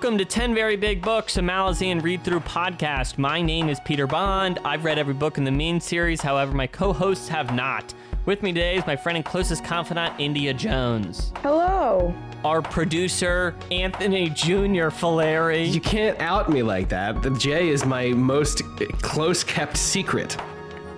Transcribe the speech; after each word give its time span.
welcome 0.00 0.16
to 0.16 0.24
10 0.24 0.54
Very 0.54 0.76
Big 0.76 1.02
Books, 1.02 1.38
a 1.38 1.40
Malazan 1.40 2.00
read 2.00 2.22
through 2.22 2.38
podcast. 2.38 3.18
My 3.18 3.42
name 3.42 3.68
is 3.68 3.80
Peter 3.80 4.06
Bond. 4.06 4.60
I've 4.64 4.84
read 4.84 4.96
every 4.96 5.12
book 5.12 5.38
in 5.38 5.42
the 5.42 5.50
main 5.50 5.80
series, 5.80 6.20
however, 6.20 6.52
my 6.52 6.68
co 6.68 6.92
hosts 6.92 7.26
have 7.26 7.52
not. 7.52 7.92
With 8.24 8.40
me 8.40 8.52
today 8.52 8.76
is 8.76 8.86
my 8.86 8.94
friend 8.94 9.16
and 9.16 9.24
closest 9.24 9.64
confidant, 9.64 10.14
India 10.20 10.54
Jones. 10.54 11.32
Hello. 11.38 12.14
Our 12.44 12.62
producer, 12.62 13.56
Anthony 13.72 14.30
Jr. 14.30 14.86
Fileri. 14.94 15.68
You 15.74 15.80
can't 15.80 16.20
out 16.20 16.48
me 16.48 16.62
like 16.62 16.88
that. 16.90 17.20
The 17.20 17.30
J 17.30 17.68
is 17.68 17.84
my 17.84 18.10
most 18.10 18.62
close 19.02 19.42
kept 19.42 19.76
secret. 19.76 20.36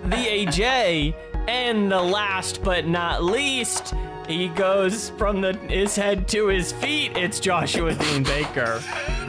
The 0.04 0.16
AJ. 0.16 1.14
And 1.48 1.90
the 1.90 2.02
last 2.02 2.62
but 2.62 2.86
not 2.86 3.24
least, 3.24 3.94
he 4.30 4.48
goes 4.48 5.10
from 5.10 5.40
the 5.40 5.54
his 5.68 5.96
head 5.96 6.28
to 6.28 6.46
his 6.46 6.72
feet. 6.72 7.16
It's 7.16 7.40
Joshua 7.40 7.94
Dean 7.94 8.22
Baker. 8.22 8.82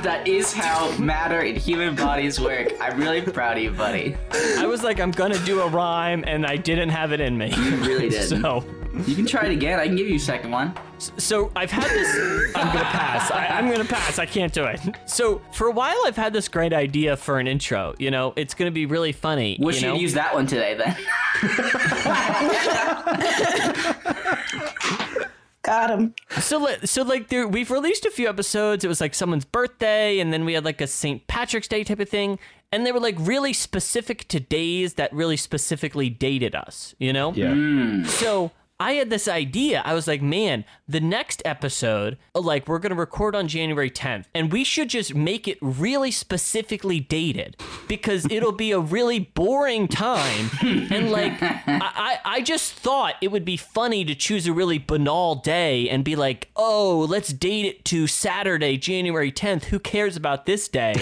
That 0.03 0.27
is 0.27 0.53
how 0.53 0.95
matter 0.97 1.41
in 1.41 1.55
human 1.55 1.95
bodies 1.95 2.39
work. 2.39 2.73
I'm 2.79 2.99
really 2.99 3.21
proud 3.21 3.57
of 3.57 3.63
you, 3.63 3.71
buddy. 3.71 4.15
I 4.57 4.65
was 4.65 4.83
like, 4.83 4.99
I'm 4.99 5.11
gonna 5.11 5.43
do 5.45 5.61
a 5.61 5.67
rhyme, 5.67 6.23
and 6.27 6.45
I 6.45 6.57
didn't 6.57 6.89
have 6.89 7.11
it 7.11 7.19
in 7.19 7.37
me. 7.37 7.53
You 7.55 7.75
really 7.77 8.09
did. 8.09 8.29
so, 8.29 8.63
You 9.05 9.15
can 9.15 9.25
try 9.25 9.45
it 9.45 9.51
again. 9.51 9.79
I 9.79 9.87
can 9.87 9.95
give 9.95 10.07
you 10.07 10.15
a 10.15 10.19
second 10.19 10.51
one. 10.51 10.73
so 10.97 11.51
I've 11.55 11.71
had 11.71 11.89
this. 11.89 12.55
I'm 12.55 12.67
gonna 12.73 12.85
pass. 12.85 13.31
I, 13.31 13.47
I'm 13.47 13.69
gonna 13.71 13.85
pass. 13.85 14.19
I 14.19 14.25
can't 14.25 14.53
do 14.53 14.65
it. 14.65 14.79
So 15.05 15.41
for 15.53 15.67
a 15.67 15.71
while, 15.71 15.97
I've 16.05 16.15
had 16.15 16.33
this 16.33 16.47
great 16.47 16.73
idea 16.73 17.17
for 17.17 17.39
an 17.39 17.47
intro. 17.47 17.95
You 17.99 18.11
know, 18.11 18.33
it's 18.35 18.53
gonna 18.53 18.71
be 18.71 18.85
really 18.85 19.11
funny. 19.11 19.57
Wish 19.59 19.81
you 19.81 19.87
know? 19.87 19.93
you'd 19.93 20.01
use 20.01 20.13
that 20.13 20.33
one 20.33 20.47
today 20.47 20.75
then. 20.75 20.95
Got 25.63 25.91
him. 25.91 26.15
So, 26.39 26.67
so 26.83 27.03
like, 27.03 27.27
there, 27.27 27.47
we've 27.47 27.69
released 27.69 28.05
a 28.05 28.11
few 28.11 28.27
episodes. 28.27 28.83
It 28.83 28.87
was 28.87 28.99
like 28.99 29.13
someone's 29.13 29.45
birthday, 29.45 30.19
and 30.19 30.33
then 30.33 30.43
we 30.43 30.53
had 30.53 30.65
like 30.65 30.81
a 30.81 30.87
St. 30.87 31.27
Patrick's 31.27 31.67
Day 31.67 31.83
type 31.83 31.99
of 31.99 32.09
thing, 32.09 32.39
and 32.71 32.85
they 32.85 32.91
were 32.91 32.99
like 32.99 33.15
really 33.19 33.53
specific 33.53 34.27
to 34.29 34.39
days 34.39 34.95
that 34.95 35.13
really 35.13 35.37
specifically 35.37 36.09
dated 36.09 36.55
us. 36.55 36.95
You 36.97 37.13
know? 37.13 37.33
Yeah. 37.33 37.51
Mm. 37.51 38.07
So 38.07 38.51
I 38.81 38.93
had 38.93 39.11
this 39.11 39.27
idea. 39.27 39.83
I 39.85 39.93
was 39.93 40.07
like, 40.07 40.23
man, 40.23 40.65
the 40.87 40.99
next 40.99 41.43
episode, 41.45 42.17
like, 42.33 42.67
we're 42.67 42.79
going 42.79 42.89
to 42.89 42.95
record 42.95 43.35
on 43.35 43.47
January 43.47 43.91
10th, 43.91 44.25
and 44.33 44.51
we 44.51 44.63
should 44.63 44.89
just 44.89 45.13
make 45.13 45.47
it 45.47 45.59
really 45.61 46.09
specifically 46.09 46.99
dated 46.99 47.57
because 47.87 48.25
it'll 48.31 48.51
be 48.51 48.71
a 48.71 48.79
really 48.79 49.19
boring 49.19 49.87
time. 49.87 50.49
And, 50.61 51.11
like, 51.11 51.33
I, 51.41 52.17
I, 52.25 52.41
just 52.41 52.73
thought 52.73 53.15
it 53.21 53.27
would 53.27 53.45
be 53.45 53.55
funny 53.55 54.03
to 54.03 54.15
choose 54.15 54.47
a 54.47 54.53
really 54.53 54.79
banal 54.79 55.35
day 55.35 55.87
and 55.87 56.03
be 56.03 56.15
like, 56.15 56.49
oh, 56.55 57.05
let's 57.07 57.31
date 57.31 57.65
it 57.67 57.85
to 57.85 58.07
Saturday, 58.07 58.77
January 58.77 59.31
10th. 59.31 59.65
Who 59.65 59.77
cares 59.77 60.17
about 60.17 60.47
this 60.47 60.67
day? 60.67 60.95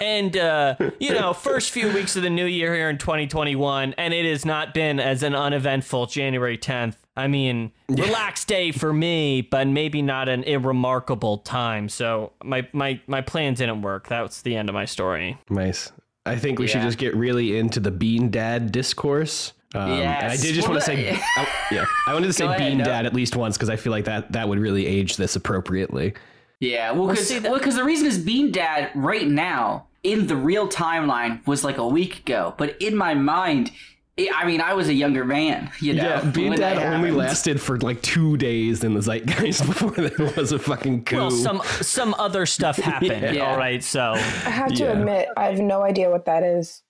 and 0.00 0.36
uh, 0.36 0.76
you 1.00 1.12
know, 1.12 1.32
first 1.32 1.70
few 1.70 1.92
weeks 1.92 2.16
of 2.16 2.22
the 2.22 2.30
new 2.30 2.44
year 2.44 2.74
here 2.74 2.90
in 2.90 2.98
2021, 2.98 3.94
and 3.96 4.14
it 4.14 4.26
has 4.26 4.44
not 4.44 4.74
been 4.74 5.00
as 5.00 5.22
an 5.22 5.34
uneventful 5.34 6.06
January 6.06 6.58
10th. 6.58 6.94
I 7.18 7.26
mean, 7.26 7.72
relaxed 7.88 8.46
day 8.48 8.70
for 8.72 8.92
me, 8.92 9.42
but 9.42 9.66
maybe 9.66 10.00
not 10.02 10.28
an 10.28 10.44
irremarkable 10.44 11.38
time. 11.38 11.88
So 11.88 12.32
my 12.44 12.66
my 12.72 13.00
my 13.06 13.20
plan 13.20 13.54
didn't 13.54 13.82
work. 13.82 14.08
That's 14.08 14.42
the 14.42 14.54
end 14.56 14.68
of 14.68 14.74
my 14.74 14.84
story. 14.84 15.36
Nice. 15.50 15.90
I 16.24 16.36
think 16.36 16.58
we 16.58 16.66
should 16.68 16.82
just 16.82 16.98
get 16.98 17.16
really 17.16 17.58
into 17.58 17.80
the 17.80 17.90
Bean 17.90 18.30
Dad 18.30 18.70
discourse. 18.70 19.52
Um, 19.74 19.90
And 19.90 20.26
I 20.32 20.36
did 20.36 20.54
just 20.54 20.68
Well, 20.68 20.74
want 20.76 20.84
to 20.84 20.86
say, 20.86 21.10
I, 21.36 21.46
yeah, 21.70 21.84
I 22.06 22.14
wanted 22.14 22.26
to 22.28 22.32
say 22.40 22.44
ahead, 22.46 22.58
Bean 22.58 22.78
no. 22.78 22.84
Dad 22.84 23.04
at 23.06 23.14
least 23.14 23.34
once 23.36 23.56
because 23.56 23.68
I 23.70 23.76
feel 23.76 23.90
like 23.92 24.04
that 24.04 24.32
that 24.32 24.48
would 24.48 24.58
really 24.58 24.86
age 24.86 25.16
this 25.16 25.36
appropriately. 25.36 26.14
Yeah, 26.60 26.92
well, 26.92 27.08
because 27.08 27.28
see, 27.28 27.38
that- 27.38 27.62
the 27.74 27.84
reason 27.84 28.06
is 28.06 28.18
Bean 28.18 28.50
Dad 28.52 28.90
right 28.94 29.26
now 29.26 29.86
in 30.02 30.26
the 30.26 30.36
real 30.36 30.68
timeline 30.68 31.46
was 31.46 31.64
like 31.64 31.78
a 31.78 31.86
week 31.86 32.18
ago, 32.20 32.54
but 32.58 32.80
in 32.80 32.94
my 32.96 33.14
mind, 33.14 33.70
I 34.18 34.28
I 34.34 34.44
mean, 34.46 34.60
I 34.60 34.74
was 34.74 34.88
a 34.88 34.94
younger 34.94 35.24
man. 35.24 35.70
You 35.80 35.94
know, 35.94 36.02
yeah, 36.02 36.24
Bean 36.24 36.50
when 36.50 36.58
Dad 36.58 36.76
only 36.78 37.08
happened. 37.10 37.16
lasted 37.16 37.60
for 37.60 37.78
like 37.78 38.02
two 38.02 38.36
days 38.36 38.82
in 38.84 38.94
the 38.94 39.00
zeitgeist 39.00 39.64
before 39.66 39.90
there 39.92 40.32
was 40.36 40.52
a 40.52 40.58
fucking 40.58 41.04
coup. 41.04 41.16
Well, 41.16 41.30
some 41.30 41.62
some 41.80 42.14
other 42.18 42.44
stuff 42.46 42.76
happened. 42.90 43.36
Yeah. 43.36 43.50
All 43.50 43.56
right, 43.56 43.82
so 43.82 44.12
I 44.14 44.18
have 44.50 44.72
to 44.74 44.84
Yeah. 44.84 44.92
admit, 44.92 45.28
I 45.36 45.44
have 45.46 45.58
no 45.60 45.82
idea 45.82 46.10
what 46.10 46.24
that 46.24 46.42
is. 46.42 46.82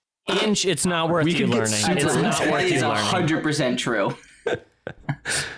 inch, 0.43 0.65
it's 0.65 0.85
not 0.85 1.09
worth 1.09 1.25
We 1.25 1.33
you 1.35 1.47
learning. 1.47 1.73
It's 1.73 1.87
not 1.87 1.95
worth 1.97 2.61
That 2.61 2.69
you 2.69 2.75
is 2.77 2.81
learning. 2.83 2.97
hundred 3.03 3.43
percent 3.43 3.79
true. 3.79 4.15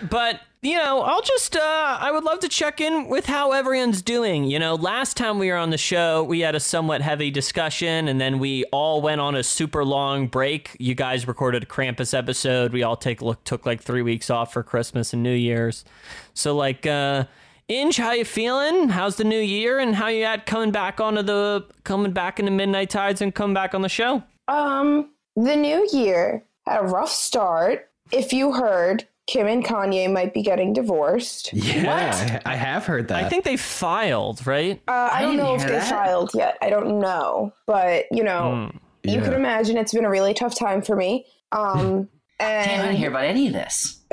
But 0.08 0.40
you 0.62 0.76
know, 0.76 1.00
I'll 1.00 1.22
just 1.22 1.56
uh 1.56 1.98
I 2.00 2.10
would 2.12 2.24
love 2.24 2.40
to 2.40 2.48
check 2.48 2.80
in 2.80 3.08
with 3.08 3.26
how 3.26 3.52
everyone's 3.52 4.02
doing. 4.02 4.44
You 4.44 4.58
know, 4.58 4.74
last 4.74 5.16
time 5.16 5.38
we 5.38 5.50
were 5.50 5.56
on 5.56 5.70
the 5.70 5.78
show, 5.78 6.22
we 6.22 6.40
had 6.40 6.54
a 6.54 6.60
somewhat 6.60 7.00
heavy 7.00 7.30
discussion 7.30 8.08
and 8.08 8.20
then 8.20 8.38
we 8.38 8.64
all 8.66 9.00
went 9.00 9.20
on 9.20 9.34
a 9.34 9.42
super 9.42 9.84
long 9.84 10.26
break. 10.28 10.76
You 10.78 10.94
guys 10.94 11.26
recorded 11.26 11.62
a 11.64 11.66
Krampus 11.66 12.16
episode. 12.16 12.72
We 12.72 12.82
all 12.82 12.96
take 12.96 13.22
look 13.22 13.42
took 13.44 13.66
like 13.66 13.82
3 13.82 14.02
weeks 14.02 14.30
off 14.30 14.52
for 14.52 14.62
Christmas 14.62 15.12
and 15.12 15.22
New 15.22 15.34
Year's. 15.34 15.84
So 16.34 16.54
like 16.54 16.86
uh 16.86 17.24
Inge, 17.68 17.96
how 17.96 18.12
you 18.12 18.24
feeling? 18.24 18.88
How's 18.88 19.16
the 19.16 19.24
new 19.24 19.38
year 19.40 19.78
and 19.78 19.94
how 19.94 20.08
you 20.08 20.24
at 20.24 20.46
coming 20.46 20.72
back 20.72 21.00
onto 21.00 21.22
the 21.22 21.64
coming 21.84 22.12
back 22.12 22.38
into 22.38 22.52
Midnight 22.52 22.90
Tides 22.90 23.22
and 23.22 23.34
come 23.34 23.54
back 23.54 23.74
on 23.74 23.82
the 23.82 23.88
show? 23.88 24.22
Um, 24.48 25.10
the 25.36 25.56
new 25.56 25.88
year 25.92 26.44
had 26.66 26.80
a 26.80 26.84
rough 26.84 27.10
start. 27.10 27.88
If 28.10 28.32
you 28.32 28.52
heard, 28.52 29.06
Kim 29.28 29.46
and 29.46 29.64
Kanye 29.64 30.12
might 30.12 30.34
be 30.34 30.42
getting 30.42 30.72
divorced. 30.72 31.52
yeah, 31.52 32.40
I, 32.44 32.52
I 32.52 32.56
have 32.56 32.84
heard 32.86 33.08
that. 33.08 33.24
I 33.24 33.28
think 33.28 33.44
they 33.44 33.56
filed, 33.56 34.46
right? 34.46 34.80
Uh, 34.88 35.10
I, 35.12 35.22
don't 35.22 35.36
know 35.36 35.54
if 35.54 35.62
they 35.62 35.68
that. 35.72 35.88
filed 35.88 36.30
yet. 36.34 36.58
I 36.60 36.70
don't 36.70 36.98
know, 36.98 37.52
but 37.66 38.06
you 38.10 38.24
know, 38.24 38.72
you 39.04 39.14
Yeah. 39.14 39.22
can 39.22 39.32
imagine 39.34 39.76
it's 39.76 39.92
been 39.94 40.04
a 40.04 40.10
really 40.10 40.34
tough 40.34 40.54
time 40.56 40.82
for 40.82 40.96
me. 40.96 41.26
Um, 41.52 42.08
Damn, 42.40 42.58
I 42.58 42.64
didn't 42.66 42.88
and 42.88 42.98
hear 42.98 43.10
about 43.10 43.24
any 43.24 43.46
of 43.46 43.52
this. 43.52 44.00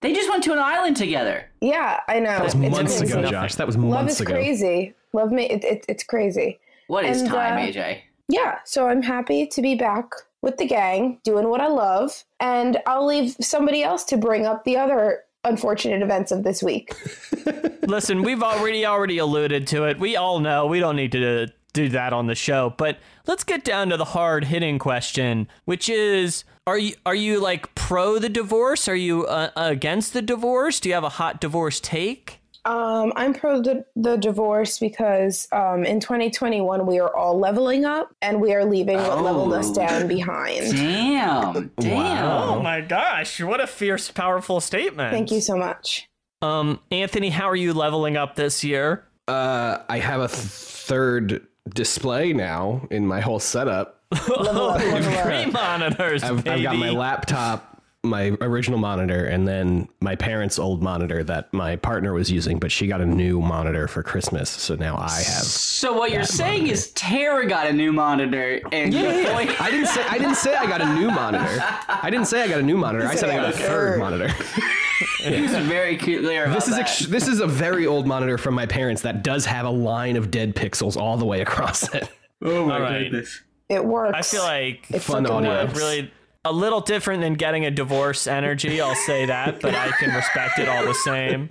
they 0.00 0.14
just 0.14 0.30
went 0.30 0.42
to 0.44 0.52
an 0.52 0.58
island 0.58 0.96
together. 0.96 1.44
yeah, 1.60 2.00
I 2.08 2.18
know. 2.18 2.30
that 2.30 2.44
was 2.44 2.54
It's 2.54 2.70
months 2.70 2.98
crazy. 2.98 3.18
ago, 3.18 3.30
Josh. 3.30 3.54
That 3.56 3.66
was 3.66 3.76
months 3.76 3.90
ago. 3.90 3.96
Love 4.00 4.08
is 4.08 4.20
ago. 4.20 4.32
crazy. 4.32 4.94
Love 5.12 5.30
me. 5.32 5.44
It, 5.50 5.64
it, 5.64 5.84
it's 5.88 6.04
crazy. 6.04 6.58
What 6.86 7.04
is 7.04 7.20
And, 7.20 7.30
time, 7.30 7.54
uh, 7.58 7.66
AJ? 7.70 7.98
Yeah, 8.28 8.58
so 8.64 8.88
I'm 8.88 9.02
happy 9.02 9.46
to 9.46 9.62
be 9.62 9.74
back 9.74 10.10
with 10.42 10.58
the 10.58 10.66
gang, 10.66 11.18
doing 11.24 11.48
what 11.48 11.60
I 11.60 11.68
love, 11.68 12.24
and 12.40 12.78
I'll 12.86 13.06
leave 13.06 13.36
somebody 13.40 13.82
else 13.82 14.04
to 14.04 14.16
bring 14.16 14.46
up 14.46 14.64
the 14.64 14.76
other 14.76 15.24
unfortunate 15.44 16.02
events 16.02 16.30
of 16.30 16.44
this 16.44 16.62
week. 16.62 16.94
Listen, 17.86 18.22
we've 18.22 18.42
already 18.42 18.84
already 18.84 19.18
alluded 19.18 19.66
to 19.68 19.84
it. 19.84 19.98
We 19.98 20.16
all 20.16 20.40
know 20.40 20.66
we 20.66 20.80
don't 20.80 20.96
need 20.96 21.12
to 21.12 21.48
do 21.72 21.88
that 21.90 22.12
on 22.12 22.26
the 22.26 22.34
show, 22.34 22.74
but 22.76 22.98
let's 23.26 23.44
get 23.44 23.64
down 23.64 23.88
to 23.90 23.96
the 23.96 24.04
hard 24.04 24.44
hitting 24.44 24.78
question, 24.78 25.48
which 25.64 25.88
is 25.88 26.44
are 26.66 26.78
you 26.78 26.94
are 27.06 27.14
you 27.14 27.40
like 27.40 27.74
pro 27.74 28.18
the 28.18 28.28
divorce? 28.28 28.88
Are 28.88 28.96
you 28.96 29.26
uh, 29.26 29.50
against 29.56 30.12
the 30.12 30.22
divorce? 30.22 30.80
Do 30.80 30.90
you 30.90 30.94
have 30.94 31.04
a 31.04 31.08
hot 31.08 31.40
divorce 31.40 31.80
take? 31.80 32.37
Um, 32.68 33.12
I'm 33.16 33.32
pro 33.32 33.62
the, 33.62 33.84
the 33.96 34.16
divorce 34.16 34.78
because 34.78 35.48
um, 35.52 35.84
in 35.84 36.00
2021 36.00 36.84
we 36.86 36.98
are 37.00 37.14
all 37.16 37.38
leveling 37.38 37.84
up 37.86 38.14
and 38.20 38.40
we 38.42 38.52
are 38.54 38.64
leaving 38.64 38.98
what 38.98 39.22
leveled 39.22 39.54
us 39.54 39.70
Oh. 39.70 39.74
down 39.74 40.06
behind. 40.06 40.72
Damn, 40.76 41.70
damn. 41.80 42.24
Oh 42.26 42.60
my 42.62 42.82
gosh, 42.82 43.40
what 43.42 43.60
a 43.60 43.66
fierce 43.66 44.10
powerful 44.10 44.60
statement. 44.60 45.12
Thank 45.12 45.30
you 45.30 45.40
so 45.40 45.56
much. 45.56 46.08
Um 46.42 46.78
Anthony, 46.90 47.30
how 47.30 47.48
are 47.48 47.56
you 47.56 47.72
leveling 47.72 48.16
up 48.18 48.36
this 48.36 48.62
year? 48.62 49.04
Uh, 49.26 49.78
I 49.88 49.98
have 49.98 50.20
a 50.20 50.28
th- 50.28 50.38
third 50.38 51.46
display 51.68 52.32
now 52.32 52.86
in 52.90 53.06
my 53.06 53.20
whole 53.20 53.40
setup. 53.40 54.02
Level 54.28 54.70
up, 54.70 54.80
level 54.80 54.96
up. 55.12 55.24
Three 55.26 55.46
monitors, 55.52 56.22
I've, 56.22 56.46
I've 56.48 56.62
got 56.62 56.76
my 56.76 56.88
laptop, 56.90 57.77
my 58.04 58.28
original 58.40 58.78
monitor, 58.78 59.24
and 59.24 59.46
then 59.46 59.88
my 60.00 60.14
parents' 60.14 60.58
old 60.58 60.82
monitor 60.82 61.24
that 61.24 61.52
my 61.52 61.74
partner 61.76 62.12
was 62.12 62.30
using, 62.30 62.58
but 62.60 62.70
she 62.70 62.86
got 62.86 63.00
a 63.00 63.06
new 63.06 63.40
monitor 63.40 63.88
for 63.88 64.04
Christmas, 64.04 64.48
so 64.48 64.76
now 64.76 64.96
I 64.96 65.10
have. 65.10 65.42
So 65.44 65.92
what 65.94 66.12
you're 66.12 66.22
saying 66.22 66.68
is 66.68 66.92
Tara 66.92 67.46
got 67.46 67.66
a 67.66 67.72
new 67.72 67.92
monitor, 67.92 68.60
and 68.70 68.94
Yeah, 68.94 69.02
yeah, 69.16 69.40
yeah. 69.40 69.56
I 69.58 69.70
didn't 69.70 69.88
say 69.88 70.04
I 70.08 70.16
didn't 70.18 70.36
say 70.36 70.54
I 70.54 70.66
got 70.66 70.80
a 70.80 70.94
new 70.94 71.10
monitor. 71.10 71.64
I 71.88 72.08
didn't 72.08 72.26
say 72.26 72.42
I 72.42 72.48
got 72.48 72.60
a 72.60 72.62
new 72.62 72.76
monitor. 72.76 73.04
I 73.06 73.16
said 73.16 73.30
I 73.30 73.34
got 73.36 73.52
a 73.52 73.56
third 73.56 73.98
monitor. 73.98 74.28
he 75.24 75.42
was 75.42 75.50
very 75.66 75.96
clear 75.96 76.44
about 76.44 76.54
This 76.54 76.68
is 76.68 76.74
that. 76.76 76.82
ex- 76.82 77.06
this 77.06 77.26
is 77.26 77.40
a 77.40 77.46
very 77.48 77.86
old 77.86 78.06
monitor 78.06 78.38
from 78.38 78.54
my 78.54 78.66
parents 78.66 79.02
that 79.02 79.24
does 79.24 79.44
have 79.46 79.66
a 79.66 79.70
line 79.70 80.16
of 80.16 80.30
dead 80.30 80.54
pixels 80.54 80.96
all 80.96 81.16
the 81.16 81.26
way 81.26 81.40
across 81.40 81.92
it. 81.94 82.08
oh 82.42 82.64
my 82.66 82.74
All 82.76 82.80
right. 82.80 83.02
goodness. 83.04 83.42
It 83.68 83.84
works. 83.84 84.14
I 84.16 84.22
feel 84.22 84.42
like 84.44 84.86
it 84.90 85.00
Fun 85.00 85.24
fucking 85.24 85.46
audio. 85.46 85.64
works. 85.66 85.76
really 85.78 86.10
a 86.44 86.52
little 86.52 86.80
different 86.80 87.20
than 87.20 87.34
getting 87.34 87.64
a 87.64 87.70
divorce 87.70 88.26
energy. 88.26 88.80
I'll 88.80 88.94
say 88.94 89.26
that, 89.26 89.60
but 89.60 89.74
I 89.74 89.88
can 89.98 90.14
respect 90.14 90.58
it 90.58 90.68
all 90.68 90.84
the 90.84 90.94
same. 90.94 91.50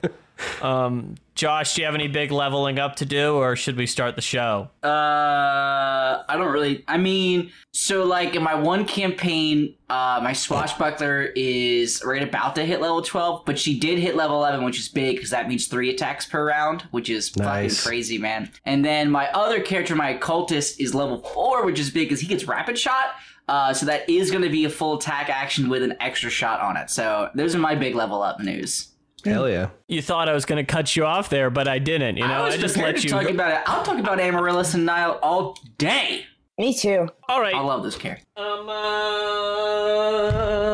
Um, 0.62 1.16
Josh, 1.34 1.74
do 1.74 1.81
you 1.81 1.86
have 1.88 1.95
any 1.95 2.07
big 2.07 2.31
leveling 2.31 2.78
up 2.78 2.95
to 2.98 3.06
do, 3.06 3.36
or 3.36 3.56
should 3.56 3.75
we 3.75 3.88
start 3.88 4.16
the 4.16 4.22
show? 4.22 4.69
Uh, 4.84 6.24
I 6.30 6.36
don't 6.38 6.51
really. 6.51 6.84
I 6.88 6.98
mean, 6.98 7.51
so 7.74 8.06
like 8.06 8.36
in 8.36 8.44
my 8.44 8.54
one 8.56 8.86
campaign, 8.86 9.74
uh, 9.89 10.19
my 10.24 10.34
swashbuckler 10.34 11.31
is 11.36 12.04
right 12.06 12.22
about 12.22 12.56
to 12.56 12.66
hit 12.66 12.81
level 12.81 13.01
twelve, 13.01 13.45
but 13.45 13.57
she 13.57 13.80
did 13.80 13.98
hit 14.00 14.16
level 14.16 14.38
eleven, 14.38 14.63
which 14.63 14.80
is 14.80 14.88
big 14.90 15.16
because 15.16 15.31
that 15.31 15.48
means 15.48 15.68
three 15.68 15.90
attacks 15.90 16.25
per 16.25 16.45
round, 16.48 16.83
which 16.92 17.10
is 17.10 17.36
Nice. 17.36 17.78
fucking 17.78 17.90
crazy, 17.90 18.18
man. 18.19 18.51
And 18.66 18.83
then 18.86 19.10
my 19.10 19.28
other 19.31 19.60
character, 19.60 19.95
my 19.95 20.12
occultist, 20.12 20.80
is 20.80 20.94
level 20.95 21.19
four, 21.33 21.66
which 21.66 21.80
is 21.80 21.90
big 21.90 22.10
because 22.10 22.19
he 22.22 22.28
gets 22.28 22.45
rapid 22.45 22.78
shot. 22.78 23.16
Uh, 23.48 23.74
so 23.74 23.86
that 23.86 24.10
is 24.10 24.30
going 24.30 24.44
to 24.44 24.50
be 24.50 24.66
a 24.66 24.70
full 24.70 24.98
attack 24.98 25.30
action 25.30 25.70
with 25.70 25.82
an 25.84 25.96
extra 26.02 26.30
shot 26.30 26.60
on 26.60 26.76
it. 26.78 26.90
So 26.90 27.30
those 27.34 27.56
are 27.56 27.60
my 27.60 27.76
big 27.76 27.96
level 27.96 28.22
up 28.22 28.40
news. 28.42 28.90
Hell 29.26 29.50
yeah. 29.50 29.70
You 29.88 30.02
thought 30.02 30.30
I 30.30 30.34
was 30.34 30.46
going 30.46 30.64
to 30.64 30.70
cut 30.70 30.96
you 30.96 31.06
off 31.06 31.30
there, 31.30 31.50
but 31.50 31.68
I 31.68 31.80
didn't. 31.80 32.18
You 32.18 32.28
know, 32.28 32.34
I 32.34 32.40
I, 32.40 32.46
was 32.46 32.58
just 32.58 32.76
prepared 32.76 32.96
let 32.96 33.02
to 33.02 33.08
you. 33.08 33.14
talk 33.14 33.24
go- 33.24 33.30
about 33.30 33.52
it. 33.52 33.62
I'll 33.66 33.84
talk 33.84 34.00
about 34.00 34.20
Amaryllis 34.20 34.74
and 34.74 34.86
Nile 34.86 35.20
all 35.24 35.58
day. 35.78 36.26
Me 36.58 36.74
too. 36.74 37.08
All 37.30 37.40
right. 37.42 37.54
I 37.54 37.60
love 37.62 37.84
this 37.84 37.96
character. 37.96 38.26
Um, 38.36 38.68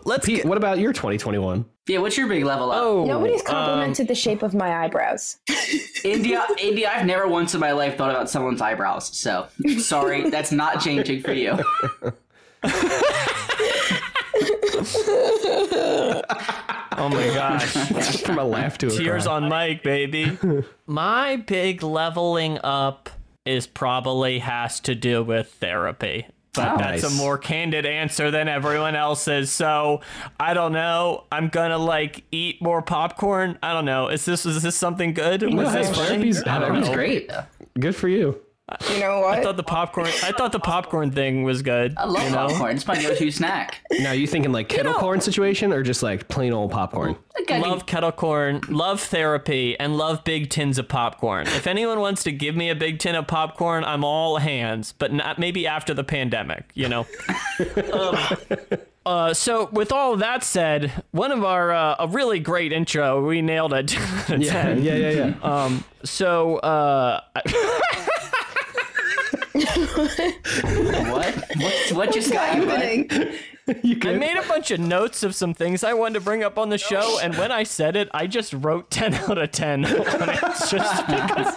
let's 0.08 0.26
Pete, 0.26 0.38
get. 0.38 0.46
what 0.46 0.58
about 0.58 0.80
your 0.80 0.94
2021? 0.94 1.66
Yeah, 1.88 2.00
what's 2.00 2.18
your 2.18 2.28
big 2.28 2.44
level 2.44 2.72
up? 2.72 2.82
Oh, 2.82 3.06
Nobody's 3.06 3.42
um, 3.42 3.48
complimented 3.48 4.08
the 4.08 4.16
shape 4.16 4.42
of 4.42 4.54
my 4.54 4.84
eyebrows. 4.84 5.38
India, 6.04 6.46
India, 6.60 6.92
I've 6.94 7.06
never 7.06 7.28
once 7.28 7.54
in 7.54 7.60
my 7.60 7.72
life 7.74 7.98
thought 7.98 8.10
about 8.10 8.30
someone's 8.30 8.62
eyebrows. 8.62 9.16
So 9.16 9.48
sorry, 9.80 10.30
that's 10.30 10.52
not 10.52 10.82
changing 10.82 11.22
for 11.22 11.34
you. 11.34 11.52
oh 16.98 17.10
my 17.10 17.28
gosh. 17.34 18.22
From 18.22 18.40
a 18.40 18.44
laugh 18.44 18.78
to 18.80 18.88
a 18.88 18.90
Tears 18.90 19.26
cry. 19.26 19.34
on 19.34 19.50
Mike, 19.50 19.84
baby. 19.84 20.38
My 20.86 21.36
big 21.38 21.84
leveling 21.84 22.60
up 22.64 23.10
is 23.46 23.68
probably 23.68 24.40
has 24.40 24.80
to 24.82 24.96
do 24.96 25.24
with 25.24 25.52
therapy. 25.54 26.28
But 26.58 26.74
Oh. 26.74 26.78
that's 26.78 27.04
a 27.04 27.10
more 27.12 27.38
candid 27.38 27.86
answer 27.86 28.32
than 28.32 28.48
everyone 28.48 28.96
else's. 28.96 29.52
So 29.52 30.02
I 30.40 30.54
don't 30.54 30.74
know. 30.74 31.24
I'm 31.32 31.48
gonna 31.50 31.78
like 31.78 32.24
eat 32.32 32.62
more 32.62 32.82
popcorn. 32.82 33.58
I 33.64 33.74
don't 33.74 33.86
know. 33.86 34.08
Is 34.10 34.26
this 34.26 34.46
is 34.46 34.64
this 34.64 34.76
something 34.76 35.14
good? 35.14 35.44
Was 35.44 35.54
No, 35.54 35.72
this 35.72 35.88
hey, 35.88 35.94
funny? 35.94 36.08
therapy's- 36.08 36.44
I 36.48 36.60
don't 36.60 36.70
therapy's 36.70 36.88
know. 36.90 36.94
Great. 36.96 37.32
Good 37.80 37.96
for 37.96 38.08
you. 38.08 38.40
You 38.92 39.00
know 39.00 39.22
what? 39.22 39.28
I 39.28 39.36
what? 39.36 39.44
thought 39.44 39.58
the 39.58 39.64
popcorn. 39.64 40.08
I 40.08 40.34
thought 40.34 40.52
the 40.52 40.60
popcorn 40.60 41.12
thing 41.12 41.44
was 41.44 41.62
good. 41.62 41.94
I 41.96 42.04
love 42.04 42.24
you 42.24 42.32
know? 42.32 42.48
popcorn. 42.48 42.76
It's 42.76 42.86
my 42.86 43.02
go-to 43.02 43.32
snack. 43.32 43.80
Now, 44.00 44.12
you 44.12 44.28
thinking 44.28 44.52
like 44.52 44.68
kettle 44.68 44.94
corn 44.94 45.22
situation 45.22 45.72
or 45.72 45.84
just 45.84 46.04
like 46.04 46.28
plain 46.28 46.52
old 46.52 46.72
popcorn? 46.72 47.16
Like, 47.38 47.50
Love 47.50 47.86
kettle 47.86 48.12
corn, 48.12 48.62
love 48.68 49.00
therapy, 49.00 49.80
and 49.80 49.98
love 49.98 50.26
big 50.26 50.50
tins 50.50 50.78
of 50.78 50.90
popcorn. 50.90 51.48
If 51.48 51.66
anyone 51.66 52.02
wants 52.02 52.24
to 52.24 52.32
give 52.34 52.58
me 52.58 52.70
a 52.70 52.76
big 52.76 53.00
tin 53.00 53.16
of 53.16 53.26
popcorn, 53.26 53.86
I'm 53.86 54.04
all 54.04 54.38
hands. 54.38 54.94
But 54.98 55.14
not 55.14 55.40
maybe 55.40 55.66
after 55.66 55.94
the 55.94 56.04
pandemic, 56.04 56.70
you 56.74 56.90
know. 56.90 57.08
um, 57.94 58.18
uh, 59.06 59.34
so 59.34 59.70
with 59.72 59.94
all 59.94 60.12
of 60.12 60.20
that 60.20 60.44
said, 60.44 60.92
one 61.12 61.32
of 61.32 61.46
our 61.46 61.72
uh, 61.72 61.96
a 62.00 62.08
really 62.10 62.40
great 62.40 62.74
intro. 62.74 63.26
We 63.26 63.42
nailed 63.42 63.72
it. 63.72 63.88
10 63.88 64.02
out 64.04 64.30
of 64.32 64.42
Yeah, 64.42 64.74
yeah, 64.74 64.96
yeah, 64.96 65.10
yeah. 65.10 65.34
Um, 65.42 65.86
so 66.04 66.58
uh, 66.58 67.22
what? 71.12 71.36
What? 71.58 71.92
What 71.94 72.14
just 72.14 72.32
got 72.32 72.56
you? 72.58 72.66
bud? 72.66 72.80
Happening. 72.82 73.34
you 73.84 73.98
I 74.02 74.14
made 74.16 74.38
a 74.38 74.48
bunch 74.48 74.72
of 74.72 74.80
notes 74.80 75.24
of 75.24 75.36
some 75.36 75.54
things 75.54 75.84
I 75.84 75.94
wanted 75.94 76.16
to 76.16 76.22
bring 76.22 76.44
up 76.44 76.58
on 76.58 76.70
the 76.70 76.78
show, 76.78 77.20
and 77.20 77.36
when 77.36 77.52
I 77.52 77.64
said 77.64 77.96
it, 77.96 78.10
I 78.14 78.28
just 78.28 78.54
wrote 78.54 78.90
10 78.90 79.14
out 79.14 79.38
of 79.38 79.52
10 79.52 79.86
on 79.86 80.30
it 80.30 80.40
just 80.70 81.08
because. 81.08 81.56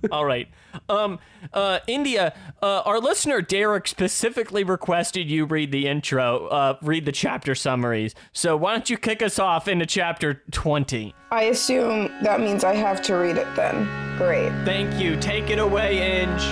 All 0.12 0.24
right. 0.24 0.48
Um, 0.88 1.18
uh, 1.52 1.80
India, 1.86 2.34
uh, 2.62 2.82
our 2.84 3.00
listener 3.00 3.40
Derek 3.40 3.88
specifically 3.88 4.64
requested 4.64 5.30
you 5.30 5.44
read 5.44 5.72
the 5.72 5.86
intro, 5.86 6.46
uh, 6.46 6.78
read 6.82 7.04
the 7.04 7.12
chapter 7.12 7.54
summaries. 7.54 8.14
So 8.32 8.56
why 8.56 8.72
don't 8.72 8.88
you 8.88 8.96
kick 8.96 9.22
us 9.22 9.38
off 9.38 9.68
into 9.68 9.86
chapter 9.86 10.42
20? 10.50 11.14
I 11.30 11.44
assume 11.44 12.10
that 12.22 12.40
means 12.40 12.64
I 12.64 12.74
have 12.74 13.02
to 13.02 13.14
read 13.14 13.36
it 13.36 13.48
then. 13.54 13.86
Great. 14.18 14.50
Thank 14.64 15.00
you. 15.00 15.16
Take 15.16 15.50
it 15.50 15.58
away, 15.58 16.22
Inge. 16.22 16.42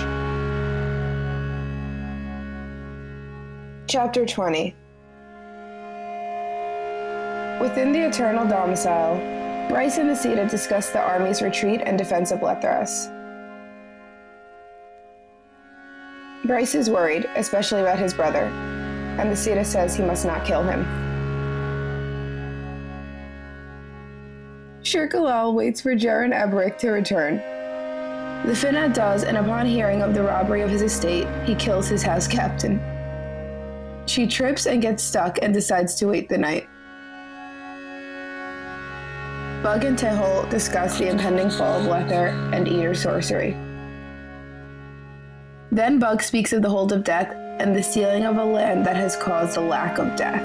Chapter 3.87 4.25
20 4.25 4.75
Within 7.61 7.91
the 7.91 8.05
Eternal 8.07 8.47
Domicile, 8.47 9.15
Bryce 9.69 9.97
and 9.97 10.09
the 10.09 10.13
Ceda 10.13 10.47
discuss 10.47 10.91
the 10.91 11.01
army's 11.01 11.41
retreat 11.41 11.81
and 11.83 11.97
defense 11.97 12.31
of 12.31 12.41
Letheras. 12.41 13.11
Bryce 16.45 16.75
is 16.75 16.89
worried, 16.89 17.29
especially 17.35 17.81
about 17.81 17.99
his 17.99 18.13
brother, 18.13 18.45
and 19.19 19.29
the 19.29 19.35
Ceda 19.35 19.65
says 19.65 19.95
he 19.95 20.03
must 20.03 20.25
not 20.25 20.45
kill 20.45 20.63
him. 20.63 20.85
Shurq 24.81 25.13
Elalle 25.15 25.53
waits 25.53 25.81
for 25.81 25.95
Gerun 25.95 26.33
Eberict 26.33 26.77
to 26.77 26.91
return. 26.91 27.37
The 28.45 28.53
Finadd 28.53 28.93
does, 28.93 29.23
and 29.23 29.35
upon 29.35 29.65
hearing 29.65 30.01
of 30.01 30.13
the 30.13 30.23
robbery 30.23 30.61
of 30.61 30.69
his 30.69 30.81
estate, 30.81 31.27
he 31.43 31.55
kills 31.55 31.89
his 31.89 32.03
house 32.03 32.27
captain. 32.27 32.79
She 34.05 34.25
trips 34.27 34.67
and 34.67 34.81
gets 34.81 35.03
stuck 35.03 35.39
and 35.41 35.53
decides 35.53 35.95
to 35.95 36.07
wait 36.07 36.29
the 36.29 36.37
night. 36.37 36.69
Bug 39.61 39.83
and 39.83 39.97
Tehol 39.97 40.49
discuss 40.49 40.97
the 40.97 41.09
impending 41.09 41.49
fall 41.49 41.79
of 41.79 41.87
Lether 41.87 42.27
and 42.53 42.65
Edur 42.67 42.95
sorcery. 42.95 43.57
Then 45.71 45.99
Bug 45.99 46.21
speaks 46.21 46.53
of 46.53 46.61
the 46.61 46.69
hold 46.69 46.93
of 46.93 47.03
death 47.03 47.33
and 47.59 47.75
the 47.75 47.83
sealing 47.83 48.25
of 48.25 48.37
a 48.37 48.43
land 48.43 48.85
that 48.85 48.95
has 48.95 49.15
caused 49.17 49.57
a 49.57 49.61
lack 49.61 49.97
of 49.97 50.15
death. 50.15 50.43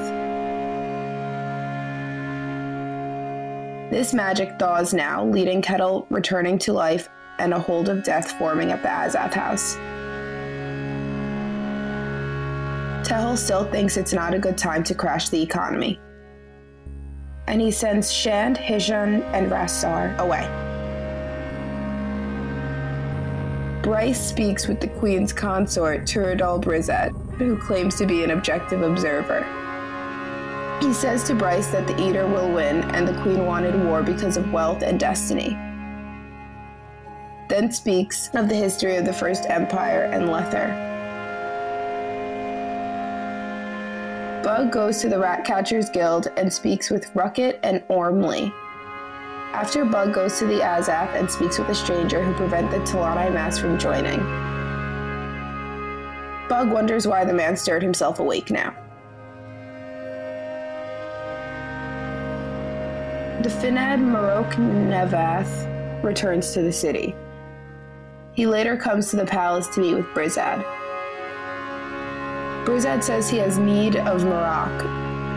This 3.90 4.14
magic 4.14 4.58
thaws 4.58 4.94
now, 4.94 5.24
leading 5.24 5.60
Kettle 5.60 6.06
returning 6.10 6.58
to 6.60 6.72
life 6.72 7.08
and 7.38 7.52
a 7.52 7.58
hold 7.58 7.88
of 7.88 8.02
death 8.02 8.32
forming 8.32 8.72
at 8.72 8.82
the 8.82 8.88
Azath 8.88 9.34
house. 9.34 9.76
Tehol 13.06 13.36
still 13.36 13.64
thinks 13.64 13.96
it's 13.96 14.12
not 14.12 14.32
a 14.32 14.38
good 14.38 14.56
time 14.56 14.82
to 14.84 14.94
crash 14.94 15.28
the 15.28 15.42
economy. 15.42 16.00
And 17.47 17.61
he 17.61 17.70
sends 17.70 18.11
Shand, 18.11 18.56
Hishan, 18.56 19.23
and 19.32 19.50
Rastar 19.50 20.16
away. 20.18 20.72
Bryce 23.82 24.24
speaks 24.24 24.68
with 24.68 24.80
the 24.80 24.86
Queen's 24.86 25.32
consort, 25.32 26.02
Turudal 26.02 26.62
Brizad, 26.62 27.10
who 27.32 27.56
claims 27.56 27.96
to 27.96 28.06
be 28.06 28.22
an 28.22 28.30
objective 28.30 28.80
observer. 28.80 29.44
He 30.80 30.92
says 30.92 31.24
to 31.24 31.34
Bryce 31.34 31.66
that 31.72 31.88
the 31.88 31.94
Edur 31.94 32.32
will 32.32 32.52
win 32.52 32.82
and 32.92 33.08
the 33.08 33.20
Queen 33.22 33.44
wanted 33.44 33.74
war 33.84 34.04
because 34.04 34.36
of 34.36 34.52
wealth 34.52 34.82
and 34.82 35.00
destiny. 35.00 35.50
Then 37.48 37.72
speaks 37.72 38.28
of 38.34 38.48
the 38.48 38.54
history 38.54 38.96
of 38.96 39.04
the 39.04 39.12
First 39.12 39.46
Empire 39.50 40.04
and 40.04 40.30
Lether. 40.30 40.68
Bug 44.44 44.70
goes 44.70 45.00
to 45.00 45.08
the 45.08 45.16
Ratcatchers 45.18 45.92
Guild 45.92 46.28
and 46.36 46.52
speaks 46.52 46.88
with 46.88 47.12
Rucket 47.16 47.58
and 47.64 47.82
Ormly. 47.88 48.52
After 49.52 49.85
Bug 49.85 50.14
goes 50.14 50.38
to 50.38 50.47
the 50.47 50.61
Azath 50.61 51.14
and 51.14 51.30
speaks 51.30 51.59
with 51.59 51.68
a 51.68 51.75
stranger 51.75 52.25
who 52.25 52.32
prevent 52.35 52.71
the 52.71 52.78
Talani 52.78 53.32
mass 53.32 53.59
from 53.59 53.78
joining. 53.78 54.18
Bug 56.49 56.71
wonders 56.71 57.06
why 57.06 57.25
the 57.25 57.35
man 57.35 57.56
stirred 57.56 57.82
himself 57.82 58.18
awake 58.18 58.50
now. 58.50 58.75
The 63.42 63.50
Finadd 63.50 64.00
Moroch 64.00 64.54
Nevath 64.54 66.02
returns 66.02 66.52
to 66.52 66.62
the 66.62 66.73
city. 66.73 67.14
He 68.32 68.47
later 68.47 68.76
comes 68.76 69.11
to 69.11 69.16
the 69.16 69.26
palace 69.26 69.68
to 69.68 69.80
meet 69.80 69.94
with 69.94 70.06
Brizad. 70.14 70.64
Brizad 72.64 73.04
says 73.04 73.28
he 73.28 73.37
has 73.38 73.59
need 73.59 73.97
of 73.97 74.23
Moroch, 74.23 74.85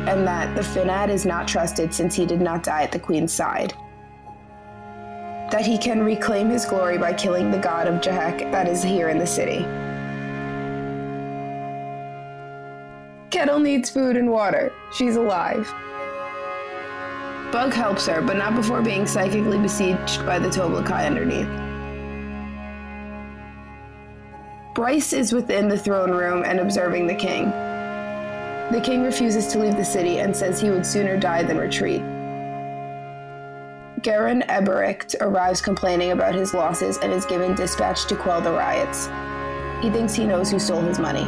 and 0.07 0.25
that 0.25 0.55
the 0.55 0.62
Finadd 0.62 1.10
is 1.10 1.25
not 1.25 1.48
trusted 1.48 1.93
since 1.93 2.15
he 2.15 2.25
did 2.25 2.39
not 2.39 2.63
die 2.63 2.84
at 2.84 2.93
the 2.93 3.00
Queen's 3.00 3.34
side. 3.34 3.74
That 5.55 5.65
he 5.65 5.77
can 5.77 6.03
reclaim 6.03 6.50
his 6.50 6.65
glory 6.65 6.97
by 6.97 7.13
killing 7.13 7.50
the 7.50 7.57
god 7.57 7.88
of 7.88 8.01
Jheck 8.01 8.51
that 8.51 8.67
is 8.67 8.83
here 8.83 9.07
in 9.07 9.17
the 9.17 9.25
city. 9.25 9.59
Kettle 13.29 13.59
needs 13.59 13.89
food 13.89 14.17
and 14.17 14.29
water. 14.29 14.74
She's 14.91 15.15
alive. 15.15 15.65
Bug 17.53 17.71
helps 17.71 18.05
her, 18.07 18.21
but 18.21 18.35
not 18.35 18.53
before 18.53 18.81
being 18.81 19.07
psychically 19.07 19.57
besieged 19.57 20.25
by 20.25 20.39
the 20.39 20.50
Toblakai 20.50 21.05
underneath. 21.05 21.47
Bryce 24.75 25.13
is 25.13 25.31
within 25.31 25.69
the 25.69 25.79
throne 25.79 26.12
room 26.12 26.43
and 26.43 26.59
observing 26.59 27.07
the 27.07 27.15
king. 27.15 27.45
The 28.74 28.81
king 28.83 29.03
refuses 29.03 29.47
to 29.53 29.59
leave 29.59 29.77
the 29.77 29.85
city 29.85 30.19
and 30.19 30.35
says 30.35 30.59
he 30.59 30.69
would 30.69 30.85
sooner 30.85 31.17
die 31.17 31.43
than 31.43 31.57
retreat. 31.57 32.01
Gerun 34.05 34.45
Eberict 34.50 35.15
arrives 35.19 35.62
complaining 35.62 36.12
about 36.12 36.35
his 36.35 36.53
losses 36.53 37.00
and 37.00 37.12
is 37.12 37.25
given 37.25 37.55
dispatch 37.55 38.05
to 38.05 38.15
quell 38.15 38.39
the 38.39 38.51
riots. 38.51 39.07
He 39.83 39.89
thinks 39.89 40.13
he 40.13 40.27
knows 40.27 40.51
who 40.51 40.59
stole 40.59 40.81
his 40.81 41.00
money. 41.00 41.24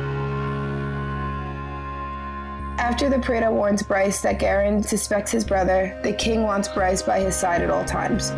After 2.78 3.10
the 3.10 3.16
Preda 3.16 3.52
warns 3.52 3.82
Bryce 3.82 4.22
that 4.22 4.40
Gerun 4.40 4.86
suspects 4.86 5.32
his 5.32 5.44
brother, 5.44 6.00
the 6.04 6.14
king 6.14 6.44
wants 6.44 6.68
Bryce 6.68 7.02
by 7.02 7.20
his 7.20 7.36
side 7.36 7.64
at 7.64 7.72
all 7.72 7.84
times. 7.84 8.30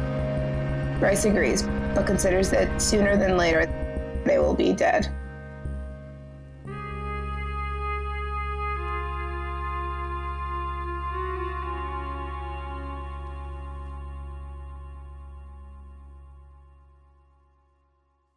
Bryce 1.01 1.25
agrees, 1.25 1.63
but 1.93 2.07
considers 2.07 2.49
that 2.51 2.81
sooner 2.81 3.17
than 3.17 3.35
later 3.35 3.65
they 4.23 4.39
will 4.39 4.55
be 4.55 4.71
dead. 4.71 5.13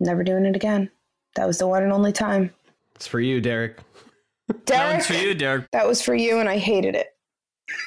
Never 0.02 0.24
doing 0.24 0.44
it 0.44 0.56
again. 0.56 0.90
That 1.36 1.46
was 1.46 1.58
the 1.58 1.66
one 1.66 1.82
and 1.84 1.92
only 1.92 2.12
time. 2.12 2.52
It's 2.96 3.06
for 3.06 3.20
you, 3.20 3.40
Derek. 3.40 3.76
Derek. 3.76 3.86
That 4.48 4.66
Derek, 4.66 4.92
one's 4.94 5.06
for 5.06 5.14
you, 5.14 5.34
Derek. 5.34 5.70
that 5.70 5.86
was 5.86 6.02
for 6.02 6.14
you, 6.14 6.40
and 6.40 6.48
I 6.48 6.58
hated 6.58 6.96
it. 6.96 7.08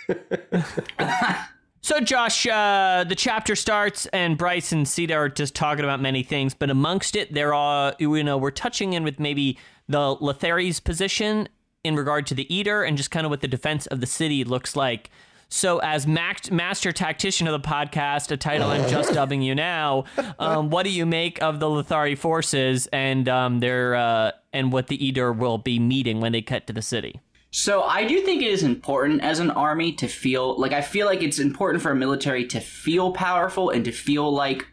So, 1.82 2.00
Josh, 2.00 2.48
uh, 2.48 3.06
the 3.08 3.14
chapter 3.14 3.56
starts, 3.56 4.08
and 4.08 4.40
Bryce 4.40 4.72
and 4.72 4.88
Ceda 4.88 5.14
are 5.14 5.30
just 5.30 5.54
talking 5.54 5.84
about 5.84 6.02
many 6.02 6.24
things, 6.24 6.56
but 6.56 6.72
amongst 6.72 7.16
it, 7.16 7.32
there 7.32 7.54
are, 7.54 7.94
you 8.00 8.24
know, 8.24 8.40
we're 8.40 8.50
touching 8.50 8.94
in 8.94 9.04
with 9.04 9.20
maybe 9.20 9.60
the 9.88 10.16
Letherii's 10.16 10.80
position 10.80 11.48
in 11.84 11.96
regard 11.96 12.26
to 12.26 12.34
the 12.34 12.46
Edur 12.46 12.88
and 12.88 12.98
just 12.98 13.12
kind 13.12 13.24
of 13.24 13.30
what 13.30 13.42
the 13.42 13.48
defense 13.48 13.86
of 13.86 14.02
the 14.02 14.08
city 14.08 14.44
looks 14.44 14.76
like. 14.76 15.12
So, 15.50 15.80
as 15.80 16.08
mac- 16.08 16.52
master 16.52 16.92
tactician 16.92 17.48
of 17.48 17.62
the 17.62 17.68
podcast, 17.68 18.32
a 18.32 18.38
title 18.38 18.70
I'm 18.70 18.90
just 18.90 19.14
dubbing 19.14 19.42
you 19.42 19.56
now, 19.56 20.06
um, 20.40 20.70
what 20.70 20.84
do 20.84 20.90
you 20.90 21.06
make 21.06 21.42
of 21.42 21.60
the 21.60 21.68
Letherii 21.68 22.18
forces 22.18 22.88
and 22.88 23.30
um, 23.30 23.60
their 23.60 23.96
uh, 23.96 24.32
and 24.54 24.72
what 24.72 24.88
the 24.88 24.98
Edur 24.98 25.38
will 25.38 25.58
be 25.58 25.80
meeting 25.80 26.20
when 26.20 26.32
they 26.32 26.42
cut 26.42 26.68
to 26.68 26.74
the 26.74 26.82
city? 26.82 27.22
So 27.52 27.84
I 27.84 28.04
do 28.04 28.20
think 28.20 28.42
it 28.42 28.52
is 28.52 28.64
important 28.64 29.22
as 29.22 29.40
an 29.40 29.50
army 29.52 29.94
to 29.94 30.08
feel 30.08 30.60
like 30.60 30.74
I 30.74 30.82
feel 30.82 31.06
like 31.06 31.24
it's 31.24 31.40
important 31.40 31.82
for 31.82 31.92
a 31.92 31.96
military 31.96 32.46
to 32.48 32.60
feel 32.60 33.14
powerful 33.14 33.70
and 33.70 33.86
to 33.86 33.94
feel 33.94 34.30
like 34.30 34.68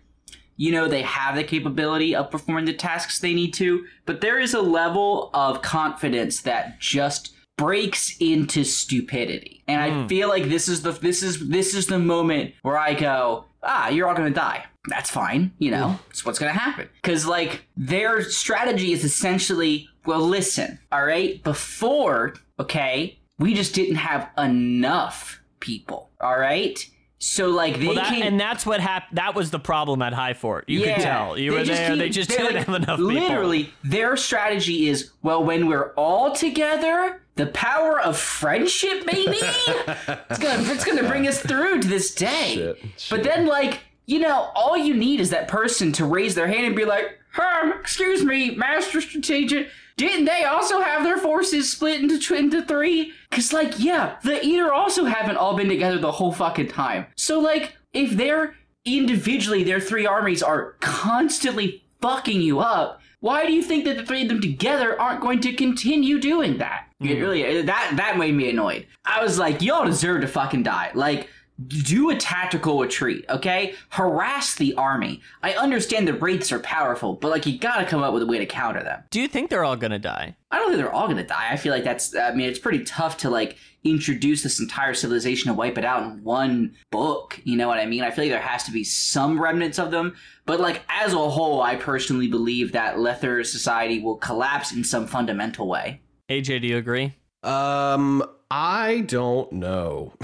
you 0.57 0.73
know 0.73 0.88
they 0.88 1.02
have 1.02 1.37
the 1.37 1.45
capability 1.45 2.14
of 2.14 2.31
performing 2.31 2.64
the 2.64 2.73
tasks 2.73 3.21
they 3.21 3.35
need 3.35 3.55
to, 3.55 3.85
but 4.05 4.21
there 4.21 4.41
is 4.41 4.52
a 4.52 4.61
level 4.61 5.31
of 5.33 5.62
confidence 5.62 6.41
that 6.41 6.81
just 6.81 7.33
breaks 7.62 8.16
into 8.19 8.64
stupidity. 8.64 9.62
And 9.69 9.81
I 9.81 10.09
feel 10.09 10.28
like 10.28 10.49
this 10.49 10.66
is 10.66 10.83
the 10.83 10.90
this 10.90 11.23
is 11.23 11.49
this 11.49 11.75
is 11.75 11.87
the 11.87 11.99
moment 11.99 12.54
where 12.62 12.76
I 12.76 12.95
go, 12.95 13.45
"Ah, 13.62 13.88
you're 13.88 14.09
all 14.09 14.14
to 14.33 14.35
die." 14.35 14.64
That's 14.88 15.11
fine, 15.11 15.52
you 15.59 15.71
know. 15.71 16.00
It's 16.11 16.25
what's 16.25 16.40
to 16.52 16.59
happen. 16.59 16.88
Cuz 17.04 17.25
like 17.25 17.64
their 17.76 18.23
strategy 18.23 18.92
is 18.92 19.04
essentially, 19.04 19.88
well, 20.04 20.21
listen, 20.21 20.81
all 20.90 21.04
right? 21.04 21.40
Before, 21.45 22.35
okay, 22.59 23.21
we 23.38 23.54
just 23.54 23.75
didn't 23.75 23.97
have 23.97 24.28
enough 24.37 25.40
people, 25.61 26.11
all 26.21 26.38
right? 26.38 26.85
So 27.25 27.50
like 27.50 27.79
they 27.79 27.87
Well, 27.87 27.95
that, 27.95 28.09
came 28.09 28.23
and 28.25 28.41
that's 28.41 28.67
what 28.67 28.81
happened. 28.81 29.17
That 29.17 29.37
was 29.37 29.52
the 29.52 29.61
problem 29.61 30.02
at 30.02 30.12
High 30.12 30.35
Fort. 30.35 30.64
You 30.69 30.81
could 30.83 30.97
tell. 30.97 31.38
You 31.38 31.52
were 31.52 31.62
there. 31.62 31.91
keep- 31.91 31.99
they 32.00 32.09
just 32.09 32.29
didn't 32.31 32.47
like- 32.57 32.67
have 32.67 32.75
enough 32.75 32.99
people. 32.99 33.05
Literally, 33.12 33.73
their 33.85 34.17
strategy 34.17 34.88
is 34.88 35.12
well, 35.23 35.45
when 35.45 35.69
we're 35.69 35.93
all 35.95 36.33
together, 36.35 37.23
the 37.37 37.47
power 37.47 38.00
of 38.00 38.19
friendship, 38.19 39.07
maybe 39.07 39.37
it's 39.38 40.38
gonna 40.41 40.73
it's 40.73 40.85
gonna 40.85 41.09
bring 41.09 41.29
us 41.29 41.41
through 41.41 41.83
to 41.83 41.87
this 41.88 42.12
day. 42.12 42.55
Shit, 42.57 42.79
But 43.09 43.23
then, 43.23 43.47
like 43.47 43.83
you 44.07 44.19
know, 44.19 44.50
all 44.57 44.76
you 44.76 44.93
need 44.95 45.21
is 45.21 45.31
that 45.31 45.47
person 45.47 45.93
to 45.93 46.05
raise 46.05 46.35
their 46.35 46.49
hand 46.49 46.67
and 46.67 46.75
be 46.75 46.85
like, 46.85 47.21
"Um, 47.38 47.72
excuse 47.80 48.24
me, 48.24 48.54
Master 48.54 49.00
Strategic." 49.00 49.68
Didn't 49.96 50.24
they 50.24 50.44
also 50.44 50.80
have 50.80 51.04
their 51.04 51.18
forces 51.18 51.70
split 51.70 52.00
into 52.00 52.18
tw- 52.18 52.38
into 52.38 52.62
three? 52.62 53.12
Cause 53.30 53.52
like, 53.52 53.78
yeah, 53.78 54.16
the 54.24 54.40
Edur 54.40 54.70
also 54.70 55.04
haven't 55.04 55.36
all 55.36 55.54
been 55.54 55.68
together 55.68 55.98
the 55.98 56.12
whole 56.12 56.32
fucking 56.32 56.68
time. 56.68 57.06
So 57.14 57.38
like, 57.38 57.76
if 57.92 58.12
they're 58.12 58.54
individually, 58.84 59.62
their 59.64 59.80
three 59.80 60.06
armies 60.06 60.42
are 60.42 60.72
constantly 60.80 61.84
fucking 62.00 62.40
you 62.40 62.60
up. 62.60 63.00
Why 63.20 63.46
do 63.46 63.52
you 63.52 63.62
think 63.62 63.84
that 63.84 63.96
the 63.96 64.04
three 64.04 64.22
of 64.22 64.28
them 64.28 64.40
together 64.40 65.00
aren't 65.00 65.20
going 65.20 65.40
to 65.42 65.52
continue 65.52 66.18
doing 66.18 66.58
that? 66.58 66.88
It 67.00 67.20
really 67.20 67.62
that 67.62 67.92
that 67.96 68.18
made 68.18 68.34
me 68.34 68.50
annoyed. 68.50 68.86
I 69.04 69.22
was 69.22 69.38
like, 69.38 69.62
y'all 69.62 69.84
deserve 69.84 70.22
to 70.22 70.28
fucking 70.28 70.64
die. 70.64 70.90
Like, 70.94 71.28
do 71.69 72.11
a 72.11 72.16
tactical 72.16 72.81
retreat, 72.81 73.25
okay? 73.28 73.75
Harass 73.90 74.54
the 74.54 74.75
army. 74.75 75.21
I 75.42 75.52
understand 75.52 76.07
the 76.09 76.14
wraiths 76.14 76.52
are 76.52 76.59
powerful, 76.61 77.14
but 77.14 77.31
like, 77.31 77.47
you 77.47 77.59
gotta 77.59 77.85
come 77.85 78.02
up 78.02 78.14
with 78.14 78.23
a 78.23 78.26
way 78.26 78.38
to 78.38 78.47
counter 78.47 78.83
them. 78.83 79.02
Do 79.11 79.21
you 79.21 79.28
think 79.28 79.50
they're 79.50 79.64
all 79.64 79.76
gonna 79.76 79.99
die? 79.99 80.37
I 80.50 80.59
don't 80.59 80.69
think 80.69 80.83
they're 80.83 80.92
all 80.92 81.09
gonna 81.09 81.26
die. 81.26 81.49
I 81.50 81.57
feel 81.57 81.73
like 81.73 81.85
that's. 81.85 82.14
I 82.14 82.33
mean, 82.33 82.49
it's 82.49 82.59
pretty 82.59 82.85
tough 82.85 83.16
to 83.19 83.31
like 83.31 83.57
introduce 83.85 84.42
this 84.42 84.61
entire 84.61 84.95
civilization 84.95 85.49
and 85.49 85.59
wipe 85.59 85.78
it 85.78 85.85
out 85.85 86.02
in 86.04 86.23
one 86.23 86.75
book. 86.90 87.40
You 87.45 87.57
know 87.57 87.69
what 87.69 87.78
I 87.78 87.87
mean? 87.87 88.02
I 88.02 88.11
feel 88.11 88.25
like 88.25 88.33
there 88.33 88.40
has 88.40 88.64
to 88.64 88.71
be 88.71 88.85
some 88.85 89.40
remnants 89.40 89.78
of 89.78 89.90
them, 89.90 90.14
but 90.47 90.61
like 90.61 90.83
as 90.88 91.12
a 91.14 91.31
whole, 91.31 91.62
I 91.62 91.76
personally 91.76 92.28
believe 92.28 92.73
that 92.73 92.99
Lether 92.99 93.42
society 93.45 94.00
will 94.00 94.16
collapse 94.16 94.73
in 94.73 94.85
some 94.85 95.07
fundamental 95.07 95.66
way. 95.69 96.00
AJ, 96.31 96.62
do 96.62 96.69
you 96.69 96.76
agree? 96.76 97.14
Um, 97.42 98.23
I 98.50 99.04
don't 99.07 99.50
know. 99.52 100.12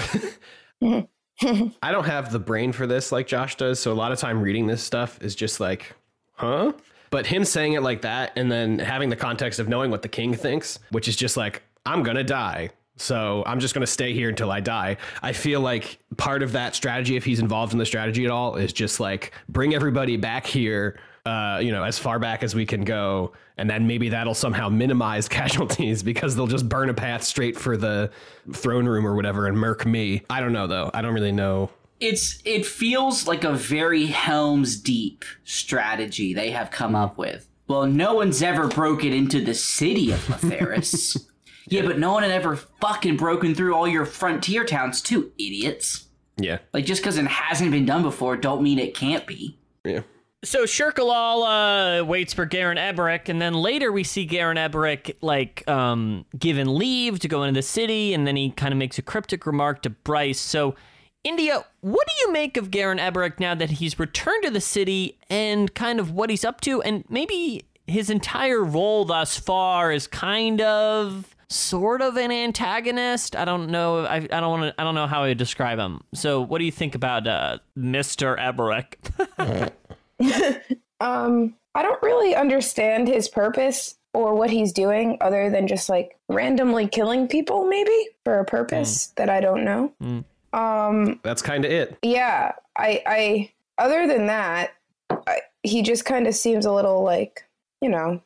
I 1.82 1.92
don't 1.92 2.04
have 2.04 2.32
the 2.32 2.38
brain 2.38 2.72
for 2.72 2.86
this 2.86 3.12
like 3.12 3.26
Josh 3.26 3.56
does, 3.56 3.78
so 3.78 3.92
a 3.92 3.94
lot 3.94 4.12
of 4.12 4.18
time 4.18 4.40
reading 4.40 4.66
this 4.66 4.82
stuff 4.82 5.22
is 5.22 5.34
just 5.34 5.60
like, 5.60 5.94
huh? 6.34 6.72
But 7.10 7.26
him 7.26 7.44
saying 7.44 7.74
it 7.74 7.82
like 7.82 8.02
that 8.02 8.32
and 8.36 8.50
then 8.50 8.78
having 8.78 9.08
the 9.08 9.16
context 9.16 9.60
of 9.60 9.68
knowing 9.68 9.90
what 9.90 10.02
the 10.02 10.08
king 10.08 10.34
thinks, 10.34 10.78
which 10.90 11.08
is 11.08 11.16
just 11.16 11.36
like, 11.36 11.62
I'm 11.86 12.02
gonna 12.02 12.24
die. 12.24 12.70
So 12.96 13.44
I'm 13.46 13.60
just 13.60 13.72
gonna 13.74 13.86
stay 13.86 14.12
here 14.12 14.28
until 14.28 14.50
I 14.50 14.60
die. 14.60 14.96
I 15.22 15.32
feel 15.32 15.60
like 15.60 15.98
part 16.16 16.42
of 16.42 16.52
that 16.52 16.74
strategy, 16.74 17.16
if 17.16 17.24
he's 17.24 17.38
involved 17.38 17.72
in 17.72 17.78
the 17.78 17.86
strategy 17.86 18.24
at 18.24 18.30
all, 18.30 18.56
is 18.56 18.72
just 18.72 18.98
like 19.00 19.32
bring 19.48 19.74
everybody 19.74 20.16
back 20.16 20.46
here, 20.46 20.98
uh, 21.26 21.60
you 21.62 21.72
know, 21.72 21.84
as 21.84 21.98
far 21.98 22.18
back 22.18 22.42
as 22.42 22.54
we 22.54 22.66
can 22.66 22.84
go, 22.84 23.32
and 23.56 23.68
then 23.68 23.86
maybe 23.86 24.08
that'll 24.10 24.34
somehow 24.34 24.68
minimize 24.68 25.28
casualties 25.28 26.02
because 26.02 26.36
they'll 26.36 26.46
just 26.46 26.68
burn 26.68 26.88
a 26.88 26.94
path 26.94 27.22
straight 27.22 27.58
for 27.58 27.76
the 27.76 28.10
throne 28.52 28.86
room 28.86 29.06
or 29.06 29.14
whatever 29.14 29.46
and 29.46 29.58
murk 29.58 29.86
me. 29.86 30.22
I 30.30 30.40
don't 30.40 30.52
know 30.52 30.66
though. 30.66 30.90
I 30.94 31.02
don't 31.02 31.14
really 31.14 31.32
know. 31.32 31.70
It's 32.00 32.40
it 32.44 32.64
feels 32.64 33.26
like 33.26 33.42
a 33.44 33.52
very 33.52 34.06
Helm's 34.06 34.76
Deep 34.76 35.24
strategy 35.44 36.32
they 36.32 36.50
have 36.50 36.70
come 36.70 36.94
up 36.94 37.18
with. 37.18 37.48
Well, 37.66 37.86
no 37.86 38.14
one's 38.14 38.42
ever 38.42 38.68
broken 38.68 39.12
into 39.12 39.44
the 39.44 39.54
city 39.54 40.10
of 40.10 40.20
Letheras. 40.26 41.20
yeah, 41.68 41.82
but 41.82 41.98
no 41.98 42.12
one 42.12 42.22
had 42.22 42.32
ever 42.32 42.56
fucking 42.56 43.16
broken 43.16 43.54
through 43.54 43.74
all 43.74 43.86
your 43.86 44.06
frontier 44.06 44.64
towns 44.64 45.02
too, 45.02 45.32
idiots. 45.38 46.06
Yeah. 46.38 46.58
Like 46.72 46.86
just 46.86 47.02
because 47.02 47.18
it 47.18 47.26
hasn't 47.26 47.70
been 47.70 47.84
done 47.84 48.02
before, 48.02 48.36
don't 48.36 48.62
mean 48.62 48.78
it 48.78 48.94
can't 48.94 49.26
be. 49.26 49.58
Yeah. 49.84 50.00
So 50.44 50.64
Shurq 50.64 50.98
Elalle 50.98 51.42
uh, 51.42 52.04
waits 52.04 52.32
for 52.32 52.46
Gerun 52.46 52.78
Eberict, 52.78 53.28
and 53.28 53.42
then 53.42 53.54
later 53.54 53.90
we 53.90 54.04
see 54.04 54.26
Gerun 54.26 54.56
Eberict 54.56 55.16
like 55.20 55.66
um, 55.68 56.26
given 56.38 56.78
leave 56.78 57.18
to 57.20 57.28
go 57.28 57.42
into 57.42 57.58
the 57.58 57.62
city, 57.62 58.14
and 58.14 58.24
then 58.24 58.36
he 58.36 58.50
kind 58.50 58.72
of 58.72 58.78
makes 58.78 58.98
a 58.98 59.02
cryptic 59.02 59.46
remark 59.46 59.82
to 59.82 59.90
Bryce. 59.90 60.38
So, 60.38 60.76
India, 61.24 61.64
what 61.80 62.06
do 62.06 62.14
you 62.20 62.32
make 62.32 62.56
of 62.56 62.70
Gerun 62.70 63.00
Eberict 63.00 63.40
now 63.40 63.56
that 63.56 63.70
he's 63.70 63.98
returned 63.98 64.44
to 64.44 64.50
the 64.50 64.60
city 64.60 65.18
and 65.28 65.74
kind 65.74 65.98
of 65.98 66.12
what 66.12 66.30
he's 66.30 66.44
up 66.44 66.60
to, 66.62 66.82
and 66.82 67.04
maybe 67.08 67.64
his 67.88 68.08
entire 68.08 68.62
role 68.62 69.04
thus 69.04 69.36
far 69.36 69.90
is 69.90 70.06
kind 70.06 70.60
of 70.60 71.34
sort 71.48 72.00
of 72.00 72.16
an 72.16 72.30
antagonist. 72.30 73.34
I 73.34 73.44
don't 73.44 73.70
know. 73.70 74.04
I, 74.04 74.16
I 74.16 74.20
don't 74.20 74.60
want 74.60 74.62
to. 74.76 74.80
I 74.80 74.84
don't 74.84 74.94
know 74.94 75.08
how 75.08 75.24
I 75.24 75.28
would 75.28 75.38
describe 75.38 75.80
him. 75.80 76.02
So, 76.14 76.40
what 76.40 76.58
do 76.58 76.64
you 76.64 76.70
think 76.70 76.94
about 76.94 77.26
uh, 77.26 77.58
Mister 77.74 78.36
Eberict? 78.36 79.72
Um, 81.00 81.54
I 81.74 81.82
don't 81.82 82.02
really 82.02 82.34
understand 82.34 83.06
his 83.06 83.28
purpose 83.28 83.96
or 84.14 84.34
what 84.34 84.50
he's 84.50 84.72
doing 84.72 85.16
other 85.20 85.48
than 85.50 85.68
just 85.68 85.88
like 85.88 86.18
randomly 86.28 86.88
killing 86.88 87.28
people, 87.28 87.66
maybe 87.66 88.08
for 88.24 88.40
a 88.40 88.44
purpose 88.44 89.08
that 89.16 89.30
I 89.30 89.40
don't 89.40 89.64
know. 89.64 89.92
Mm. 90.02 90.24
Um, 90.52 91.20
That's 91.22 91.42
kind 91.42 91.64
of 91.64 91.70
it. 91.70 91.98
yeah, 92.02 92.52
I, 92.76 93.02
I, 93.06 93.52
other 93.78 94.06
than 94.08 94.26
that, 94.26 94.72
I, 95.10 95.40
he 95.62 95.82
just 95.82 96.04
kind 96.04 96.26
of 96.26 96.34
seems 96.34 96.66
a 96.66 96.72
little 96.72 97.02
like, 97.02 97.44
you 97.80 97.88
know, 97.88 98.20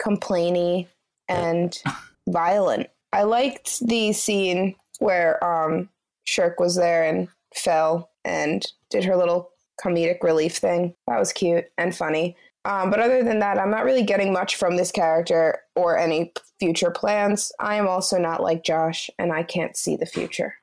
complainy 0.00 0.86
and 1.28 1.78
violent. 2.28 2.88
I 3.12 3.24
liked 3.24 3.86
the 3.86 4.12
scene 4.12 4.76
where 4.98 5.44
um 5.44 5.88
Shurq 6.26 6.58
was 6.58 6.76
there 6.76 7.04
and 7.04 7.28
fell 7.54 8.10
and 8.24 8.64
did 8.88 9.04
her 9.04 9.16
little 9.16 9.50
comedic 9.82 10.22
relief 10.22 10.56
thing. 10.56 10.94
That 11.06 11.18
was 11.18 11.32
cute 11.32 11.66
and 11.78 11.94
funny. 11.94 12.36
Um, 12.66 12.90
but 12.90 12.98
other 13.00 13.22
than 13.22 13.40
that, 13.40 13.58
I'm 13.58 13.70
not 13.70 13.84
really 13.84 14.02
getting 14.04 14.32
much 14.32 14.56
from 14.56 14.76
this 14.76 14.90
character 14.90 15.58
or 15.76 15.98
any 15.98 16.32
future 16.58 16.90
plans. 16.90 17.52
I 17.60 17.74
am 17.74 17.86
also 17.86 18.18
not 18.18 18.42
like 18.42 18.64
Josh, 18.64 19.10
and 19.18 19.32
I 19.32 19.42
can't 19.42 19.76
see 19.76 19.96
the 19.96 20.06
future. 20.06 20.54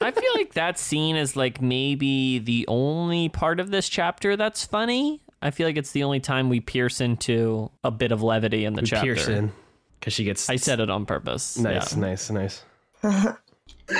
I 0.00 0.10
feel 0.10 0.32
like 0.34 0.52
that 0.54 0.78
scene 0.78 1.16
is 1.16 1.34
like 1.36 1.62
maybe 1.62 2.40
the 2.40 2.66
only 2.68 3.28
part 3.30 3.58
of 3.60 3.70
this 3.70 3.88
chapter 3.88 4.36
that's 4.36 4.64
funny. 4.64 5.22
I 5.40 5.50
feel 5.50 5.66
like 5.66 5.76
it's 5.76 5.92
the 5.92 6.02
only 6.04 6.20
time 6.20 6.48
we 6.50 6.60
pierce 6.60 7.00
into 7.00 7.70
a 7.84 7.90
bit 7.90 8.12
of 8.12 8.22
levity 8.22 8.64
in 8.64 8.74
the 8.74 8.82
chapter. 8.82 9.14
Pearson, 9.14 9.52
because 10.00 10.12
she 10.12 10.24
gets 10.24 10.50
I 10.50 10.56
said 10.56 10.80
it 10.80 10.90
on 10.90 11.06
purpose. 11.06 11.56
nice, 11.56 11.94
Yeah. 11.94 12.00
nice, 12.00 12.30
nice. 12.30 12.64
Did 13.88 13.98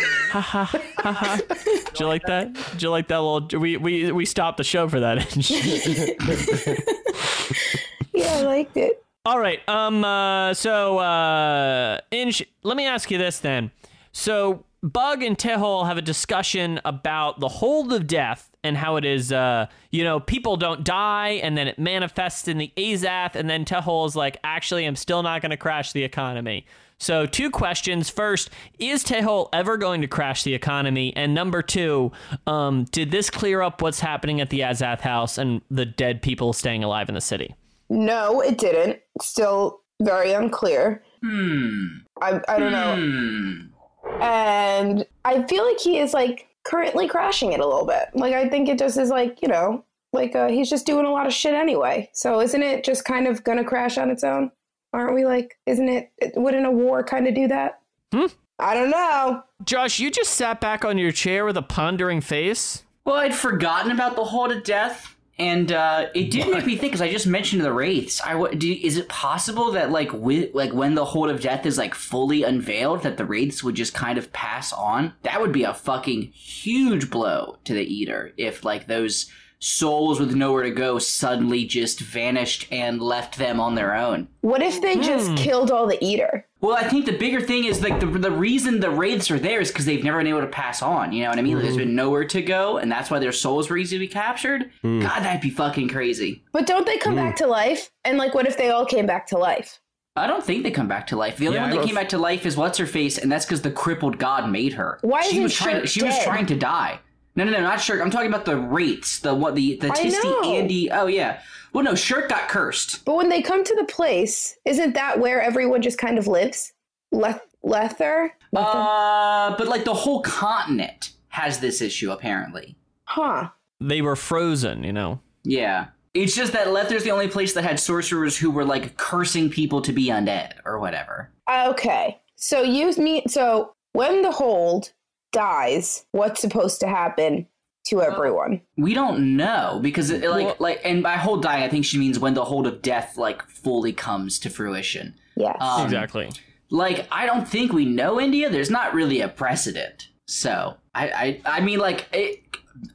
you 2.00 2.06
like 2.06 2.22
that? 2.26 2.54
Did 2.72 2.82
you 2.82 2.90
like 2.90 3.08
that 3.08 3.20
little? 3.20 3.60
We 3.60 3.76
we 3.76 4.12
we 4.12 4.24
stopped 4.24 4.56
the 4.56 4.64
show 4.64 4.88
for 4.88 5.00
that. 5.00 5.24
Yeah, 8.14 8.32
I 8.32 8.42
liked 8.42 8.76
it. 8.76 9.04
All 9.26 9.40
right. 9.40 9.66
Um. 9.68 10.04
Uh. 10.04 10.54
So. 10.54 10.98
Uh. 10.98 11.98
Inch. 12.10 12.42
Let 12.62 12.76
me 12.76 12.86
ask 12.86 13.10
you 13.10 13.18
this 13.18 13.40
then. 13.40 13.70
So 14.12 14.64
Bug 14.82 15.22
and 15.22 15.36
Tehol 15.36 15.86
have 15.86 15.96
a 15.96 16.02
discussion 16.02 16.80
about 16.84 17.40
the 17.40 17.48
hold 17.48 17.92
of 17.92 18.06
death 18.06 18.50
and 18.62 18.76
how 18.76 18.96
it 18.96 19.04
is. 19.04 19.32
Uh. 19.32 19.66
You 19.90 20.04
know, 20.04 20.20
people 20.20 20.56
don't 20.56 20.84
die, 20.84 21.40
and 21.42 21.58
then 21.58 21.66
it 21.66 21.78
manifests 21.78 22.46
in 22.46 22.58
the 22.58 22.72
Azath, 22.76 23.34
and 23.34 23.50
then 23.50 23.64
Tehol 23.64 24.06
is 24.06 24.14
like, 24.14 24.36
actually, 24.44 24.84
I'm 24.84 24.96
still 24.96 25.22
not 25.22 25.42
going 25.42 25.50
to 25.50 25.56
crash 25.56 25.92
the 25.92 26.04
economy. 26.04 26.66
So, 27.04 27.26
two 27.26 27.50
questions. 27.50 28.08
First, 28.08 28.48
is 28.78 29.04
Tehol 29.04 29.50
ever 29.52 29.76
going 29.76 30.00
to 30.00 30.06
crash 30.06 30.42
the 30.42 30.54
economy? 30.54 31.14
And 31.14 31.34
number 31.34 31.60
two, 31.60 32.12
um, 32.46 32.84
did 32.84 33.10
this 33.10 33.28
clear 33.28 33.60
up 33.60 33.82
what's 33.82 34.00
happening 34.00 34.40
at 34.40 34.48
the 34.48 34.60
Azath 34.60 35.00
house 35.00 35.36
and 35.36 35.60
the 35.70 35.84
dead 35.84 36.22
people 36.22 36.54
staying 36.54 36.82
alive 36.82 37.10
in 37.10 37.14
the 37.14 37.20
city? 37.20 37.54
No, 37.90 38.40
it 38.40 38.56
didn't. 38.56 39.00
Still 39.20 39.82
very 40.00 40.32
unclear. 40.32 41.02
Hmm. 41.22 41.88
I, 42.22 42.40
I 42.48 42.58
don't 42.58 42.72
know. 42.72 42.96
Hmm. 42.96 44.22
And 44.22 45.06
I 45.26 45.42
feel 45.42 45.66
like 45.66 45.80
he 45.80 45.98
is 45.98 46.14
like 46.14 46.48
currently 46.64 47.06
crashing 47.06 47.52
it 47.52 47.60
a 47.60 47.66
little 47.66 47.86
bit. 47.86 48.08
Like 48.14 48.32
I 48.32 48.48
think 48.48 48.70
it 48.70 48.78
just 48.78 48.96
is 48.96 49.10
like, 49.10 49.42
you 49.42 49.48
know, 49.48 49.84
like 50.14 50.34
uh, 50.34 50.48
he's 50.48 50.70
just 50.70 50.86
doing 50.86 51.04
a 51.04 51.12
lot 51.12 51.26
of 51.26 51.34
shit 51.34 51.52
anyway. 51.52 52.08
So 52.14 52.40
isn't 52.40 52.62
it 52.62 52.82
just 52.82 53.04
kind 53.04 53.26
of 53.26 53.44
gonna 53.44 53.62
crash 53.62 53.98
on 53.98 54.08
its 54.08 54.24
own? 54.24 54.50
Aren't 54.94 55.14
we 55.14 55.24
like, 55.24 55.58
isn't 55.66 55.88
it, 55.88 56.12
wouldn't 56.36 56.64
a 56.64 56.70
war 56.70 57.02
kind 57.02 57.26
of 57.26 57.34
do 57.34 57.48
that? 57.48 57.80
Hmm? 58.12 58.26
I 58.60 58.74
don't 58.74 58.90
know. 58.90 59.42
Josh, 59.64 59.98
you 59.98 60.08
just 60.08 60.34
sat 60.34 60.60
back 60.60 60.84
on 60.84 60.98
your 60.98 61.10
chair 61.10 61.44
with 61.44 61.56
a 61.56 61.62
pondering 61.62 62.20
face. 62.20 62.84
Well, 63.04 63.16
I'd 63.16 63.34
forgotten 63.34 63.90
about 63.90 64.14
the 64.14 64.22
hold 64.22 64.52
of 64.52 64.62
death, 64.62 65.16
and 65.36 65.72
uh, 65.72 66.06
it 66.14 66.30
did 66.30 66.48
make 66.48 66.64
me 66.64 66.76
think 66.76 66.92
because 66.92 67.02
I 67.02 67.10
just 67.10 67.26
mentioned 67.26 67.62
the 67.62 67.72
wraiths. 67.72 68.22
I 68.24 68.54
do, 68.54 68.72
is 68.72 68.96
it 68.96 69.08
possible 69.08 69.72
that 69.72 69.90
like 69.90 70.12
with 70.12 70.54
like 70.54 70.72
when 70.72 70.94
the 70.94 71.04
hold 71.04 71.28
of 71.28 71.40
death 71.40 71.66
is 71.66 71.76
like 71.76 71.92
fully 71.96 72.44
unveiled, 72.44 73.02
that 73.02 73.16
the 73.16 73.24
wraiths 73.24 73.64
would 73.64 73.74
just 73.74 73.94
kind 73.94 74.16
of 74.16 74.32
pass 74.32 74.72
on? 74.72 75.12
That 75.22 75.40
would 75.40 75.52
be 75.52 75.64
a 75.64 75.74
fucking 75.74 76.30
huge 76.32 77.10
blow 77.10 77.58
to 77.64 77.74
the 77.74 77.84
Edur 77.84 78.32
if 78.36 78.64
like 78.64 78.86
those 78.86 79.28
souls 79.64 80.20
with 80.20 80.34
nowhere 80.34 80.62
to 80.62 80.70
go 80.70 80.98
suddenly 80.98 81.64
just 81.64 82.00
vanished 82.00 82.66
and 82.70 83.00
left 83.00 83.38
them 83.38 83.58
on 83.58 83.74
their 83.74 83.94
own. 83.94 84.28
What 84.42 84.62
if 84.62 84.82
they 84.82 84.96
just 84.96 85.30
hmm. 85.30 85.34
killed 85.36 85.70
all 85.70 85.86
the 85.86 85.96
Edur? 85.98 86.44
Well, 86.60 86.76
I 86.76 86.86
think 86.88 87.06
the 87.06 87.16
bigger 87.16 87.40
thing 87.40 87.64
is 87.64 87.82
like 87.82 87.98
the 87.98 88.06
the 88.06 88.30
reason 88.30 88.80
the 88.80 88.90
wraiths 88.90 89.30
are 89.30 89.38
there 89.38 89.60
is 89.60 89.68
because 89.68 89.86
they've 89.86 90.04
never 90.04 90.18
been 90.18 90.26
able 90.26 90.42
to 90.42 90.46
pass 90.46 90.82
on. 90.82 91.12
You 91.12 91.24
know 91.24 91.30
what 91.30 91.38
I 91.38 91.42
mean? 91.42 91.54
Like, 91.54 91.62
There's 91.62 91.76
hmm. 91.76 91.80
been 91.80 91.94
nowhere 91.94 92.26
to 92.26 92.42
go, 92.42 92.76
and 92.76 92.92
that's 92.92 93.10
why 93.10 93.18
their 93.18 93.32
souls 93.32 93.70
were 93.70 93.78
easy 93.78 93.96
to 93.96 94.00
be 94.00 94.08
captured. 94.08 94.70
Hmm. 94.82 95.00
God, 95.00 95.22
that'd 95.22 95.40
be 95.40 95.50
fucking 95.50 95.88
crazy. 95.88 96.44
But 96.52 96.66
don't 96.66 96.86
they 96.86 96.98
come 96.98 97.14
back 97.14 97.36
to 97.36 97.46
life? 97.46 97.90
And 98.04 98.18
like, 98.18 98.34
what 98.34 98.46
if 98.46 98.56
they 98.58 98.70
all 98.70 98.84
came 98.84 99.06
back 99.06 99.26
to 99.28 99.38
life? 99.38 99.80
I 100.16 100.28
don't 100.28 100.44
think 100.44 100.62
they 100.62 100.70
come 100.70 100.86
back 100.86 101.08
to 101.08 101.16
life. 101.16 101.38
The 101.38 101.48
only 101.48 101.56
Yeah, 101.56 101.62
one 101.62 101.70
that 101.70 101.76
don't- 101.76 101.86
came 101.86 101.96
back 101.96 102.10
to 102.10 102.18
life 102.18 102.46
is 102.46 102.56
what's 102.56 102.78
her 102.78 102.86
face, 102.86 103.18
and 103.18 103.32
that's 103.32 103.44
because 103.44 103.62
the 103.62 103.70
crippled 103.70 104.18
god 104.18 104.48
made 104.48 104.74
her. 104.74 104.98
Why 105.02 105.22
she 105.22 105.30
isn't 105.30 105.42
was 105.42 105.54
trying? 105.54 105.76
Shurq 105.82 105.88
she 105.88 106.04
was 106.04 106.22
trying 106.22 106.46
to 106.46 106.56
die. 106.56 107.00
No, 107.36 107.44
no, 107.44 107.50
no, 107.50 107.60
not 107.60 107.78
Shurq. 107.80 108.00
I'm 108.00 108.10
talking 108.10 108.28
about 108.28 108.44
the 108.44 108.56
wraiths. 108.56 109.18
The 109.20 109.34
what? 109.34 109.54
The 109.56 109.76
the 109.76 109.88
I 109.90 109.94
Tiste 109.94 110.22
Andii. 110.22 110.88
Oh 110.92 111.06
yeah. 111.06 111.40
Well, 111.72 111.82
no, 111.82 111.92
Shurq 111.92 112.28
got 112.28 112.48
cursed. 112.48 113.04
But 113.04 113.16
when 113.16 113.28
they 113.28 113.42
come 113.42 113.64
to 113.64 113.74
the 113.74 113.84
place, 113.84 114.56
isn't 114.64 114.94
that 114.94 115.18
where 115.18 115.42
everyone 115.42 115.82
just 115.82 115.98
kind 115.98 116.18
of 116.18 116.28
lives? 116.28 116.72
Leth- 117.10 117.46
Lether? 117.64 118.32
Lether? 118.52 118.68
Uh, 118.78 119.56
but 119.56 119.66
like 119.68 119.84
the 119.84 119.94
whole 119.94 120.22
continent 120.22 121.10
has 121.28 121.58
this 121.58 121.80
issue 121.80 122.10
apparently. 122.12 122.76
huh. 123.04 123.48
They 123.80 124.02
were 124.02 124.14
frozen, 124.16 124.84
you 124.84 124.92
know. 124.92 125.20
Yeah. 125.42 125.88
It's 126.14 126.36
just 126.36 126.52
that 126.52 126.70
Lether's 126.72 127.02
the 127.02 127.10
only 127.10 127.26
place 127.26 127.54
that 127.54 127.64
had 127.64 127.80
sorcerers 127.80 128.36
who 128.38 128.50
were 128.52 128.64
like 128.64 128.96
cursing 128.96 129.50
people 129.50 129.82
to 129.82 129.92
be 129.92 130.06
undead 130.06 130.52
or 130.64 130.78
whatever. 130.78 131.30
Okay. 131.52 132.20
So 132.36 132.62
you 132.62 132.92
mean 132.96 133.26
so 133.28 133.74
when 133.92 134.22
the 134.22 134.30
hold 134.30 134.92
dies, 135.34 136.06
what's 136.12 136.40
supposed 136.40 136.80
to 136.80 136.88
happen 136.88 137.46
to 137.88 138.00
everyone? 138.00 138.62
We 138.78 138.94
don't 138.94 139.36
know 139.36 139.78
because 139.82 140.08
it, 140.10 140.22
like 140.28 140.46
Well- 140.46 140.56
like 140.58 140.80
and 140.84 141.02
by 141.02 141.16
hold 141.16 141.42
dying 141.42 141.62
I 141.62 141.68
think 141.68 141.84
she 141.84 141.98
means 141.98 142.18
when 142.18 142.32
the 142.32 142.44
hold 142.46 142.66
of 142.66 142.80
death 142.80 143.18
like 143.18 143.42
fully 143.48 143.92
comes 143.92 144.38
to 144.38 144.48
fruition. 144.50 145.14
Yes. 145.36 145.56
Um, 145.60 145.84
exactly. 145.84 146.30
Like 146.70 147.06
I 147.12 147.26
don't 147.26 147.46
think 147.46 147.72
we 147.72 147.84
know 147.84 148.18
India. 148.18 148.48
There's 148.48 148.70
not 148.70 148.94
really 148.94 149.20
a 149.20 149.28
precedent. 149.28 150.08
So 150.26 150.76
I 150.94 151.40
I 151.44 151.58
I 151.58 151.60
mean 151.60 151.78
like 151.78 152.06
it, 152.12 152.40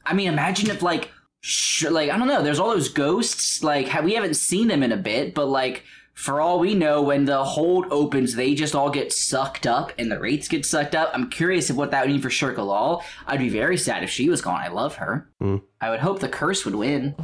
I 0.04 0.14
mean 0.14 0.26
imagine 0.28 0.70
if 0.70 0.82
like 0.82 1.10
sh- 1.40 1.84
like 1.84 2.10
I 2.10 2.18
don't 2.18 2.26
know. 2.26 2.42
There's 2.42 2.58
all 2.58 2.70
those 2.70 2.88
ghosts. 2.88 3.62
Like 3.62 3.86
ha- 3.88 4.00
we 4.02 4.14
haven't 4.14 4.34
seen 4.34 4.66
them 4.66 4.82
in 4.82 4.90
a 4.90 4.96
bit, 4.96 5.34
but 5.34 5.46
like 5.46 5.84
for 6.14 6.40
all 6.40 6.58
we 6.58 6.74
know, 6.74 7.02
when 7.02 7.24
the 7.24 7.42
hold 7.44 7.86
opens, 7.90 8.34
they 8.34 8.54
just 8.54 8.74
all 8.74 8.90
get 8.90 9.12
sucked 9.12 9.66
up, 9.66 9.92
and 9.98 10.10
the 10.12 10.18
wraiths 10.18 10.48
get 10.48 10.66
sucked 10.66 10.94
up. 10.94 11.10
I'm 11.14 11.30
curious 11.30 11.70
of 11.70 11.76
what 11.76 11.90
that 11.92 12.02
would 12.02 12.10
mean 12.12 12.20
for 12.20 12.28
Shurq 12.28 12.58
Elalle. 12.58 13.02
I'd 13.26 13.38
be 13.38 13.48
very 13.48 13.78
sad 13.78 14.02
if 14.02 14.10
she 14.10 14.28
was 14.28 14.42
gone. 14.42 14.60
I 14.60 14.68
love 14.68 14.96
her. 14.96 15.30
Hmm. 15.40 15.56
I 15.80 15.90
would 15.90 16.00
hope 16.00 16.20
the 16.20 16.28
curse 16.28 16.64
would 16.66 16.74
win. 16.74 17.14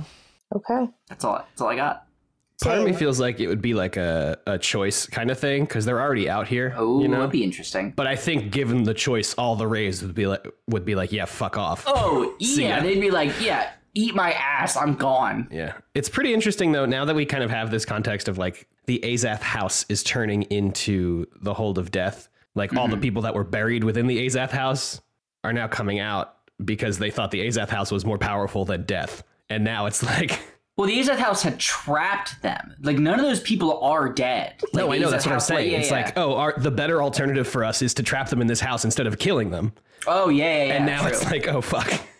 okay. 0.54 0.88
That's 1.08 1.24
all. 1.24 1.36
That's 1.36 1.60
all 1.60 1.68
I 1.68 1.76
got. 1.76 2.04
Part 2.62 2.78
of 2.78 2.84
me 2.86 2.94
feels 2.94 3.20
like 3.20 3.38
it 3.38 3.48
would 3.48 3.60
be 3.60 3.74
like 3.74 3.98
a, 3.98 4.38
a 4.46 4.56
choice 4.56 5.06
kind 5.06 5.30
of 5.30 5.38
thing 5.38 5.64
because 5.64 5.84
they're 5.84 6.00
already 6.00 6.30
out 6.30 6.48
here. 6.48 6.72
Oh, 6.74 7.02
you 7.02 7.08
know. 7.08 7.18
that'd 7.18 7.30
be 7.30 7.44
interesting. 7.44 7.92
but 7.94 8.06
I 8.06 8.16
think 8.16 8.50
given 8.50 8.82
the 8.84 8.94
choice, 8.94 9.34
all 9.34 9.56
the 9.56 9.66
wraiths 9.66 10.00
would 10.00 10.14
be 10.14 10.26
like 10.26 10.46
would 10.68 10.86
be 10.86 10.94
like, 10.94 11.12
yeah, 11.12 11.26
fuck 11.26 11.58
off. 11.58 11.84
Oh 11.86 12.34
See 12.40 12.62
yeah, 12.62 12.78
ya. 12.78 12.82
they'd 12.82 12.98
be 12.98 13.10
like, 13.10 13.30
yeah, 13.42 13.72
eat 13.92 14.14
my 14.14 14.32
ass. 14.32 14.74
I'm 14.74 14.94
gone. 14.94 15.48
Yeah. 15.52 15.74
It's 15.94 16.08
pretty 16.08 16.32
interesting 16.32 16.72
though, 16.72 16.86
now 16.86 17.04
that 17.04 17.14
we 17.14 17.26
kind 17.26 17.44
of 17.44 17.50
have 17.50 17.70
this 17.70 17.84
context 17.84 18.26
of 18.26 18.38
like 18.38 18.66
the 18.86 19.00
Azath 19.04 19.40
house 19.40 19.84
is 19.88 20.02
turning 20.02 20.42
into 20.44 21.26
the 21.40 21.54
hold 21.54 21.78
of 21.78 21.90
death. 21.90 22.28
Like 22.54 22.74
all 22.74 22.88
the 22.88 22.96
people 22.96 23.22
that 23.22 23.34
were 23.34 23.44
buried 23.44 23.84
within 23.84 24.06
the 24.06 24.26
Azath 24.26 24.50
house 24.50 25.00
are 25.44 25.52
now 25.52 25.68
coming 25.68 25.98
out 25.98 26.34
because 26.64 26.98
they 26.98 27.10
thought 27.10 27.30
the 27.30 27.46
Azath 27.46 27.68
house 27.68 27.90
was 27.92 28.04
more 28.06 28.16
powerful 28.18 28.64
than 28.64 28.84
death. 28.84 29.22
And 29.50 29.62
now 29.62 29.86
it's 29.86 30.02
like 30.18 30.40
Well, 30.76 30.86
the 30.88 30.98
Azath 30.98 31.16
House 31.18 31.42
had 31.42 31.58
trapped 31.58 32.40
them. 32.42 32.74
Like 32.80 32.98
none 32.98 33.18
of 33.18 33.26
those 33.26 33.40
people 33.40 33.80
are 33.82 34.08
dead. 34.08 34.54
Like, 34.72 34.84
No, 34.86 34.92
I 34.92 34.98
know 34.98 35.10
that's 35.10 35.26
what 35.26 35.32
I'm 35.32 35.40
saying. 35.40 35.70
yeah, 35.72 35.78
it's 35.78 35.90
yeah. 35.90 35.96
like, 36.02 36.16
oh, 36.18 36.34
our, 36.36 36.54
the 36.58 36.70
better 36.70 37.02
alternative 37.02 37.46
for 37.48 37.64
us 37.64 37.82
is 37.82 37.92
to 37.94 38.02
trap 38.02 38.28
them 38.30 38.40
in 38.40 38.46
this 38.46 38.60
house 38.60 38.84
instead 38.84 39.06
of 39.06 39.18
killing 39.18 39.50
them. 39.50 39.72
oh 40.06 40.28
yeah, 40.28 40.44
yeah, 40.44 40.64
yeah. 40.64 40.74
and 40.74 40.86
now 40.86 41.00
true. 41.02 41.10
it's 41.10 41.24
like, 41.30 41.48
oh 41.48 41.60
fuck. 41.60 41.92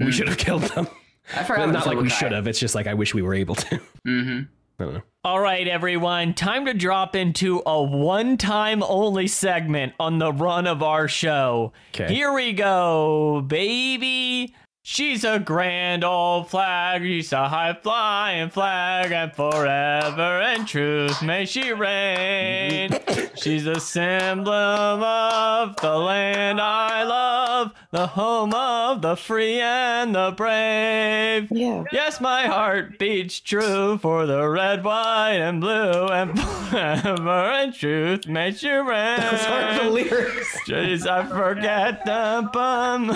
We 0.00 0.12
should 0.12 0.28
have 0.28 0.38
killed 0.38 0.62
them. 0.62 0.86
I 1.34 1.42
forgot 1.42 1.64
Well, 1.64 1.72
not 1.72 1.86
like 1.86 1.98
we 1.98 2.08
should 2.08 2.30
have. 2.30 2.46
It's 2.46 2.60
just 2.60 2.76
like 2.76 2.86
I 2.86 2.94
wish 2.94 3.14
we 3.14 3.22
were 3.22 3.34
able 3.34 3.56
to. 3.56 3.80
Mm-hmm. 4.06 4.42
I 4.78 4.84
don't 4.84 4.94
know. 4.94 5.02
All 5.24 5.40
right, 5.40 5.66
everyone. 5.66 6.34
Time 6.34 6.64
to 6.66 6.72
drop 6.74 7.16
into 7.16 7.62
a 7.66 7.82
one 7.82 8.36
time 8.36 8.82
only 8.82 9.26
segment 9.26 9.92
on 9.98 10.18
the 10.18 10.32
run 10.32 10.66
of 10.66 10.82
our 10.82 11.08
show. 11.08 11.72
'Kay. 11.92 12.14
Here 12.14 12.32
we 12.32 12.52
go, 12.52 13.42
baby. 13.46 14.54
She's 14.82 15.22
a 15.22 15.38
grand 15.38 16.02
old 16.02 16.48
flag. 16.48 17.02
She's 17.02 17.30
a 17.32 17.48
high 17.48 17.74
flying 17.74 18.48
flag, 18.48 19.12
and 19.12 19.34
forever 19.34 20.40
in 20.40 20.64
truth 20.64 21.20
may 21.20 21.44
she 21.44 21.72
reign. 21.72 22.98
She's 23.34 23.66
a 23.66 23.80
symbol 23.80 24.50
of 24.50 25.76
the 25.76 25.94
land 25.94 26.58
I 26.58 27.02
love, 27.02 27.72
the 27.90 28.06
home 28.08 28.52
of 28.54 29.00
the 29.00 29.16
free 29.16 29.60
and 29.60 30.14
the 30.14 30.32
brave. 30.36 31.48
Yeah. 31.50 31.84
Yes, 31.90 32.20
my 32.20 32.46
heart 32.46 32.98
beats 32.98 33.40
true 33.40 33.96
for 33.98 34.26
the 34.26 34.46
red, 34.48 34.84
white, 34.84 35.36
and 35.40 35.60
blue, 35.60 36.06
and 36.08 36.38
forever 36.70 37.50
in 37.62 37.72
truth 37.72 38.26
makes 38.26 38.62
you 38.62 38.86
reign. 38.88 39.92
lyrics. 39.92 40.58
Jeez, 40.66 41.06
I 41.06 41.24
forget 41.26 42.04
the 42.04 42.48
bum. 42.52 43.08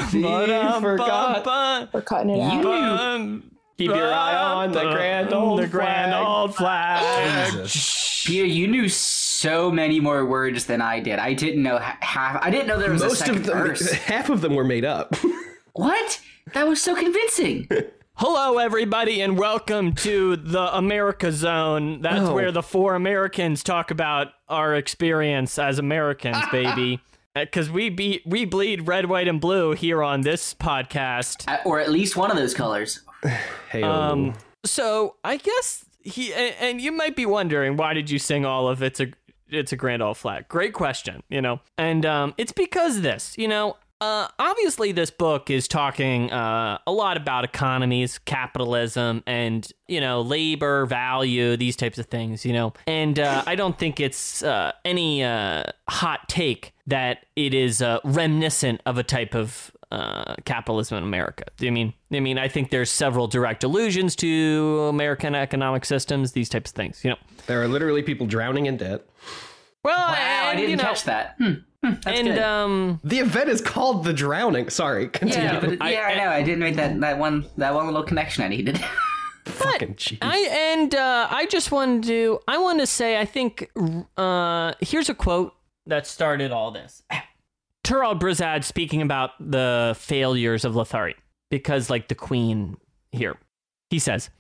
forgot. 0.81 1.93
We're 1.93 2.01
cutting 2.03 2.31
it 2.31 2.41
out. 2.41 2.63
Bum, 2.63 3.51
Keep 3.79 3.89
your 3.91 4.13
eye 4.13 4.37
on 4.37 4.73
the 4.73 4.83
grand 4.91 5.33
old 5.33 5.61
the 5.61 5.67
grand 5.67 6.13
flag. 6.13 6.27
old 6.27 6.55
flag. 6.55 7.53
Jesus. 7.65 8.25
Peter, 8.27 8.47
you 8.47 8.69
knew 8.69 8.89
so 8.89 9.22
many 9.51 10.01
more 10.01 10.25
words 10.25 10.67
than 10.67 10.81
I 10.81 11.01
did. 11.01 11.19
I 11.19 11.33
didn't 11.35 11.63
know 11.63 11.79
half. 11.79 12.43
I 12.43 12.51
didn't 12.51 12.67
know 12.69 12.79
there 12.79 12.91
was 12.93 13.03
a 13.03 13.09
Most 13.09 13.19
second 13.19 13.37
of 13.39 13.45
them, 13.47 13.59
verse. 13.59 13.91
half 13.93 14.31
of 14.31 14.41
them 14.41 14.55
were 14.55 14.65
made 14.65 14.85
up. 14.85 15.17
what? 15.73 16.21
That 16.55 16.69
was 16.69 16.81
so 16.83 16.95
convincing. 16.95 17.69
Hello, 18.15 18.59
everybody, 18.59 19.21
and 19.21 19.39
welcome 19.39 19.95
to 19.97 20.37
the 20.37 20.77
America 20.77 21.33
Zone. 21.33 22.01
That's 22.03 22.29
Oh. 22.29 22.35
where 22.35 22.53
the 22.53 22.63
four 22.63 22.95
Americans 22.95 23.63
talk 23.63 23.91
about 23.91 24.29
our 24.49 24.75
experience 24.75 25.59
as 25.59 25.79
Americans, 25.79 26.37
baby. 26.53 27.01
Because 27.35 27.71
we 27.71 27.89
be 27.89 28.21
we 28.27 28.45
bleed 28.45 28.87
red, 28.87 29.07
white, 29.07 29.27
and 29.27 29.41
blue 29.41 29.73
here 29.73 30.03
on 30.03 30.21
this 30.21 30.53
podcast. 30.55 31.49
Uh, 31.51 31.59
or 31.65 31.81
at 31.81 31.91
least 31.91 32.17
one 32.17 32.31
of 32.31 32.37
those 32.37 32.55
colors. 32.55 33.01
Hey, 33.71 33.83
Um, 33.83 34.35
so 34.67 35.17
I 35.25 35.39
guess 35.39 35.87
he 36.03 36.35
and, 36.35 36.55
and 36.61 36.81
you 36.83 36.93
might 36.93 37.17
be 37.17 37.25
wondering 37.25 37.77
why 37.79 37.95
did 37.95 38.11
you 38.11 38.19
sing 38.19 38.45
all 38.45 38.69
of 38.69 38.83
it's 38.83 39.01
a 39.01 39.07
it's 39.53 39.73
a 39.73 39.77
grand 39.77 40.03
old 40.03 40.17
flat. 40.17 40.49
Great 40.49 40.73
question, 40.73 41.23
you 41.29 41.41
know, 41.41 41.61
and 41.79 42.05
um, 42.07 42.35
it's 42.39 42.53
because 42.53 43.01
this, 43.01 43.37
you 43.39 43.49
know. 43.49 43.77
Uh, 44.01 44.27
obviously, 44.41 44.91
this 44.91 45.13
book 45.13 45.49
is 45.49 45.69
talking 45.69 46.29
uh, 46.33 46.77
a 46.89 46.91
lot 46.91 47.17
about 47.17 47.45
economies, 47.45 48.19
capitalism, 48.19 49.23
and 49.29 49.71
you 49.87 50.01
know 50.01 50.23
labor 50.23 50.87
value, 50.87 51.57
these 51.57 51.77
types 51.77 51.99
of 51.99 52.07
things. 52.07 52.45
You 52.45 52.53
know, 52.53 52.73
and 52.89 53.21
uh, 53.21 53.45
I 53.47 53.55
don't 53.55 53.79
think 53.79 54.01
it's 54.01 54.43
uh, 54.43 54.73
any 54.85 55.23
uh, 55.23 55.63
hot 55.89 56.29
take 56.29 56.73
that 56.89 57.27
it 57.37 57.55
is 57.55 57.81
uh, 57.81 58.01
reminiscent 58.03 58.81
of 58.87 58.99
a 58.99 59.05
type 59.05 59.37
of 59.37 59.71
uh, 59.93 60.35
capitalism 60.47 60.97
in 60.99 61.05
America. 61.05 61.45
I 61.61 61.69
mean, 61.69 61.93
I 62.11 62.21
mean, 62.21 62.39
I 62.39 62.49
think 62.49 62.71
there's 62.71 62.91
several 62.91 63.27
direct 63.27 63.63
allusions 63.63 64.17
to 64.17 64.87
American 64.89 65.35
economic 65.35 65.85
systems, 65.85 66.33
these 66.33 66.49
types 66.49 66.71
of 66.71 66.75
things. 66.75 67.05
You 67.05 67.11
know, 67.11 67.17
there 67.47 67.63
are 67.63 67.69
literally 67.69 68.03
people 68.03 68.27
drowning 68.27 68.65
in 68.67 68.79
debt. 68.79 69.03
well, 69.85 69.95
Wow, 70.09 70.49
I 70.49 70.55
didn't 70.55 70.71
you 70.71 70.77
know, 70.77 70.83
catch 70.83 71.05
that. 71.05 71.35
Hmm. 71.39 71.53
Hmm, 71.85 71.95
that's 72.05 72.19
and 72.19 72.29
good. 72.29 72.39
um, 72.39 73.01
The 73.05 73.19
event 73.19 73.51
is 73.51 73.61
called 73.61 74.05
the 74.05 74.13
drowning. 74.15 74.71
Sorry, 74.71 75.09
continue. 75.09 75.45
yeah, 75.49 75.61
but, 75.61 75.73
yeah, 75.91 76.03
I, 76.07 76.15
know. 76.15 76.31
I 76.31 76.43
didn't 76.43 76.61
make 76.61 76.77
that, 76.77 76.99
that 77.01 77.19
one 77.19 77.45
that 77.59 77.75
one 77.75 77.87
little 77.87 78.05
connection 78.05 78.45
I 78.45 78.49
needed. 78.49 78.83
Fucking 79.45 79.97
jeez. 79.97 80.19
I 80.23 80.39
and 80.75 80.95
uh, 80.95 81.27
I 81.31 81.47
just 81.47 81.71
wanted 81.73 82.05
to 82.05 82.39
I 82.49 82.59
want 82.59 82.81
to 82.81 82.87
say 82.87 83.19
I 83.21 83.25
think 83.25 83.71
uh, 84.17 84.73
here's 84.81 85.09
a 85.11 85.15
quote 85.15 85.53
that 85.87 86.07
started 86.07 86.51
all 86.53 86.71
this. 86.71 87.03
Turudal 87.85 88.19
Brizad 88.19 88.65
speaking 88.65 89.03
about 89.03 89.31
the 89.41 89.97
failures 89.99 90.65
of 90.65 90.75
Letherii 90.75 91.15
because 91.51 91.91
like 91.91 92.09
the 92.09 92.15
queen 92.15 92.77
here. 93.11 93.37
He 93.91 93.99
says, 93.99 94.31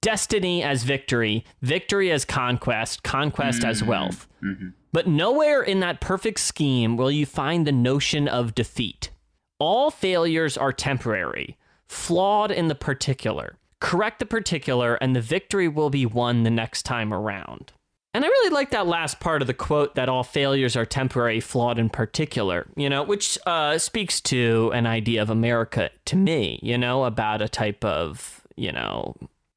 "Destiny 0.00 0.62
as 0.62 0.84
victory, 0.84 1.44
victory 1.62 2.10
as 2.10 2.24
conquest, 2.24 3.02
conquest 3.02 3.64
as 3.64 3.80
mm-hmm. 3.80 3.88
wealth. 3.88 4.28
Mm-hmm. 4.42 4.68
But 4.92 5.06
nowhere 5.06 5.62
in 5.62 5.80
that 5.80 6.00
perfect 6.00 6.40
scheme 6.40 6.96
will 6.96 7.10
you 7.10 7.26
find 7.26 7.66
the 7.66 7.72
notion 7.72 8.28
of 8.28 8.54
defeat. 8.54 9.10
All 9.58 9.90
failures 9.90 10.56
are 10.56 10.72
temporary, 10.72 11.58
flawed 11.86 12.50
in 12.50 12.68
the 12.68 12.74
particular. 12.74 13.58
Correct 13.80 14.20
the 14.20 14.26
particular, 14.26 14.94
and 14.94 15.14
the 15.14 15.20
victory 15.20 15.68
will 15.68 15.90
be 15.90 16.06
won 16.06 16.44
the 16.44 16.50
next 16.50 16.84
time 16.84 17.12
around. 17.12 17.72
And 18.16 18.24
I 18.24 18.28
really 18.28 18.54
like 18.54 18.70
that 18.70 18.86
last 18.86 19.20
part 19.20 19.42
of 19.42 19.46
the 19.46 19.52
quote 19.52 19.94
that 19.96 20.08
all 20.08 20.24
failures 20.24 20.74
are 20.74 20.86
temporary, 20.86 21.38
flawed 21.38 21.78
in 21.78 21.90
particular, 21.90 22.66
you 22.74 22.88
know, 22.88 23.02
which 23.02 23.36
uh, 23.44 23.76
speaks 23.76 24.22
to 24.22 24.70
an 24.72 24.86
idea 24.86 25.20
of 25.20 25.28
America 25.28 25.90
to 26.06 26.16
me, 26.16 26.58
you 26.62 26.78
know, 26.78 27.04
about 27.04 27.42
a 27.42 27.48
type 27.50 27.84
of, 27.84 28.40
you 28.56 28.72
know, 28.72 29.14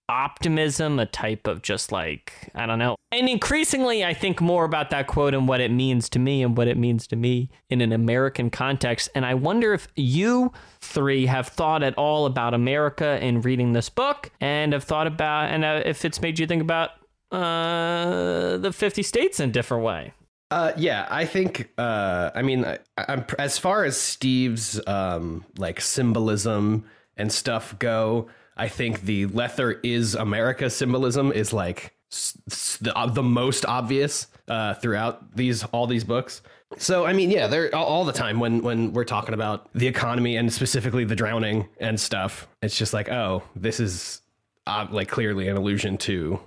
optimism, 0.10 1.00
a 1.00 1.06
type 1.06 1.48
of 1.48 1.62
just 1.62 1.94
like, 1.94 2.52
I 2.54 2.66
don't 2.66 2.80
know. 2.80 2.98
And 3.14 3.30
increasingly, 3.30 4.04
I 4.04 4.14
think 4.14 4.42
more 4.42 4.66
about 4.66 4.90
that 4.90 5.08
quote 5.08 5.34
and 5.34 5.48
what 5.48 5.62
it 5.62 5.72
means 5.72 6.10
to 6.10 6.20
me 6.20 6.44
and 6.44 6.58
what 6.58 6.68
it 6.68 6.76
means 6.76 7.08
to 7.08 7.16
me 7.16 7.50
in 7.70 7.80
an 7.80 7.94
American 7.94 8.50
context. 8.50 9.08
And 9.16 9.26
I 9.26 9.36
wonder 9.36 9.74
if 9.74 9.88
you 9.96 10.52
three 10.82 11.28
have 11.28 11.48
thought 11.48 11.82
at 11.82 11.98
all 11.98 12.26
about 12.26 12.54
America 12.54 13.24
in 13.24 13.40
reading 13.40 13.72
this 13.72 13.88
book 13.88 14.32
and 14.42 14.74
have 14.74 14.84
thought 14.84 15.08
about, 15.08 15.50
and 15.50 15.64
uh, 15.64 15.82
if 15.86 16.04
it's 16.04 16.22
made 16.22 16.40
you 16.40 16.46
think 16.46 16.62
about 16.62 16.90
uh, 17.32 18.58
the 18.58 18.72
50 18.74 19.04
states 19.04 19.40
in 19.40 19.50
a 19.50 19.54
different 19.54 19.84
way. 19.84 20.14
Uh, 20.52 20.72
yeah, 20.78 21.08
I 21.12 21.26
think. 21.26 21.70
Uh, 21.78 22.32
I 22.34 22.42
mean, 22.42 22.66
I, 22.66 22.80
I'm 22.98 23.24
as 23.38 23.60
far 23.60 23.86
as 23.86 23.98
Steve's 23.98 24.82
um, 24.88 25.46
like 25.58 25.80
symbolism 25.80 26.86
and 27.18 27.32
stuff 27.32 27.78
go. 27.78 28.30
I 28.58 28.68
think 28.68 29.02
the 29.04 29.28
Lether 29.28 29.74
is 29.84 30.16
America 30.16 30.70
symbolism 30.72 31.32
is 31.32 31.54
like 31.54 31.94
s- 32.12 32.36
s- 32.50 32.78
the, 32.82 32.98
uh, 32.98 33.06
the 33.06 33.22
most 33.22 33.64
obvious 33.66 34.26
uh, 34.48 34.74
throughout 34.74 35.36
these 35.36 35.64
all 35.66 35.86
these 35.86 36.04
books. 36.04 36.42
So 36.78 37.06
I 37.06 37.14
mean, 37.14 37.30
yeah, 37.30 37.46
they're 37.46 37.74
all, 37.76 37.86
all 37.86 38.06
the 38.06 38.12
time 38.14 38.40
when 38.40 38.64
when 38.64 38.92
we're 38.92 39.06
talking 39.06 39.36
about 39.36 39.72
the 39.74 39.86
economy 39.86 40.36
and 40.36 40.52
specifically 40.52 41.04
the 41.06 41.16
drowning 41.16 41.70
and 41.80 42.00
stuff. 42.00 42.48
It's 42.64 42.76
just 42.76 42.92
like, 42.92 43.08
oh, 43.10 43.44
this 43.56 43.80
is 43.80 44.22
uh, 44.66 44.88
like 44.90 45.10
clearly 45.10 45.48
an 45.48 45.58
allusion 45.58 45.98
to 46.00 46.40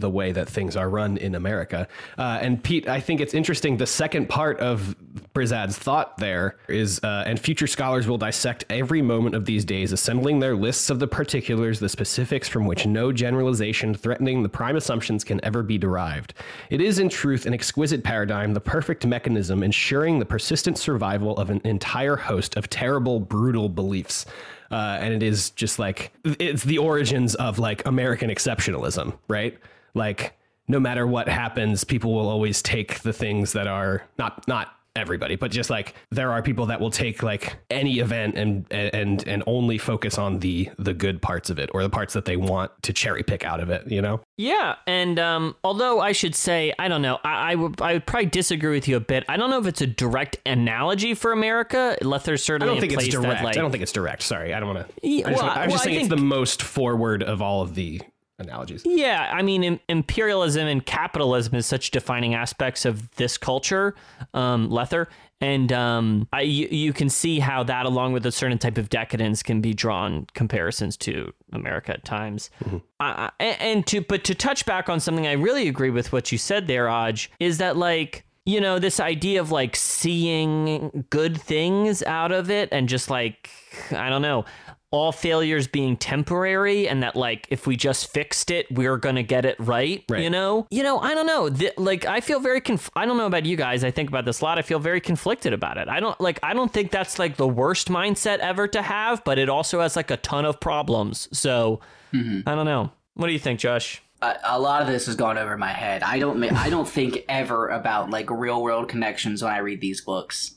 the 0.00 0.10
way 0.10 0.32
that 0.32 0.48
things 0.48 0.76
are 0.76 0.88
run 0.88 1.16
in 1.16 1.34
America. 1.34 1.88
Uh, 2.16 2.38
and 2.40 2.62
Pete, 2.62 2.88
I 2.88 3.00
think 3.00 3.20
it's 3.20 3.34
interesting. 3.34 3.76
The 3.76 3.86
second 3.86 4.28
part 4.28 4.58
of 4.60 4.96
Brizad's 5.34 5.78
thought 5.78 6.16
there 6.18 6.56
is, 6.68 7.00
uh, 7.02 7.24
and 7.26 7.38
future 7.38 7.66
scholars 7.66 8.06
will 8.06 8.18
dissect 8.18 8.64
every 8.70 9.02
moment 9.02 9.34
of 9.34 9.44
these 9.44 9.64
days, 9.64 9.92
assembling 9.92 10.40
their 10.40 10.56
lists 10.56 10.90
of 10.90 10.98
the 10.98 11.06
particulars, 11.06 11.80
the 11.80 11.88
specifics 11.88 12.48
from 12.48 12.66
which 12.66 12.86
no 12.86 13.12
generalization 13.12 13.94
threatening 13.94 14.42
the 14.42 14.48
prime 14.48 14.76
assumptions 14.76 15.24
can 15.24 15.44
ever 15.44 15.62
be 15.62 15.78
derived. 15.78 16.34
It 16.70 16.80
is, 16.80 16.98
in 16.98 17.08
truth, 17.08 17.46
an 17.46 17.54
exquisite 17.54 18.02
paradigm, 18.02 18.54
the 18.54 18.60
perfect 18.60 19.06
mechanism 19.06 19.62
ensuring 19.62 20.18
the 20.18 20.26
persistent 20.26 20.78
survival 20.78 21.36
of 21.36 21.50
an 21.50 21.60
entire 21.64 22.16
host 22.16 22.56
of 22.56 22.68
terrible, 22.70 23.20
brutal 23.20 23.68
beliefs. 23.68 24.26
Uh, 24.70 24.98
and 25.00 25.14
it 25.14 25.22
is 25.22 25.50
just 25.50 25.78
like 25.78 26.12
it's 26.24 26.64
the 26.64 26.78
origins 26.78 27.34
of 27.36 27.58
like 27.58 27.86
American 27.86 28.28
exceptionalism, 28.28 29.16
right? 29.28 29.56
Like 29.94 30.38
no 30.68 30.78
matter 30.78 31.06
what 31.06 31.28
happens, 31.28 31.84
people 31.84 32.14
will 32.14 32.28
always 32.28 32.62
take 32.62 33.00
the 33.00 33.12
things 33.12 33.52
that 33.52 33.66
are 33.66 34.04
not 34.18 34.46
not 34.46 34.74
everybody, 34.98 35.36
but 35.36 35.50
just 35.50 35.70
like 35.70 35.94
there 36.10 36.32
are 36.32 36.42
people 36.42 36.66
that 36.66 36.80
will 36.80 36.90
take 36.90 37.22
like 37.22 37.56
any 37.70 38.00
event 38.00 38.36
and 38.36 38.66
and 38.70 39.26
and 39.26 39.42
only 39.46 39.78
focus 39.78 40.18
on 40.18 40.40
the 40.40 40.68
the 40.78 40.92
good 40.92 41.22
parts 41.22 41.50
of 41.50 41.58
it 41.58 41.70
or 41.72 41.82
the 41.82 41.90
parts 41.90 42.12
that 42.14 42.24
they 42.24 42.36
want 42.36 42.70
to 42.82 42.92
cherry 42.92 43.22
pick 43.22 43.44
out 43.44 43.60
of 43.60 43.70
it, 43.70 43.90
you 43.90 44.02
know? 44.02 44.20
Yeah, 44.36 44.74
and 44.86 45.18
um, 45.18 45.56
although 45.64 46.00
I 46.00 46.12
should 46.12 46.34
say, 46.34 46.72
I 46.78 46.88
don't 46.88 47.02
know, 47.02 47.18
I, 47.24 47.52
I 47.52 47.54
would 47.54 47.80
I 47.80 47.94
would 47.94 48.06
probably 48.06 48.26
disagree 48.26 48.72
with 48.72 48.88
you 48.88 48.96
a 48.96 49.00
bit. 49.00 49.24
I 49.28 49.36
don't 49.36 49.50
know 49.50 49.58
if 49.58 49.66
it's 49.66 49.80
a 49.80 49.86
direct 49.86 50.38
analogy 50.44 51.14
for 51.14 51.32
America. 51.32 51.96
Lether's 52.02 52.42
I 52.42 52.44
certainly 52.44 52.74
don't 52.74 52.80
think 52.80 52.92
it's 52.92 53.08
direct. 53.08 53.28
that 53.40 53.44
like 53.44 53.56
I 53.56 53.60
don't 53.60 53.70
think 53.70 53.82
it's 53.82 53.92
direct. 53.92 54.22
Sorry, 54.22 54.52
I 54.52 54.60
don't 54.60 54.74
want 54.74 54.88
to. 54.88 55.24
I 55.24 55.32
well, 55.32 55.44
I'm 55.44 55.70
just 55.70 55.70
well, 55.70 55.80
I 55.80 55.84
saying 55.84 56.00
it's 56.00 56.08
the 56.08 56.16
most 56.16 56.62
forward 56.62 57.22
of 57.22 57.40
all 57.40 57.62
of 57.62 57.74
the 57.74 58.02
analogies. 58.38 58.82
Yeah, 58.84 59.30
I 59.32 59.42
mean, 59.42 59.64
im- 59.64 59.80
imperialism 59.88 60.66
and 60.66 60.84
capitalism 60.84 61.54
is 61.54 61.66
such 61.66 61.90
defining 61.90 62.34
aspects 62.34 62.84
of 62.84 63.14
this 63.16 63.36
culture, 63.38 63.94
um, 64.34 64.70
Lether, 64.70 65.08
and 65.40 65.72
um, 65.72 66.28
I, 66.32 66.42
you, 66.42 66.66
you 66.68 66.92
can 66.92 67.08
see 67.08 67.38
how 67.38 67.62
that, 67.64 67.86
along 67.86 68.12
with 68.12 68.26
a 68.26 68.32
certain 68.32 68.58
type 68.58 68.76
of 68.76 68.88
decadence, 68.88 69.42
can 69.42 69.60
be 69.60 69.72
drawn 69.72 70.26
comparisons 70.34 70.96
to 70.98 71.32
America 71.52 71.92
at 71.92 72.04
times. 72.04 72.50
Uh, 72.98 73.30
and, 73.38 73.60
and 73.60 73.86
to 73.86 74.00
but 74.00 74.24
to 74.24 74.34
touch 74.34 74.66
back 74.66 74.88
on 74.88 74.98
something, 74.98 75.26
I 75.26 75.32
really 75.32 75.68
agree 75.68 75.90
with 75.90 76.12
what 76.12 76.32
you 76.32 76.38
said 76.38 76.66
there, 76.66 76.86
Aj, 76.86 77.28
is 77.38 77.58
that 77.58 77.76
like 77.76 78.24
you 78.46 78.60
know 78.60 78.78
this 78.78 78.98
idea 78.98 79.40
of 79.40 79.52
like 79.52 79.76
seeing 79.76 81.04
good 81.10 81.40
things 81.40 82.02
out 82.02 82.32
of 82.32 82.50
it 82.50 82.70
and 82.72 82.88
just 82.88 83.10
like 83.10 83.50
I 83.92 84.08
don't 84.08 84.22
know 84.22 84.44
all 84.90 85.12
failures 85.12 85.66
being 85.66 85.96
temporary 85.96 86.88
and 86.88 87.02
that 87.02 87.14
like 87.14 87.46
if 87.50 87.66
we 87.66 87.76
just 87.76 88.10
fixed 88.10 88.50
it 88.50 88.66
we're 88.70 88.96
gonna 88.96 89.22
get 89.22 89.44
it 89.44 89.56
right, 89.58 90.04
Right. 90.08 90.22
you 90.22 90.30
know 90.30 90.66
you 90.70 90.82
know 90.82 90.98
i 90.98 91.14
don't 91.14 91.26
know 91.26 91.50
Th- 91.50 91.76
like 91.76 92.06
i 92.06 92.20
feel 92.20 92.40
very 92.40 92.60
conf- 92.60 92.90
i 92.96 93.04
don't 93.04 93.18
know 93.18 93.26
about 93.26 93.44
you 93.44 93.56
guys 93.56 93.84
i 93.84 93.90
think 93.90 94.08
about 94.08 94.24
this 94.24 94.40
a 94.40 94.44
lot 94.44 94.58
i 94.58 94.62
feel 94.62 94.78
very 94.78 95.00
conflicted 95.00 95.52
about 95.52 95.76
it 95.76 95.88
i 95.88 96.00
don't 96.00 96.18
like 96.20 96.38
i 96.42 96.54
don't 96.54 96.72
think 96.72 96.90
that's 96.90 97.18
like 97.18 97.36
the 97.36 97.48
worst 97.48 97.88
mindset 97.88 98.38
ever 98.38 98.66
to 98.66 98.80
have 98.80 99.22
but 99.24 99.38
it 99.38 99.48
also 99.48 99.80
has 99.80 99.94
like 99.94 100.10
a 100.10 100.16
ton 100.16 100.44
of 100.44 100.58
problems 100.58 101.28
so 101.36 101.80
mm-hmm. 102.12 102.48
i 102.48 102.54
don't 102.54 102.66
know 102.66 102.90
what 103.14 103.26
do 103.26 103.32
you 103.32 103.38
think 103.38 103.60
josh 103.60 104.02
a, 104.22 104.36
a 104.44 104.60
lot 104.60 104.82
of 104.82 104.88
this 104.88 105.06
has 105.06 105.14
gone 105.14 105.38
over 105.38 105.56
my 105.56 105.68
head. 105.68 106.02
I 106.02 106.18
don't 106.18 106.42
I 106.42 106.70
don't 106.70 106.88
think 106.88 107.24
ever 107.28 107.68
about 107.68 108.10
like 108.10 108.30
real 108.30 108.62
world 108.62 108.88
connections 108.88 109.42
when 109.42 109.52
I 109.52 109.58
read 109.58 109.80
these 109.80 110.00
books. 110.00 110.54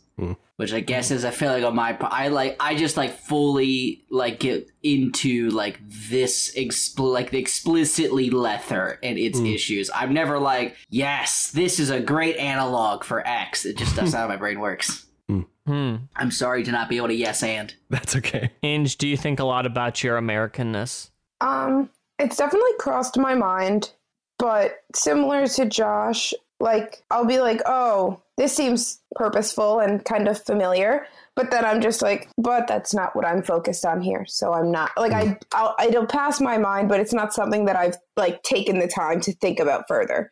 Which 0.57 0.73
I 0.73 0.79
guess 0.81 1.09
is 1.09 1.23
a 1.23 1.31
failing 1.31 1.63
on 1.63 1.73
my 1.75 1.93
part. 1.93 2.13
I 2.13 2.27
like 2.27 2.55
I 2.59 2.75
just 2.75 2.95
like 2.95 3.17
fully 3.17 4.05
like 4.11 4.39
get 4.39 4.69
into 4.83 5.49
like 5.49 5.79
this 5.87 6.53
expl- 6.55 7.11
like 7.11 7.31
the 7.31 7.39
explicitly 7.39 8.29
Lether 8.29 8.99
and 9.01 9.17
its 9.17 9.39
issues. 9.39 9.89
I'm 9.95 10.13
never 10.13 10.37
like, 10.37 10.75
yes, 10.89 11.49
this 11.51 11.79
is 11.79 11.89
a 11.89 11.99
great 11.99 12.37
analog 12.37 13.03
for 13.03 13.25
X. 13.27 13.65
It 13.65 13.77
just 13.77 13.95
that's 13.95 14.11
not 14.13 14.19
how 14.21 14.27
my 14.27 14.35
brain 14.35 14.59
works. 14.59 15.07
hmm 15.27 15.95
I'm 16.15 16.29
sorry 16.31 16.63
to 16.63 16.71
not 16.71 16.89
be 16.89 16.97
able 16.97 17.07
to 17.07 17.15
yes 17.15 17.41
and. 17.41 17.73
That's 17.89 18.15
okay. 18.17 18.51
Inge, 18.61 18.97
do 18.97 19.07
you 19.07 19.17
think 19.17 19.39
a 19.39 19.43
lot 19.45 19.65
about 19.65 20.03
your 20.03 20.19
americanness 20.21 21.09
Um, 21.39 21.89
it's 22.19 22.37
definitely 22.37 22.73
crossed 22.79 23.17
my 23.17 23.33
mind, 23.33 23.91
but 24.37 24.83
similar 24.93 25.47
to 25.47 25.65
Josh, 25.65 26.33
Like, 26.61 27.03
I'll 27.09 27.25
be 27.25 27.39
like, 27.39 27.61
oh, 27.65 28.21
this 28.37 28.55
seems 28.55 28.99
purposeful 29.15 29.79
and 29.79 30.03
kind 30.05 30.27
of 30.27 30.43
familiar. 30.43 31.07
But 31.35 31.51
then 31.51 31.65
I'm 31.65 31.81
just 31.81 32.01
like, 32.01 32.29
but 32.37 32.67
that's 32.67 32.93
not 32.93 33.15
what 33.15 33.25
I'm 33.25 33.41
focused 33.41 33.85
on 33.85 34.01
here. 34.01 34.25
So 34.25 34.53
I'm 34.53 34.71
not 34.71 34.91
like 34.97 35.13
I, 35.13 35.37
I'll, 35.53 35.75
it'll 35.85 36.05
pass 36.05 36.41
my 36.41 36.57
mind, 36.57 36.89
but 36.89 36.99
it's 36.99 37.13
not 37.13 37.33
something 37.33 37.65
that 37.65 37.75
I've 37.75 37.97
like 38.17 38.43
taken 38.43 38.79
the 38.79 38.87
time 38.87 39.21
to 39.21 39.33
think 39.33 39.59
about 39.59 39.87
further. 39.87 40.31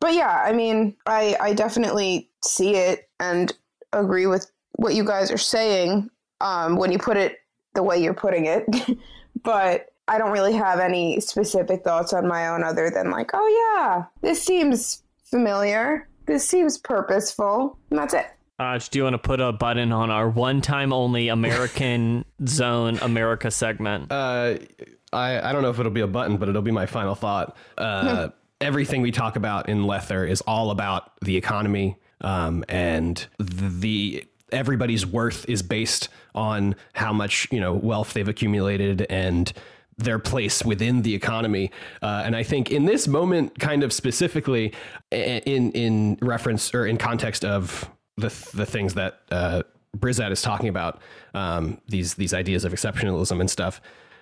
But 0.00 0.14
yeah, 0.14 0.42
I 0.44 0.52
mean, 0.52 0.96
I, 1.06 1.36
I 1.40 1.54
definitely 1.54 2.30
see 2.44 2.76
it 2.76 3.08
and 3.18 3.52
agree 3.92 4.26
with 4.26 4.50
what 4.76 4.94
you 4.94 5.04
guys 5.04 5.30
are 5.30 5.38
saying 5.38 6.10
um, 6.40 6.76
when 6.76 6.92
you 6.92 6.98
put 6.98 7.16
it 7.16 7.38
the 7.74 7.82
way 7.82 8.02
you're 8.02 8.14
putting 8.14 8.46
it. 8.46 8.64
but 9.42 9.86
I 10.06 10.18
don't 10.18 10.30
really 10.30 10.54
have 10.54 10.78
any 10.78 11.20
specific 11.20 11.84
thoughts 11.84 12.12
on 12.12 12.26
my 12.26 12.48
own 12.48 12.64
other 12.64 12.90
than 12.90 13.10
like, 13.10 13.30
oh 13.34 13.76
yeah, 13.76 14.04
this 14.22 14.42
seems 14.42 15.02
familiar. 15.30 16.08
This 16.26 16.46
seems 16.46 16.78
purposeful. 16.78 17.78
And 17.90 17.98
that's 17.98 18.14
it. 18.14 18.26
Uh, 18.58 18.78
do 18.90 18.98
you 18.98 19.04
want 19.04 19.14
to 19.14 19.18
put 19.18 19.40
a 19.40 19.52
button 19.52 19.92
on 19.92 20.10
our 20.10 20.28
one-time 20.28 20.92
only 20.92 21.28
American 21.28 22.24
Zone 22.46 22.98
America 22.98 23.50
segment? 23.50 24.10
Uh, 24.10 24.56
I, 25.12 25.40
I 25.40 25.52
don't 25.52 25.62
know 25.62 25.70
if 25.70 25.78
it'll 25.78 25.92
be 25.92 26.00
a 26.00 26.08
button, 26.08 26.38
but 26.38 26.48
it'll 26.48 26.62
be 26.62 26.72
my 26.72 26.86
final 26.86 27.14
thought. 27.14 27.56
Uh, 27.76 28.30
everything 28.60 29.00
we 29.00 29.12
talk 29.12 29.36
about 29.36 29.68
in 29.68 29.86
Lether 29.86 30.24
is 30.24 30.40
all 30.42 30.70
about 30.70 31.12
the 31.20 31.36
economy, 31.36 31.96
um, 32.20 32.64
and 32.68 33.26
the 33.38 34.24
everybody's 34.50 35.06
worth 35.06 35.48
is 35.48 35.62
based 35.62 36.08
on 36.34 36.74
how 36.94 37.12
much 37.12 37.46
you 37.52 37.60
know 37.60 37.72
wealth 37.74 38.12
they've 38.12 38.28
accumulated 38.28 39.06
and 39.08 39.52
their 39.98 40.18
place 40.18 40.64
within 40.64 41.02
the 41.02 41.14
economy. 41.14 41.70
Uh, 42.00 42.22
and 42.24 42.34
I 42.34 42.44
think 42.44 42.70
in 42.70 42.84
this 42.86 43.06
moment, 43.06 43.58
kind 43.58 43.82
of 43.82 43.92
specifically, 43.92 44.72
in 45.10 45.72
in 45.72 46.18
reference 46.22 46.72
or 46.74 46.86
in 46.86 46.96
context 46.96 47.44
of 47.44 47.90
the 48.16 48.28
the 48.54 48.64
things 48.64 48.94
that 48.94 49.20
uh, 49.30 49.62
is 50.02 50.42
talking 50.42 50.68
about, 50.68 51.00
um, 51.34 51.80
these 51.88 52.14
these 52.14 52.32
ideas 52.32 52.64
of 52.64 52.72
exceptionalism 52.72 53.40
and 53.40 53.50
stuff. 53.50 53.80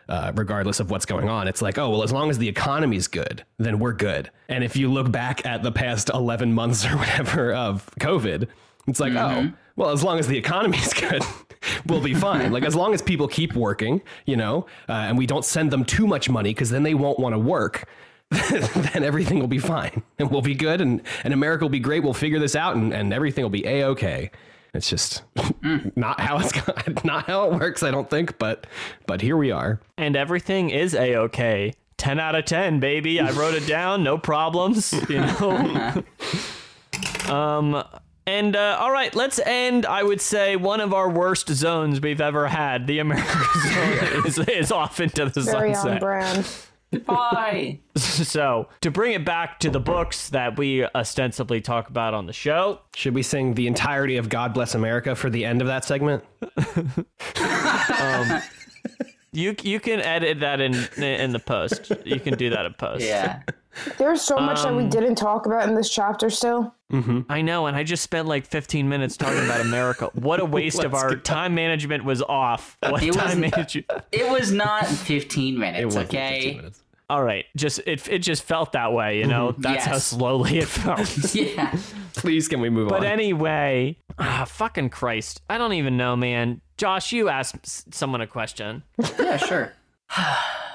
Uh, 0.09 0.31
regardless 0.37 0.79
of 0.79 0.89
what's 0.89 1.05
going 1.05 1.29
on, 1.29 1.49
it's 1.49 1.61
like, 1.61 1.79
oh 1.79 1.91
well, 1.91 2.05
as 2.05 2.13
long 2.13 2.31
as 2.31 2.39
the 2.39 2.49
economy's 2.49 3.09
good, 3.09 3.45
then 3.59 3.81
we're 3.81 3.93
good. 3.93 4.31
And 4.49 4.63
if 4.63 4.77
you 4.77 4.89
look 4.89 5.11
back 5.11 5.45
at 5.45 5.65
the 5.65 5.73
past 5.73 6.11
eleven 6.15 6.55
months 6.55 6.87
or 6.91 6.97
whatever 6.97 7.53
of 7.53 7.91
COVID, 7.99 8.47
it's 8.87 9.01
like, 9.01 9.15
oh, 9.15 9.51
well, 9.77 9.91
as 9.91 10.03
long 10.03 10.19
as 10.19 10.27
the 10.27 10.37
economy's 10.39 10.93
good, 10.93 11.23
we'll 11.87 12.01
be 12.03 12.15
fine. 12.15 12.53
like 12.53 12.65
as 12.65 12.75
long 12.75 12.95
as 12.95 13.03
people 13.03 13.29
keep 13.29 13.55
working, 13.55 14.03
you 14.25 14.37
know, 14.37 14.67
uh, 14.89 14.93
and 14.93 15.19
we 15.19 15.27
don't 15.27 15.45
send 15.45 15.71
them 15.71 15.85
too 15.85 16.07
much 16.07 16.29
money 16.29 16.51
because 16.51 16.71
then 16.71 16.83
they 16.83 16.95
won't 16.95 17.19
want 17.19 17.35
to 17.35 17.39
work. 17.39 17.89
then 18.31 19.05
everything 19.05 19.39
will 19.39 19.47
be 19.47 19.59
fine 19.61 20.03
and 20.19 20.33
we'll 20.33 20.43
be 20.43 20.55
good 20.55 20.81
and, 20.81 21.01
and 21.23 21.33
America 21.33 21.65
will 21.65 21.71
be 21.71 21.79
great. 21.79 22.03
We'll 22.03 22.13
figure 22.13 22.41
this 22.41 22.57
out 22.57 22.75
and, 22.75 22.93
and 22.93 23.13
everything 23.13 23.45
will 23.45 23.51
be 23.51 23.65
a 23.67 23.85
okay. 23.87 24.33
It's 24.75 24.91
just 24.91 25.23
not 25.95 26.19
how 26.21 26.39
it's 26.39 27.05
not 27.05 27.27
how 27.27 27.49
it 27.49 27.55
works, 27.55 27.83
I 27.85 27.91
don't 27.93 28.11
think, 28.11 28.37
but 28.39 28.67
but 29.07 29.21
here 29.23 29.37
we 29.37 29.51
are. 29.53 29.81
and 29.97 30.17
everything 30.17 30.71
is 30.71 30.93
a 30.95 31.17
okay. 31.17 31.73
Ten 31.97 32.19
out 32.21 32.35
of 32.35 32.45
ten, 32.45 32.79
baby. 32.81 33.19
I 33.21 33.31
wrote 33.31 33.55
it 33.55 33.67
down. 33.67 34.03
No 34.03 34.19
problems. 34.19 34.93
You 35.09 35.21
know. 35.21 36.03
um. 37.29 37.83
And 38.27 38.57
uh, 38.57 38.77
all 38.81 38.91
right, 38.91 39.15
let's 39.15 39.39
end. 39.39 39.87
I 39.87 40.03
would 40.03 40.21
say 40.21 40.57
one 40.57 40.81
of 40.81 40.93
our 40.93 41.09
worst 41.09 41.49
zones 41.49 42.01
we've 42.01 42.21
ever 42.21 42.49
had. 42.49 42.87
The 42.89 42.99
America 42.99 43.29
zone 43.69 44.27
is, 44.27 44.39
is 44.39 44.73
off 44.73 44.99
into 45.01 45.27
the 45.27 45.41
Very 45.43 45.71
on 45.71 45.75
sunset. 45.77 46.01
brand. 46.01 46.49
Bye. 47.05 47.81
So 47.97 48.69
to 48.83 48.91
bring 48.91 49.13
it 49.13 49.25
back 49.25 49.59
to 49.61 49.71
the 49.71 49.81
books 49.81 50.29
that 50.31 50.59
we 50.59 50.85
ostensibly 50.85 51.61
talk 51.61 51.89
about 51.89 52.15
on 52.15 52.27
the 52.27 52.33
show, 52.33 52.81
Should 52.95 53.15
we 53.15 53.23
sing 53.23 53.55
the 53.55 53.67
entirety 53.67 54.17
of 54.19 54.29
God 54.29 54.53
Bless 54.55 54.75
America 54.75 55.15
for 55.15 55.31
the 55.31 55.45
end 55.45 55.61
of 55.63 55.67
that 55.69 55.85
segment? 55.85 56.25
you 59.33 59.55
you 59.63 59.81
can 59.81 60.01
edit 60.01 60.41
that 60.41 60.61
in 60.61 60.75
in 61.03 61.33
the 61.33 61.39
post. 61.39 61.93
You 62.05 62.21
can 62.21 62.35
do 62.37 62.51
that 62.51 62.67
in 62.67 62.75
post. 62.75 63.05
yeah. 63.05 63.43
There's 63.99 64.23
so 64.23 64.37
much 64.39 64.63
that 64.63 64.69
Um, 64.69 64.77
we 64.77 64.85
didn't 64.85 65.17
talk 65.17 65.47
about 65.47 65.69
in 65.69 65.75
this 65.75 65.91
chapter 65.91 66.31
still. 66.31 66.75
I 67.29 67.43
know, 67.43 67.67
and 67.67 67.77
I 67.77 67.83
just 67.83 68.03
spent 68.05 68.29
like 68.29 68.47
15 68.47 68.89
minutes 68.89 69.17
talking 69.17 69.45
about 69.45 69.61
America. 69.61 70.11
What 70.15 70.41
a 70.41 70.45
waste 70.45 70.85
of 70.85 70.95
our 71.01 71.11
go. 71.11 71.21
time 71.21 71.55
management 71.55 72.05
was 72.05 72.23
off. 72.23 72.77
What 72.81 73.03
It 73.03 73.13
time 73.13 73.25
wasn't- 73.25 73.41
management? 73.57 73.87
It 74.13 74.31
was 74.31 74.53
not 74.53 74.87
15 74.87 75.59
minutes, 75.59 75.81
It 75.83 75.85
wasn't 75.87 76.11
15 76.11 76.19
okay? 76.21 76.57
minutes. 76.57 76.81
All 77.09 77.23
right, 77.23 77.45
just 77.57 77.79
it 77.87 78.09
it 78.09 78.19
just 78.19 78.43
felt 78.43 78.73
that 78.73 78.93
way, 78.93 79.19
you 79.19 79.27
know. 79.27 79.55
That's 79.59 79.85
how 79.85 79.99
slowly 79.99 80.59
it 80.59 80.67
felt. 80.69 81.35
Yeah. 81.35 81.73
Please, 82.15 82.49
can 82.49 82.61
we 82.61 82.69
move 82.71 82.89
But 82.89 82.97
on? 82.97 83.01
But 83.03 83.09
anyway, 83.09 83.97
ah, 84.19 84.45
fucking 84.49 84.91
Christ, 84.91 85.41
I 85.49 85.57
don't 85.59 85.75
even 85.75 85.97
know, 85.97 86.17
man. 86.17 86.63
Josh, 86.79 87.13
you 87.13 87.29
asked 87.29 87.95
someone 87.95 88.21
a 88.23 88.27
question. 88.27 88.83
Yeah, 89.19 89.37
sure. 89.37 89.73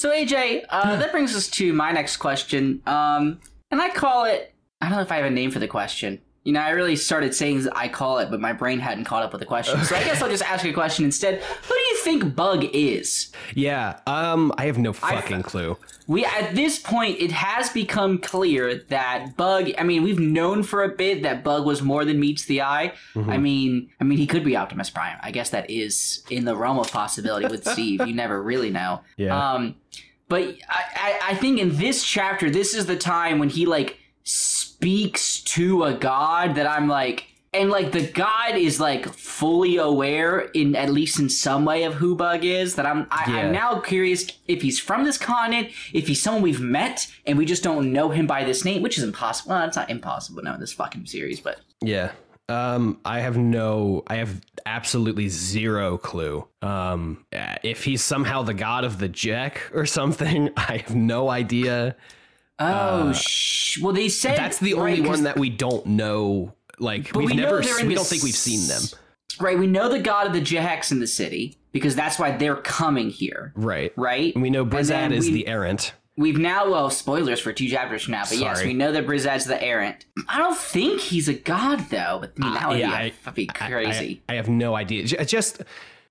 so 0.00 0.10
AJ, 0.10 0.64
uh, 0.70 0.96
that 0.96 1.12
brings 1.12 1.36
us 1.36 1.46
to 1.50 1.74
my 1.74 1.92
next 1.92 2.16
question. 2.16 2.80
Um, 2.86 3.38
and 3.70 3.82
I 3.82 3.90
call 3.90 4.24
it. 4.24 4.54
I 4.80 4.88
don't 4.88 4.96
know 4.96 5.02
if 5.02 5.12
I 5.12 5.16
have 5.16 5.26
a 5.26 5.30
name 5.30 5.50
for 5.50 5.58
the 5.58 5.68
question. 5.68 6.22
You 6.44 6.54
know, 6.54 6.60
I 6.60 6.70
really 6.70 6.96
started 6.96 7.34
saying 7.34 7.68
I 7.72 7.88
call 7.88 8.18
it, 8.18 8.30
but 8.30 8.40
my 8.40 8.54
brain 8.54 8.78
hadn't 8.78 9.04
caught 9.04 9.22
up 9.22 9.32
with 9.32 9.40
the 9.40 9.46
question. 9.46 9.82
So 9.84 9.94
I 9.94 10.02
guess 10.04 10.22
I'll 10.22 10.30
just 10.30 10.42
ask 10.42 10.64
you 10.64 10.70
a 10.70 10.74
question 10.74 11.04
instead. 11.04 11.42
Who 11.42 11.74
do 11.74 11.80
you 11.80 11.96
think 11.98 12.34
Bug 12.34 12.64
is? 12.72 13.30
yeah, 13.54 14.00
um, 14.06 14.50
I 14.56 14.64
have 14.64 14.78
no 14.78 14.92
fucking 14.94 15.42
clue. 15.42 15.76
We 16.06 16.24
at 16.24 16.54
this 16.54 16.78
point, 16.78 17.20
it 17.20 17.30
has 17.30 17.68
become 17.70 18.18
clear 18.18 18.82
that 18.88 19.36
Bug. 19.36 19.70
I 19.76 19.82
mean, 19.82 20.02
we've 20.02 20.18
known 20.18 20.62
for 20.62 20.82
a 20.82 20.88
bit 20.88 21.22
that 21.24 21.44
Bug 21.44 21.66
was 21.66 21.82
more 21.82 22.06
than 22.06 22.18
meets 22.18 22.46
the 22.46 22.62
eye. 22.62 22.94
I 23.14 23.36
mean, 23.36 23.90
I 24.00 24.04
mean, 24.04 24.16
he 24.16 24.26
could 24.26 24.42
be 24.42 24.56
Optimus 24.56 24.88
Prime. 24.88 25.18
I 25.22 25.30
guess 25.30 25.50
that 25.50 25.68
is 25.68 26.24
in 26.30 26.46
the 26.46 26.56
realm 26.56 26.78
of 26.78 26.90
possibility 26.90 27.48
with 27.48 27.66
Steve. 27.72 28.06
You 28.06 28.14
never 28.14 28.42
really 28.42 28.70
know. 28.70 29.02
Yeah. 29.18 29.36
Um, 29.36 29.76
but 30.28 30.56
I, 30.68 30.84
I, 30.94 31.18
I 31.30 31.34
think 31.34 31.60
in 31.60 31.76
this 31.76 32.04
chapter, 32.04 32.48
this 32.50 32.72
is 32.72 32.86
the 32.86 32.96
time 32.96 33.38
when 33.38 33.50
he 33.50 33.66
like 33.66 33.98
speaks 34.30 35.40
to 35.42 35.84
a 35.84 35.94
god 35.94 36.54
that 36.54 36.66
I'm 36.66 36.88
like. 36.88 37.26
And 37.52 37.68
like 37.68 37.90
the 37.90 38.06
god 38.06 38.54
is 38.54 38.78
like 38.78 39.12
fully 39.12 39.76
aware 39.76 40.38
in 40.38 40.76
at 40.76 40.92
least 40.92 41.18
in 41.18 41.28
some 41.28 41.64
way 41.64 41.82
of 41.82 41.94
who 41.94 42.14
Bug 42.14 42.44
is. 42.44 42.76
That 42.76 42.86
I'm 42.86 43.08
I, 43.10 43.24
Yeah. 43.26 43.36
I'm 43.38 43.52
now 43.52 43.80
curious 43.80 44.28
if 44.46 44.62
he's 44.62 44.78
from 44.78 45.02
this 45.02 45.18
continent, 45.18 45.70
if 45.92 46.06
he's 46.06 46.22
someone 46.22 46.42
we've 46.42 46.60
met 46.60 47.08
and 47.26 47.36
we 47.36 47.44
just 47.44 47.64
don't 47.64 47.92
know 47.92 48.10
him 48.10 48.28
by 48.28 48.44
this 48.44 48.64
name, 48.64 48.82
which 48.82 48.98
is 48.98 49.02
impossible. 49.02 49.50
Well, 49.50 49.66
it's 49.66 49.76
not 49.76 49.90
impossible 49.90 50.44
now 50.44 50.54
in 50.54 50.60
this 50.60 50.72
fucking 50.72 51.06
series, 51.06 51.40
but 51.40 51.60
Yeah. 51.82 52.12
Um, 52.48 52.98
I 53.04 53.20
have 53.20 53.36
no, 53.36 54.02
I 54.08 54.16
have 54.16 54.40
absolutely 54.66 55.28
zero 55.28 55.98
clue. 55.98 56.46
Um, 56.62 57.24
if 57.62 57.84
he's 57.84 58.02
somehow 58.02 58.42
the 58.42 58.54
god 58.54 58.84
of 58.84 58.98
the 58.98 59.08
Jack 59.08 59.70
or 59.72 59.86
something, 59.86 60.50
I 60.56 60.78
have 60.78 60.94
no 60.94 61.30
idea. 61.30 61.96
Oh, 62.60 63.12
sh- 63.12 63.80
well 63.80 63.92
they 63.92 64.08
said 64.08 64.36
That's 64.36 64.58
the 64.58 64.74
right, 64.74 65.02
one 65.02 65.22
that 65.24 65.38
we 65.38 65.48
don't 65.50 65.84
know. 65.86 66.54
Like 66.78 67.10
we've 67.14 67.30
we 67.30 67.36
never, 67.36 67.60
they're 67.62 67.72
s- 67.74 67.80
in 67.80 67.88
we 67.88 67.94
don't 67.94 68.06
think 68.06 68.22
we've 68.22 68.34
seen 68.34 68.68
them. 68.68 68.82
Right, 69.40 69.58
we 69.58 69.66
know 69.66 69.88
the 69.88 70.00
god 70.00 70.26
of 70.26 70.32
the 70.32 70.40
Jhecks 70.40 70.90
in 70.92 71.00
the 71.00 71.06
city 71.06 71.56
because 71.72 71.94
that's 71.96 72.18
why 72.18 72.36
they're 72.36 72.56
coming 72.56 73.10
here. 73.10 73.52
Right. 73.56 73.92
Right, 73.96 74.34
And 74.34 74.42
we 74.42 74.50
know 74.50 74.64
Brizad 74.66 75.12
is 75.12 75.26
we- 75.26 75.32
the 75.32 75.46
errant. 75.48 75.92
We've 76.16 76.36
now 76.38 76.68
well 76.70 76.90
spoilers 76.90 77.40
for 77.40 77.50
two 77.52 77.68
chapters 77.68 78.02
from 78.02 78.12
now, 78.12 78.24
but 78.28 78.36
yes, 78.36 78.62
we 78.62 78.74
know 78.74 78.92
that 78.92 79.06
Brizad's 79.06 79.46
the 79.46 79.62
errant. 79.62 80.04
I 80.28 80.36
don't 80.36 80.56
think 80.58 81.00
he's 81.00 81.28
a 81.28 81.34
god 81.34 81.78
though. 81.88 82.18
But 82.20 82.32
I 82.38 82.44
mean, 82.44 82.54
that 82.54 82.68
would 82.68 82.76
Uh, 82.76 82.78
yeah, 82.80 83.02
be, 83.08 83.14
I- 83.26 83.30
be 83.30 83.46
crazy. 83.46 84.20
I, 84.28 84.32
I 84.32 84.36
have 84.36 84.48
no 84.48 84.74
idea. 84.74 85.04
Just 85.24 85.62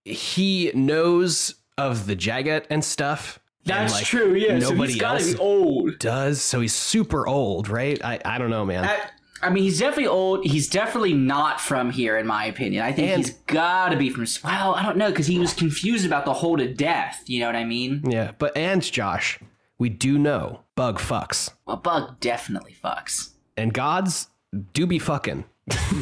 he 0.05 0.71
knows 0.73 1.55
of 1.77 2.07
the 2.07 2.15
Jagat 2.15 2.65
and 2.71 2.83
stuff. 2.83 3.38
And, 3.67 3.91
like, 3.91 4.06
true. 4.06 4.34
Yeah. 4.36 4.58
Nobody 4.60 4.93
else. 4.93 5.00
Got 5.02 5.17
his 5.19 5.36
old. 5.39 6.00
does. 6.00 6.41
So 6.41 6.60
he's 6.62 6.74
super 6.74 7.28
old, 7.28 7.67
right? 7.69 8.04
I, 8.04 8.19
I 8.26 8.38
don't 8.38 8.50
know, 8.50 8.65
man. 8.65 8.86
I, 8.86 9.00
I 9.41 9.50
mean, 9.50 9.63
he's 9.63 9.80
definitely 9.80 10.08
old. 10.08 10.45
He's 10.45 10.67
definitely 10.67 11.13
not 11.13 11.62
from 11.62 11.91
here, 11.91 12.17
in 12.17 12.28
my 12.28 12.45
opinion. 12.45 12.84
I 12.84 12.91
think 12.91 13.10
And- 13.12 13.26
he's 13.26 13.36
got 13.48 13.89
to 13.89 13.98
be 13.98 14.10
from. 14.10 14.26
Well, 14.43 14.76
I 14.76 14.84
don't 14.84 14.98
know 14.98 15.10
because 15.10 15.28
he 15.28 15.39
was 15.39 15.54
confused 15.54 16.06
about 16.06 16.26
the 16.26 16.34
whole 16.34 16.58
to 16.58 16.74
death. 16.74 17.24
You 17.28 17.39
know 17.41 17.45
what 17.45 17.56
I 17.56 17.63
mean? 17.63 18.02
yeah, 18.10 18.32
but 18.38 18.56
and 18.58 18.82
Josh, 18.82 19.39
we 19.78 19.88
do 19.89 20.17
know 20.17 20.62
Bug 20.76 21.00
fucks, 21.00 21.52
Well, 21.65 21.78
Bug 21.78 22.19
definitely 22.19 22.76
fucks. 22.84 23.30
and 23.56 23.74
gods 23.74 24.28
do 24.74 24.86
be 24.88 25.00
fucking. 25.00 25.45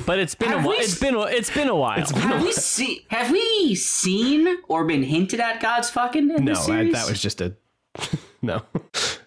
But 0.06 0.20
it's 0.20 0.36
been 0.36 0.54
a 0.54 0.58
while. 0.62 0.76
It's 0.78 1.00
been 1.00 1.16
a, 1.16 1.22
it's 1.24 1.50
been 1.54 1.68
a 1.68 1.76
while. 1.76 2.06
Have 2.06 2.42
we 2.42 2.52
seen? 2.54 3.00
Have 3.10 3.32
we 3.32 3.76
seen 3.76 4.58
or 4.68 4.86
been 4.86 5.04
hinted 5.04 5.40
at 5.40 5.60
God's 5.62 5.90
fucking 5.90 6.30
in 6.32 6.46
No, 6.46 6.54
this 6.54 6.70
I, 6.70 6.90
that 6.92 7.10
was 7.10 7.22
just 7.22 7.42
a 7.42 7.56
no. 8.42 8.62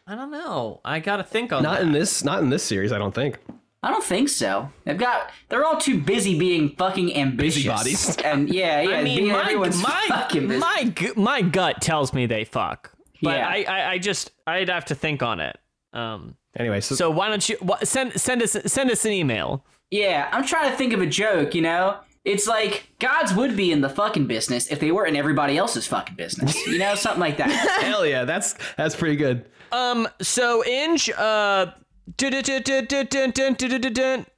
I 0.07 0.15
don't 0.15 0.31
know. 0.31 0.81
I 0.85 1.01
gotta 1.01 1.25
think 1.25 1.53
on 1.53 1.63
Not 1.63 1.79
that. 1.79 1.83
in 1.83 1.93
this. 1.93 2.25
Not 2.25 2.43
in 2.43 2.51
this 2.51 2.63
series. 2.63 2.93
I 2.93 2.99
don't 2.99 3.15
think. 3.15 3.39
I 3.83 3.91
don't 3.91 4.05
think 4.05 4.29
so. 4.29 4.71
They've 4.85 4.97
got. 4.99 5.31
They're 5.49 5.65
all 5.65 5.79
too 5.79 6.01
busy 6.01 6.39
being 6.39 6.71
fucking 6.77 7.15
ambitious. 7.17 7.65
Busybodies. 7.65 8.17
And 8.25 8.49
yeah, 8.49 8.81
yeah. 8.83 8.97
I 8.99 9.03
mean, 9.03 9.19
being 9.19 9.33
my 9.33 9.55
my 9.55 10.05
fucking 10.09 10.59
my 10.59 10.85
gu- 10.95 11.15
my 11.17 11.43
gut 11.43 11.81
tells 11.81 12.13
me 12.13 12.27
they 12.27 12.45
fuck, 12.45 12.93
but 13.23 13.37
Yeah. 13.39 13.49
I, 13.49 13.65
I 13.69 13.91
I 13.93 13.99
just 13.99 14.33
I'd 14.47 14.69
have 14.69 14.85
to 14.87 14.95
think 14.95 15.23
on 15.23 15.41
it. 15.41 15.59
Um, 15.93 16.37
Anyway, 16.57 16.81
so, 16.81 16.97
So 16.97 17.11
why 17.13 17.29
don't 17.29 17.49
you 17.49 17.57
wh- 17.65 17.83
send 17.85 18.13
send 18.21 18.43
us 18.43 18.57
send 18.67 18.91
us 18.91 19.05
an 19.05 19.13
email? 19.13 19.65
Yeah, 19.91 20.29
I'm 20.33 20.45
trying 20.45 20.71
to 20.71 20.77
think 20.77 20.93
of 20.93 21.01
a 21.01 21.07
joke, 21.07 21.55
you 21.55 21.63
know? 21.63 21.99
It's 22.25 22.47
like 22.47 22.89
gods 22.99 23.35
would 23.35 23.57
be 23.57 23.73
in 23.73 23.81
the 23.81 23.89
fucking 23.89 24.27
business 24.27 24.71
if 24.71 24.79
they 24.79 24.93
were 24.93 25.07
in 25.07 25.17
everybody 25.17 25.57
else's 25.57 25.87
fucking 25.87 26.17
business. 26.17 26.67
You 26.67 26.79
know, 26.79 26.95
something 26.95 27.21
like 27.21 27.39
that. 27.39 27.51
Hell 27.83 28.05
yeah, 28.07 28.25
that's 28.25 28.55
that's 28.77 28.95
pretty 28.95 29.17
good. 29.17 29.47
Um 29.73 30.07
so 30.21 30.65
Inge 30.65 31.11
uh 31.11 31.73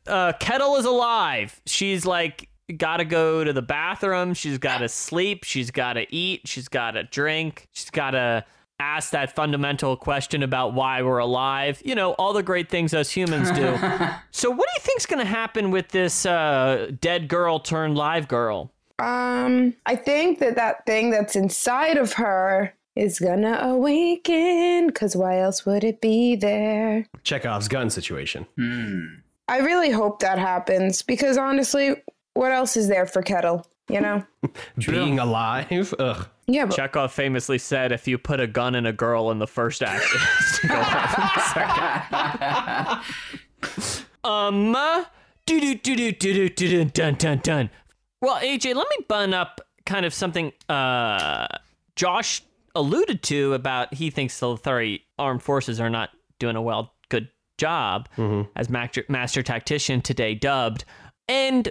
uh, 0.07 0.33
Kettle 0.41 0.77
is 0.77 0.85
alive. 0.85 1.61
She's 1.67 2.07
like 2.07 2.49
gotta 2.77 3.05
go 3.05 3.43
to 3.45 3.53
the 3.53 3.63
bathroom. 3.63 4.35
She's 4.35 4.59
gotta 4.59 4.89
sleep. 4.89 5.45
She's 5.45 5.71
gotta 5.71 6.07
eat. 6.11 6.43
She's 6.47 6.69
gotta 6.69 7.03
drink. 7.05 7.69
She's 7.73 7.91
gotta 7.91 8.45
ask 8.83 9.11
that 9.13 9.35
fundamental 9.35 9.97
question 9.97 10.43
about 10.43 10.75
why 10.75 11.03
we're 11.03 11.19
alive. 11.19 11.81
You 11.85 11.95
know, 11.95 12.13
all 12.15 12.33
the 12.33 12.43
great 12.43 12.69
things 12.69 12.93
us 12.93 13.11
humans 13.11 13.51
do. 13.51 13.79
so, 14.31 14.51
what 14.51 14.69
do 14.69 14.73
you 14.77 14.81
think's 14.81 15.07
going 15.07 15.21
to 15.21 15.31
happen 15.31 15.71
with 15.71 15.89
this 15.89 16.27
uh, 16.27 16.91
dead 17.01 17.29
girl 17.29 17.61
turned 17.61 17.97
live 17.97 18.29
girl? 18.29 18.71
Um, 18.99 19.75
I 19.87 19.97
think 19.97 20.39
that 20.41 20.57
that 20.57 20.87
thing 20.87 21.11
that's 21.11 21.35
inside 21.35 21.97
of 21.97 22.13
her 22.15 22.75
is 22.95 23.19
gonna 23.19 23.59
awaken. 23.63 24.91
Cause 24.91 25.17
why 25.17 25.41
else 25.41 25.65
would 25.65 25.83
it 25.83 26.01
be 26.01 26.37
there? 26.37 27.07
Chekhov's 27.25 27.69
gun 27.69 27.91
situation. 27.91 28.47
I 29.49 29.59
really 29.59 29.91
hope 29.91 30.21
that 30.21 30.39
happens 30.39 31.03
because 31.03 31.37
honestly, 31.37 31.97
what 32.35 32.53
else 32.53 32.77
is 32.77 32.89
there 32.89 33.07
for 33.07 33.23
Kettle? 33.23 33.67
You 33.89 34.01
know? 34.01 34.25
Being 34.87 35.19
alive. 35.19 35.95
Ugh. 35.99 36.29
Yeah, 36.47 36.67
but 36.67 36.77
Chekhov 36.77 37.13
famously 37.13 37.59
said, 37.59 37.93
"If 37.93 38.09
you 38.09 38.19
put 38.19 38.41
a 38.41 38.47
gun 38.47 38.75
in 38.75 38.87
a 38.87 38.93
girl 38.93 39.31
in 39.31 39.39
the 39.39 39.47
first 39.47 39.83
act, 39.83 40.05
it's 40.41 40.61
to 40.61 40.69
go 40.69 40.75
off 40.75 41.19
in 41.19 41.25
the 41.35 43.03
second." 43.63 44.13
um, 44.25 44.73
do 45.47 45.61
do 45.61 45.75
do 45.75 45.97
do 45.97 46.13
do 46.13 46.49
do 46.49 46.69
do 46.69 46.85
dun 46.85 47.15
dun 47.15 47.39
dun. 47.39 47.71
Well, 48.21 48.37
AJ, 48.41 48.75
let 48.75 48.87
me 48.99 49.05
bun 49.09 49.35
up 49.35 49.61
kind 49.87 50.05
of 50.07 50.13
something 50.15 50.53
uh 50.69 51.47
Josh 51.97 52.43
alluded 52.75 53.23
to 53.25 53.55
about 53.55 53.95
he 53.95 54.11
thinks 54.11 54.39
the 54.41 54.47
Letherii 54.47 55.03
armed 55.19 55.43
forces 55.43 55.81
are 55.81 55.91
not 55.91 56.11
doing 56.39 56.57
a 56.57 56.63
well 56.63 56.95
good 57.09 57.29
job 57.59 58.09
as 58.57 58.69
master, 58.69 59.05
master 59.09 59.43
tactician 59.43 60.01
today 60.01 60.35
dubbed, 60.35 60.85
and 61.29 61.69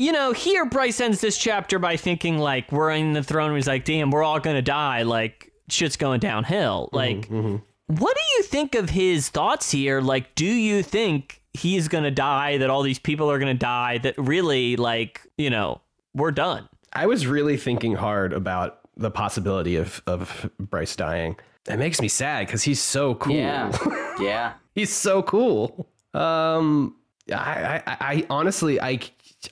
you 0.00 0.12
know, 0.12 0.32
here 0.32 0.64
Brys 0.64 0.98
ends 0.98 1.20
this 1.20 1.36
chapter 1.36 1.78
by 1.78 1.98
thinking 1.98 2.38
like 2.38 2.72
we're 2.72 2.90
in 2.90 3.12
the 3.12 3.22
throne. 3.22 3.54
He's 3.54 3.68
like, 3.68 3.84
damn, 3.84 4.10
we're 4.10 4.22
all 4.22 4.40
gonna 4.40 4.62
die. 4.62 5.02
Like 5.02 5.52
shit's 5.68 5.96
going 5.96 6.20
downhill. 6.20 6.88
Like, 6.92 7.28
what 7.28 8.16
do 8.16 8.22
you 8.36 8.42
think 8.44 8.74
of 8.74 8.88
his 8.88 9.28
thoughts 9.28 9.70
here? 9.70 10.00
Like, 10.00 10.34
do 10.34 10.46
you 10.46 10.82
think 10.82 11.42
he's 11.52 11.86
gonna 11.88 12.10
die? 12.10 12.56
That 12.56 12.70
all 12.70 12.82
these 12.82 12.98
people 12.98 13.30
are 13.30 13.38
gonna 13.38 13.52
die? 13.52 13.98
That 13.98 14.14
really, 14.16 14.76
like, 14.76 15.20
you 15.36 15.50
know, 15.50 15.82
we're 16.14 16.32
done. 16.32 16.66
I 16.94 17.06
was 17.06 17.26
really 17.26 17.58
thinking 17.58 17.94
hard 17.94 18.32
about 18.32 18.80
the 18.96 19.10
possibility 19.10 19.76
of 19.76 20.02
of 20.06 20.50
Brys 20.58 20.96
dying. 20.96 21.36
It 21.68 21.76
makes 21.76 22.00
me 22.00 22.08
sad 22.08 22.46
because 22.46 22.62
he's 22.62 22.80
so 22.80 23.16
cool. 23.16 23.34
yeah. 23.34 23.70
Yeah. 24.18 24.52
he's 24.74 24.92
so 24.92 25.22
cool. 25.22 25.86
Um, 26.12 26.96
I, 27.32 27.82
I, 27.86 27.96
I 28.00 28.26
honestly, 28.28 28.80
I, 28.80 28.98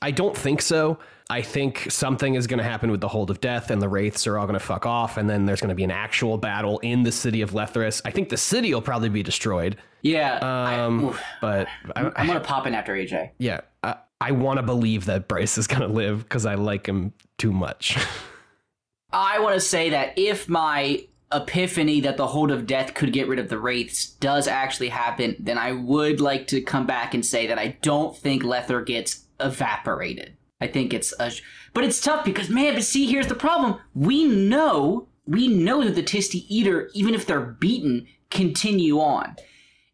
I 0.03 0.11
don't 0.11 0.37
think 0.37 0.63
so. 0.63 0.99
I 1.31 1.43
think 1.43 1.87
something 1.91 2.35
is 2.35 2.47
going 2.47 2.59
to 2.59 2.65
happen 2.65 2.91
with 2.91 3.01
the 3.01 3.09
Hold 3.09 3.31
of 3.31 3.41
Death, 3.41 3.71
and 3.71 3.83
the 3.83 3.89
Wraiths 3.89 4.27
are 4.27 4.39
all 4.39 4.47
going 4.47 4.59
to 4.59 4.65
fuck 4.65 4.87
off, 4.87 5.19
and 5.19 5.29
then 5.29 5.45
there's 5.45 5.61
going 5.61 5.69
to 5.69 5.75
be 5.75 5.85
an 5.85 5.91
actual 5.91 6.39
battle 6.39 6.79
in 6.79 7.03
the 7.03 7.13
city 7.13 7.43
of 7.43 7.51
Letheras. 7.51 8.01
I 8.05 8.11
think 8.11 8.31
the 8.31 8.37
city 8.37 8.73
will 8.73 8.81
probably 8.81 9.11
be 9.11 9.23
destroyed. 9.23 9.77
Yeah. 10.03 10.39
Um, 10.39 11.05
oof. 11.07 11.23
but 11.41 11.69
I, 11.97 12.11
I'm 12.17 12.27
gonna 12.27 12.41
pop 12.41 12.67
in 12.67 12.75
after 12.75 12.95
AJ. 12.95 13.31
yeah, 13.39 13.61
I, 13.83 13.97
I 14.21 14.33
want 14.33 14.59
to 14.59 14.63
believe 14.63 15.05
that 15.07 15.29
Brys 15.29 15.59
is 15.59 15.67
going 15.67 15.83
to 15.83 15.89
live 15.89 16.23
because 16.23 16.47
I 16.47 16.55
like 16.55 16.87
him 16.87 17.13
too 17.37 17.53
much. 17.53 17.99
I 19.13 19.39
want 19.41 19.55
to 19.55 19.61
say 19.61 19.91
that 19.91 20.19
if 20.19 20.49
my 20.49 21.05
epiphany 21.33 22.01
that 22.01 22.17
the 22.17 22.27
hold 22.27 22.51
of 22.51 22.67
death 22.67 22.95
could 22.95 23.13
get 23.13 23.29
rid 23.29 23.39
of 23.39 23.49
the 23.49 23.59
wraiths 23.59 24.07
does 24.07 24.49
actually 24.49 24.89
happen, 24.89 25.37
then 25.39 25.59
I 25.59 25.73
would 25.73 26.21
like 26.21 26.47
to 26.49 26.61
come 26.61 26.87
back 26.87 27.15
and 27.15 27.25
say 27.25 27.47
that 27.47 27.59
I 27.59 27.79
don't 27.83 28.17
think 28.17 28.45
Lether 28.45 28.83
gets 28.83 29.25
evaporated. 29.41 30.37
I 30.61 30.67
think 30.67 30.93
it's 30.93 31.15
a, 31.21 31.31
but 31.73 31.85
it's 31.85 32.01
tough 32.01 32.25
because 32.25 32.49
man, 32.49 32.75
but 32.75 32.83
see, 32.83 33.07
here's 33.07 33.29
the 33.29 33.35
problem. 33.35 33.81
We 33.95 34.25
know, 34.25 35.09
we 35.27 35.49
know 35.49 35.85
that 35.85 35.95
the 35.95 36.03
Tiste 36.03 36.51
Edur, 36.51 36.89
even 36.95 37.15
if 37.15 37.27
they're 37.27 37.41
beaten, 37.41 38.07
continue 38.31 38.99
on. 38.99 39.37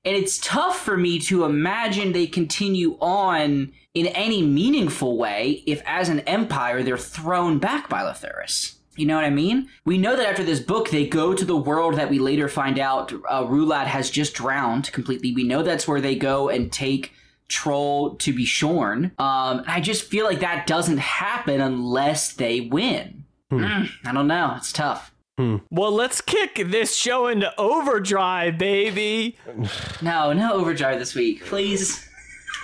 And 0.06 0.14
it's 0.14 0.38
tough 0.38 0.80
for 0.80 0.96
me 0.96 1.18
to 1.20 1.44
imagine 1.44 2.12
they 2.12 2.26
continue 2.26 2.98
on 3.00 3.72
in 3.94 4.06
any 4.08 4.42
meaningful 4.42 5.16
way 5.16 5.62
if, 5.66 5.82
as 5.86 6.08
an 6.08 6.20
empire, 6.20 6.82
they're 6.82 6.98
thrown 6.98 7.58
back 7.58 7.88
by 7.88 8.02
Letheras. 8.02 8.74
You 8.96 9.06
know 9.06 9.16
what 9.16 9.24
I 9.24 9.30
mean? 9.30 9.68
We 9.84 9.98
know 9.98 10.14
that 10.14 10.28
after 10.28 10.44
this 10.44 10.60
book, 10.60 10.90
they 10.90 11.06
go 11.06 11.34
to 11.34 11.44
the 11.44 11.56
world 11.56 11.94
that 11.94 12.10
we 12.10 12.18
later 12.18 12.48
find 12.48 12.78
out 12.78 13.12
uh, 13.12 13.44
Rhulad 13.44 13.86
has 13.86 14.10
just 14.10 14.34
drowned 14.34 14.92
completely. 14.92 15.32
We 15.32 15.44
know 15.44 15.62
that's 15.62 15.88
where 15.88 16.00
they 16.00 16.14
go 16.14 16.48
and 16.48 16.70
take 16.70 17.12
Trull 17.48 18.16
to 18.16 18.32
be 18.32 18.44
shorn. 18.44 19.12
Um, 19.18 19.62
I 19.66 19.80
just 19.82 20.04
feel 20.04 20.24
like 20.24 20.40
that 20.40 20.66
doesn't 20.66 20.98
happen 20.98 21.60
unless 21.60 22.32
they 22.32 22.60
win. 22.62 23.24
Mm, 23.52 23.88
I 24.04 24.12
don't 24.12 24.26
know. 24.26 24.54
It's 24.56 24.72
tough. 24.72 25.12
Well, 25.36 25.90
let's 25.92 26.20
kick 26.20 26.62
this 26.66 26.96
show 26.96 27.26
into 27.26 27.52
overdrive, 27.58 28.56
baby. 28.58 29.36
No, 30.02 30.32
no 30.32 30.52
overdrive 30.54 30.98
this 30.98 31.14
week, 31.14 31.44
please. 31.44 32.08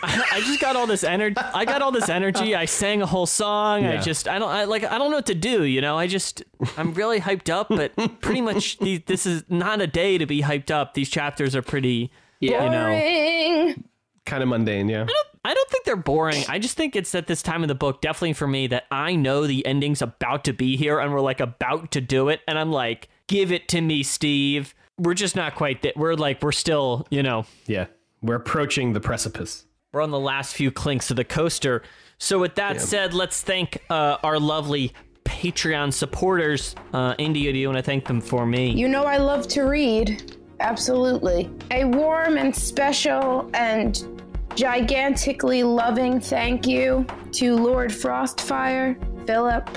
I 0.03 0.41
just 0.41 0.61
got 0.61 0.77
all 0.77 0.87
this 0.87 1.05
energy. 1.05 1.37
I 1.37 1.65
got 1.65 1.83
all 1.83 1.93
this 1.93 2.09
energy. 2.09 2.55
I 2.55 2.65
sang 2.65 3.03
a 3.03 3.07
whole 3.07 3.27
song. 3.27 3.85
I 3.85 3.99
just, 3.99 4.29
I 4.29 4.39
don't, 4.39 4.49
I 4.51 4.65
like, 4.65 4.85
I 4.85 4.97
don't 4.99 5.11
know 5.11 5.19
what 5.19 5.27
to 5.27 5.35
do. 5.35 5.65
You 5.65 5.81
know, 5.83 5.99
I 5.99 6.07
just, 6.07 6.43
I'm 6.79 6.95
really 6.95 7.21
hyped 7.21 7.51
up, 7.51 7.69
but 7.69 7.95
pretty 8.21 8.41
much 8.41 8.79
the, 8.81 8.99
this 9.07 9.27
is 9.27 9.45
not 9.49 9.81
a 9.81 9.87
day 9.87 10.17
to 10.17 10.25
be 10.27 10.41
hyped 10.43 10.71
up. 10.71 10.95
These 10.95 11.11
chapters 11.11 11.55
are 11.55 11.63
pretty, 11.63 12.11
Yeah. 12.41 12.65
you 12.65 12.71
know. 12.71 12.87
Boring. 12.87 13.85
Kind 14.27 14.43
of 14.43 14.49
mundane, 14.49 14.89
yeah. 14.89 15.03
I 15.03 15.07
don't 15.07 15.27
I 15.43 15.55
don't 15.55 15.71
think 15.71 15.85
they're 15.85 15.97
boring. 15.97 16.45
I 16.49 16.59
just 16.59 16.77
think 16.77 16.95
it's 16.95 17.15
at 17.15 17.27
this 17.27 17.41
time 17.43 17.63
of 17.63 17.69
the 17.69 17.75
book, 17.75 18.03
definitely 18.03 18.35
for 18.35 18.47
me, 18.47 18.67
that 18.69 18.85
I 18.91 19.15
know 19.17 19.47
the 19.47 19.65
ending's 19.65 20.03
about 20.03 20.45
to 20.45 20.53
be 20.53 20.77
here 20.77 20.99
and 21.01 21.13
we're 21.13 21.21
like 21.23 21.41
about 21.41 21.93
to 21.93 22.01
do 22.03 22.29
it. 22.29 22.41
And 22.47 22.59
I'm 22.59 22.71
like, 22.71 23.09
give 23.27 23.51
it 23.51 23.67
to 23.69 23.81
me, 23.81 24.03
Steve. 24.03 24.75
We're 24.99 25.15
just 25.15 25.37
not 25.37 25.55
quite 25.55 25.81
there. 25.81 25.93
We're 25.97 26.15
like, 26.15 26.43
we're 26.43 26.53
still, 26.53 27.07
you 27.11 27.23
know, 27.23 27.47
Yeah, 27.67 27.87
we're 28.21 28.35
approaching 28.35 28.93
the 28.93 29.01
precipice. 29.01 29.65
we're 29.93 30.03
on 30.03 30.11
the 30.11 30.19
last 30.21 30.55
few 30.55 30.71
clinks 30.71 31.11
of 31.11 31.17
the 31.17 31.25
coaster. 31.25 31.83
So, 32.19 32.39
with 32.39 32.57
that 32.57 32.83
said, 32.83 33.15
let's 33.15 33.41
thank 33.41 33.79
uh, 33.89 34.19
our 34.23 34.39
lovely 34.39 34.93
Patreon 35.25 35.91
supporters. 35.95 36.75
Uh, 36.93 37.15
India, 37.17 37.51
do 37.51 37.59
you 37.59 37.67
want 37.69 37.79
to 37.79 37.83
thank 37.83 38.05
them 38.07 38.21
for 38.21 38.45
me? 38.45 38.73
You 38.73 38.89
know 38.89 39.05
I 39.05 39.17
love 39.17 39.49
to 39.49 39.63
read. 39.63 40.37
Absolutely. 40.61 41.51
A 41.71 41.85
warm 41.85 42.37
and 42.37 42.55
special 42.55 43.51
and 43.55 44.21
gigantically 44.55 45.63
loving 45.63 46.21
thank 46.21 46.67
you 46.67 47.07
to 47.33 47.57
Lord 47.57 47.91
Frostfire, 47.91 48.97
Philip, 49.27 49.69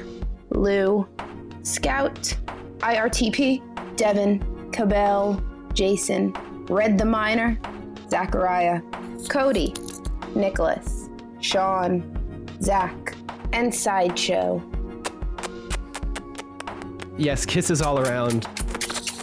Lou, 0.49 1.07
Scout, 1.63 2.35
IRTP, 2.79 3.95
Devin, 3.95 4.69
Cabell, 4.71 5.41
Jason, 5.73 6.33
Red 6.67 6.97
the 6.97 7.05
Miner, 7.05 7.57
Zachariah, 8.09 8.81
Cody, 9.29 9.73
Nicholas, 10.35 11.09
Sean, 11.39 12.03
Zach, 12.61 13.15
and 13.53 13.73
Sideshow. 13.73 14.61
Yes, 17.17 17.45
kisses 17.45 17.81
all 17.81 17.99
around. 17.99 18.47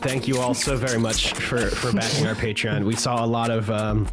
Thank 0.00 0.26
you 0.26 0.38
all 0.38 0.54
so 0.54 0.76
very 0.76 0.98
much 0.98 1.34
for 1.34 1.58
for 1.58 1.92
backing 1.92 2.26
our 2.26 2.34
Patreon. 2.34 2.84
We 2.84 2.96
saw 2.96 3.24
a 3.24 3.26
lot 3.26 3.50
of. 3.50 3.70
Um, 3.70 4.08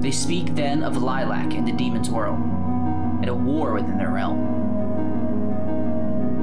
They 0.00 0.10
speak 0.10 0.54
then 0.54 0.82
of 0.82 1.02
Lilac 1.02 1.54
and 1.54 1.66
the 1.66 1.72
demon's 1.72 2.10
world, 2.10 2.38
and 2.38 3.28
a 3.28 3.34
war 3.34 3.74
within 3.74 3.98
their 3.98 4.10
realm. 4.10 4.60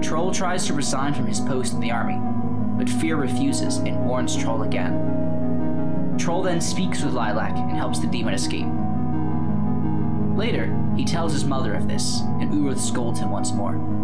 Trull 0.02 0.32
tries 0.32 0.66
to 0.68 0.74
resign 0.74 1.14
from 1.14 1.28
his 1.28 1.40
post 1.42 1.74
in 1.74 1.80
the 1.80 1.92
army, 1.92 2.20
but 2.78 2.90
Fear 2.90 3.18
refuses 3.18 3.78
and 3.78 4.06
warns 4.06 4.36
Trull 4.36 4.64
again. 4.64 6.16
Trull 6.18 6.44
then 6.44 6.62
speaks 6.62 7.04
with 7.04 7.14
Lilac 7.14 7.56
and 7.58 7.76
helps 7.76 8.00
the 8.00 8.08
demon 8.08 8.34
escape. 8.34 8.68
Later, 10.38 10.74
he 10.96 11.04
tells 11.04 11.34
his 11.34 11.46
mother 11.46 11.74
of 11.74 11.88
this, 11.88 12.22
and 12.40 12.52
Uruth 12.52 12.80
scolds 12.80 13.20
him 13.20 13.32
once 13.32 13.52
more. 13.52 13.97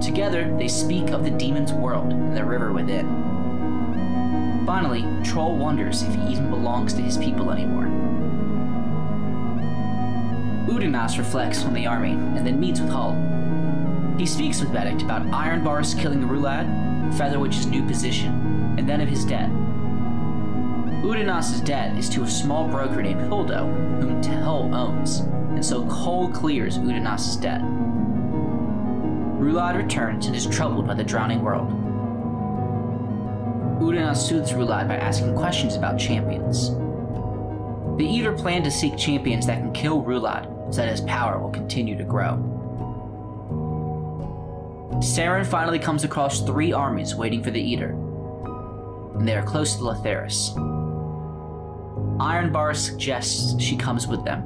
Together, 0.00 0.54
they 0.58 0.68
speak 0.68 1.10
of 1.10 1.24
the 1.24 1.30
demon's 1.30 1.72
world 1.72 2.12
and 2.12 2.36
the 2.36 2.44
river 2.44 2.72
within. 2.72 3.06
Finally, 4.64 5.04
Trull 5.24 5.56
wonders 5.56 6.02
if 6.02 6.14
he 6.14 6.32
even 6.32 6.50
belongs 6.50 6.92
to 6.94 7.02
his 7.02 7.16
people 7.16 7.50
anymore. 7.50 7.86
Udinaas 10.68 11.18
reflects 11.18 11.64
on 11.64 11.72
the 11.72 11.86
army 11.86 12.12
and 12.12 12.46
then 12.46 12.60
meets 12.60 12.78
with 12.78 12.90
Hull. 12.90 13.16
He 14.18 14.26
speaks 14.26 14.60
with 14.60 14.72
Beddict 14.72 15.02
about 15.02 15.26
Ironbars 15.26 15.98
killing 15.98 16.20
the 16.20 16.26
Rhulad, 16.26 16.66
Featherwitch's 17.16 17.66
new 17.66 17.84
position, 17.86 18.74
and 18.78 18.88
then 18.88 19.00
of 19.00 19.08
his 19.08 19.24
debt. 19.24 19.48
Udinaas' 21.02 21.64
debt 21.64 21.96
is 21.96 22.08
to 22.10 22.24
a 22.24 22.28
small 22.28 22.68
broker 22.68 23.00
named 23.00 23.22
Huldo, 23.22 23.66
whom 24.00 24.20
Tehol 24.20 24.74
owns, 24.74 25.20
and 25.20 25.64
so 25.64 25.86
Cole 25.88 26.28
clears 26.28 26.78
Udinaas' 26.78 27.40
debt. 27.40 27.62
Rhulad 29.38 29.76
returns 29.76 30.26
and 30.26 30.34
is 30.34 30.46
troubled 30.46 30.88
by 30.88 30.94
the 30.94 31.04
drowning 31.04 31.42
world. 31.42 31.68
Udinaas 33.80 34.16
soothes 34.16 34.52
Rhulad 34.52 34.88
by 34.88 34.96
asking 34.96 35.36
questions 35.36 35.76
about 35.76 35.96
champions. 35.96 36.70
The 37.98 38.04
Edur 38.04 38.36
plan 38.36 38.64
to 38.64 38.70
seek 38.70 38.96
champions 38.96 39.46
that 39.46 39.58
can 39.60 39.72
kill 39.72 40.02
Rhulad 40.02 40.74
so 40.74 40.80
that 40.80 40.90
his 40.90 41.00
power 41.02 41.38
will 41.38 41.50
continue 41.50 41.96
to 41.96 42.02
grow. 42.02 42.36
Seren 44.98 45.46
finally 45.46 45.78
comes 45.78 46.02
across 46.02 46.42
three 46.42 46.72
armies 46.72 47.14
waiting 47.14 47.42
for 47.44 47.52
the 47.52 47.60
Edur, 47.60 47.92
and 49.16 49.26
they 49.26 49.36
are 49.36 49.44
close 49.44 49.76
to 49.76 49.82
Letheris. 49.82 50.52
Ironbar 52.18 52.74
suggests 52.74 53.62
she 53.62 53.76
comes 53.76 54.08
with 54.08 54.24
them, 54.24 54.42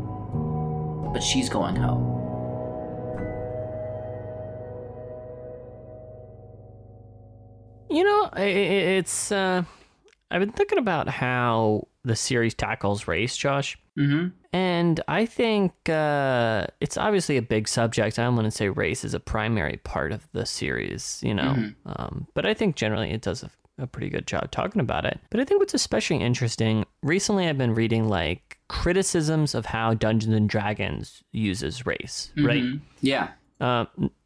but 1.14 1.22
she's 1.22 1.48
going 1.48 1.76
home. 1.76 2.21
You 7.92 8.04
know, 8.04 8.30
it's. 8.36 9.30
Uh, 9.30 9.64
I've 10.30 10.40
been 10.40 10.52
thinking 10.52 10.78
about 10.78 11.08
how 11.08 11.88
the 12.04 12.16
series 12.16 12.54
tackles 12.54 13.06
race, 13.06 13.36
Josh. 13.36 13.78
Mm-hmm. 13.98 14.28
And 14.54 15.00
I 15.08 15.26
think 15.26 15.72
uh, 15.88 16.66
it's 16.80 16.96
obviously 16.96 17.36
a 17.36 17.42
big 17.42 17.68
subject. 17.68 18.18
I 18.18 18.24
don't 18.24 18.34
want 18.34 18.46
to 18.46 18.50
say 18.50 18.70
race 18.70 19.04
is 19.04 19.12
a 19.12 19.20
primary 19.20 19.76
part 19.84 20.12
of 20.12 20.26
the 20.32 20.46
series, 20.46 21.20
you 21.22 21.34
know. 21.34 21.52
Um, 21.86 22.26
but 22.34 22.46
I 22.46 22.54
think 22.54 22.76
generally 22.76 23.10
it 23.10 23.20
does 23.20 23.42
a, 23.42 23.50
a 23.78 23.86
pretty 23.86 24.08
good 24.08 24.26
job 24.26 24.50
talking 24.50 24.80
about 24.80 25.04
it. 25.04 25.20
But 25.30 25.40
I 25.40 25.44
think 25.44 25.60
what's 25.60 25.74
especially 25.74 26.16
interesting 26.16 26.86
recently, 27.02 27.46
I've 27.46 27.58
been 27.58 27.74
reading 27.74 28.08
like 28.08 28.58
criticisms 28.68 29.54
of 29.54 29.66
how 29.66 29.92
Dungeons 29.92 30.34
and 30.34 30.48
Dragons 30.48 31.22
uses 31.32 31.84
race, 31.84 32.32
right? 32.38 32.62
Yeah. 33.02 33.28
uh, 33.60 33.84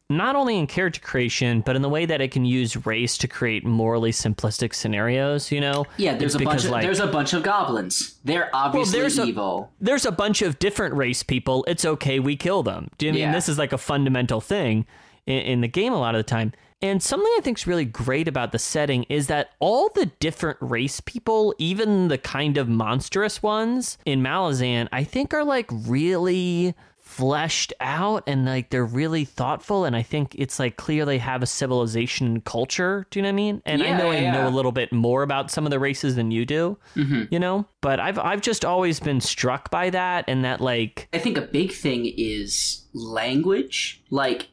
not 0.09 0.35
only 0.37 0.57
in 0.57 0.67
character 0.67 1.01
creation, 1.01 1.59
but 1.61 1.75
in 1.75 1.81
the 1.81 1.89
way 1.89 2.05
that 2.05 2.21
it 2.21 2.31
can 2.31 2.45
use 2.45 2.85
race 2.85 3.17
to 3.17 3.27
create 3.27 3.65
morally 3.65 4.11
simplistic 4.11 4.73
scenarios. 4.73 5.51
You 5.51 5.59
know, 5.59 5.85
Yeah, 5.97 6.15
there's 6.15 6.33
It's 6.35 6.41
a 6.41 6.45
bunch 6.45 6.63
of 6.65 6.71
like, 6.71 6.83
there's 6.83 7.01
a 7.01 7.07
bunch 7.07 7.33
of 7.33 7.43
goblins. 7.43 8.17
They're 8.23 8.49
obviously 8.53 8.99
there's 8.99 9.19
a- 9.19 9.25
evil. 9.25 9.71
there's 9.81 10.05
a 10.05 10.11
bunch 10.11 10.41
of 10.41 10.59
different 10.59 10.95
race 10.95 11.23
people. 11.23 11.65
It's 11.67 11.83
okay, 11.83 12.19
we 12.19 12.37
kill 12.37 12.63
them. 12.63 12.89
Do 12.97 13.07
you 13.07 13.11
I 13.11 13.15
mean 13.15 13.31
this 13.31 13.49
is 13.49 13.57
like 13.57 13.73
a 13.73 13.77
fundamental 13.77 14.39
thing 14.39 14.85
in, 15.25 15.39
in 15.39 15.61
the 15.61 15.67
game 15.67 15.91
a 15.91 15.99
lot 15.99 16.15
of 16.15 16.19
the 16.19 16.29
time? 16.29 16.53
And 16.79 17.01
something 17.01 17.31
I 17.37 17.41
think 17.41 17.57
is 17.57 17.65
really 17.65 17.85
great 17.85 18.27
about 18.27 18.51
the 18.51 18.59
setting 18.59 19.03
is 19.09 19.25
that 19.27 19.49
all 19.59 19.89
the 19.95 20.05
different 20.19 20.57
race 20.61 21.01
people, 21.01 21.55
even 21.57 22.07
the 22.07 22.19
kind 22.19 22.55
of 22.55 22.69
monstrous 22.69 23.41
ones 23.41 23.97
in 24.05 24.21
Malazan, 24.21 24.87
I 24.91 25.03
think 25.03 25.33
are 25.33 25.43
like 25.43 25.65
really 25.71 26.75
fleshed 27.17 27.73
out 27.79 28.23
and 28.27 28.45
like 28.45 28.69
they're 28.69 28.85
really 28.85 29.25
thoughtful 29.25 29.85
and 29.85 29.95
I 29.95 30.03
think 30.03 30.35
it's 30.35 30.59
like 30.59 30.77
clear 30.77 31.03
they 31.03 31.17
have 31.17 31.41
a 31.41 31.47
civilization 31.47 32.41
culture. 32.41 33.07
Do 33.09 33.17
you 33.17 33.23
know 33.23 33.29
what 33.29 33.33
I 33.33 33.35
mean? 33.35 33.61
And 33.65 33.81
I 33.81 33.87
Yeah, 33.87 33.97
know 33.97 34.11
I 34.11 34.19
yeah, 34.19 34.31
know 34.31 34.47
a 34.47 34.51
little 34.53 34.71
bit 34.71 34.93
more 34.93 35.23
about 35.23 35.49
some 35.49 35.65
of 35.65 35.71
the 35.71 35.79
races 35.79 36.15
than 36.15 36.29
you 36.29 36.45
do. 36.45 36.77
Mm-hmm. 36.95 37.23
You 37.31 37.39
know? 37.39 37.65
But 37.81 37.99
I've 37.99 38.19
I've 38.19 38.41
just 38.41 38.63
always 38.63 38.99
been 38.99 39.19
struck 39.19 39.71
by 39.71 39.89
that 39.89 40.25
and 40.27 40.45
that 40.45 40.61
like 40.61 41.09
I 41.11 41.17
think 41.17 41.37
a 41.37 41.41
big 41.41 41.71
thing 41.71 42.13
is 42.17 42.85
language. 42.93 44.03
Like 44.11 44.49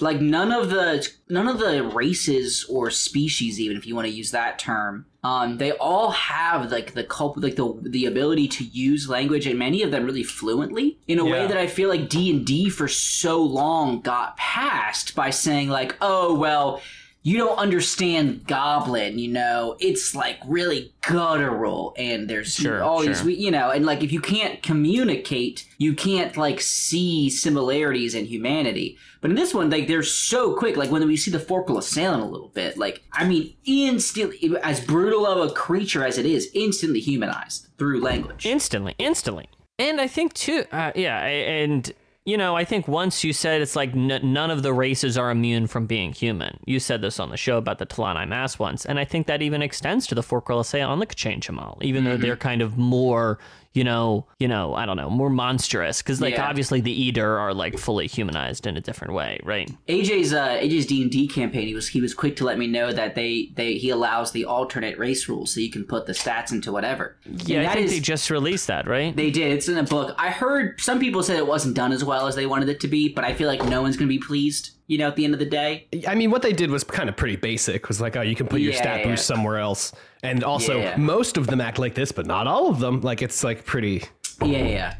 like 0.00 0.20
none 0.20 0.52
of 0.52 0.70
the 0.70 1.08
none 1.28 1.48
of 1.48 1.58
the 1.58 1.82
races 1.84 2.64
or 2.68 2.90
species 2.90 3.60
even 3.60 3.76
if 3.76 3.86
you 3.86 3.94
want 3.94 4.06
to 4.06 4.12
use 4.12 4.30
that 4.30 4.58
term 4.58 5.06
um, 5.24 5.58
they 5.58 5.72
all 5.72 6.12
have 6.12 6.70
like 6.70 6.94
the 6.94 7.02
culp- 7.02 7.42
like 7.42 7.56
the 7.56 7.76
the 7.82 8.06
ability 8.06 8.46
to 8.48 8.64
use 8.64 9.08
language 9.08 9.46
and 9.46 9.58
many 9.58 9.82
of 9.82 9.90
them 9.90 10.04
really 10.04 10.22
fluently 10.22 10.98
in 11.08 11.18
a 11.18 11.24
way 11.24 11.46
that 11.46 11.56
I 11.56 11.66
feel 11.66 11.88
like 11.88 12.08
D&D 12.08 12.70
for 12.70 12.86
so 12.86 13.42
long 13.42 14.00
got 14.00 14.36
past 14.36 15.14
by 15.14 15.30
saying 15.30 15.68
like 15.68 15.96
oh 16.00 16.34
well 16.34 16.80
you 17.28 17.36
don't 17.36 17.58
understand 17.58 18.46
goblin 18.46 19.18
you 19.18 19.28
know 19.28 19.76
it's 19.80 20.14
like 20.14 20.38
really 20.46 20.92
guttural 21.02 21.94
and 21.98 22.28
there's 22.28 22.54
Sure, 22.54 22.82
all 22.82 23.00
these 23.00 23.20
sure. 23.20 23.30
you 23.30 23.50
know 23.50 23.70
and 23.70 23.84
like 23.84 24.02
if 24.02 24.12
you 24.12 24.20
can't 24.20 24.62
communicate 24.62 25.66
you 25.78 25.94
can't 25.94 26.36
like 26.36 26.60
see 26.60 27.28
similarities 27.28 28.14
in 28.14 28.24
humanity 28.24 28.96
but 29.20 29.30
in 29.30 29.36
this 29.36 29.52
one 29.52 29.68
like 29.70 29.86
they're 29.88 30.02
so 30.02 30.54
quick 30.54 30.76
like 30.76 30.90
when 30.90 31.06
we 31.06 31.16
see 31.16 31.30
the 31.30 31.38
Forkrul 31.38 31.78
assailant 31.78 32.22
a 32.22 32.26
little 32.26 32.48
bit 32.48 32.78
like 32.78 33.02
i 33.12 33.24
mean 33.24 33.54
instantly 33.64 34.56
as 34.62 34.80
brutal 34.80 35.26
of 35.26 35.50
a 35.50 35.52
creature 35.52 36.04
as 36.04 36.18
it 36.18 36.26
is 36.26 36.50
instantly 36.54 37.00
humanized 37.00 37.68
through 37.78 38.00
language 38.00 38.46
instantly, 38.46 38.94
instantly. 38.98 39.48
And 39.78 40.00
I 40.00 40.08
think 40.08 40.34
too, 40.34 40.64
uh, 40.72 40.90
yeah, 40.96 41.24
and 41.24 41.92
you 42.28 42.36
know, 42.36 42.56
I 42.56 42.64
think 42.66 42.86
once 42.86 43.24
you 43.24 43.32
said 43.32 43.62
it's 43.62 43.74
like 43.74 43.96
n- 43.96 44.20
none 44.22 44.50
of 44.50 44.62
the 44.62 44.74
races 44.74 45.16
are 45.16 45.30
immune 45.30 45.66
from 45.66 45.86
being 45.86 46.12
human. 46.12 46.58
You 46.66 46.78
said 46.78 47.00
this 47.00 47.18
on 47.18 47.30
the 47.30 47.38
show 47.38 47.56
about 47.56 47.78
the 47.78 47.86
T'lan 47.86 48.16
Imass 48.16 48.58
once, 48.58 48.84
and 48.84 48.98
I 48.98 49.06
think 49.06 49.26
that 49.28 49.40
even 49.40 49.62
extends 49.62 50.06
to 50.08 50.14
the 50.14 50.20
Forkrul 50.20 50.60
Assail 50.60 50.94
the 50.98 51.06
K'Chain 51.06 51.40
Che'Malle, 51.40 51.82
even 51.82 52.04
though 52.04 52.12
mm-hmm. 52.12 52.22
they're 52.22 52.36
kind 52.36 52.60
of 52.60 52.76
more, 52.76 53.38
you 53.74 53.84
know, 53.84 54.26
you 54.40 54.48
know, 54.48 54.74
I 54.74 54.86
don't 54.86 54.96
know, 54.96 55.10
more 55.10 55.30
monstrous 55.30 56.02
because 56.02 56.20
like 56.20 56.34
Yeah. 56.34 56.48
obviously 56.48 56.80
the 56.80 57.12
Edur 57.12 57.38
are 57.38 57.54
like 57.54 57.78
fully 57.78 58.06
humanized 58.06 58.66
in 58.66 58.76
a 58.76 58.80
different 58.80 59.12
way, 59.14 59.38
right? 59.44 59.70
AJ's 59.88 60.32
uh, 60.32 60.48
AJ's 60.60 60.86
D 60.86 61.02
and 61.02 61.10
D 61.10 61.28
campaign. 61.28 61.68
He 61.68 61.74
was 61.74 61.88
he 61.88 62.00
was 62.00 62.14
quick 62.14 62.36
to 62.36 62.44
let 62.44 62.58
me 62.58 62.66
know 62.66 62.92
that 62.92 63.14
they 63.14 63.50
they 63.54 63.74
he 63.74 63.90
allows 63.90 64.32
the 64.32 64.44
alternate 64.46 64.98
race 64.98 65.28
rules, 65.28 65.52
so 65.52 65.60
you 65.60 65.70
can 65.70 65.84
put 65.84 66.06
the 66.06 66.12
stats 66.12 66.50
into 66.50 66.72
whatever. 66.72 67.16
Yeah, 67.44 67.58
And 67.60 67.66
I 67.68 67.74
think 67.74 67.86
is- 67.86 67.92
they 67.92 68.00
just 68.00 68.30
released 68.30 68.66
that, 68.68 68.86
right? 68.88 69.14
They 69.14 69.30
did. 69.30 69.52
It's 69.52 69.68
in 69.68 69.78
a 69.78 69.82
book. 69.84 70.14
I 70.18 70.30
heard 70.30 70.80
some 70.80 70.98
people 70.98 71.22
said 71.22 71.36
it 71.36 71.46
wasn't 71.46 71.74
done 71.76 71.92
as 71.92 72.02
well 72.04 72.26
as 72.26 72.34
they 72.34 72.46
wanted 72.46 72.68
it 72.70 72.80
to 72.80 72.88
be, 72.88 73.08
but 73.08 73.24
I 73.24 73.34
feel 73.34 73.48
like 73.48 73.64
no 73.66 73.82
one's 73.82 73.96
going 73.96 74.08
to 74.08 74.14
be 74.14 74.18
pleased. 74.18 74.70
You 74.88 74.98
know, 74.98 75.06
at 75.08 75.14
the 75.16 75.24
end 75.24 75.34
of 75.34 75.38
the 75.38 75.46
day. 75.46 75.86
I 76.08 76.14
mean, 76.16 76.30
what 76.30 76.42
they 76.42 76.52
did 76.52 76.70
was 76.70 76.82
kind 76.82 77.08
of 77.08 77.16
pretty 77.16 77.36
basic. 77.36 77.86
Was 77.88 78.00
like, 78.00 78.16
oh, 78.16 78.22
you 78.22 78.34
can 78.34 78.46
put 78.48 78.60
your 78.60 78.72
Yeah, 78.72 78.78
stat 78.80 79.00
yeah. 79.00 79.08
boost 79.10 79.26
somewhere 79.26 79.58
else, 79.58 79.92
and 80.22 80.42
also 80.42 80.80
Yeah. 80.80 80.96
most 80.96 81.36
of 81.36 81.46
them 81.46 81.60
act 81.60 81.78
like 81.78 81.94
this, 81.94 82.10
but 82.10 82.26
not 82.26 82.46
all 82.46 82.68
of 82.68 82.80
them. 82.80 83.00
Like 83.02 83.22
it's 83.22 83.44
like 83.44 83.64
pretty. 83.64 84.02
Yeah, 84.42 84.64
yeah. 84.66 84.94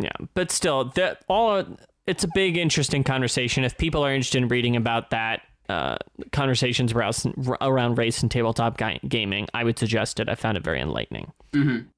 yeah 0.00 0.10
but 0.34 0.50
still 0.50 0.92
that 0.96 1.22
all 1.28 1.64
it's 2.06 2.24
a 2.24 2.28
big 2.34 2.56
interesting 2.58 3.02
conversation 3.02 3.64
if 3.64 3.76
people 3.78 4.04
are 4.04 4.12
interested 4.12 4.42
in 4.42 4.48
reading 4.48 4.76
about 4.76 5.08
that 5.10 5.40
uh, 5.68 5.96
conversations 6.32 6.92
around, 6.92 7.34
around 7.60 7.98
race 7.98 8.22
and 8.22 8.30
tabletop 8.30 8.80
gaming, 9.08 9.48
I 9.54 9.64
would 9.64 9.78
suggest 9.78 10.20
it. 10.20 10.28
I 10.28 10.34
found 10.34 10.56
it 10.56 10.64
very 10.64 10.80
enlightening. 10.80 11.32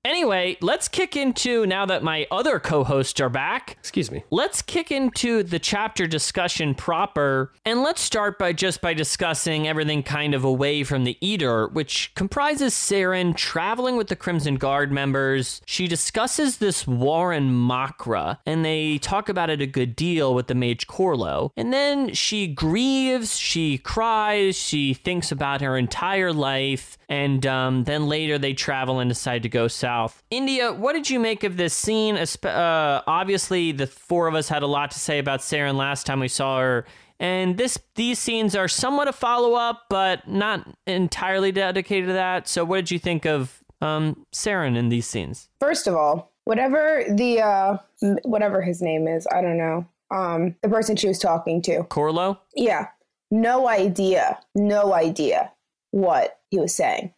Anyway, 0.04 0.56
let's 0.60 0.88
kick 0.88 1.16
into 1.16 1.66
now 1.66 1.84
that 1.86 2.02
my 2.02 2.26
other 2.30 2.60
co 2.60 2.84
hosts 2.84 3.20
are 3.20 3.28
back. 3.28 3.76
Excuse 3.80 4.10
me. 4.10 4.22
Let's 4.30 4.62
kick 4.62 4.92
into 4.92 5.42
the 5.42 5.58
chapter 5.58 6.06
discussion 6.06 6.74
proper, 6.74 7.52
and 7.64 7.82
let's 7.82 8.00
start 8.00 8.38
by 8.38 8.52
just 8.52 8.80
by 8.80 8.94
discussing 8.94 9.66
everything 9.66 10.02
kind 10.02 10.34
of 10.34 10.44
away 10.44 10.84
from 10.84 11.04
the 11.04 11.18
Edur, 11.20 11.72
which 11.72 12.12
comprises 12.14 12.72
Seren 12.72 13.36
traveling 13.36 13.96
with 13.96 14.08
the 14.08 14.16
Crimson 14.16 14.54
Guard 14.56 14.92
members. 14.92 15.60
She 15.66 15.88
discusses 15.88 16.58
this 16.58 16.86
Warren 16.86 17.50
Mockra, 17.50 18.38
and 18.46 18.64
they 18.64 18.98
talk 18.98 19.28
about 19.28 19.50
it 19.50 19.60
a 19.60 19.66
good 19.66 19.96
deal 19.96 20.34
with 20.34 20.46
the 20.46 20.54
Mage 20.54 20.86
Corlo. 20.86 21.50
And 21.56 21.72
then 21.72 22.14
she 22.14 22.46
grieves, 22.46 23.36
she 23.36 23.57
cries, 23.78 24.56
she 24.56 24.94
thinks 24.94 25.32
about 25.32 25.60
her 25.60 25.76
entire 25.76 26.32
life, 26.32 26.96
and 27.08 27.44
um, 27.46 27.84
then 27.84 28.06
later 28.06 28.38
they 28.38 28.54
travel 28.54 29.00
and 29.00 29.10
decide 29.10 29.42
to 29.42 29.48
go 29.48 29.68
south. 29.68 30.22
India, 30.30 30.72
what 30.72 30.92
did 30.92 31.10
you 31.10 31.18
make 31.18 31.44
of 31.44 31.56
this 31.56 31.74
scene? 31.74 32.16
Uh, 32.16 33.02
obviously, 33.06 33.72
the 33.72 33.86
four 33.86 34.28
of 34.28 34.34
us 34.34 34.48
had 34.48 34.62
a 34.62 34.66
lot 34.66 34.90
to 34.92 34.98
say 34.98 35.18
about 35.18 35.40
Seren 35.40 35.74
last 35.74 36.06
time 36.06 36.20
we 36.20 36.28
saw 36.28 36.60
her. 36.60 36.86
And 37.20 37.56
this 37.56 37.78
these 37.96 38.18
scenes 38.18 38.54
are 38.54 38.68
somewhat 38.68 39.08
a 39.08 39.12
follow 39.12 39.54
up, 39.54 39.86
but 39.90 40.28
not 40.28 40.68
entirely 40.86 41.50
dedicated 41.50 42.06
to 42.08 42.12
that. 42.12 42.46
So, 42.46 42.64
what 42.64 42.76
did 42.76 42.90
you 42.92 42.98
think 43.00 43.26
of 43.26 43.62
um, 43.80 44.24
Seren 44.32 44.76
in 44.76 44.88
these 44.88 45.06
scenes? 45.06 45.48
First 45.58 45.88
of 45.88 45.94
all, 45.96 46.32
whatever 46.44 47.04
the 47.10 47.40
uh 47.40 47.76
whatever 48.22 48.62
his 48.62 48.80
name 48.80 49.06
is, 49.06 49.26
I 49.30 49.42
don't 49.42 49.58
know. 49.58 49.86
Um 50.10 50.56
the 50.62 50.68
person 50.68 50.96
she 50.96 51.08
was 51.08 51.18
talking 51.18 51.60
to. 51.62 51.82
Corlo? 51.84 52.38
Yeah. 52.54 52.88
No 53.30 53.68
idea. 53.68 54.38
No 54.54 54.92
idea 54.94 55.52
what 55.90 56.38
he 56.50 56.58
was 56.58 56.74
saying. 56.74 57.12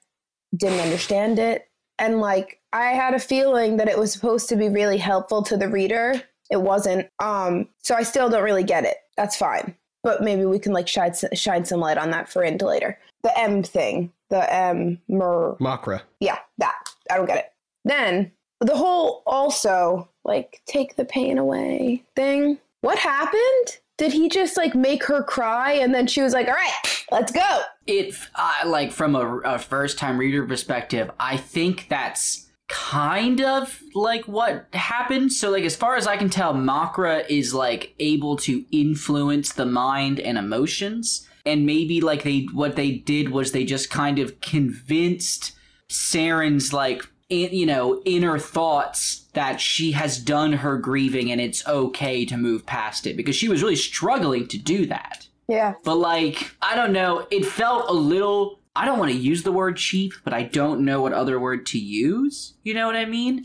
Didn't 0.57 0.81
understand 0.81 1.39
it. 1.39 1.69
And 1.99 2.21
like 2.21 2.61
I 2.73 2.87
had 2.87 3.15
a 3.15 3.19
feeling 3.21 3.77
that 3.77 3.89
it 3.89 3.99
was 3.99 4.13
supposed 4.13 4.49
to 4.49 4.57
be 4.57 4.69
really 4.69 4.99
helpful 4.99 5.43
to 5.45 5.57
the 5.57 5.69
reader. 5.69 6.23
It 6.51 6.63
wasn't. 6.63 7.09
Um 7.21 7.69
so 7.79 7.95
I 7.95 8.03
still 8.03 8.29
don't 8.29 8.43
really 8.43 8.65
get 8.65 8.85
it. 8.85 8.97
That's 9.17 9.37
fine. 9.37 9.77
But 10.03 10.23
maybe 10.23 10.47
we 10.47 10.59
can 10.59 10.73
like 10.73 10.89
shine 10.89 11.13
shine 11.35 11.65
some 11.65 11.81
light 11.81 11.99
on 11.99 12.11
that 12.11 12.29
for 12.29 12.43
into 12.43 12.67
later. 12.67 12.99
The 13.23 13.39
M 13.39 13.63
thing. 13.63 14.13
The 14.31 14.53
M 14.53 15.01
mer 15.09 15.57
Mockra. 15.61 16.03
yeah, 16.21 16.39
that. 16.59 16.77
I 17.11 17.17
don't 17.17 17.27
get 17.27 17.39
it. 17.39 17.53
Then 17.85 18.33
the 18.61 18.77
whole 18.77 19.23
also 19.27 20.09
like 20.25 20.63
take 20.67 20.97
the 20.97 21.05
pain 21.05 21.39
away 21.39 22.05
thing. 22.17 22.59
What 22.81 22.99
happened? 22.99 23.79
Did 24.01 24.13
he 24.13 24.29
just 24.29 24.57
like 24.57 24.75
make 24.75 25.05
her 25.05 25.23
cry? 25.23 25.73
And 25.73 25.95
then 25.95 26.07
she 26.07 26.23
was 26.23 26.33
like, 26.33 26.49
"All 26.49 26.55
right, 26.55 27.05
let's 27.13 27.31
go." 27.31 27.61
it 27.87 28.15
uh, 28.35 28.63
like 28.67 28.93
from 28.93 29.15
a, 29.15 29.39
a 29.41 29.59
first 29.59 29.99
time 29.99 30.17
reader 30.17 30.47
perspective 30.47 31.11
i 31.19 31.37
think 31.37 31.89
that's 31.89 32.51
kind 32.71 33.41
of 33.41 33.83
like 33.95 34.29
what 34.29 34.67
happened. 34.73 35.33
So 35.33 35.51
like 35.51 35.65
as 35.65 35.75
far 35.75 35.97
as 35.97 36.07
i 36.07 36.17
can 36.17 36.31
tell 36.31 36.55
Mockra 36.55 37.29
is 37.29 37.53
like 37.53 37.95
able 37.99 38.37
to 38.39 38.65
influence 38.71 39.53
the 39.53 39.67
mind 39.67 40.21
and 40.21 40.39
emotions. 40.39 41.27
And 41.45 41.67
maybe 41.67 42.01
like 42.01 42.23
they 42.23 42.47
what 42.53 42.77
they 42.77 42.93
did 42.93 43.31
was 43.31 43.51
they 43.51 43.65
just 43.65 43.91
kind 43.91 44.21
of 44.21 44.41
convinced 44.41 45.53
Seren's 45.89 46.73
like 46.73 47.05
in, 47.29 47.53
you 47.53 47.67
know 47.67 48.01
inner 48.05 48.39
thoughts 48.39 49.20
that 49.35 49.61
she 49.61 49.93
has 49.93 50.19
done 50.19 50.53
her 50.53 50.77
grieving 50.77 51.31
and 51.31 51.41
it's 51.41 51.67
okay 51.67 52.25
to 52.25 52.37
move 52.37 52.67
past 52.67 53.07
it 53.07 53.17
because 53.17 53.37
she 53.37 53.49
was 53.49 53.63
really 53.63 53.77
struggling 53.77 54.47
to 54.49 54.59
do 54.59 54.87
that 54.87 55.27
Yeah. 55.49 55.75
but 55.85 55.97
like 55.97 56.51
I 56.63 56.75
don't 56.77 56.93
know, 56.93 57.27
it 57.31 57.45
felt 57.45 57.89
a 57.89 57.93
little. 57.93 58.59
I 58.77 58.87
don't 58.87 58.99
want 59.01 59.11
to 59.11 59.19
use 59.19 59.43
the 59.43 59.51
word 59.53 59.77
cheap, 59.77 60.13
but 60.25 60.33
I 60.33 60.45
don't 60.45 60.85
know 60.85 61.03
what 61.03 61.13
other 61.13 61.41
word 61.41 61.67
to 61.67 61.79
use. 61.79 62.55
You 62.63 62.73
know 62.75 62.87
what 62.87 62.95
I 62.97 63.05
mean? 63.05 63.43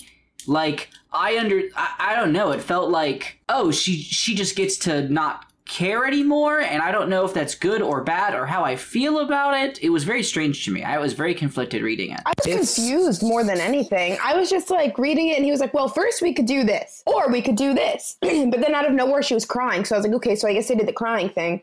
Like 0.48 0.90
I 1.12 1.40
under 1.40 1.62
I, 1.76 1.96
I 2.12 2.16
don't 2.16 2.32
know. 2.32 2.52
It 2.52 2.62
felt 2.62 2.92
like 2.92 3.40
oh 3.50 3.72
she 3.72 3.94
she 3.98 4.36
just 4.36 4.56
gets 4.56 4.78
to 4.86 5.10
not 5.10 5.46
care 5.66 6.06
anymore, 6.06 6.60
and 6.60 6.82
I 6.82 6.92
don't 6.92 7.10
know 7.10 7.26
if 7.26 7.34
that's 7.34 7.56
good 7.56 7.82
or 7.82 8.02
bad 8.04 8.36
or 8.36 8.46
how 8.46 8.64
I 8.64 8.76
feel 8.76 9.20
about 9.20 9.56
it. 9.58 9.80
It 9.82 9.90
was 9.90 10.04
very 10.04 10.22
strange 10.22 10.64
to 10.66 10.72
me. 10.72 10.84
I 10.84 11.00
was 11.00 11.14
very 11.14 11.34
conflicted 11.34 11.82
reading 11.82 12.12
it. 12.12 12.20
I 12.26 12.34
was 12.38 12.46
It's- 12.48 12.76
confused 12.76 13.24
more 13.24 13.44
than 13.44 13.60
anything. 13.60 14.18
I 14.24 14.36
was 14.36 14.50
just 14.50 14.70
like 14.70 14.98
reading 15.00 15.30
it 15.30 15.38
and 15.38 15.46
he 15.46 15.52
was 15.52 15.60
like, 15.60 15.74
"Well, 15.74 15.88
first 15.88 16.22
we 16.22 16.34
could 16.34 16.46
do 16.46 16.64
this 16.64 17.02
or 17.08 17.30
we 17.32 17.42
could 17.42 17.56
do 17.56 17.74
this." 17.74 18.18
but 18.22 18.62
then 18.62 18.76
out 18.76 18.86
of 18.86 18.94
nowhere 18.94 19.24
she 19.24 19.34
was 19.34 19.46
crying. 19.46 19.86
So 19.86 19.96
I 19.96 20.00
was 20.00 20.06
like, 20.06 20.16
"Okay, 20.18 20.36
so 20.36 20.48
I 20.48 20.54
guess 20.54 20.68
they 20.68 20.76
did 20.76 20.88
the 20.88 20.94
crying 20.94 21.30
thing." 21.30 21.62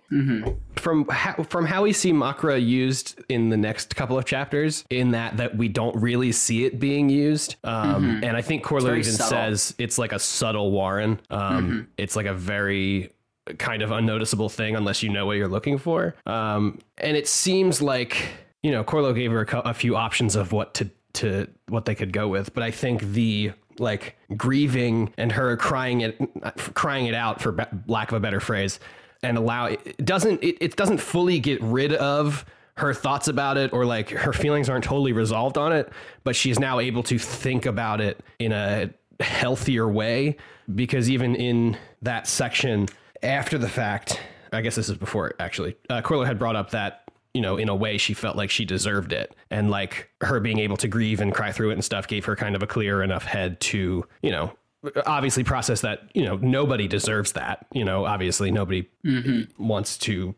From 0.76 1.06
how, 1.08 1.34
from 1.44 1.64
how 1.66 1.82
we 1.82 1.92
see 1.92 2.12
Mockra 2.12 2.64
used 2.64 3.20
in 3.28 3.50
the 3.50 3.56
next 3.56 3.94
couple 3.94 4.18
of 4.18 4.24
chapters, 4.24 4.84
in 4.90 5.12
that 5.12 5.36
that 5.36 5.56
we 5.56 5.68
don't 5.68 5.94
really 5.96 6.32
see 6.32 6.64
it 6.64 6.80
being 6.80 7.08
used, 7.08 7.54
um, 7.62 8.20
and 8.24 8.36
I 8.36 8.42
think 8.42 8.64
Corlo 8.64 8.90
even 8.98 9.04
subtle. 9.04 9.28
says 9.28 9.74
it's 9.78 9.96
like 9.98 10.12
a 10.12 10.18
subtle 10.18 10.72
Warren. 10.72 11.20
Um, 11.30 11.86
It's 11.98 12.16
like 12.16 12.26
a 12.26 12.34
very 12.34 13.10
kind 13.58 13.82
of 13.82 13.90
unnoticeable 13.90 14.48
thing 14.48 14.76
unless 14.76 15.02
you 15.02 15.08
know 15.08 15.26
what 15.26 15.36
you're 15.36 15.48
looking 15.48 15.78
for. 15.78 16.14
Um, 16.26 16.78
and 16.98 17.16
it 17.16 17.26
seems 17.28 17.82
like 17.82 18.28
you 18.62 18.70
know 18.70 18.84
Corlo 18.84 19.14
gave 19.14 19.30
her 19.32 19.42
a, 19.42 19.58
a 19.70 19.74
few 19.74 19.96
options 19.96 20.36
of 20.36 20.52
what 20.52 20.74
to 20.74 20.90
to 21.14 21.46
what 21.68 21.84
they 21.84 21.94
could 21.94 22.12
go 22.12 22.28
with, 22.28 22.54
but 22.54 22.62
I 22.62 22.70
think 22.70 23.02
the 23.02 23.52
like 23.78 24.16
grieving 24.36 25.12
and 25.16 25.32
her 25.32 25.56
crying 25.56 26.02
it 26.02 26.18
crying 26.74 27.06
it 27.06 27.14
out 27.14 27.40
for 27.40 27.52
be- 27.52 27.64
lack 27.86 28.10
of 28.10 28.16
a 28.16 28.20
better 28.20 28.40
phrase 28.40 28.78
and 29.22 29.38
allow 29.38 29.66
it 29.66 30.04
doesn't 30.04 30.42
it, 30.42 30.56
it 30.60 30.76
doesn't 30.76 30.98
fully 30.98 31.38
get 31.38 31.60
rid 31.62 31.94
of 31.94 32.44
her 32.76 32.92
thoughts 32.94 33.28
about 33.28 33.56
it 33.56 33.72
or 33.72 33.84
like 33.84 34.10
her 34.10 34.32
feelings 34.32 34.68
aren't 34.68 34.84
totally 34.84 35.12
resolved 35.12 35.56
on 35.56 35.72
it 35.72 35.90
but 36.24 36.36
she's 36.36 36.58
now 36.58 36.80
able 36.80 37.02
to 37.02 37.18
think 37.18 37.66
about 37.66 38.00
it 38.00 38.20
in 38.38 38.52
a 38.52 38.90
healthier 39.20 39.88
way 39.88 40.36
because 40.74 41.10
even 41.10 41.34
in 41.34 41.76
that 42.02 42.26
section 42.26 42.88
after 43.22 43.58
the 43.58 43.68
fact 43.68 44.20
i 44.52 44.60
guess 44.60 44.74
this 44.74 44.88
is 44.88 44.96
before 44.96 45.34
actually 45.38 45.76
uh, 45.90 46.00
Corlo 46.02 46.26
had 46.26 46.38
brought 46.38 46.56
up 46.56 46.70
that 46.70 47.02
you 47.34 47.40
know, 47.40 47.56
in 47.56 47.68
a 47.68 47.74
way 47.74 47.96
she 47.98 48.14
felt 48.14 48.36
like 48.36 48.50
she 48.50 48.64
deserved 48.64 49.12
it. 49.12 49.34
And 49.50 49.70
like 49.70 50.10
her 50.20 50.40
being 50.40 50.58
able 50.58 50.76
to 50.78 50.88
grieve 50.88 51.20
and 51.20 51.32
cry 51.32 51.52
through 51.52 51.70
it 51.70 51.74
and 51.74 51.84
stuff 51.84 52.06
gave 52.06 52.24
her 52.26 52.36
kind 52.36 52.54
of 52.54 52.62
a 52.62 52.66
clear 52.66 53.02
enough 53.02 53.24
head 53.24 53.60
to, 53.60 54.06
you 54.22 54.30
know, 54.30 54.52
obviously 55.06 55.44
process 55.44 55.80
that, 55.82 56.10
you 56.14 56.24
know, 56.24 56.36
nobody 56.36 56.88
deserves 56.88 57.32
that. 57.32 57.66
You 57.72 57.84
know, 57.84 58.04
obviously 58.04 58.50
nobody 58.50 58.88
wants 59.56 59.96
to, 59.98 60.34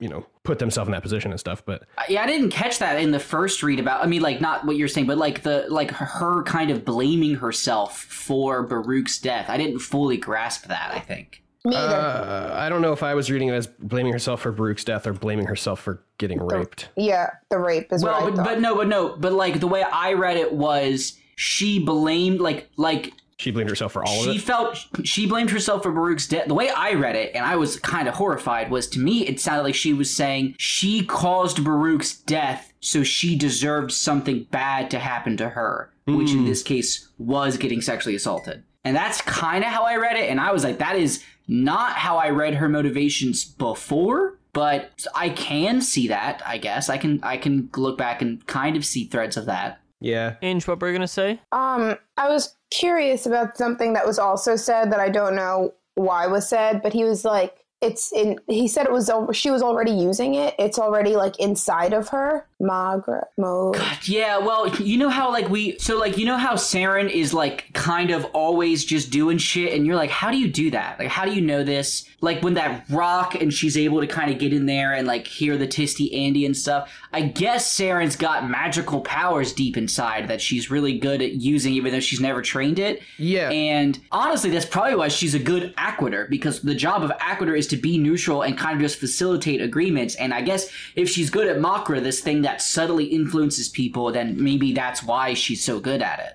you 0.00 0.08
know, 0.08 0.24
put 0.44 0.58
themselves 0.58 0.88
in 0.88 0.92
that 0.92 1.02
position 1.02 1.30
and 1.30 1.38
stuff. 1.38 1.62
But 1.66 1.84
Yeah, 2.08 2.22
I 2.22 2.26
didn't 2.26 2.50
catch 2.50 2.78
that 2.78 2.98
in 2.98 3.10
the 3.10 3.20
first 3.20 3.62
read 3.62 3.80
about. 3.80 4.02
I 4.02 4.06
mean, 4.06 4.22
like 4.22 4.40
not 4.40 4.64
what 4.64 4.76
you're 4.76 4.88
saying, 4.88 5.06
but 5.06 5.18
like 5.18 5.42
the 5.42 5.66
like 5.68 5.90
her 5.90 6.42
kind 6.44 6.70
of 6.70 6.84
blaming 6.84 7.34
herself 7.34 7.98
for 7.98 8.62
Baruch's 8.62 9.18
death. 9.18 9.50
I 9.50 9.58
didn't 9.58 9.80
fully 9.80 10.16
grasp 10.16 10.66
that. 10.68 10.92
I 10.94 11.00
think. 11.00 11.42
Me 11.64 11.74
either. 11.74 11.94
uh, 11.94 12.50
I 12.54 12.68
don't 12.68 12.82
know 12.82 12.92
if 12.92 13.02
I 13.02 13.14
was 13.14 13.30
reading 13.30 13.48
it 13.48 13.52
as 13.54 13.66
blaming 13.66 14.12
herself 14.12 14.40
for 14.42 14.52
Baruch's 14.52 14.84
death 14.84 15.06
or 15.06 15.12
blaming 15.12 15.46
herself 15.46 15.80
for 15.80 16.02
getting 16.18 16.40
raped. 16.40 16.88
yeah, 16.96 17.30
the 17.50 17.58
rape 17.58 17.92
is 17.92 18.02
Well, 18.04 18.22
what 18.22 18.32
I 18.32 18.36
but, 18.36 18.44
but 18.44 18.60
no, 18.60 18.76
but 18.76 18.86
no, 18.88 19.16
but 19.16 19.32
like 19.32 19.60
the 19.60 19.66
way 19.66 19.82
I 19.82 20.12
read 20.12 20.36
it 20.36 20.52
was 20.52 21.18
she 21.36 21.78
blamed 21.78 22.40
like 22.40 22.68
like 22.76 23.12
She 23.38 23.50
blamed 23.50 23.70
herself 23.70 23.92
for 23.92 24.04
all 24.04 24.22
of 24.22 24.28
it. 24.28 24.32
she 24.32 24.38
felt 24.38 24.86
she 25.04 25.26
blamed 25.26 25.50
herself 25.50 25.82
for 25.82 25.90
Baruch's 25.92 26.28
death. 26.28 26.46
The 26.48 26.54
way 26.54 26.70
I 26.70 26.92
read 26.94 27.16
it, 27.16 27.32
and 27.34 27.44
I 27.44 27.56
was 27.56 27.78
kind 27.80 28.08
of 28.08 28.14
horrified, 28.14 28.70
was 28.70 28.86
to 28.90 29.00
me 29.00 29.26
it 29.26 29.40
sounded 29.40 29.62
like 29.64 29.74
she 29.74 29.92
was 29.92 30.12
saying 30.14 30.54
she 30.58 31.04
caused 31.04 31.64
Baruch's 31.64 32.14
death, 32.14 32.72
so 32.80 33.02
she 33.02 33.36
deserved 33.36 33.90
something 33.92 34.46
bad 34.52 34.90
to 34.92 34.98
happen 35.00 35.36
to 35.38 35.48
her, 35.50 35.92
which 36.06 36.30
in 36.30 36.44
this 36.44 36.62
case 36.62 37.08
was 37.18 37.56
getting 37.56 37.80
sexually 37.80 38.14
assaulted. 38.16 38.62
And 38.84 38.96
that's 38.96 39.20
kind 39.22 39.64
of 39.64 39.70
how 39.70 39.82
I 39.84 39.96
read 39.96 40.16
it, 40.16 40.30
and 40.30 40.40
I 40.40 40.52
was 40.52 40.62
like, 40.64 40.78
that 40.78 40.96
is 40.96 41.22
not 41.48 41.92
how 41.92 42.18
I 42.18 42.30
read 42.30 42.54
her 42.54 42.68
motivations 42.68 43.44
before. 43.44 44.38
But 44.54 45.06
I 45.14 45.28
can 45.28 45.82
see 45.82 46.08
that. 46.08 46.42
I 46.44 46.58
guess 46.58 46.88
I 46.88 46.96
can. 46.96 47.20
I 47.22 47.36
can 47.36 47.68
look 47.76 47.98
back 47.98 48.22
and 48.22 48.44
kind 48.46 48.76
of 48.76 48.84
see 48.84 49.04
threads 49.04 49.36
of 49.36 49.46
that. 49.46 49.80
Yeah. 50.00 50.36
Ange, 50.42 50.66
what 50.66 50.80
were 50.80 50.88
you 50.88 50.94
going 50.94 51.02
to 51.02 51.08
say? 51.08 51.40
Um, 51.52 51.96
I 52.16 52.28
was 52.28 52.56
curious 52.70 53.26
about 53.26 53.56
something 53.56 53.92
that 53.92 54.06
was 54.06 54.18
also 54.18 54.56
said 54.56 54.90
that 54.92 55.00
I 55.00 55.10
don't 55.10 55.36
know 55.36 55.74
why 55.94 56.26
was 56.26 56.48
said, 56.48 56.82
but 56.82 56.92
he 56.92 57.04
was 57.04 57.24
like, 57.24 57.64
it's 57.80 58.12
in, 58.12 58.38
he 58.48 58.68
said 58.68 58.86
it 58.86 58.92
was, 58.92 59.08
al- 59.10 59.32
she 59.32 59.50
was 59.50 59.62
already 59.62 59.92
using 59.92 60.34
it. 60.34 60.54
It's 60.58 60.78
already 60.78 61.16
like 61.16 61.38
inside 61.38 61.92
of 61.92 62.08
her. 62.08 62.47
Magra 62.60 63.26
mode. 63.36 63.80
Yeah, 64.02 64.38
well, 64.38 64.68
you 64.76 64.98
know 64.98 65.08
how 65.08 65.30
like 65.30 65.48
we 65.48 65.78
so 65.78 65.98
like 65.98 66.18
you 66.18 66.26
know 66.26 66.36
how 66.36 66.54
Seren 66.54 67.10
is 67.10 67.32
like 67.32 67.72
kind 67.72 68.10
of 68.10 68.24
always 68.26 68.84
just 68.84 69.10
doing 69.10 69.38
shit 69.38 69.72
and 69.74 69.86
you're 69.86 69.96
like 69.96 70.10
how 70.10 70.30
do 70.30 70.38
you 70.38 70.48
do 70.48 70.70
that? 70.72 70.98
Like 70.98 71.08
how 71.08 71.24
do 71.24 71.32
you 71.32 71.40
know 71.40 71.62
this? 71.62 72.08
Like 72.20 72.42
when 72.42 72.54
that 72.54 72.84
rock 72.90 73.36
and 73.36 73.52
she's 73.52 73.76
able 73.76 74.00
to 74.00 74.08
kind 74.08 74.32
of 74.32 74.38
get 74.38 74.52
in 74.52 74.66
there 74.66 74.92
and 74.92 75.06
like 75.06 75.26
hear 75.26 75.56
the 75.56 75.68
Tiste 75.68 76.12
Andii 76.12 76.46
and 76.46 76.56
stuff. 76.56 76.92
I 77.12 77.22
guess 77.22 77.72
Seren's 77.72 78.16
got 78.16 78.48
magical 78.48 79.02
powers 79.02 79.52
deep 79.52 79.76
inside 79.76 80.26
that 80.28 80.40
she's 80.40 80.70
really 80.70 80.98
good 80.98 81.22
at 81.22 81.34
using 81.34 81.74
even 81.74 81.92
though 81.92 82.00
she's 82.00 82.20
never 82.20 82.42
trained 82.42 82.80
it. 82.80 83.02
Yeah. 83.18 83.50
And 83.50 83.98
honestly, 84.10 84.50
that's 84.50 84.66
probably 84.66 84.96
why 84.96 85.08
she's 85.08 85.34
a 85.34 85.38
good 85.38 85.74
Acquitor 85.76 86.28
because 86.28 86.60
the 86.62 86.74
job 86.74 87.04
of 87.04 87.12
Acquitor 87.20 87.56
is 87.56 87.68
to 87.68 87.76
be 87.76 87.98
neutral 87.98 88.42
and 88.42 88.58
kind 88.58 88.74
of 88.74 88.80
just 88.80 88.98
facilitate 88.98 89.60
agreements. 89.60 90.16
And 90.16 90.34
I 90.34 90.40
guess 90.40 90.72
if 90.96 91.08
she's 91.08 91.30
good 91.30 91.46
at 91.46 91.58
Mockra, 91.58 92.02
this 92.02 92.20
thing 92.20 92.42
that 92.42 92.47
subtly 92.56 93.04
influences 93.04 93.68
people, 93.68 94.10
then 94.12 94.42
maybe 94.42 94.72
that's 94.72 95.02
why 95.02 95.34
she's 95.34 95.62
so 95.62 95.78
good 95.78 96.00
at 96.02 96.18
it. 96.20 96.32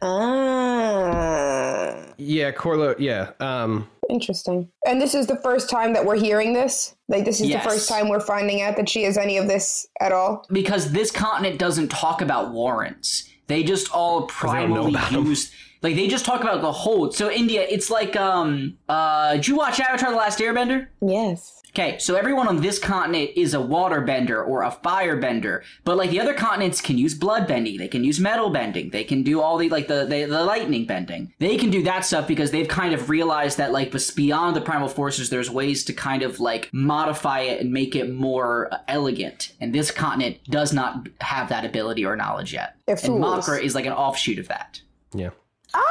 Ah, 0.83 1.95
Yeah, 2.17 2.51
Corlo. 2.51 2.95
Yeah. 2.99 3.31
Um. 3.39 3.87
interesting. 4.09 4.69
And 4.85 5.01
this 5.01 5.15
is 5.15 5.27
the 5.27 5.37
first 5.37 5.69
time 5.69 5.93
that 5.93 6.05
we're 6.05 6.17
hearing 6.19 6.53
this? 6.53 6.93
Like, 7.07 7.25
this 7.25 7.39
is 7.41 7.47
Yes. 7.47 7.63
the 7.63 7.69
first 7.69 7.87
time 7.89 8.09
we're 8.09 8.19
finding 8.19 8.61
out 8.61 8.75
that 8.75 8.87
she 8.89 9.03
has 9.03 9.17
any 9.17 9.37
of 9.37 9.47
this 9.47 9.87
at 10.01 10.11
all? 10.11 10.45
Because 10.51 10.91
this 10.91 11.09
continent 11.09 11.57
doesn't 11.57 11.87
talk 11.89 12.21
about 12.21 12.51
warrants. 12.51 13.23
They 13.47 13.63
just 13.63 13.89
all 13.91 14.21
they 14.21 14.27
primarily 14.27 14.91
about 14.93 15.13
'em. 15.13 15.25
use. 15.25 15.51
Like 15.81 15.95
they 15.95 16.07
just 16.07 16.25
talk 16.25 16.41
about 16.41 16.61
the 16.61 16.71
hold. 16.71 17.15
So 17.15 17.31
India, 17.31 17.65
it's 17.69 17.89
like 17.89 18.15
um 18.15 18.77
uh 18.89 19.33
did 19.33 19.47
you 19.47 19.55
watch 19.55 19.79
Avatar 19.79 20.11
the 20.11 20.17
Last 20.17 20.39
Airbender? 20.39 20.87
Yes. 21.01 21.61
Okay, 21.75 21.97
so 21.97 22.15
everyone 22.15 22.47
on 22.47 22.61
this 22.61 22.77
continent 22.77 23.31
is 23.35 23.55
a 23.55 23.59
water 23.59 23.99
bender 24.01 24.43
or 24.43 24.61
a 24.61 24.69
fire 24.69 25.17
bender, 25.17 25.63
but 25.83 25.97
like 25.97 26.11
the 26.11 26.19
other 26.19 26.35
continents 26.35 26.79
can 26.79 26.99
use 26.99 27.15
blood 27.15 27.47
bending, 27.47 27.79
they 27.79 27.87
can 27.87 28.03
use 28.03 28.19
metal 28.19 28.51
bending, 28.51 28.91
they 28.91 29.03
can 29.03 29.23
do 29.23 29.41
all 29.41 29.57
the 29.57 29.69
like 29.69 29.87
the 29.87 30.05
the, 30.05 30.25
the 30.25 30.43
lightning 30.43 30.85
bending. 30.85 31.33
They 31.39 31.57
can 31.57 31.71
do 31.71 31.81
that 31.83 32.05
stuff 32.05 32.27
because 32.27 32.51
they've 32.51 32.67
kind 32.67 32.93
of 32.93 33.09
realized 33.09 33.57
that 33.57 33.71
like 33.71 33.91
beyond 34.15 34.55
the 34.55 34.61
primal 34.61 34.87
forces, 34.87 35.31
there's 35.31 35.49
ways 35.49 35.83
to 35.85 35.93
kind 35.93 36.21
of 36.21 36.39
like 36.39 36.69
modify 36.73 37.39
it 37.39 37.59
and 37.59 37.73
make 37.73 37.95
it 37.95 38.13
more 38.13 38.71
uh, 38.71 38.77
elegant. 38.87 39.53
And 39.59 39.73
this 39.73 39.89
continent 39.89 40.37
does 40.45 40.73
not 40.73 41.09
have 41.21 41.49
that 41.49 41.65
ability 41.65 42.05
or 42.05 42.15
knowledge 42.15 42.53
yet. 42.53 42.75
They're 42.85 42.97
and. 43.03 43.15
Mockra 43.15 43.63
is 43.63 43.73
like 43.73 43.87
an 43.87 43.93
offshoot 43.93 44.37
of 44.37 44.47
that. 44.49 44.79
Yeah. 45.11 45.31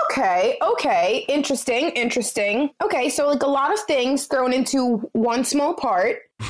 Okay, 0.05 0.59
okay. 0.63 1.25
Interesting, 1.29 1.91
interesting. 1.91 2.71
Okay, 2.83 3.09
so 3.09 3.29
like 3.29 3.43
a 3.43 3.49
lot 3.49 3.73
of 3.73 3.81
things 3.81 4.27
thrown 4.27 4.53
into 4.53 4.99
one 5.13 5.45
small 5.45 5.75
part. 5.75 6.19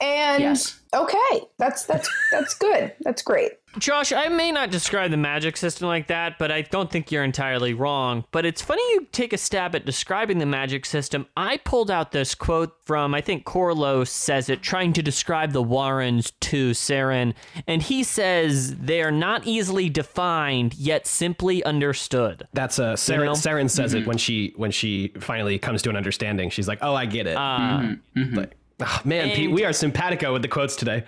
And 0.00 0.42
Yes. 0.42 0.80
okay, 0.94 1.46
that's 1.56 1.84
that's 1.84 2.10
that's 2.30 2.54
good. 2.54 2.92
That's 3.00 3.22
great. 3.22 3.52
Josh, 3.78 4.12
I 4.12 4.28
may 4.28 4.52
not 4.52 4.70
describe 4.70 5.10
the 5.10 5.16
magic 5.16 5.56
system 5.56 5.88
like 5.88 6.06
that, 6.06 6.38
but 6.38 6.50
I 6.50 6.62
don't 6.62 6.90
think 6.90 7.10
you're 7.10 7.24
entirely 7.24 7.74
wrong. 7.74 8.24
But 8.30 8.46
it's 8.46 8.62
funny 8.62 8.82
you 8.92 9.06
take 9.12 9.32
a 9.32 9.38
stab 9.38 9.74
at 9.74 9.84
describing 9.84 10.38
the 10.38 10.46
magic 10.46 10.86
system. 10.86 11.26
I 11.36 11.56
pulled 11.58 11.90
out 11.90 12.12
this 12.12 12.34
quote 12.34 12.76
from, 12.84 13.14
I 13.14 13.20
think 13.20 13.44
Corlo 13.44 14.06
says 14.06 14.48
it, 14.48 14.62
trying 14.62 14.92
to 14.94 15.02
describe 15.02 15.52
the 15.52 15.62
Warrens 15.62 16.32
to 16.40 16.70
Seren. 16.70 17.34
And 17.66 17.82
he 17.82 18.02
says 18.02 18.76
they 18.76 19.02
are 19.02 19.10
not 19.10 19.46
easily 19.46 19.88
defined, 19.88 20.74
yet 20.74 21.06
simply 21.06 21.64
understood. 21.64 22.46
That's 22.52 22.78
uh, 22.78 22.94
Seren, 22.94 23.24
know? 23.26 23.32
Seren 23.32 23.68
says 23.70 23.94
it 23.94 24.06
when 24.06 24.18
she 24.18 24.52
when 24.56 24.70
she 24.70 25.08
finally 25.20 25.58
comes 25.58 25.82
to 25.82 25.90
an 25.90 25.96
understanding. 25.96 26.50
She's 26.50 26.68
like, 26.68 26.78
"Oh, 26.82 26.94
I 26.94 27.06
get 27.06 27.26
it." 27.26 27.36
Uh, 27.36 27.94
Like, 28.14 28.56
ah, 28.80 29.02
man, 29.04 29.30
Pete, 29.34 29.50
we 29.50 29.64
are 29.64 29.72
simpatico 29.72 30.32
with 30.32 30.42
the 30.42 30.48
quotes 30.48 30.76
today. 30.76 31.04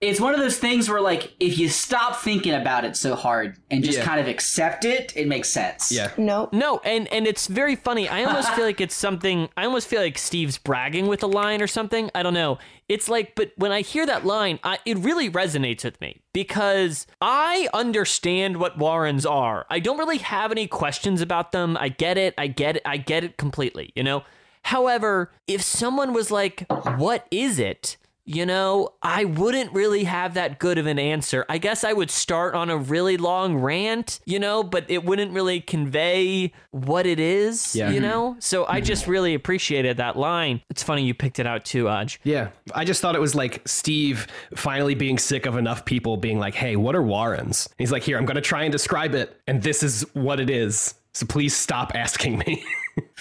It's 0.00 0.20
one 0.20 0.32
of 0.32 0.38
those 0.38 0.58
things 0.58 0.88
where 0.88 1.00
like 1.00 1.32
if 1.40 1.58
you 1.58 1.68
stop 1.68 2.16
thinking 2.16 2.54
about 2.54 2.84
it 2.84 2.96
so 2.96 3.16
hard 3.16 3.56
and 3.68 3.82
just 3.82 3.98
Yeah. 3.98 4.04
kind 4.04 4.20
of 4.20 4.28
accept 4.28 4.84
it 4.84 5.12
it 5.16 5.26
makes 5.26 5.48
sense 5.48 5.90
Yeah. 5.90 6.12
No. 6.16 6.48
No, 6.52 6.78
and 6.84 7.08
and 7.12 7.26
it's 7.26 7.46
very 7.48 7.74
funny. 7.74 8.08
I 8.08 8.22
almost 8.24 8.52
feel 8.54 8.64
like 8.64 8.80
it's 8.80 8.94
something. 8.94 9.48
I 9.56 9.64
almost 9.64 9.88
feel 9.88 10.00
like 10.00 10.16
Steve's 10.16 10.56
bragging 10.58 11.06
with 11.08 11.22
a 11.22 11.26
line 11.26 11.60
or 11.60 11.66
something. 11.66 12.10
I 12.14 12.22
don't 12.22 12.34
know. 12.34 12.58
It's 12.88 13.08
like, 13.08 13.34
but 13.34 13.52
when 13.56 13.70
I 13.72 13.82
hear 13.82 14.06
that 14.06 14.24
line, 14.24 14.60
I, 14.64 14.78
it 14.86 14.96
really 14.98 15.28
resonates 15.28 15.84
with 15.84 16.00
me 16.00 16.22
because 16.32 17.06
I 17.20 17.68
understand 17.74 18.56
what 18.58 18.78
Warrens 18.78 19.26
are. 19.26 19.66
I 19.68 19.78
don't 19.80 19.98
really 19.98 20.18
have 20.18 20.50
any 20.52 20.66
questions 20.68 21.20
about 21.20 21.52
them. 21.52 21.76
I 21.78 21.88
get 21.90 22.16
it. 22.16 22.34
I 22.38 22.46
get 22.46 22.76
it. 22.76 22.82
I 22.86 22.96
get 22.98 23.24
it 23.24 23.36
completely. 23.36 23.92
You 23.96 24.04
know. 24.04 24.22
However, 24.62 25.32
if 25.46 25.62
someone 25.62 26.12
was 26.12 26.30
like, 26.30 26.66
"What 26.96 27.26
is 27.30 27.58
it?" 27.58 27.96
You 28.28 28.44
know, 28.44 28.90
I 29.02 29.24
wouldn't 29.24 29.72
really 29.72 30.04
have 30.04 30.34
that 30.34 30.58
good 30.58 30.76
of 30.76 30.86
an 30.86 30.98
answer. 30.98 31.46
I 31.48 31.56
guess 31.56 31.82
I 31.82 31.94
would 31.94 32.10
start 32.10 32.54
on 32.54 32.68
a 32.68 32.76
really 32.76 33.16
long 33.16 33.56
rant, 33.56 34.20
you 34.26 34.38
know, 34.38 34.62
but 34.62 34.84
it 34.90 35.02
wouldn't 35.02 35.32
really 35.32 35.62
convey 35.62 36.52
what 36.70 37.06
it 37.06 37.18
is, 37.18 37.74
Yeah. 37.74 37.88
you 37.88 38.00
mm-hmm. 38.00 38.08
know? 38.08 38.36
So 38.38 38.66
I 38.66 38.76
mm-hmm. 38.76 38.84
just 38.84 39.06
really 39.06 39.32
appreciated 39.32 39.96
that 39.96 40.18
line. 40.18 40.60
It's 40.68 40.82
funny 40.82 41.04
you 41.04 41.14
picked 41.14 41.38
it 41.38 41.46
out 41.46 41.64
too, 41.64 41.84
Aj. 41.84 42.18
Yeah, 42.22 42.48
I 42.74 42.84
just 42.84 43.00
thought 43.00 43.14
it 43.16 43.20
was 43.20 43.34
like 43.34 43.62
Steve 43.66 44.26
finally 44.54 44.94
being 44.94 45.18
sick 45.18 45.46
of 45.46 45.56
enough 45.56 45.86
people 45.86 46.18
being 46.18 46.38
like, 46.38 46.54
"Hey, 46.54 46.76
what 46.76 46.94
are 46.94 47.02
Warrens?" 47.02 47.66
And 47.66 47.76
he's 47.78 47.92
like, 47.92 48.02
"Here, 48.02 48.18
I'm 48.18 48.26
going 48.26 48.34
to 48.34 48.42
try 48.42 48.64
and 48.64 48.72
describe 48.72 49.14
it, 49.14 49.40
and 49.46 49.62
this 49.62 49.82
is 49.82 50.02
what 50.12 50.38
it 50.38 50.50
is. 50.50 50.94
So 51.18 51.26
please 51.26 51.54
stop 51.54 51.92
asking 51.94 52.38
me." 52.38 52.64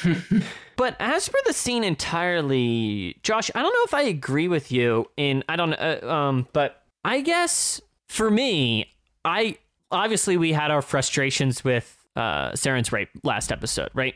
But 0.77 0.95
as 0.99 1.27
for 1.27 1.39
the 1.45 1.53
scene 1.53 1.83
entirely, 1.83 3.17
Josh, 3.23 3.49
I 3.55 3.63
don't 3.63 3.73
know 3.73 3.83
if 3.85 3.95
I 3.95 4.03
agree 4.03 4.47
with 4.47 4.71
you 4.71 5.09
in 5.17 5.43
I 5.49 5.55
don't 5.55 5.73
uh, 5.73 6.07
um 6.07 6.47
but 6.53 6.83
I 7.03 7.21
guess 7.21 7.81
for 8.07 8.29
me, 8.29 8.93
I 9.25 9.57
obviously 9.89 10.37
we 10.37 10.53
had 10.53 10.69
our 10.69 10.83
frustrations 10.83 11.63
with 11.63 11.97
uh 12.15 12.51
Seren's 12.51 12.91
rape 12.91 13.09
last 13.23 13.51
episode, 13.51 13.89
right? 13.95 14.13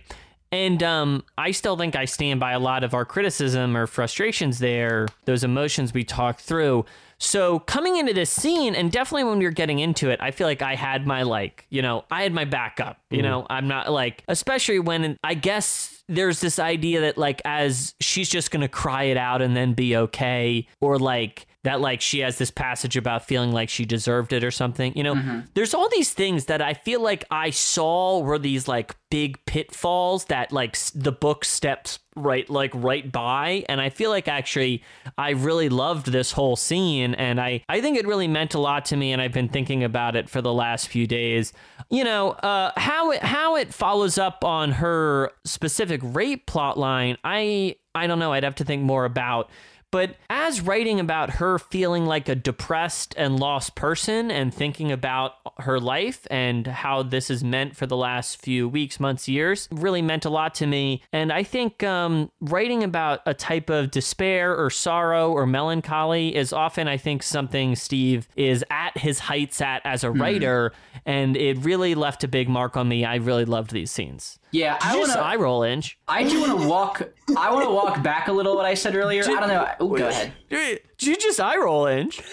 And 0.51 0.83
um, 0.83 1.23
I 1.37 1.51
still 1.51 1.77
think 1.77 1.95
I 1.95 2.05
stand 2.05 2.39
by 2.39 2.51
a 2.51 2.59
lot 2.59 2.83
of 2.83 2.93
our 2.93 3.05
criticism 3.05 3.77
or 3.77 3.87
frustrations 3.87 4.59
there, 4.59 5.07
those 5.25 5.43
emotions 5.43 5.93
we 5.93 6.03
talked 6.03 6.41
through. 6.41 6.85
So 7.19 7.59
coming 7.59 7.97
into 7.97 8.13
this 8.13 8.29
scene, 8.29 8.73
and 8.73 8.91
definitely 8.91 9.25
when 9.25 9.37
we 9.37 9.45
were 9.45 9.51
getting 9.51 9.79
into 9.79 10.09
it, 10.09 10.19
I 10.21 10.31
feel 10.31 10.47
like 10.47 10.61
I 10.63 10.75
had 10.75 11.05
my 11.05 11.21
like, 11.21 11.67
you 11.69 11.81
know, 11.81 12.03
I 12.09 12.23
had 12.23 12.33
my 12.33 12.45
backup. 12.45 12.99
You 13.11 13.21
know, 13.21 13.45
I'm 13.49 13.67
not 13.67 13.91
like, 13.91 14.23
especially 14.27 14.79
when 14.79 15.17
I 15.23 15.35
guess 15.35 16.03
there's 16.09 16.41
this 16.41 16.57
idea 16.57 17.01
that 17.01 17.17
like 17.17 17.41
as 17.45 17.93
she's 17.99 18.27
just 18.27 18.49
gonna 18.49 18.67
cry 18.67 19.03
it 19.03 19.17
out 19.17 19.41
and 19.41 19.55
then 19.55 19.73
be 19.73 19.95
okay, 19.95 20.67
or 20.79 20.97
like 20.97 21.45
that 21.64 21.80
like 21.80 22.01
she 22.01 22.20
has 22.20 22.38
this 22.39 22.49
passage 22.49 22.97
about 22.97 23.26
feeling 23.28 23.51
like 23.51 23.70
she 23.70 23.86
deserved 23.86 24.34
it 24.34 24.43
or 24.43 24.49
something. 24.51 24.93
You 24.97 25.03
know, 25.03 25.43
there's 25.53 25.74
all 25.76 25.89
these 25.89 26.12
things 26.12 26.45
that 26.45 26.62
I 26.62 26.74
feel 26.74 27.01
like 27.01 27.24
I 27.30 27.51
saw 27.51 28.20
were 28.20 28.39
these 28.39 28.68
like 28.68 28.95
big 29.12 29.38
pitfalls 29.45 30.26
that 30.26 30.51
like 30.51 30.72
s- 30.76 30.89
the 30.91 31.12
book 31.12 31.45
steps 31.45 31.99
right 32.16 32.49
like 32.49 32.72
right 32.74 33.09
by 33.12 33.64
and 33.70 33.80
I 33.80 33.89
feel 33.89 34.09
like 34.09 34.28
actually 34.28 34.84
I 35.18 35.30
really 35.32 35.70
loved 35.70 36.07
this 36.12 36.32
whole 36.34 36.55
scene 36.55 37.14
and 37.16 37.39
I 37.39 37.64
I 37.70 37.80
think 37.82 37.97
it 37.97 38.05
really 38.07 38.28
meant 38.28 38.53
a 38.53 38.59
lot 38.59 38.86
to 38.86 38.97
me 38.97 39.12
and 39.14 39.22
I've 39.22 39.32
been 39.34 39.47
thinking 39.49 39.84
about 39.84 40.16
it 40.16 40.30
for 40.30 40.41
the 40.41 40.51
last 40.53 40.88
few 40.88 41.07
days. 41.07 41.53
You 41.89 42.03
know, 42.03 42.32
uh 42.32 42.72
how 42.78 43.12
it 43.12 43.22
how 43.22 43.55
it 43.55 43.74
follows 43.74 44.18
up 44.18 44.43
on 44.43 44.72
her 44.74 45.32
specific 45.45 46.01
rape 46.03 46.45
plot 46.47 46.78
line, 46.78 47.18
I 47.24 47.76
I 47.93 48.07
don't 48.07 48.20
know, 48.20 48.34
I'd 48.34 48.43
have 48.43 48.55
to 48.55 48.66
think 48.66 48.82
more 48.84 49.05
about 49.05 49.49
but 49.91 50.15
as 50.29 50.61
writing 50.61 50.99
about 50.99 51.31
her 51.31 51.59
feeling 51.59 52.05
like 52.05 52.29
a 52.29 52.35
depressed 52.35 53.13
and 53.17 53.39
lost 53.39 53.75
person 53.75 54.31
and 54.31 54.53
thinking 54.53 54.91
about 54.91 55.33
her 55.59 55.79
life 55.79 56.25
and 56.31 56.65
how 56.65 57.03
this 57.03 57.29
is 57.29 57.43
meant 57.43 57.75
for 57.75 57.85
the 57.85 57.97
last 57.97 58.41
few 58.41 58.67
weeks, 58.69 58.99
months, 58.99 59.27
years, 59.27 59.67
really 59.71 60.01
meant 60.01 60.23
a 60.23 60.29
lot 60.29 60.55
to 60.55 60.65
me. 60.65 61.03
And 61.11 61.31
I 61.31 61.43
think 61.43 61.83
um, 61.83 62.31
writing 62.39 62.83
about 62.83 63.19
a 63.25 63.33
type 63.33 63.69
of 63.69 63.91
despair 63.91 64.55
or 64.55 64.69
sorrow 64.69 65.31
or 65.31 65.45
melancholy 65.45 66.35
is 66.35 66.53
often, 66.53 66.87
I 66.87 66.97
think, 66.97 67.21
something 67.21 67.75
Steve 67.75 68.27
is 68.35 68.63
at 68.69 68.97
his 68.97 69.19
heights 69.19 69.61
at 69.61 69.81
as 69.85 70.03
a 70.03 70.11
writer. 70.11 70.71
And 71.05 71.35
it 71.35 71.57
really 71.57 71.95
left 71.95 72.23
a 72.23 72.27
big 72.27 72.47
mark 72.47 72.77
on 72.77 72.87
me. 72.87 73.03
I 73.03 73.15
really 73.15 73.45
loved 73.45 73.71
these 73.71 73.91
scenes. 73.91 74.39
Yeah 74.51 74.77
Did 74.79 74.87
i 74.87 74.95
want 74.95 75.05
just 75.07 75.17
to 75.17 75.23
eye 75.23 75.35
roll, 75.35 75.63
Inch? 75.63 75.97
i 76.07 76.23
do 76.23 76.41
want 76.41 76.59
to 76.61 76.67
walk 76.67 77.01
i 77.37 77.51
want 77.53 77.65
to 77.65 77.71
walk 77.71 78.03
back 78.03 78.27
a 78.27 78.31
little 78.31 78.55
what 78.55 78.65
i 78.65 78.73
said 78.73 78.95
earlier 78.95 79.23
i 79.23 79.25
don't 79.39 79.47
know 79.47 79.67
Ooh, 79.85 79.97
go 79.97 80.07
ahead 80.07 80.33
Did 80.49 80.79
you 81.01 81.15
just 81.17 81.39
eye 81.39 81.57
roll, 81.57 81.85
Inch? 81.87 82.21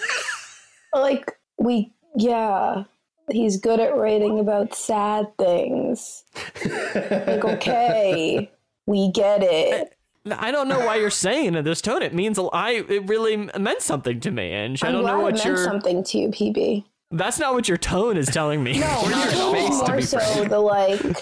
Like 0.93 1.37
we 1.59 1.93
yeah. 2.15 2.83
He's 3.31 3.57
good 3.57 3.79
at 3.79 3.95
writing 3.95 4.39
about 4.39 4.73
sad 4.73 5.27
things. 5.37 6.23
like 6.65 7.45
okay, 7.45 8.51
we 8.87 9.11
get 9.11 9.43
it. 9.43 9.93
I 10.31 10.49
don't 10.49 10.67
know 10.67 10.79
why 10.79 10.95
you're 10.95 11.11
saying 11.11 11.53
it 11.53 11.57
in 11.59 11.63
this 11.63 11.79
tone. 11.81 12.01
It 12.01 12.15
means 12.15 12.39
a- 12.39 12.49
I. 12.51 12.71
It 12.89 13.07
really 13.07 13.37
meant 13.37 13.83
something 13.83 14.19
to 14.21 14.31
me, 14.31 14.51
and 14.51 14.79
I 14.81 14.87
I'm 14.87 14.93
don't 14.93 15.01
glad 15.03 15.11
know 15.13 15.19
it 15.19 15.23
what 15.23 15.33
meant 15.35 15.45
your. 15.45 15.57
something 15.63 16.03
to 16.05 16.17
you, 16.17 16.29
PB. 16.29 16.85
That's 17.11 17.37
not 17.37 17.53
what 17.53 17.67
your 17.67 17.77
tone 17.77 18.17
is 18.17 18.27
telling 18.29 18.63
me. 18.63 18.79
No, 18.79 18.87
Or 19.03 19.09
not 19.11 19.31
your 19.35 19.53
face, 19.53 19.79
to 19.81 19.87
more 19.87 19.95
be 19.97 20.01
so 20.01 20.19
frank. 20.19 20.49
the 20.49 20.59
like. 20.59 21.17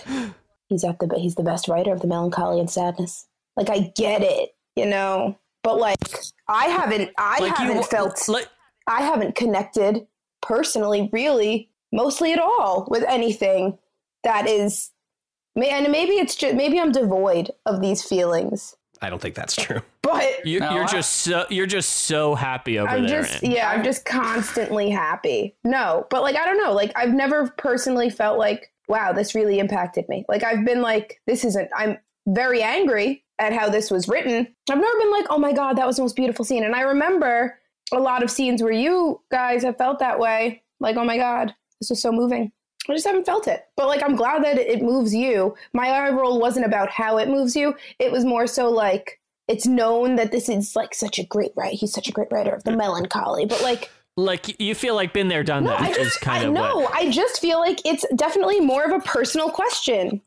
He's 0.70 0.84
at 0.84 1.00
the 1.00 1.08
he's 1.18 1.36
the 1.36 1.44
best 1.44 1.68
writer 1.68 1.92
of 1.94 2.02
the 2.02 2.08
melancholy 2.08 2.60
and 2.60 2.70
sadness. 2.70 3.26
Like 3.56 3.70
I 3.70 3.92
get 3.96 4.22
it, 4.22 4.50
you 4.76 4.86
know, 4.86 5.38
but 5.64 5.78
like 5.80 5.98
I 6.48 6.66
haven't 6.66 7.12
I 7.18 7.40
Like 7.40 7.56
haven't 7.56 7.78
wa- 7.78 7.84
felt 7.84 8.28
like 8.28 8.48
I 8.88 9.02
haven't 9.02 9.36
connected 9.36 10.06
personally 10.42 11.10
really 11.12 11.70
mostly 11.92 12.34
at 12.34 12.40
all 12.40 12.88
with 12.90 13.04
anything 13.08 13.78
that 14.24 14.48
is 14.48 14.92
and 15.56 15.92
maybe 15.92 16.14
it's 16.14 16.36
just 16.36 16.56
maybe 16.56 16.80
I'm 16.80 16.92
devoid 16.92 17.52
of 17.66 17.82
these 17.82 18.04
feelings. 18.04 18.76
I 19.02 19.10
don't 19.10 19.22
think 19.22 19.36
that's 19.36 19.56
true. 19.56 19.82
But 20.02 20.46
You, 20.46 20.60
No, 20.60 20.74
you're 20.74 20.84
I- 20.84 20.88
just 20.88 21.14
so 21.18 21.46
you're 21.50 21.66
just 21.66 21.90
so 22.06 22.36
happy 22.36 22.78
over 22.80 22.90
I'm 22.90 23.08
there. 23.08 23.24
just 23.24 23.44
yeah, 23.44 23.70
I'm 23.70 23.84
just 23.84 24.06
constantly 24.06 24.90
happy. 24.90 25.56
No, 25.64 26.06
but 26.10 26.22
like 26.24 26.36
I 26.36 26.46
don't 26.46 26.58
know, 26.58 26.74
like 26.74 26.92
I've 26.96 27.14
never 27.14 27.50
personally 27.58 28.10
felt 28.10 28.38
like 28.38 28.72
wow, 28.88 29.12
this 29.14 29.36
really 29.36 29.60
impacted 29.60 30.08
me. 30.10 30.26
Like 30.28 30.44
I've 30.44 30.66
been 30.66 30.82
like 30.82 31.22
this 31.28 31.46
isn't 31.46 31.70
I'm 31.76 31.98
very 32.28 32.62
angry 32.62 33.24
at 33.40 33.54
how 33.54 33.70
this 33.70 33.92
was 33.92 34.08
written. 34.08 34.48
I've 34.70 34.78
never 34.78 34.98
been 35.00 35.12
like, 35.12 35.28
"Oh 35.30 35.38
my 35.38 35.54
god, 35.54 35.78
that 35.78 35.88
was 35.88 35.98
the 35.98 36.02
most 36.02 36.16
beautiful 36.16 36.46
scene." 36.46 36.64
And 36.64 36.76
I 36.76 36.82
remember 36.82 37.60
a 37.94 38.00
lot 38.00 38.24
of 38.24 38.32
scenes 38.32 38.62
where 38.62 38.72
you 38.72 39.22
guys 39.32 39.64
have 39.64 39.78
felt 39.78 40.00
that 40.00 40.20
way, 40.20 40.64
like, 40.80 40.98
"Oh 40.98 41.06
my 41.06 41.18
god, 41.18 41.54
this 41.80 41.90
was 41.90 42.02
so 42.02 42.12
moving." 42.12 42.52
I 42.90 42.94
just 42.94 43.06
haven't 43.06 43.26
felt 43.26 43.48
it. 43.48 43.66
But 43.76 43.88
like 43.88 44.04
I'm 44.04 44.16
glad 44.16 44.44
that 44.44 44.58
it 44.58 44.82
moves 44.82 45.14
you. 45.14 45.56
My 45.74 45.90
eye 45.90 46.10
roll 46.10 46.40
wasn't 46.40 46.66
about 46.66 46.90
how 46.90 47.18
it 47.18 47.28
moves 47.28 47.56
you. 47.56 47.76
It 48.00 48.12
was 48.12 48.26
more 48.26 48.48
so 48.48 48.70
like 48.70 49.20
it's 49.48 49.66
known 49.66 50.16
that 50.18 50.32
this 50.32 50.50
is 50.50 50.76
like 50.76 50.94
such 50.94 51.20
a 51.20 51.26
great 51.26 51.52
writer. 51.56 51.76
He's 51.76 51.94
such 51.94 52.10
a 52.10 52.12
great 52.12 52.32
writer 52.32 52.54
of 52.54 52.64
the 52.64 52.76
melancholy. 52.76 53.46
But 53.46 53.62
like 53.62 53.90
like 54.18 54.60
you 54.60 54.76
feel 54.76 54.96
like 54.96 55.14
been 55.14 55.28
there, 55.30 55.44
done 55.44 55.64
no, 55.64 55.70
that. 55.70 55.80
I 55.82 55.90
is 55.92 55.98
just 55.98 56.22
kind 56.22 56.44
I 56.44 56.48
of 56.48 56.54
know. 56.54 56.80
what 56.80 56.94
I 56.94 57.10
just 57.10 57.40
feel 57.40 57.60
like 57.60 57.80
it's 57.86 58.04
definitely 58.16 58.60
more 58.60 58.84
of 58.84 58.92
a 58.92 59.00
personal 59.06 59.50
question. 59.50 60.22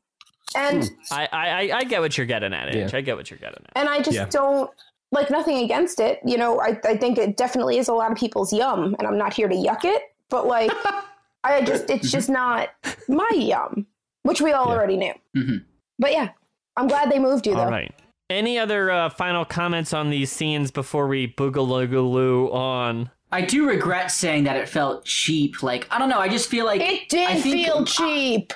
And 0.57 0.91
I, 1.13 1.29
I 1.33 1.49
I- 1.49 1.77
I 1.79 1.85
get 1.85 2.01
what 2.01 2.17
you're 2.17 2.27
getting 2.27 2.53
at. 2.55 2.75
Ange. 2.75 2.93
Yeah. 2.93 2.99
I 2.99 3.01
get 3.03 3.17
what 3.17 3.31
you're 3.31 3.39
getting 3.39 3.63
at. 3.67 3.73
and 3.77 3.89
I 3.89 3.99
just 4.01 4.17
Yeah. 4.17 4.27
don't 4.31 4.71
like 5.13 5.29
nothing 5.31 5.59
against 5.59 5.99
it. 6.01 6.21
You 6.25 6.39
know, 6.39 6.61
I, 6.61 6.79
I 6.85 6.97
think 6.97 7.19
it 7.19 7.37
definitely 7.37 7.79
is 7.79 7.89
a 7.89 7.93
lot 7.93 8.11
of 8.13 8.17
people's 8.17 8.53
yum, 8.53 8.95
and 8.99 9.07
I'm 9.09 9.19
not 9.19 9.33
here 9.35 9.49
to 9.49 9.55
yuck 9.55 9.85
it, 9.85 10.03
but 10.29 10.47
like 10.47 10.71
I 11.45 11.63
just 11.63 11.91
it's 11.91 12.11
just 12.11 12.29
not 12.29 12.69
my 13.09 13.29
yum, 13.35 13.87
which 14.23 14.41
we 14.41 14.53
all 14.53 14.67
Yeah. 14.67 14.73
already 14.73 14.97
knew. 14.97 15.15
Mhm. 15.37 15.65
But 15.99 16.13
yeah, 16.13 16.29
I'm 16.77 16.87
glad 16.89 17.11
they 17.11 17.19
moved 17.19 17.47
you 17.47 17.55
though. 17.55 17.61
All 17.63 17.71
right. 17.71 17.93
Any 18.29 18.59
other 18.61 18.91
uh, 18.93 19.09
final 19.11 19.45
comments 19.45 19.93
on 19.93 20.11
these 20.11 20.31
scenes 20.31 20.71
before 20.71 21.09
we 21.09 21.27
boogaloo 21.27 22.53
on? 22.55 23.11
I 23.33 23.43
do 23.43 23.69
regret 23.69 24.11
saying 24.11 24.45
that 24.45 24.57
it 24.57 24.69
felt 24.69 25.05
cheap. 25.05 25.63
Like 25.63 25.87
I 25.91 25.99
don't 25.99 26.09
know. 26.09 26.19
I 26.19 26.29
just 26.29 26.49
feel 26.51 26.65
like 26.67 26.81
It 26.81 27.09
did 27.09 27.29
I 27.29 27.41
think- 27.41 27.55
feel 27.67 27.85
cheap. 27.85 28.53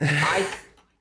I 0.00 0.46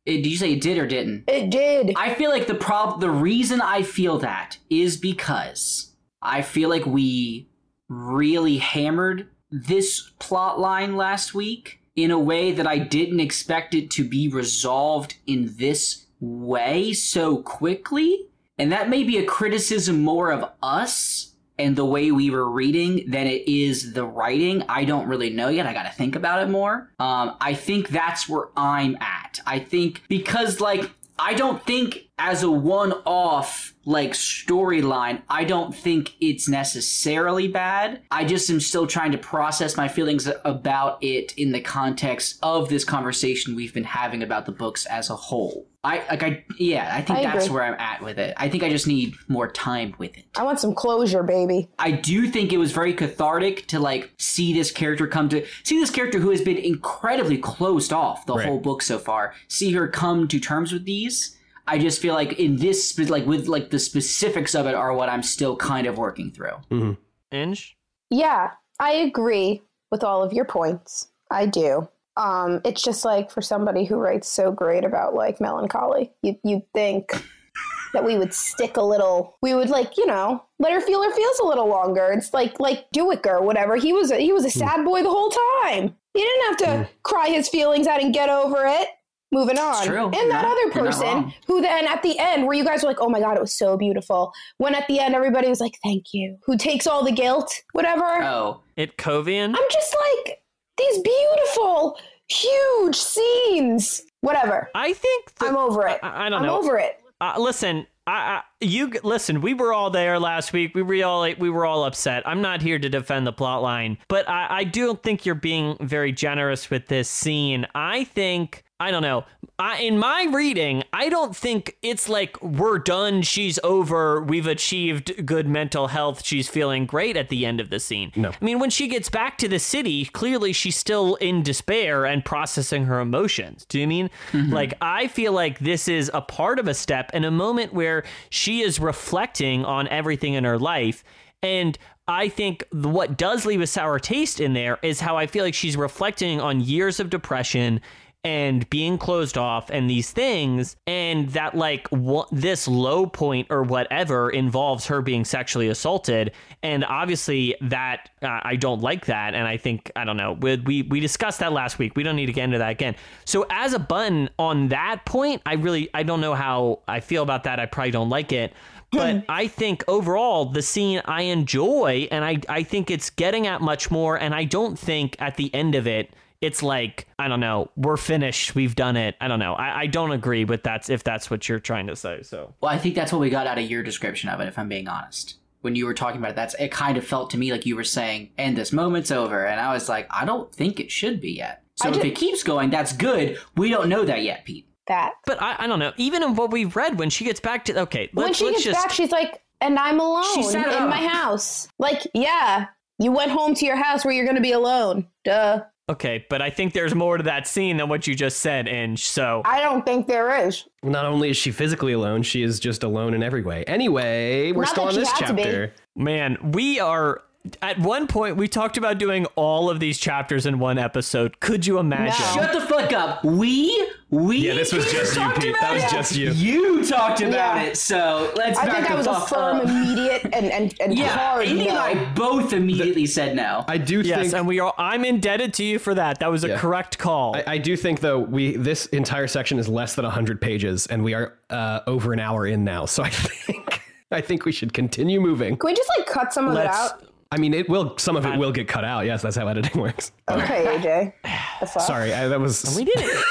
eh, 0.06 0.18
did 0.22 0.26
you 0.28 0.38
say 0.38 0.54
it 0.54 0.62
did 0.62 0.78
or 0.78 0.88
didn't? 0.88 1.26
It 1.28 1.50
did. 1.50 1.94
I 1.96 2.14
feel 2.14 2.30
like 2.32 2.48
the 2.48 2.56
prob 2.56 3.02
the 3.02 3.10
reason 3.12 3.62
I 3.62 3.84
feel 3.84 4.18
that 4.20 4.58
is 4.70 4.98
because 4.98 5.92
I 6.22 6.42
feel 6.42 6.70
like 6.70 6.86
we 6.86 7.50
really 7.90 8.58
hammered 8.58 9.28
this 9.52 10.12
plot 10.20 10.60
line 10.60 10.96
last 10.98 11.34
week 11.34 11.80
in 11.96 12.12
a 12.12 12.20
way 12.20 12.52
that 12.52 12.68
I 12.68 12.78
didn't 12.80 13.20
expect 13.20 13.74
it 13.74 13.90
to 13.92 14.08
be 14.08 14.28
resolved 14.28 15.16
in 15.26 15.54
this 15.58 16.06
way 16.20 16.94
so 16.94 17.38
quickly. 17.38 18.28
And 18.58 18.72
that 18.72 18.90
may 18.90 19.04
be 19.04 19.18
a 19.18 19.26
criticism 19.26 20.02
more 20.04 20.32
of 20.32 20.50
us 20.62 21.34
and 21.60 21.76
the 21.76 21.86
way 21.86 22.12
we 22.12 22.30
were 22.30 22.50
reading 22.50 23.10
than 23.10 23.28
it 23.28 23.48
is 23.48 23.94
the 23.94 24.06
writing. 24.06 24.64
I 24.70 24.86
don't 24.86 25.08
really 25.08 25.30
know 25.30 25.50
yet. 25.50 25.66
I 25.66 25.74
got 25.74 25.84
to 25.84 25.92
think 25.92 26.16
about 26.16 26.44
it 26.44 26.50
more. 26.50 26.92
Um, 27.00 27.36
I 27.42 27.54
think 27.54 27.90
that's 27.90 28.30
where 28.30 28.50
I'm 28.56 28.96
at. 28.98 29.40
I 29.46 29.60
think 29.60 30.04
because, 30.08 30.62
like, 30.62 30.90
I 31.20 31.34
don't 31.34 31.64
think 31.64 32.07
as 32.20 32.42
a 32.44 32.50
one 32.50 32.92
off, 33.06 33.74
like, 33.86 34.12
storyline, 34.14 35.22
I 35.30 35.44
don't 35.44 35.74
think 35.76 36.14
it's 36.20 36.50
necessarily 36.50 37.48
bad. 37.48 38.02
I 38.10 38.26
just 38.26 38.50
am 38.50 38.60
still 38.60 38.88
trying 38.88 39.12
to 39.12 39.18
process 39.20 39.78
my 39.78 39.88
feelings 39.88 40.28
about 40.44 40.98
it 41.04 41.34
in 41.38 41.52
the 41.52 41.62
context 41.62 42.40
of 42.42 42.70
this 42.70 42.84
conversation 42.84 43.56
we've 43.56 43.74
been 43.74 43.84
having 43.84 44.24
about 44.24 44.46
the 44.46 44.52
books 44.52 44.86
as 44.88 45.10
a 45.10 45.16
whole. 45.16 45.68
I, 45.84 46.00
like, 46.10 46.24
I, 46.24 46.44
yeah, 46.58 46.92
I 46.94 47.02
think 47.02 47.20
I 47.20 47.24
that's 47.24 47.46
agree. 47.46 47.56
where 47.56 47.64
I'm 47.66 47.80
at 47.80 48.02
with 48.04 48.18
it. 48.18 48.34
I 48.36 48.50
think 48.50 48.64
I 48.64 48.70
just 48.70 48.88
need 48.88 49.14
more 49.30 49.50
time 49.50 49.94
with 50.00 50.18
it. 50.18 50.26
I 50.36 50.44
want 50.44 50.60
some 50.60 50.74
closure, 50.74 51.24
baby. 51.24 51.70
I 51.80 51.92
do 51.92 52.28
think 52.28 52.52
it 52.52 52.58
was 52.58 52.72
very 52.74 52.94
cathartic 52.94 53.68
to 53.68 53.80
like 53.80 54.12
see 54.18 54.54
this 54.54 54.70
character 54.72 55.08
come 55.08 55.30
to 55.30 55.46
see 55.64 55.80
this 55.80 55.92
character 55.92 56.20
who 56.20 56.32
has 56.32 56.42
been 56.42 56.58
incredibly 56.58 57.38
closed 57.38 57.94
off 57.94 58.26
the 58.26 58.34
Right. 58.34 58.48
whole 58.48 58.60
book 58.60 58.82
so 58.82 58.98
far. 59.00 59.34
See 59.48 59.72
her 59.74 59.88
come 59.88 60.28
to 60.28 60.40
terms 60.42 60.74
with 60.74 60.84
these. 60.84 61.37
I 61.68 61.78
just 61.78 62.02
feel 62.02 62.14
like 62.14 62.34
in 62.40 62.56
this 62.56 62.98
like 63.10 63.26
with 63.26 63.48
like 63.48 63.70
the 63.70 63.80
specifics 63.80 64.56
of 64.56 64.66
it 64.68 64.74
are 64.74 64.94
what 64.94 65.10
I'm 65.10 65.24
still 65.24 65.56
kind 65.56 65.86
of 65.86 65.98
working 65.98 66.32
through. 66.32 66.56
Mm-hmm. 66.72 66.94
Inge? 67.32 67.78
Yeah, 68.10 68.52
I 68.80 68.92
agree 68.92 69.62
with 69.92 70.04
all 70.04 70.24
of 70.24 70.34
your 70.34 70.46
points. 70.46 71.10
I 71.30 71.46
do. 71.46 71.90
Um, 72.16 72.62
it's 72.66 72.82
just 72.82 73.06
like 73.06 73.30
for 73.30 73.42
somebody 73.42 73.86
who 73.86 73.98
writes 73.98 74.28
so 74.28 74.52
great 74.52 74.86
about 74.86 75.14
like 75.14 75.42
melancholy, 75.42 76.14
you 76.24 76.40
you'd 76.44 76.72
think 76.74 77.12
that 77.94 78.04
we 78.04 78.18
would 78.18 78.34
stick 78.34 78.78
a 78.78 78.82
little. 78.82 79.38
We 79.42 79.54
would 79.54 79.70
like 79.70 79.98
you 79.98 80.06
know 80.06 80.44
let 80.60 80.72
her 80.72 80.82
feel 80.82 81.04
her 81.04 81.14
feels 81.14 81.40
a 81.40 81.46
little 81.46 81.68
longer. 81.68 82.12
It's 82.14 82.34
like 82.34 82.60
like 82.60 82.90
Duiker 82.92 83.28
or 83.28 83.42
whatever. 83.42 83.76
He 83.76 83.94
was 83.94 84.10
a, 84.10 84.18
he 84.18 84.32
was 84.32 84.46
a 84.46 84.50
hmm. 84.50 84.60
sad 84.60 84.86
boy 84.86 85.04
the 85.04 85.10
whole 85.10 85.30
time. 85.64 85.96
He 86.14 86.22
didn't 86.22 86.46
have 86.46 86.58
to 86.58 86.78
hmm. 86.78 86.84
cry 87.04 87.28
his 87.28 87.50
feelings 87.50 87.88
out 87.88 88.02
and 88.02 88.14
get 88.14 88.30
over 88.30 88.66
it. 88.66 88.88
Moving 89.32 89.58
on. 89.60 89.86
true. 89.86 90.06
And 90.06 90.16
You're 90.16 90.28
that 90.30 90.42
not- 90.44 90.52
other 90.58 90.72
person 90.72 91.34
who 91.48 91.62
then 91.62 91.86
at 91.88 92.02
the 92.02 92.18
end, 92.18 92.46
where 92.46 92.56
you 92.56 92.64
guys 92.64 92.82
were 92.84 92.88
like, 92.90 93.02
oh 93.02 93.10
my 93.10 93.20
God, 93.20 93.36
it 93.36 93.42
was 93.42 93.52
so 93.58 93.76
beautiful. 93.78 94.32
When 94.58 94.74
at 94.74 94.88
the 94.88 95.00
end, 95.00 95.16
everybody 95.16 95.50
was 95.50 95.60
like, 95.60 95.74
thank 95.84 96.14
you. 96.14 96.38
Who 96.46 96.58
takes 96.58 96.88
all 96.88 97.04
the 97.04 97.12
guilt, 97.12 97.54
whatever. 97.74 98.24
Oh, 98.24 98.62
It 98.78 98.98
Covian? 98.98 99.50
I'm 99.50 99.70
just 99.72 99.96
like, 100.26 100.40
these 100.78 101.00
beautiful, 101.02 101.98
huge 102.30 102.96
scenes. 102.96 104.04
Whatever. 104.22 104.70
I 104.74 104.94
think 104.94 105.36
the, 105.36 105.48
I'm 105.48 105.58
over 105.58 105.88
it. 105.88 106.00
I, 106.02 106.26
I 106.26 106.30
don't 106.30 106.40
I'm 106.42 106.46
know. 106.48 106.58
over 106.58 106.78
it. 106.78 107.00
Uh, 107.22 107.36
listen, 107.38 107.86
I, 108.08 108.42
I, 108.57 108.57
you 108.60 108.92
listen. 109.04 109.42
We 109.42 109.54
were 109.54 109.74
all 109.74 109.90
there 109.90 110.20
last 110.20 110.54
week. 110.54 110.74
We 110.74 110.82
were 110.82 111.06
all 111.06 111.22
we 111.38 111.50
were 111.50 111.66
all 111.66 111.84
upset. 111.84 112.28
I'm 112.28 112.42
not 112.42 112.62
here 112.62 112.80
to 112.80 112.90
defend 112.90 113.28
the 113.28 113.34
plot 113.34 113.62
line, 113.62 113.98
but 114.08 114.28
I, 114.28 114.48
I 114.50 114.64
do 114.64 114.96
think 114.96 115.26
you're 115.26 115.36
being 115.36 115.78
very 115.80 116.12
generous 116.12 116.70
with 116.70 116.88
this 116.88 117.10
scene. 117.10 117.68
I 117.76 118.04
think 118.06 118.64
I 118.80 118.92
don't 118.92 119.02
know. 119.02 119.26
I, 119.58 119.80
in 119.80 119.98
my 119.98 120.28
reading, 120.32 120.84
I 120.94 121.10
don't 121.10 121.36
think 121.36 121.78
it's 121.82 122.08
like 122.08 122.40
we're 122.44 122.78
done. 122.78 123.24
She's 123.24 123.58
over. 123.64 124.22
We've 124.22 124.46
achieved 124.46 125.26
good 125.26 125.48
mental 125.48 125.88
health. 125.88 126.24
She's 126.24 126.48
feeling 126.48 126.86
great 126.86 127.18
at 127.18 127.30
the 127.30 127.44
end 127.44 127.60
of 127.60 127.72
the 127.72 127.80
scene. 127.80 128.12
No. 128.16 128.30
I 128.30 128.46
mean, 128.46 128.60
when 128.60 128.70
she 128.70 128.88
gets 128.88 129.10
back 129.10 129.40
to 129.40 129.48
the 129.48 129.58
city, 129.58 130.06
clearly 130.06 130.54
she's 130.54 130.78
still 130.78 131.16
in 131.16 131.42
despair 131.42 132.06
and 132.06 132.24
processing 132.24 132.86
her 132.86 133.00
emotions. 133.00 133.66
Do 133.66 133.80
you 133.80 133.88
mean? 133.88 134.12
Mm-hmm. 134.32 134.54
Like, 134.54 134.76
I 134.80 135.08
feel 135.08 135.32
like 135.32 135.58
this 135.58 135.88
is 135.88 136.12
a 136.14 136.22
part 136.22 136.60
of 136.60 136.68
a 136.68 136.76
step 136.76 137.10
in 137.16 137.24
a 137.24 137.32
moment 137.32 137.74
where 137.74 138.04
she 138.30 138.47
is 138.48 138.80
reflecting 138.80 139.66
on 139.66 139.88
everything 139.88 140.34
in 140.34 140.44
her 140.44 140.58
life. 140.58 141.04
And 141.42 141.78
I 142.08 142.30
think 142.30 142.64
what 142.72 143.18
does 143.18 143.46
leave 143.46 143.62
a 143.62 143.68
sour 143.68 144.00
taste 144.00 144.40
in 144.40 144.54
there 144.54 144.80
is 144.82 145.02
how 145.02 145.18
I 145.18 145.28
feel 145.28 145.44
like 145.44 145.54
she's 145.54 145.76
reflecting 145.76 146.40
on 146.40 146.62
years 146.62 147.00
of 147.00 147.10
depression 147.10 147.82
and 148.24 148.70
being 148.70 148.98
closed 148.98 149.38
off 149.38 149.70
and 149.70 149.90
these 149.90 150.12
things 150.12 150.76
and 150.86 151.30
that 151.30 151.56
like 151.56 151.88
what 151.90 152.28
this 152.32 152.68
low 152.68 153.06
point 153.06 153.48
or 153.50 153.64
whatever 153.64 154.30
involves 154.30 154.86
her 154.88 155.02
being 155.02 155.24
sexually 155.24 155.70
assaulted. 155.70 156.34
And 156.62 156.84
obviously 156.84 157.56
that 157.62 158.10
uh, 158.22 158.42
I 158.44 158.58
don't 158.58 158.82
like 158.82 159.06
that 159.06 159.34
and 159.34 159.48
I 159.48 159.56
think 159.56 159.92
I 159.96 160.04
don't 160.04 160.18
know 160.18 160.34
we, 160.34 160.58
we 160.58 160.82
we 160.82 161.00
discussed 161.00 161.40
that 161.40 161.54
last 161.54 161.80
week. 161.80 161.96
We 161.96 162.04
don't 162.04 162.16
need 162.16 162.26
to 162.26 162.34
get 162.34 162.44
into 162.44 162.58
that 162.58 162.72
again. 162.72 162.96
So 163.26 163.46
as 163.50 163.74
a 163.74 163.80
button 163.80 164.30
on 164.38 164.70
that 164.70 165.06
point 165.06 165.42
I 165.46 165.54
really 165.54 165.90
I 165.94 166.04
don't 166.04 166.20
know 166.20 166.34
how 166.34 166.80
I 166.88 167.00
feel 167.00 167.24
about 167.24 167.46
that. 167.46 167.60
I 167.60 167.66
probably 167.66 167.92
don't 167.92 168.10
like 168.10 168.32
it. 168.32 168.54
But 168.90 169.26
I 169.28 169.48
think 169.48 169.84
overall 169.90 170.46
the 170.46 170.62
scene 170.62 171.02
I 171.04 171.24
enjoy 171.24 172.08
and 172.10 172.24
I 172.24 172.40
I 172.48 172.64
think 172.64 172.90
it's 172.90 173.10
getting 173.10 173.46
at 173.46 173.62
much 173.62 173.92
more 173.92 174.16
and 174.16 174.34
I 174.34 174.46
don't 174.46 174.80
think 174.80 175.18
at 175.20 175.36
the 175.36 175.54
end 175.54 175.76
of 175.76 175.88
it 175.88 176.14
it's 176.42 176.62
like 176.62 177.08
I 177.18 177.28
don't 177.28 177.40
know 177.40 177.72
we're 177.76 177.98
finished 177.98 178.56
we've 178.56 178.76
done 178.76 178.96
it 178.96 179.16
I 179.20 179.28
don't 179.28 179.40
know 179.40 179.54
I, 179.54 179.82
I 179.82 179.88
don't 179.88 180.12
agree 180.12 180.46
with 180.46 180.64
that 180.64 180.90
if 180.90 181.04
that's 181.04 181.30
what 181.32 181.50
you're 181.50 181.60
trying 181.60 181.88
to 181.88 181.96
say 181.96 182.22
so 182.24 182.54
well, 182.62 182.72
I 182.72 182.78
think 182.78 182.96
that's 182.96 183.12
what 183.12 183.20
we 183.22 183.30
got 183.30 183.48
out 183.48 183.58
of 183.58 183.70
your 183.70 183.84
description 183.84 184.30
of 184.30 184.40
it. 184.40 184.48
If 184.48 184.58
I'm 184.60 184.70
being 184.70 184.88
honest, 184.88 185.36
when 185.62 185.76
you 185.76 185.86
were 185.86 185.94
talking 185.94 186.20
about 186.20 186.32
it, 186.32 186.36
that's 186.36 186.54
it. 186.56 186.72
Kind 186.72 186.98
of 186.98 187.06
felt 187.06 187.30
to 187.32 187.38
me 187.38 187.52
like 187.52 187.66
you 187.66 187.76
were 187.76 187.84
saying, 187.84 188.30
"And 188.38 188.56
this 188.56 188.72
moment's 188.72 189.12
over," 189.12 189.46
and 189.46 189.60
I 189.60 189.74
was 189.74 189.90
like, 189.90 190.08
"I 190.12 190.24
don't 190.26 190.54
think 190.54 190.80
it 190.80 190.92
should 190.92 191.20
be 191.20 191.32
yet." 191.32 191.64
So 191.76 191.90
I 191.90 191.92
if 191.92 192.02
ju- 192.02 192.08
it 192.08 192.16
keeps 192.16 192.44
going, 192.44 192.70
that's 192.70 192.94
good. 192.94 193.40
We 193.56 193.70
don't 193.70 193.90
know 193.90 194.06
that 194.06 194.22
yet, 194.24 194.46
Pete. 194.46 194.68
That. 194.88 195.14
but 195.26 195.42
I, 195.42 195.56
I 195.60 195.68
don't 195.68 195.80
know 195.80 195.92
even 195.98 196.24
in 196.24 196.36
what 196.36 196.52
we've 196.52 196.74
read 196.76 196.98
when 196.98 197.10
she 197.10 197.26
gets 197.26 197.40
back 197.42 197.66
to 197.66 197.82
okay 197.82 198.10
when 198.14 198.28
let's, 198.28 198.38
she 198.38 198.46
let's 198.46 198.58
gets 198.64 198.66
just 198.66 198.88
back, 198.88 198.92
she's 198.94 199.12
like, 199.12 199.42
and 199.60 199.78
I'm 199.78 200.00
alone 200.00 200.24
She 200.36 200.44
set 200.44 200.68
it 200.68 200.74
in 200.74 200.84
up. 200.84 200.90
my 200.90 201.06
house. 201.06 201.68
Like, 201.80 202.08
yeah, 202.14 202.68
you 203.00 203.12
went 203.12 203.32
home 203.32 203.54
to 203.56 203.66
your 203.66 203.76
house 203.76 204.06
where 204.06 204.14
you're 204.14 204.26
going 204.26 204.36
to 204.38 204.42
be 204.42 204.54
alone. 204.54 205.08
Duh. 205.26 205.64
Okay 205.90 206.26
but 206.30 206.42
I 206.42 206.50
think 206.50 206.74
there's 206.74 206.94
more 206.96 207.18
to 207.18 207.24
that 207.24 207.48
scene 207.48 207.78
than 207.78 207.88
what 207.90 208.08
you 208.08 208.16
just 208.16 208.40
said 208.40 208.68
and 208.68 209.00
so 209.00 209.42
I 209.46 209.62
don't 209.62 209.86
think 209.86 210.08
there 210.08 210.46
is. 210.48 210.66
Not 210.84 211.06
only 211.06 211.30
is 211.30 211.38
she 211.38 211.52
physically 211.52 211.94
alone, 211.94 212.24
she 212.24 212.44
is 212.44 212.60
just 212.60 212.84
alone 212.84 213.14
in 213.14 213.24
every 213.24 213.42
way. 213.42 213.64
Anyway, 213.66 214.52
we're 214.52 214.64
Not 214.64 214.70
still 214.72 214.84
on 214.86 214.96
this 214.96 215.12
had 215.12 215.28
to 215.28 215.34
be. 215.34 215.44
chapter. 215.44 215.74
Man, 215.96 216.52
we 216.54 216.80
are 216.80 217.24
At 217.62 217.80
one 217.80 218.08
point, 218.08 218.36
we 218.38 218.48
talked 218.48 218.78
about 218.78 218.98
doing 218.98 219.26
all 219.36 219.70
of 219.70 219.80
these 219.80 219.98
chapters 219.98 220.46
in 220.46 220.60
one 220.60 220.78
episode. 220.78 221.40
Could 221.40 221.66
you 221.66 221.80
imagine? 221.80 222.26
No. 222.36 222.42
Shut 222.44 222.54
the 222.54 222.62
fuck 222.62 222.94
up. 222.94 223.24
We, 223.24 223.88
we. 224.10 224.38
Yeah, 224.38 224.56
this 224.56 224.74
was 224.74 224.86
Peter 224.86 224.98
just 225.00 225.16
you, 225.18 225.30
Pete. 225.34 225.56
That 225.60 225.74
was 225.74 225.84
it? 225.84 225.90
just 225.92 226.16
you. 226.16 226.32
You 226.32 226.86
talked 226.86 227.22
about 227.22 227.34
Yeah. 227.58 227.62
it, 227.64 227.78
so 227.78 228.32
let's 228.36 228.58
I 228.60 228.66
back 228.66 228.76
think 228.76 228.88
the 228.88 228.94
I 228.94 228.98
was 228.98 229.08
a 229.08 229.14
fuck 229.14 229.30
firm, 229.30 229.58
up. 229.58 229.64
immediate, 229.66 230.24
and 230.34 230.46
and, 230.52 230.74
and 230.82 230.94
Yeah, 230.98 231.08
hard 231.10 231.46
Andy 231.48 231.66
no. 231.66 231.70
and 231.70 231.78
I 231.78 232.14
both 232.14 232.54
immediately 232.54 233.06
said 233.06 233.36
no. 233.36 233.66
I 233.68 233.78
do 233.78 234.02
Yes, 234.02 234.22
think 234.22 234.34
and 234.34 234.48
we 234.48 234.60
are. 234.60 234.74
I'm 234.78 235.06
indebted 235.06 235.54
to 235.56 235.64
you 235.64 235.80
for 235.80 235.94
that. 235.96 236.20
That 236.20 236.32
was 236.32 236.44
a 236.44 236.50
Yeah. 236.50 236.60
correct 236.60 236.98
call. 236.98 237.36
I, 237.36 237.44
I 237.48 237.58
do 237.58 237.76
think 237.78 238.00
though 238.00 238.20
we 238.20 238.56
this 238.56 238.86
entire 238.88 239.28
section 239.28 239.60
is 239.60 239.68
less 239.68 239.96
than 239.96 240.06
hundred 240.06 240.42
pages, 240.42 240.88
and 240.88 241.04
we 241.04 241.14
are 241.14 241.38
uh, 241.50 241.82
over 241.88 242.14
an 242.14 242.20
hour 242.20 242.46
in 242.48 242.64
now. 242.64 242.86
So 242.86 243.04
I 243.04 243.10
think 243.12 243.82
I 244.12 244.22
think 244.22 244.46
we 244.46 244.54
should 244.54 244.74
continue 244.74 245.20
moving. 245.20 245.58
Can 245.58 245.68
we 245.68 245.76
just 245.76 245.90
like 245.98 246.08
cut 246.08 246.32
some 246.34 246.48
of 246.48 246.54
Let's- 246.54 246.68
it 246.78 246.94
out? 246.94 247.04
I 247.32 247.38
mean, 247.38 247.54
it 247.54 247.68
will. 247.70 247.98
Some 247.98 248.16
of 248.16 248.26
it 248.26 248.38
will 248.38 248.52
get 248.52 248.68
cut 248.68 248.86
out. 248.86 249.06
Yes, 249.06 249.22
that's 249.22 249.36
how 249.36 249.48
editing 249.48 249.80
works. 249.82 250.12
Okay, 250.30 251.14
AJ. 251.26 251.68
Sorry, 251.86 252.14
I, 252.14 252.28
that 252.30 252.40
was. 252.40 252.74
we 252.78 252.86
did 252.86 252.98
it. 253.00 253.24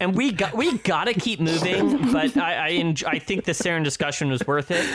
And 0.00 0.14
we 0.16 0.32
got 0.32 0.54
we 0.54 0.78
gotta 0.78 1.12
keep 1.14 1.40
moving, 1.40 2.10
but 2.12 2.36
I 2.36 2.68
I, 2.68 2.70
enj- 2.72 3.04
I 3.06 3.18
think 3.18 3.44
the 3.44 3.52
Seren 3.52 3.84
discussion 3.84 4.30
was 4.30 4.46
worth 4.46 4.70
it. 4.70 4.86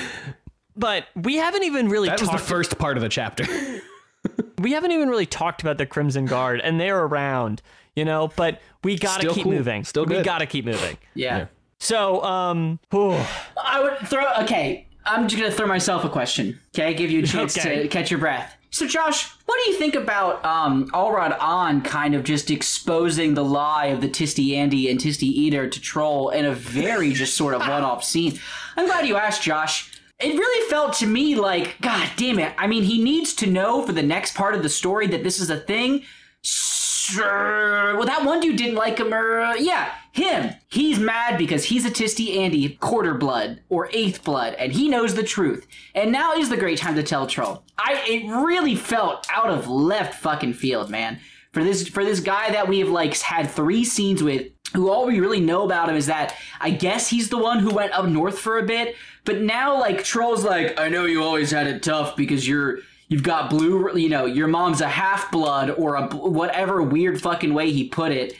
But 0.75 1.05
we 1.15 1.35
haven't 1.35 1.63
even 1.63 1.89
really 1.89 2.09
that 2.09 2.19
was 2.19 2.27
the 2.29 2.33
talked. 2.37 2.43
first 2.49 2.77
part 2.79 2.97
of 2.97 3.03
the 3.03 3.09
chapter. 3.09 3.45
we 4.59 4.71
haven't 4.71 4.91
even 4.91 5.07
really 5.09 5.25
talked 5.27 5.61
about 5.61 5.77
the 5.77 5.85
Crimson 5.85 6.25
Guard, 6.25 6.59
and 6.61 6.79
they're 6.79 7.03
around, 7.05 7.61
you 7.95 8.03
know. 8.03 8.29
But 8.35 8.61
we 8.83 8.97
gotta 8.97 9.21
Still 9.21 9.33
keep 9.35 9.43
cool. 9.43 9.53
moving. 9.53 9.83
Still 9.83 10.05
We 10.05 10.21
gotta 10.23 10.45
keep 10.47 10.65
moving. 10.65 10.97
yeah. 11.13 11.47
So 11.79 12.23
um, 12.23 12.79
whew. 12.89 13.15
I 13.63 13.81
would 13.83 14.07
throw. 14.07 14.25
Okay, 14.41 14.87
I'm 15.05 15.27
just 15.27 15.41
gonna 15.41 15.53
throw 15.53 15.67
myself 15.67 16.03
a 16.03 16.09
question. 16.09 16.59
Okay, 16.75 16.93
give 16.93 17.11
you 17.11 17.19
a 17.23 17.25
chance 17.25 17.57
Okay. 17.57 17.83
to 17.83 17.87
catch 17.87 18.09
your 18.11 18.19
breath. 18.19 18.55
So, 18.71 18.85
Josh, 18.85 19.29
what 19.45 19.57
do 19.63 19.71
you 19.71 19.77
think 19.77 19.95
about 19.95 20.43
um, 20.43 20.89
Ahlrada 20.89 21.37
Ahn 21.39 21.81
kind 21.81 22.13
of 22.13 22.25
just 22.25 22.51
exposing 22.51 23.33
the 23.33 23.43
lie 23.43 23.85
of 23.85 24.01
the 24.01 24.09
Tiste 24.09 24.39
Andii 24.39 24.89
and 24.91 24.99
Tiste 24.99 25.21
Edur 25.21 25.71
to 25.71 25.79
Trull 25.79 26.29
in 26.31 26.43
a 26.43 26.53
very 26.53 27.13
just 27.13 27.35
sort 27.37 27.53
of 27.53 27.61
one-off 27.61 28.03
scene? 28.03 28.37
I'm 28.75 28.85
glad 28.85 29.07
you 29.07 29.15
asked, 29.15 29.43
Josh. 29.43 29.91
It 30.19 30.33
really 30.37 30.69
felt 30.69 30.93
to 30.95 31.07
me 31.07 31.35
like, 31.35 31.79
God 31.81 32.09
damn 32.17 32.39
it. 32.39 32.53
I 32.57 32.67
mean, 32.67 32.83
he 32.83 33.01
needs 33.01 33.33
to 33.35 33.47
know 33.47 33.85
for 33.85 33.93
the 33.93 34.03
next 34.03 34.35
part 34.35 34.55
of 34.55 34.63
the 34.63 34.69
story 34.69 35.07
that 35.07 35.23
this 35.23 35.39
is 35.39 35.49
a 35.49 35.57
thing. 35.57 36.03
Sure. 36.41 37.95
Well, 37.97 38.05
that 38.07 38.25
one 38.25 38.39
dude 38.39 38.55
didn't 38.57 38.75
like 38.75 38.97
him. 38.97 39.13
Or, 39.13 39.39
uh, 39.39 39.55
yeah, 39.55 39.91
him. 40.15 40.55
He's 40.69 40.97
mad 40.97 41.37
because 41.37 41.65
he's 41.65 41.83
a 41.83 41.91
Tiste 41.91 42.19
Andii, 42.19 42.79
quarter 42.79 43.13
blood 43.13 43.59
or 43.67 43.89
eighth 43.91 44.23
blood, 44.23 44.53
and 44.53 44.71
he 44.71 44.87
knows 44.87 45.13
the 45.13 45.23
truth. 45.23 45.67
And 45.93 46.09
now 46.09 46.33
is 46.33 46.47
the 46.47 46.55
great 46.55 46.77
time 46.77 46.95
to 46.95 47.03
tell 47.03 47.27
Trull. 47.27 47.65
I 47.77 48.01
it 48.07 48.25
really 48.25 48.75
felt 48.75 49.27
out 49.29 49.49
of 49.49 49.67
left 49.67 50.15
fucking 50.21 50.53
field, 50.53 50.89
man. 50.89 51.19
For 51.51 51.65
this 51.65 51.89
for 51.89 52.05
this 52.05 52.21
guy 52.21 52.49
that 52.51 52.69
we 52.69 52.79
have 52.79 52.87
like 52.87 53.17
had 53.17 53.51
three 53.51 53.83
scenes 53.83 54.23
with, 54.23 54.47
who 54.73 54.89
all 54.89 55.05
we 55.05 55.19
really 55.19 55.41
know 55.41 55.65
about 55.65 55.89
him 55.89 55.97
is 55.97 56.05
that 56.05 56.33
I 56.61 56.69
guess 56.69 57.09
he's 57.09 57.27
the 57.27 57.37
one 57.37 57.59
who 57.59 57.75
went 57.75 57.91
up 57.91 58.05
north 58.05 58.39
for 58.39 58.57
a 58.57 58.63
bit, 58.63 58.95
but 59.25 59.41
now 59.41 59.77
like 59.77 60.05
Trull's 60.05 60.45
like, 60.45 60.79
I 60.79 60.87
know 60.87 61.03
you 61.03 61.23
always 61.23 61.51
had 61.51 61.67
it 61.67 61.83
tough 61.83 62.15
because 62.15 62.47
you're 62.47 62.79
you've 63.09 63.23
got 63.23 63.49
blue, 63.49 63.93
you 63.97 64.07
know, 64.07 64.25
your 64.25 64.47
mom's 64.47 64.79
a 64.79 64.87
half 64.87 65.29
blood 65.29 65.71
or 65.71 65.95
a 65.95 66.07
whatever 66.07 66.81
weird 66.81 67.21
fucking 67.21 67.53
way 67.53 67.71
he 67.71 67.89
put 67.89 68.13
it. 68.13 68.33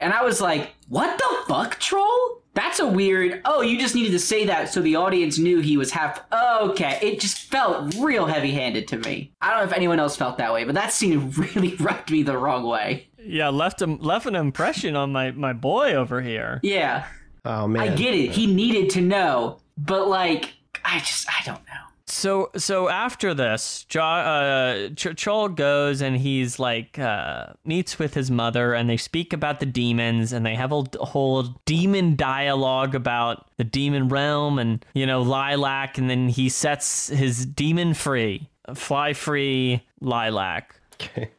And 0.00 0.14
I 0.14 0.22
was 0.24 0.40
like, 0.40 0.70
what 0.90 1.16
the 1.18 1.36
fuck, 1.48 1.78
Trull? 1.80 2.42
That's 2.52 2.80
a 2.80 2.86
weird. 2.86 3.40
Oh, 3.44 3.62
you 3.62 3.78
just 3.78 3.94
needed 3.94 4.10
to 4.10 4.18
say 4.18 4.44
that 4.46 4.72
so 4.72 4.80
the 4.82 4.96
audience 4.96 5.38
knew 5.38 5.60
he 5.60 5.76
was 5.76 5.92
half. 5.92 6.20
Okay, 6.32 6.98
it 7.00 7.20
just 7.20 7.38
felt 7.38 7.94
real 7.94 8.26
heavy 8.26 8.50
handed 8.52 8.88
to 8.88 8.98
me. 8.98 9.32
I 9.40 9.50
don't 9.50 9.60
know 9.60 9.70
if 9.70 9.72
anyone 9.72 10.00
else 10.00 10.16
felt 10.16 10.36
that 10.38 10.52
way, 10.52 10.64
but 10.64 10.74
that 10.74 10.92
scene 10.92 11.30
really 11.54 11.76
rubbed 11.76 12.10
me 12.10 12.22
the 12.24 12.36
wrong 12.36 12.64
way. 12.64 13.06
yeah, 13.24 13.48
left 13.48 13.80
him 13.80 13.98
left 13.98 14.26
an 14.26 14.34
impression 14.34 14.96
on 14.96 15.12
my 15.12 15.30
my 15.30 15.52
boy 15.52 15.94
over 15.94 16.20
here. 16.20 16.58
Yeah, 16.62 17.06
Oh 17.44 17.66
man, 17.68 17.82
I 17.82 17.94
get 17.94 18.14
it. 18.14 18.32
He 18.32 18.46
needed 18.52 18.90
to 18.90 19.00
know, 19.00 19.60
but 19.78 20.08
like, 20.08 20.54
I 20.84 20.98
just, 20.98 21.28
I 21.28 21.42
don't 21.44 21.64
know. 21.66 21.84
So 22.10 22.50
so 22.56 22.88
after 22.88 23.34
this, 23.34 23.84
jo- 23.88 24.00
uh, 24.02 24.88
Ch- 24.90 25.14
Chol 25.16 25.54
goes 25.54 26.00
and 26.00 26.16
he's 26.16 26.58
like 26.58 26.98
uh, 26.98 27.52
meets 27.64 27.98
with 27.98 28.14
his 28.14 28.30
mother, 28.30 28.74
and 28.74 28.90
they 28.90 28.96
speak 28.96 29.32
about 29.32 29.60
the 29.60 29.66
demons, 29.66 30.32
and 30.32 30.44
they 30.44 30.56
have 30.56 30.72
a 30.72 30.82
whole 31.04 31.42
demon 31.64 32.16
dialogue 32.16 32.94
about 32.94 33.46
the 33.56 33.64
demon 33.64 34.08
realm, 34.08 34.58
and 34.58 34.84
you 34.92 35.06
know 35.06 35.22
Lilac, 35.22 35.98
and 35.98 36.10
then 36.10 36.28
he 36.28 36.48
sets 36.48 37.08
his 37.08 37.46
demon 37.46 37.94
free, 37.94 38.48
fly 38.74 39.12
free 39.12 39.82
Lilac. 40.00 40.79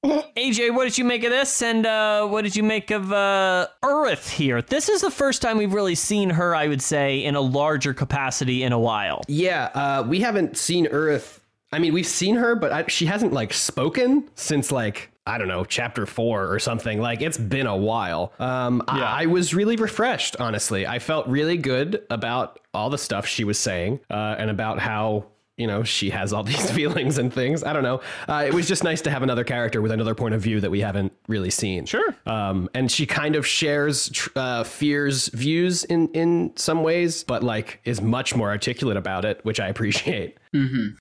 AJ, 0.03 0.72
what 0.76 0.84
did 0.86 0.97
you 0.97 1.03
make 1.05 1.24
of 1.24 1.32
this? 1.32 1.62
And 1.62 1.86
uh, 1.86 2.28
what 2.28 2.43
did 2.43 2.55
you 2.55 2.64
make 2.64 2.91
of 2.91 3.12
uh, 3.12 3.68
Uruth 3.84 4.30
here? 4.30 4.62
This 4.62 4.89
is 4.89 5.01
the 5.01 5.12
first 5.12 5.41
time 5.41 5.57
we've 5.57 5.74
really 5.74 5.95
seen 5.95 6.30
her, 6.32 6.55
I 6.55 6.68
would 6.68 6.82
say, 6.82 7.24
in 7.24 7.36
a 7.36 7.41
larger 7.41 7.93
capacity 7.93 8.64
in 8.64 8.74
a 8.74 8.80
while. 8.80 9.22
Yeah, 9.28 9.66
uh, 9.74 10.05
we 10.07 10.22
haven't 10.22 10.57
seen 10.57 10.88
Earth. 10.88 11.43
I 11.72 11.80
mean, 11.80 11.93
we've 11.93 12.07
seen 12.07 12.36
her, 12.36 12.55
but 12.55 12.72
I, 12.72 12.86
she 12.88 13.05
hasn't 13.05 13.32
like 13.34 13.53
spoken 13.53 14.30
since 14.36 14.72
like 14.72 15.12
I 15.26 15.38
don't 15.38 15.47
know, 15.47 15.64
chapter 15.64 16.05
four 16.07 16.51
or 16.51 16.57
something. 16.59 16.99
Like 16.99 17.22
it's 17.22 17.38
been 17.38 17.68
a 17.68 17.78
while. 17.78 18.34
Um, 18.39 18.84
Yeah. 18.88 19.03
I, 19.03 19.24
I 19.24 19.26
was 19.28 19.53
really 19.53 19.76
refreshed, 19.76 20.36
honestly. 20.39 20.88
I 20.88 20.97
felt 20.99 21.28
really 21.28 21.57
good 21.57 22.03
about 22.09 22.59
all 22.74 22.89
the 22.89 22.97
stuff 22.97 23.28
she 23.28 23.43
was 23.43 23.59
saying 23.59 23.99
uh, 24.09 24.36
and 24.38 24.49
about 24.49 24.80
how. 24.80 25.26
You 25.62 25.68
know, 25.68 25.84
she 25.84 26.09
has 26.09 26.34
all 26.34 26.43
these 26.53 26.70
feelings 26.72 27.18
and 27.18 27.32
things. 27.34 27.64
I 27.64 27.72
don't 27.74 27.84
know. 27.84 28.01
Uh, 28.28 28.43
it 28.47 28.53
was 28.53 28.68
just 28.68 28.84
nice 28.84 29.01
to 29.03 29.12
have 29.12 29.24
another 29.24 29.43
character 29.43 29.82
with 29.82 29.91
another 29.91 30.16
point 30.16 30.34
of 30.34 30.41
view 30.41 30.59
that 30.59 30.72
we 30.72 30.82
haven't 30.82 31.14
really 31.28 31.51
seen. 31.51 31.86
Sure. 31.86 32.16
Um, 32.26 32.70
and 32.74 32.91
she 32.91 33.05
kind 33.05 33.36
of 33.36 33.45
shares 33.45 34.09
tr- 34.09 34.30
uh, 34.36 34.64
Fear's 34.64 35.28
views 35.30 35.84
in 35.84 36.07
in 36.09 36.51
some 36.55 36.84
ways, 36.84 37.24
but 37.24 37.43
like 37.43 37.80
is 37.86 38.01
much 38.01 38.36
more 38.36 38.49
articulate 38.49 38.97
about 38.97 39.24
it, 39.26 39.39
which 39.43 39.59
I 39.59 39.68
appreciate. 39.68 40.38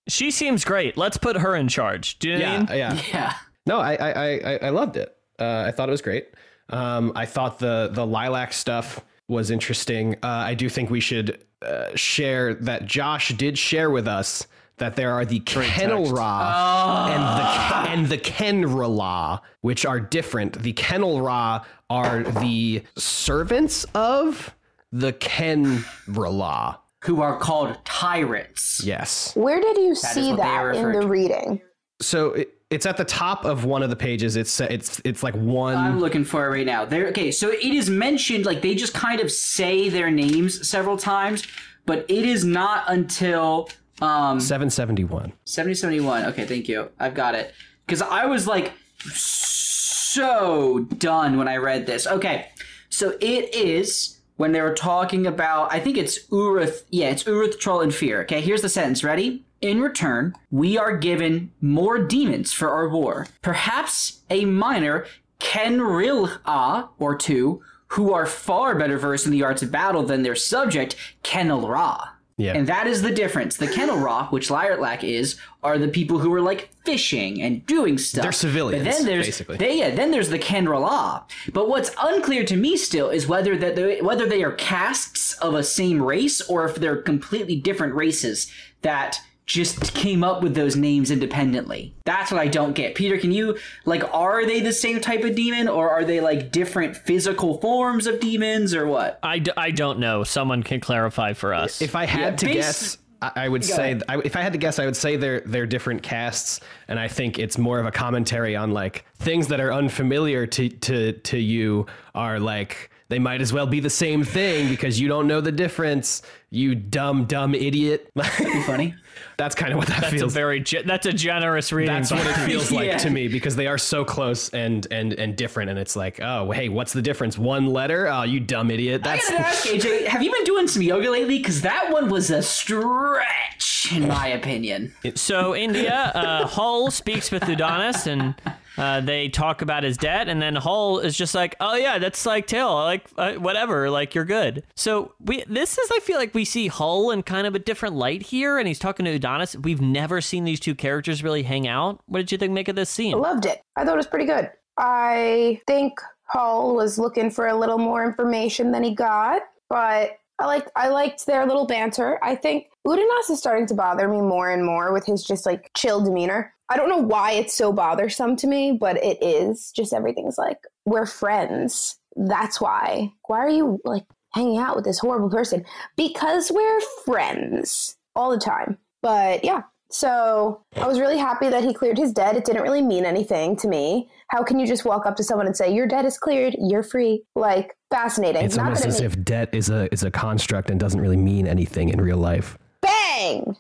She 0.09 0.31
seems 0.31 0.65
great. 0.65 0.97
Let's 0.97 1.17
put 1.17 1.37
her 1.37 1.57
in 1.57 1.69
charge. 1.69 2.19
Do 2.21 2.29
you 2.31 2.39
know 2.39 2.61
what 2.61 2.71
I 2.71 2.73
mean? 2.75 2.79
yeah. 2.79 3.01
Yeah. 3.13 3.35
No, 3.67 3.79
I 3.81 3.95
I 3.95 4.11
I, 4.11 4.29
I- 4.55 4.59
I 4.63 4.69
loved 4.71 4.97
it. 4.97 5.17
Uh, 5.39 5.65
I 5.67 5.71
thought 5.73 5.89
it 5.89 5.93
was 5.93 6.03
great. 6.03 6.29
Um, 6.69 7.13
I 7.17 7.27
thought 7.27 7.59
the 7.59 7.91
the 7.93 8.07
lilac 8.07 8.53
stuff 8.53 9.01
was 9.29 9.51
interesting. 9.51 10.15
Uh, 10.23 10.27
I 10.29 10.55
do 10.55 10.69
think 10.69 10.91
we 10.91 11.01
should 11.01 11.45
uh, 11.63 11.95
share 11.95 12.55
that 12.55 12.87
Josh 12.87 13.31
did 13.31 13.59
share 13.59 13.91
with 13.91 14.09
us 14.09 14.47
that 14.79 14.97
there 14.97 15.13
are 15.13 15.25
the 15.25 15.41
Kenyll'rah 15.41 17.11
and 17.11 17.23
the 17.23 17.91
and 17.91 18.07
the 18.09 18.19
Kenryll'ah, 18.19 19.41
which 19.61 19.85
are 19.87 20.01
different. 20.01 20.63
The 20.63 20.73
Kenyll'rah 20.73 21.65
are 21.91 22.23
the 22.23 22.83
servants 22.97 23.85
of 23.95 24.55
the 24.91 25.13
Kenryll'ah. 25.13 26.79
Who 27.05 27.23
are 27.23 27.39
called 27.39 27.77
tyrants. 27.85 28.83
Yes. 28.85 29.35
Where 29.35 29.61
did 29.61 29.77
you 29.77 29.93
is 29.93 30.03
see 30.03 30.35
that 30.35 30.77
in 30.77 30.93
the 30.93 31.01
to. 31.01 31.07
reading? 31.07 31.61
So 32.01 32.33
it, 32.33 32.60
it's 32.71 32.87
at 32.87 32.97
the 32.97 33.05
top 33.05 33.45
of 33.45 33.65
one 33.65 33.83
of 33.83 33.91
the 33.91 33.97
pages. 33.97 34.37
It's 34.37 34.61
it's 34.61 35.01
it's 35.05 35.23
like 35.23 35.35
one. 35.35 35.77
I'm 35.77 35.99
looking 35.99 36.25
for 36.25 36.47
it 36.47 36.51
right 36.51 36.67
now. 36.67 36.85
There. 36.85 37.09
Okay, 37.09 37.33
so 37.33 37.51
it 37.51 37.63
is 37.63 37.91
mentioned 37.91 38.47
like 38.47 38.63
they 38.63 38.75
just 38.77 38.95
kind 38.95 39.21
of 39.21 39.31
say 39.31 39.89
their 39.89 40.11
names 40.11 40.69
several 40.69 40.97
times, 40.97 41.47
but 41.85 42.07
it 42.09 42.25
is 42.25 42.45
not 42.45 42.85
until 42.87 43.69
um 44.01 44.39
771. 44.39 45.33
7071. 45.45 46.27
Okay, 46.27 46.47
thank 46.47 46.69
you. 46.69 46.91
I've 46.99 47.15
got 47.15 47.35
it. 47.35 47.53
Because 47.87 48.03
I 48.03 48.27
was 48.27 48.47
like 48.47 48.73
so 49.05 50.81
done 50.81 51.39
when 51.39 51.49
I 51.49 51.57
read 51.57 51.87
this. 51.87 52.07
Okay, 52.07 52.51
so 52.89 53.17
it 53.21 53.53
is 53.53 54.21
when 54.37 54.53
they 54.53 54.61
were 54.61 54.75
talking 54.75 55.27
about, 55.27 55.73
I 55.73 55.81
think 55.81 55.99
it's 55.99 56.27
Uruth. 56.29 56.85
Yeah, 56.89 57.11
it's 57.11 57.25
Uruth, 57.25 57.59
Trull, 57.59 57.81
and 57.81 57.95
Fear. 57.95 58.23
Okay, 58.23 58.41
here's 58.41 58.63
the 58.63 58.69
sentence. 58.69 59.03
Ready? 59.03 59.45
In 59.61 59.83
return, 59.83 60.35
we 60.51 60.79
are 60.79 60.97
given 60.97 61.53
more 61.61 61.99
demons 61.99 62.53
for 62.53 62.71
our 62.71 62.89
war. 62.89 63.27
Perhaps 63.43 64.21
a 64.31 64.47
minor 64.47 65.07
Kenryll'ah 65.39 66.89
or 66.99 67.17
two, 67.17 67.63
who 67.89 68.13
are 68.13 68.25
far 68.25 68.75
better 68.75 68.97
versed 68.97 69.27
in 69.27 69.33
the 69.33 69.43
arts 69.43 69.63
of 69.63 69.71
battle 69.71 70.03
than 70.03 70.23
their 70.23 70.37
subject, 70.37 70.97
Kenyll'rah. 71.23 72.11
Yeah. 72.41 72.55
And 72.55 72.67
that 72.69 72.87
is 72.87 73.03
the 73.03 73.11
difference. 73.11 73.59
The 73.59 73.69
Kennel 73.69 73.99
Rock, 73.99 74.33
which 74.33 74.49
Liartlac 74.49 75.05
is, 75.05 75.39
are 75.63 75.77
the 75.77 75.89
people 75.89 76.21
who 76.21 76.33
are 76.33 76.41
like 76.41 76.71
fishing 76.87 77.43
and 77.43 77.67
doing 77.67 77.99
stuff. 77.99 78.23
They're 78.23 78.33
civilians, 78.33 78.83
But 78.83 78.93
then 78.93 79.05
there's 79.05 79.27
basically. 79.27 79.59
They, 79.59 79.79
yeah, 79.79 79.95
then 79.95 80.11
there's 80.11 80.31
the 80.31 80.39
Kenryll'ah. 80.39 81.25
But 81.53 81.69
what's 81.69 81.91
unclear 82.01 82.45
to 82.47 82.57
me 82.57 82.79
still 82.79 83.11
is 83.11 83.27
whether 83.27 83.59
that 83.59 83.77
they, 83.77 84.01
whether 84.01 84.27
they 84.27 84.43
are 84.43 84.53
castes 84.53 85.35
of 85.35 85.53
a 85.53 85.63
same 85.63 86.01
race 86.01 86.41
or 86.41 86.65
if 86.65 86.77
they're 86.77 87.03
completely 87.03 87.57
different 87.57 87.95
races 87.95 88.51
that 88.81 89.21
just 89.51 89.95
came 89.95 90.23
up 90.23 90.45
with 90.45 90.55
those 90.55 90.77
names 90.77 91.11
independently. 91.11 91.93
That's 92.05 92.31
what 92.31 92.41
I 92.41 92.47
don't 92.47 92.73
get. 92.73 92.95
Peter, 92.95 93.19
can 93.19 93.33
you 93.33 93.59
like 93.85 94.05
are 94.15 94.47
they 94.47 94.61
the 94.61 94.73
same 94.73 95.01
type 95.01 95.25
of 95.25 95.35
demon 95.35 95.67
or 95.67 95.91
are 95.91 96.05
they 96.05 96.21
like 96.21 96.53
different 96.53 96.97
physical 96.97 97.59
forms 97.61 98.07
of 98.07 98.21
demons 98.21 98.77
or 98.77 98.87
what? 98.87 99.19
I, 99.25 99.41
d- 99.41 99.51
I 99.57 99.73
don't 99.73 99.99
know. 99.99 100.23
Someone 100.23 100.63
can 100.63 100.79
clarify 100.79 101.33
for 101.33 101.53
us. 101.53 101.83
If 101.83 101.97
I 101.97 102.07
had 102.07 102.39
to 102.39 102.47
base- 102.47 102.55
guess, 102.55 102.99
I, 103.21 103.33
I 103.35 103.49
would 103.49 103.65
say 103.65 104.01
I, 104.09 104.19
if 104.19 104.37
I 104.37 104.43
had 104.43 104.53
to 104.53 104.59
guess, 104.59 104.79
I 104.79 104.85
would 104.85 104.97
say 104.97 105.17
they're 105.17 105.41
they're 105.41 105.67
different 105.67 106.05
casts, 106.05 106.61
and 106.87 107.01
I 107.01 107.09
think 107.09 107.41
it's 107.41 107.59
more 107.59 107.81
of 107.81 107.87
a 107.87 107.91
commentary 107.91 108.55
on 108.55 108.71
like 108.71 109.05
things 109.17 109.49
that 109.49 109.59
are 109.59 109.73
unfamiliar 109.73 110.47
to 110.47 110.69
to 110.69 111.13
to 111.13 111.39
you 111.39 111.87
are 112.15 112.39
like 112.39 112.91
they 113.11 113.19
might 113.19 113.43
as 113.43 113.53
well 113.53 113.67
be 113.67 113.81
the 113.81 113.91
same 113.91 114.25
thing 114.25 114.69
because 114.71 114.99
you 114.99 115.09
don't 115.09 115.27
know 115.27 115.41
the 115.43 115.53
difference. 115.53 116.23
You 116.49 116.75
dumb 116.75 117.27
dumb 117.27 117.55
idiot. 117.55 118.11
Funny. 118.67 118.95
That's 119.37 119.55
kind 119.55 119.73
of 119.73 119.79
what 119.79 119.89
that 119.89 120.01
That's 120.01 120.23
a 120.23 120.27
very 120.27 120.61
ge- 120.61 120.85
that's 120.87 121.07
a 121.07 121.13
generous 121.13 121.73
reading. 121.73 121.95
That's 121.95 122.11
what 122.11 122.27
it 122.27 122.35
feels 122.47 122.71
like 122.73 122.87
Yeah. 122.87 122.99
to 122.99 123.11
me 123.11 123.29
because 123.29 123.57
they 123.57 123.67
are 123.67 123.79
so 123.79 124.05
close 124.05 124.49
and 124.51 124.87
and 124.91 125.13
and 125.13 125.37
different, 125.37 125.71
and 125.71 125.79
it's 125.79 125.95
like, 125.97 126.21
oh, 126.23 126.51
hey, 126.51 126.69
what's 126.69 126.93
the 126.93 127.03
difference? 127.03 127.37
One 127.37 127.67
letter? 127.67 128.09
Oh, 128.09 128.23
you 128.23 128.41
dumb 128.41 128.71
idiot. 128.71 129.03
I 129.07 129.17
That's 129.17 129.31
gotta 129.31 129.47
ask 129.47 129.67
AJ, 129.69 130.07
have 130.07 130.23
you 130.23 130.33
been 130.33 130.45
doing 130.45 130.67
some 130.69 130.83
yoga 130.83 131.11
lately? 131.11 131.39
Because 131.39 131.63
that 131.63 131.91
one 131.93 132.09
was 132.09 132.31
a 132.31 132.43
stretch, 132.43 133.93
in 133.93 134.09
my 134.09 134.29
opinion. 134.29 134.93
So 135.15 135.55
India, 135.55 136.13
uh, 136.15 136.47
Hull 136.47 136.91
speaks 136.91 137.31
with 137.31 137.43
Udinaas, 137.45 138.07
and 138.07 138.35
uh, 138.77 139.01
they 139.01 139.29
talk 139.29 139.63
about 139.63 139.83
his 139.83 139.97
debt, 139.97 140.29
and 140.29 140.41
then 140.41 140.57
Hull 140.57 140.99
is 140.99 141.17
just 141.17 141.35
like, 141.35 141.57
"Oh 141.61 141.77
yeah, 141.77 141.99
that's 141.99 142.25
like 142.27 142.47
Tail, 142.47 142.73
like 142.75 143.07
uh, 143.17 143.35
whatever, 143.35 143.91
like 143.91 144.15
you're 144.15 144.25
good." 144.25 144.65
So 144.77 145.15
we 145.21 145.45
this 145.47 145.79
is 145.79 145.91
I 145.91 146.01
feel 146.01 146.19
like 146.19 146.35
we 146.35 146.45
see 146.45 146.69
Hull 146.69 147.11
in 147.11 147.23
kind 147.23 147.47
of 147.47 147.55
a 147.55 147.59
different 147.59 147.97
light 147.97 148.23
here, 148.23 148.59
and 148.59 148.69
he's 148.69 148.79
talking 148.79 149.05
to 149.07 149.19
Udinaas. 149.19 149.63
We've 149.63 149.81
never 149.81 150.21
seen 150.21 150.45
these 150.45 150.61
two 150.61 150.75
characters 150.75 151.23
really 151.23 151.43
hang 151.43 151.67
out. 151.67 152.01
What 152.07 152.19
did 152.19 152.33
you 152.33 152.39
think 152.39 152.53
make 152.53 152.69
of 152.69 152.77
this 152.77 152.91
scene? 152.91 153.15
I 153.15 153.19
loved 153.19 153.47
it. 153.47 153.63
I 153.77 153.85
thought 153.85 153.95
it 153.95 153.97
was 153.97 154.07
pretty 154.07 154.27
good. 154.27 154.51
I 154.77 155.61
think 155.67 156.01
Hull 156.25 156.75
was 156.75 156.99
looking 156.99 157.31
for 157.31 157.49
a 157.49 157.57
little 157.57 157.79
more 157.79 158.05
information 158.05 158.71
than 158.71 158.83
he 158.83 158.95
got, 158.95 159.43
but 159.69 160.13
I 160.39 160.47
liked 160.47 160.71
I 160.75 160.89
liked 160.89 161.27
their 161.27 161.47
little 161.47 161.67
banter. 161.67 162.19
I 162.23 162.35
think 162.35 162.69
Udinaas 162.87 163.31
is 163.31 163.39
starting 163.39 163.67
to 163.67 163.75
bother 163.75 164.09
me 164.09 164.21
more 164.21 164.51
and 164.51 164.65
more 164.65 164.93
with 164.93 165.05
his 165.05 165.23
just 165.23 165.45
like 165.45 165.71
chill 165.77 166.03
demeanor. 166.03 166.55
I 166.71 166.77
don't 166.77 166.89
know 166.89 166.99
why 166.99 167.33
it's 167.33 167.55
so 167.55 167.73
bothersome 167.73 168.37
to 168.37 168.47
me, 168.47 168.73
but 168.73 168.97
it 169.03 169.19
is. 169.23 169.73
Just 169.73 169.93
everything's 169.93 170.39
like 170.39 170.59
we're 170.87 171.07
friends. 171.07 171.99
That's 172.17 172.61
why. 172.61 173.13
Why 173.27 173.39
are 173.39 173.49
you 173.49 173.81
like 173.85 174.05
hanging 174.33 174.59
out 174.59 174.77
with 174.77 174.85
this 174.85 175.01
horrible 175.01 175.31
person? 175.31 175.65
Because 175.97 176.51
we're 176.53 176.81
friends 177.05 177.97
all 178.15 178.31
the 178.31 178.39
time. 178.39 178.79
But 179.03 179.45
yeah, 179.45 179.63
so 179.91 180.63
I 180.77 180.87
was 180.87 181.01
really 181.01 181.19
happy 181.19 181.49
that 181.49 181.65
he 181.65 181.75
cleared 181.75 181.99
his 181.99 182.13
debt. 182.13 182.37
It 182.37 182.45
didn't 182.45 182.63
really 182.63 182.83
mean 182.83 183.05
anything 183.05 183.57
to 183.57 183.69
me. 183.69 184.09
How 184.29 184.45
can 184.45 184.61
you 184.61 184.67
just 184.67 184.85
walk 184.85 185.07
up 185.07 185.17
to 185.17 185.25
someone 185.25 185.47
and 185.47 185.57
say 185.57 185.75
your 185.75 185.89
debt 185.89 186.05
is 186.05 186.17
cleared, 186.19 186.55
you're 186.61 186.85
free? 186.85 187.25
Like 187.35 187.77
fascinating. 187.91 188.45
it's 188.45 188.57
Not 188.57 188.65
almost 188.67 188.83
that 188.83 188.89
it 188.89 188.95
as 188.95 189.01
makes 189.01 189.15
if 189.17 189.25
debt 189.25 189.49
is 189.53 189.71
a 189.71 189.93
is 189.93 190.05
a 190.05 190.11
construct 190.11 190.71
and 190.71 190.79
doesn't 190.79 191.01
really 191.01 191.17
mean 191.17 191.49
anything 191.49 191.89
in 191.89 192.01
real 192.01 192.19
life. 192.19 192.57
bang. 192.81 193.57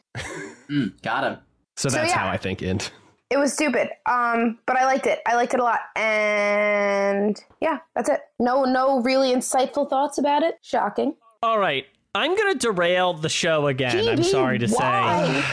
Mm, 0.71 1.03
got 1.03 1.25
him. 1.25 1.39
So 1.77 1.89
So, 1.89 1.97
that's 1.97 2.11
yeah. 2.11 2.19
how 2.19 2.29
I 2.29 2.37
think 2.37 2.63
it. 2.63 2.93
It 3.31 3.39
was 3.39 3.53
stupid. 3.53 3.91
Um, 4.07 4.59
but 4.67 4.77
I 4.77 4.85
liked 4.87 5.07
it. 5.07 5.21
I 5.25 5.37
liked 5.37 5.55
it 5.55 5.61
a 5.61 5.63
lot. 5.63 5.81
And 5.95 7.43
yeah, 7.61 7.79
that's 7.95 8.09
it. 8.09 8.21
No, 8.41 8.65
no 8.65 9.01
really 9.03 9.33
insightful 9.33 9.89
thoughts 9.89 10.19
about 10.19 10.43
it. 10.43 10.57
Shocking. 10.63 11.15
All 11.43 11.59
right, 11.59 11.87
I'm 12.15 12.37
gonna 12.37 12.57
derail 12.57 13.15
the 13.15 13.29
show 13.29 13.69
again. 13.69 14.09
I'm 14.09 14.23
sorry 14.23 14.59
to 14.59 14.67
why? 14.67 15.45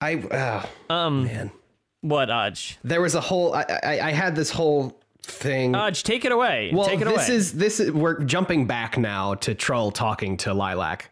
I 0.00 0.14
uh, 0.16 0.62
say. 0.62 0.68
Um, 0.90 1.24
man, 1.24 1.50
what, 2.02 2.28
Aj? 2.28 2.76
there 2.84 3.00
was 3.00 3.14
a 3.14 3.20
whole. 3.20 3.54
I, 3.54 3.64
I 3.82 4.00
I 4.08 4.10
had 4.12 4.36
this 4.36 4.50
whole 4.50 5.00
thing. 5.22 5.72
Aj, 5.72 6.02
take 6.02 6.24
it 6.24 6.32
away. 6.32 6.70
well, 6.72 6.86
take 6.86 7.00
it 7.00 7.04
this 7.06 7.28
away. 7.28 7.36
is 7.36 7.52
this 7.54 7.80
is 7.80 7.90
we're 7.90 8.20
jumping 8.20 8.66
back 8.66 8.98
now 8.98 9.34
to 9.36 9.54
Trull 9.54 9.90
talking 9.90 10.36
to 10.38 10.52
Lilac. 10.52 11.10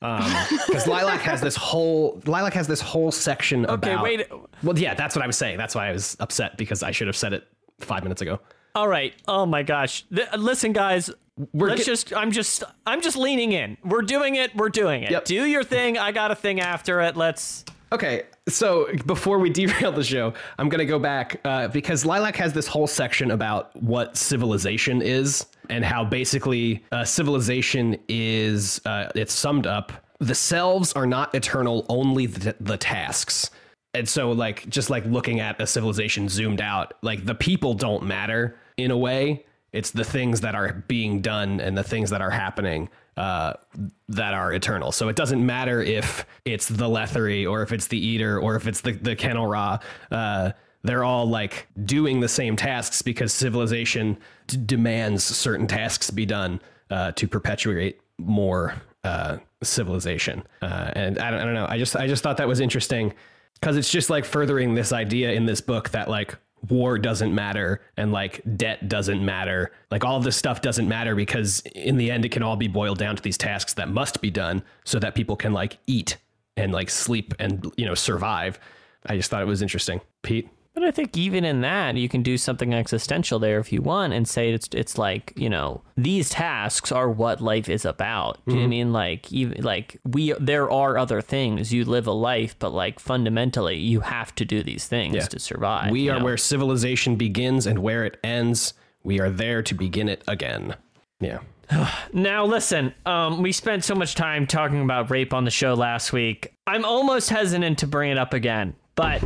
Um, 0.00 0.22
because 0.66 0.86
Lilac 0.86 1.20
has 1.22 1.40
this 1.40 1.56
whole 1.56 2.20
Lilac 2.26 2.52
has 2.54 2.66
this 2.68 2.80
whole 2.80 3.10
section 3.10 3.66
Okay, 3.66 3.92
about. 3.92 4.04
wait. 4.04 4.26
Well, 4.62 4.78
yeah, 4.78 4.94
that's 4.94 5.16
what 5.16 5.24
I 5.24 5.26
was 5.26 5.36
saying. 5.36 5.58
That's 5.58 5.74
why 5.74 5.88
I 5.88 5.92
was 5.92 6.16
upset 6.20 6.56
because 6.56 6.82
I 6.84 6.92
should 6.92 7.08
have 7.08 7.16
said 7.16 7.32
it 7.32 7.48
five 7.80 8.04
minutes 8.04 8.22
ago. 8.22 8.38
All 8.76 8.86
right. 8.86 9.12
Oh 9.26 9.44
my 9.44 9.62
gosh. 9.64 10.04
Th- 10.14 10.28
listen, 10.38 10.72
guys. 10.72 11.10
We're 11.52 11.68
let's 11.70 11.80
get- 11.80 11.86
just. 11.86 12.12
I'm 12.14 12.30
just. 12.30 12.62
I'm 12.86 13.00
just 13.00 13.16
leaning 13.16 13.52
in. 13.52 13.76
We're 13.84 14.02
doing 14.02 14.36
it. 14.36 14.54
We're 14.54 14.68
doing 14.68 15.02
it. 15.02 15.10
Yep. 15.10 15.24
Do 15.24 15.44
your 15.46 15.64
thing. 15.64 15.98
I 15.98 16.12
got 16.12 16.30
a 16.30 16.34
thing 16.36 16.60
after 16.60 17.00
it. 17.00 17.16
Let's. 17.16 17.64
Okay, 17.90 18.24
so 18.48 18.88
before 19.06 19.38
we 19.38 19.50
derail 19.60 19.92
the 19.92 20.04
show, 20.04 20.34
I'm 20.58 20.68
gonna 20.68 20.84
go 20.84 20.98
back 20.98 21.40
uh, 21.44 21.68
because 21.68 22.04
Lilac 22.04 22.36
has 22.36 22.52
this 22.52 22.66
whole 22.66 22.86
section 22.86 23.30
about 23.30 23.74
what 23.82 24.16
civilization 24.16 25.00
is 25.00 25.46
and 25.70 25.84
how 25.84 26.04
basically 26.04 26.84
uh, 26.92 27.04
civilization 27.04 27.98
is. 28.08 28.80
Uh, 28.84 29.10
it's 29.14 29.32
summed 29.32 29.66
up: 29.66 29.92
the 30.18 30.34
selves 30.34 30.92
are 30.92 31.06
not 31.06 31.34
eternal, 31.34 31.86
only 31.88 32.26
the, 32.26 32.54
the 32.60 32.76
tasks. 32.76 33.50
And 33.94 34.06
so, 34.06 34.32
like, 34.32 34.68
just 34.68 34.90
like 34.90 35.04
looking 35.06 35.40
at 35.40 35.60
a 35.60 35.66
civilization 35.66 36.28
zoomed 36.28 36.60
out, 36.60 36.92
like 37.02 37.24
the 37.24 37.34
people 37.34 37.72
don't 37.72 38.04
matter 38.04 38.58
in 38.76 38.90
a 38.90 38.96
way. 38.96 39.46
It's 39.72 39.90
the 39.90 40.04
things 40.04 40.42
that 40.42 40.54
are 40.54 40.84
being 40.88 41.20
done 41.20 41.60
and 41.60 41.76
the 41.76 41.82
things 41.82 42.10
that 42.10 42.20
are 42.20 42.30
happening 42.30 42.90
that 43.18 44.34
are 44.34 44.52
eternal. 44.52 44.92
So 44.92 45.08
it 45.08 45.16
doesn't 45.16 45.44
matter 45.44 45.82
if 45.82 46.24
it's 46.44 46.68
the 46.68 46.86
Letherii 46.86 47.50
or 47.50 47.62
if 47.62 47.72
it's 47.72 47.88
the 47.88 48.18
Edur 48.18 48.40
or 48.40 48.56
if 48.56 48.66
it's 48.66 48.80
the 48.80 48.92
the 48.92 49.16
Kenyll'rah. 49.16 49.82
Uh, 50.10 50.52
they're 50.84 51.04
all 51.04 51.28
like 51.28 51.66
doing 51.84 52.20
the 52.20 52.28
same 52.28 52.54
tasks 52.54 53.02
because 53.02 53.32
civilization 53.32 54.16
d- 54.46 54.58
demands 54.64 55.24
certain 55.24 55.66
tasks 55.66 56.10
be 56.10 56.24
done 56.24 56.60
uh, 56.90 57.10
to 57.12 57.26
perpetuate 57.26 58.00
more 58.18 58.74
uh, 59.02 59.38
civilization. 59.62 60.44
Uh, 60.62 60.90
and 60.94 61.18
I 61.18 61.30
don't, 61.30 61.40
I 61.40 61.44
don't 61.44 61.54
know. 61.54 61.66
I 61.68 61.78
just 61.78 61.96
I 61.96 62.06
just 62.06 62.22
thought 62.22 62.36
that 62.36 62.48
was 62.48 62.60
interesting 62.60 63.12
because 63.54 63.76
it's 63.76 63.90
just 63.90 64.10
like 64.10 64.24
furthering 64.24 64.74
this 64.74 64.92
idea 64.92 65.32
in 65.32 65.46
this 65.46 65.60
book 65.60 65.90
that 65.90 66.08
like 66.08 66.36
war 66.68 66.98
doesn't 66.98 67.34
matter 67.34 67.80
and 67.96 68.12
like 68.12 68.42
debt 68.56 68.88
doesn't 68.88 69.24
matter. 69.24 69.72
Like 69.90 70.04
all 70.04 70.16
of 70.16 70.24
this 70.24 70.36
stuff 70.36 70.60
doesn't 70.60 70.88
matter 70.88 71.14
because 71.14 71.60
in 71.74 71.96
the 71.96 72.10
end 72.10 72.24
it 72.24 72.30
can 72.30 72.42
all 72.42 72.56
be 72.56 72.68
boiled 72.68 72.98
down 72.98 73.16
to 73.16 73.22
these 73.22 73.38
tasks 73.38 73.74
that 73.74 73.88
must 73.88 74.20
be 74.20 74.30
done 74.30 74.62
so 74.84 74.98
that 74.98 75.14
people 75.14 75.36
can 75.36 75.52
like 75.52 75.78
eat 75.86 76.16
and 76.56 76.72
like 76.72 76.90
sleep 76.90 77.34
and 77.38 77.70
you 77.76 77.86
know 77.86 77.94
survive. 77.94 78.58
I 79.06 79.16
just 79.16 79.30
thought 79.30 79.42
it 79.42 79.46
was 79.46 79.62
interesting. 79.62 80.00
Pete 80.22 80.48
But 80.78 80.86
I 80.86 80.90
think 80.92 81.16
even 81.16 81.44
in 81.44 81.60
that, 81.62 81.96
you 81.96 82.08
can 82.08 82.22
do 82.22 82.38
something 82.38 82.72
existential 82.72 83.40
there 83.40 83.58
if 83.58 83.72
you 83.72 83.82
want, 83.82 84.12
and 84.12 84.28
say 84.28 84.52
it's 84.52 84.68
it's 84.72 84.96
like 84.96 85.32
you 85.34 85.50
know 85.50 85.82
these 85.96 86.30
tasks 86.30 86.92
are 86.92 87.10
what 87.10 87.40
life 87.40 87.68
is 87.68 87.84
about. 87.84 88.38
Do 88.46 88.52
you 88.54 88.60
know 88.60 88.64
I 88.64 88.68
mean? 88.68 88.92
Like 88.92 89.32
even 89.32 89.62
like 89.64 89.98
we 90.04 90.34
there 90.34 90.70
are 90.70 90.96
other 90.96 91.20
things. 91.20 91.72
You 91.72 91.84
live 91.84 92.06
a 92.06 92.12
life, 92.12 92.54
but 92.60 92.70
like 92.72 93.00
fundamentally, 93.00 93.76
you 93.76 94.00
have 94.00 94.32
to 94.36 94.44
do 94.44 94.62
these 94.62 94.86
things 94.86 95.16
Yeah. 95.16 95.22
to 95.22 95.38
survive. 95.40 95.90
we 95.90 96.08
are 96.10 96.18
know? 96.20 96.24
where 96.24 96.36
civilization 96.36 97.16
begins 97.16 97.66
and 97.66 97.80
where 97.80 98.04
it 98.04 98.16
ends 98.22 98.74
we 99.02 99.18
are 99.20 99.30
there 99.30 99.62
to 99.62 99.74
begin 99.74 100.08
it 100.08 100.22
again 100.28 100.74
yeah 101.20 101.38
Now 102.12 102.44
listen, 102.46 102.94
um, 103.04 103.42
we 103.42 103.52
spent 103.52 103.84
so 103.84 103.94
much 103.94 104.14
time 104.14 104.46
talking 104.46 104.80
about 104.82 105.10
rape 105.10 105.34
on 105.34 105.44
the 105.44 105.50
show 105.50 105.74
last 105.74 106.12
week. 106.12 106.52
I'm 106.66 106.84
almost 106.84 107.30
hesitant 107.30 107.78
to 107.80 107.86
bring 107.86 108.10
it 108.10 108.18
up 108.18 108.32
again, 108.32 108.74
but 108.94 109.22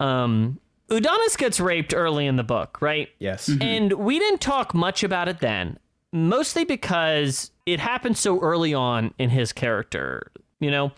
um, 0.00 0.58
Udonis 0.90 1.36
gets 1.36 1.58
raped 1.60 1.94
early 1.94 2.26
in 2.26 2.36
the 2.36 2.44
book, 2.44 2.78
right? 2.80 3.08
yes 3.18 3.50
And 3.60 3.92
we 3.94 4.18
didn't 4.18 4.40
talk 4.40 4.74
much 4.74 5.02
about 5.02 5.28
it 5.28 5.40
then, 5.40 5.78
mostly 6.12 6.64
because 6.64 7.50
it 7.66 7.80
happened 7.80 8.18
so 8.18 8.40
early 8.40 8.74
on 8.74 9.14
in 9.18 9.30
his 9.30 9.52
character, 9.52 10.30
you 10.60 10.70
know. 10.70 10.92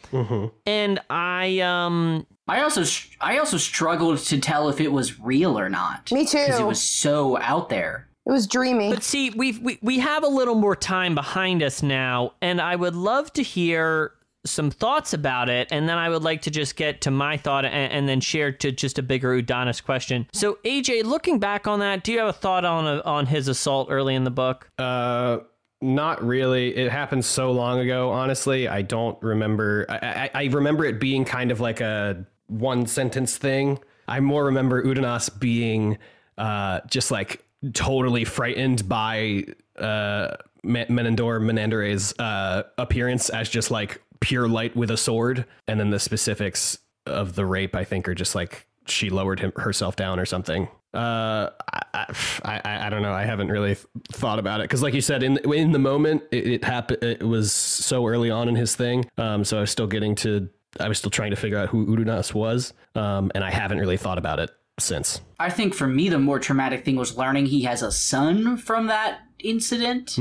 And 0.66 1.00
I 1.08 1.60
um 1.60 2.26
I 2.48 2.62
also 2.62 2.84
I 3.20 3.38
also 3.38 3.56
struggled 3.56 4.18
to 4.18 4.40
tell 4.40 4.68
if 4.68 4.80
it 4.80 4.92
was 4.92 5.20
real 5.20 5.58
or 5.58 5.68
not. 5.68 6.10
Me 6.12 6.26
too. 6.26 6.38
Because 6.38 6.60
it 6.60 6.66
was 6.66 6.82
so 6.82 7.38
out 7.38 7.68
there. 7.68 8.08
It 8.26 8.32
was 8.32 8.48
dreamy. 8.48 8.92
But 8.92 9.04
see, 9.04 9.30
we've, 9.30 9.60
we 9.60 9.78
we 9.82 10.00
have 10.00 10.24
a 10.24 10.28
little 10.28 10.56
more 10.56 10.74
time 10.74 11.14
behind 11.14 11.62
us 11.62 11.80
now, 11.80 12.32
and 12.42 12.60
I 12.60 12.74
would 12.74 12.96
love 12.96 13.32
to 13.34 13.42
hear 13.42 14.12
some 14.46 14.70
thoughts 14.70 15.12
about 15.12 15.48
it, 15.48 15.68
and 15.70 15.88
then 15.88 15.98
I 15.98 16.08
would 16.08 16.22
like 16.22 16.42
to 16.42 16.50
just 16.50 16.76
get 16.76 17.00
to 17.02 17.10
my 17.10 17.36
thought 17.36 17.64
and, 17.64 17.92
and 17.92 18.08
then 18.08 18.20
share 18.20 18.52
to 18.52 18.72
just 18.72 18.98
a 18.98 19.02
bigger 19.02 19.40
Udonis 19.40 19.82
question. 19.82 20.28
So, 20.32 20.58
AJ, 20.64 21.04
looking 21.04 21.38
back 21.38 21.66
on 21.66 21.80
that, 21.80 22.04
do 22.04 22.12
you 22.12 22.18
have 22.20 22.28
a 22.28 22.32
thought 22.32 22.64
on 22.64 22.86
a, 22.86 23.00
on 23.02 23.26
his 23.26 23.48
assault 23.48 23.88
early 23.90 24.14
in 24.14 24.24
the 24.24 24.30
book? 24.30 24.70
Uh, 24.78 25.38
not 25.80 26.24
really. 26.24 26.76
It 26.76 26.90
happened 26.90 27.24
so 27.24 27.52
long 27.52 27.80
ago. 27.80 28.10
Honestly, 28.10 28.68
I 28.68 28.82
don't 28.82 29.20
remember. 29.22 29.86
I, 29.88 29.96
I, 29.96 30.30
I 30.34 30.44
remember 30.46 30.84
it 30.84 31.00
being 31.00 31.24
kind 31.24 31.50
of 31.50 31.60
like 31.60 31.80
a 31.80 32.26
one 32.46 32.86
sentence 32.86 33.36
thing. 33.36 33.78
I 34.08 34.20
more 34.20 34.44
remember 34.44 34.82
Udinaas 34.82 35.38
being 35.38 35.98
uh, 36.38 36.80
just 36.88 37.10
like 37.10 37.44
totally 37.72 38.24
frightened 38.24 38.88
by 38.88 39.44
uh, 39.78 40.36
Me- 40.62 40.84
Menandor 40.86 41.40
Menandore's 41.40 42.14
uh, 42.18 42.64
appearance 42.78 43.28
as 43.30 43.48
just 43.48 43.70
like 43.70 44.00
pure 44.20 44.48
light 44.48 44.76
with 44.76 44.90
a 44.90 44.96
sword, 44.96 45.46
and 45.68 45.78
then 45.80 45.90
the 45.90 45.98
specifics 45.98 46.78
of 47.06 47.34
the 47.34 47.46
rape, 47.46 47.74
I 47.74 47.84
think, 47.84 48.08
are 48.08 48.14
just 48.14 48.34
like 48.34 48.66
she 48.86 49.10
lowered 49.10 49.40
him 49.40 49.52
herself 49.56 49.96
down 49.96 50.18
or 50.18 50.26
something. 50.26 50.68
Uh, 50.94 51.50
I, 51.92 52.06
I, 52.44 52.86
I, 52.86 52.88
don't 52.88 53.02
know. 53.02 53.12
I 53.12 53.24
haven't 53.24 53.48
really 53.48 53.74
th- 53.74 53.86
thought 54.12 54.38
about 54.38 54.60
it 54.60 54.64
because, 54.64 54.82
like 54.82 54.94
you 54.94 55.02
said, 55.02 55.22
in 55.22 55.36
in 55.52 55.72
the 55.72 55.78
moment, 55.78 56.22
it, 56.30 56.46
it 56.46 56.64
happened. 56.64 57.02
It 57.02 57.22
was 57.22 57.52
so 57.52 58.06
early 58.06 58.30
on 58.30 58.48
in 58.48 58.54
his 58.54 58.74
thing, 58.74 59.10
um, 59.18 59.44
so 59.44 59.58
I 59.58 59.60
was 59.60 59.70
still 59.70 59.86
getting 59.86 60.14
to 60.16 60.48
I 60.80 60.88
was 60.88 60.98
still 60.98 61.10
trying 61.10 61.30
to 61.30 61.36
figure 61.36 61.58
out 61.58 61.68
who 61.68 61.86
Udinaas 61.86 62.34
was, 62.34 62.72
um, 62.94 63.30
and 63.34 63.44
I 63.44 63.50
haven't 63.50 63.78
really 63.78 63.96
thought 63.96 64.18
about 64.18 64.38
it 64.38 64.50
since. 64.78 65.20
I 65.38 65.50
think 65.50 65.74
for 65.74 65.86
me, 65.86 66.08
the 66.08 66.18
more 66.18 66.38
traumatic 66.38 66.84
thing 66.84 66.96
was 66.96 67.16
learning 67.16 67.46
he 67.46 67.62
has 67.62 67.82
a 67.82 67.92
son 67.92 68.56
from 68.56 68.86
that 68.88 69.20
incident. 69.38 70.16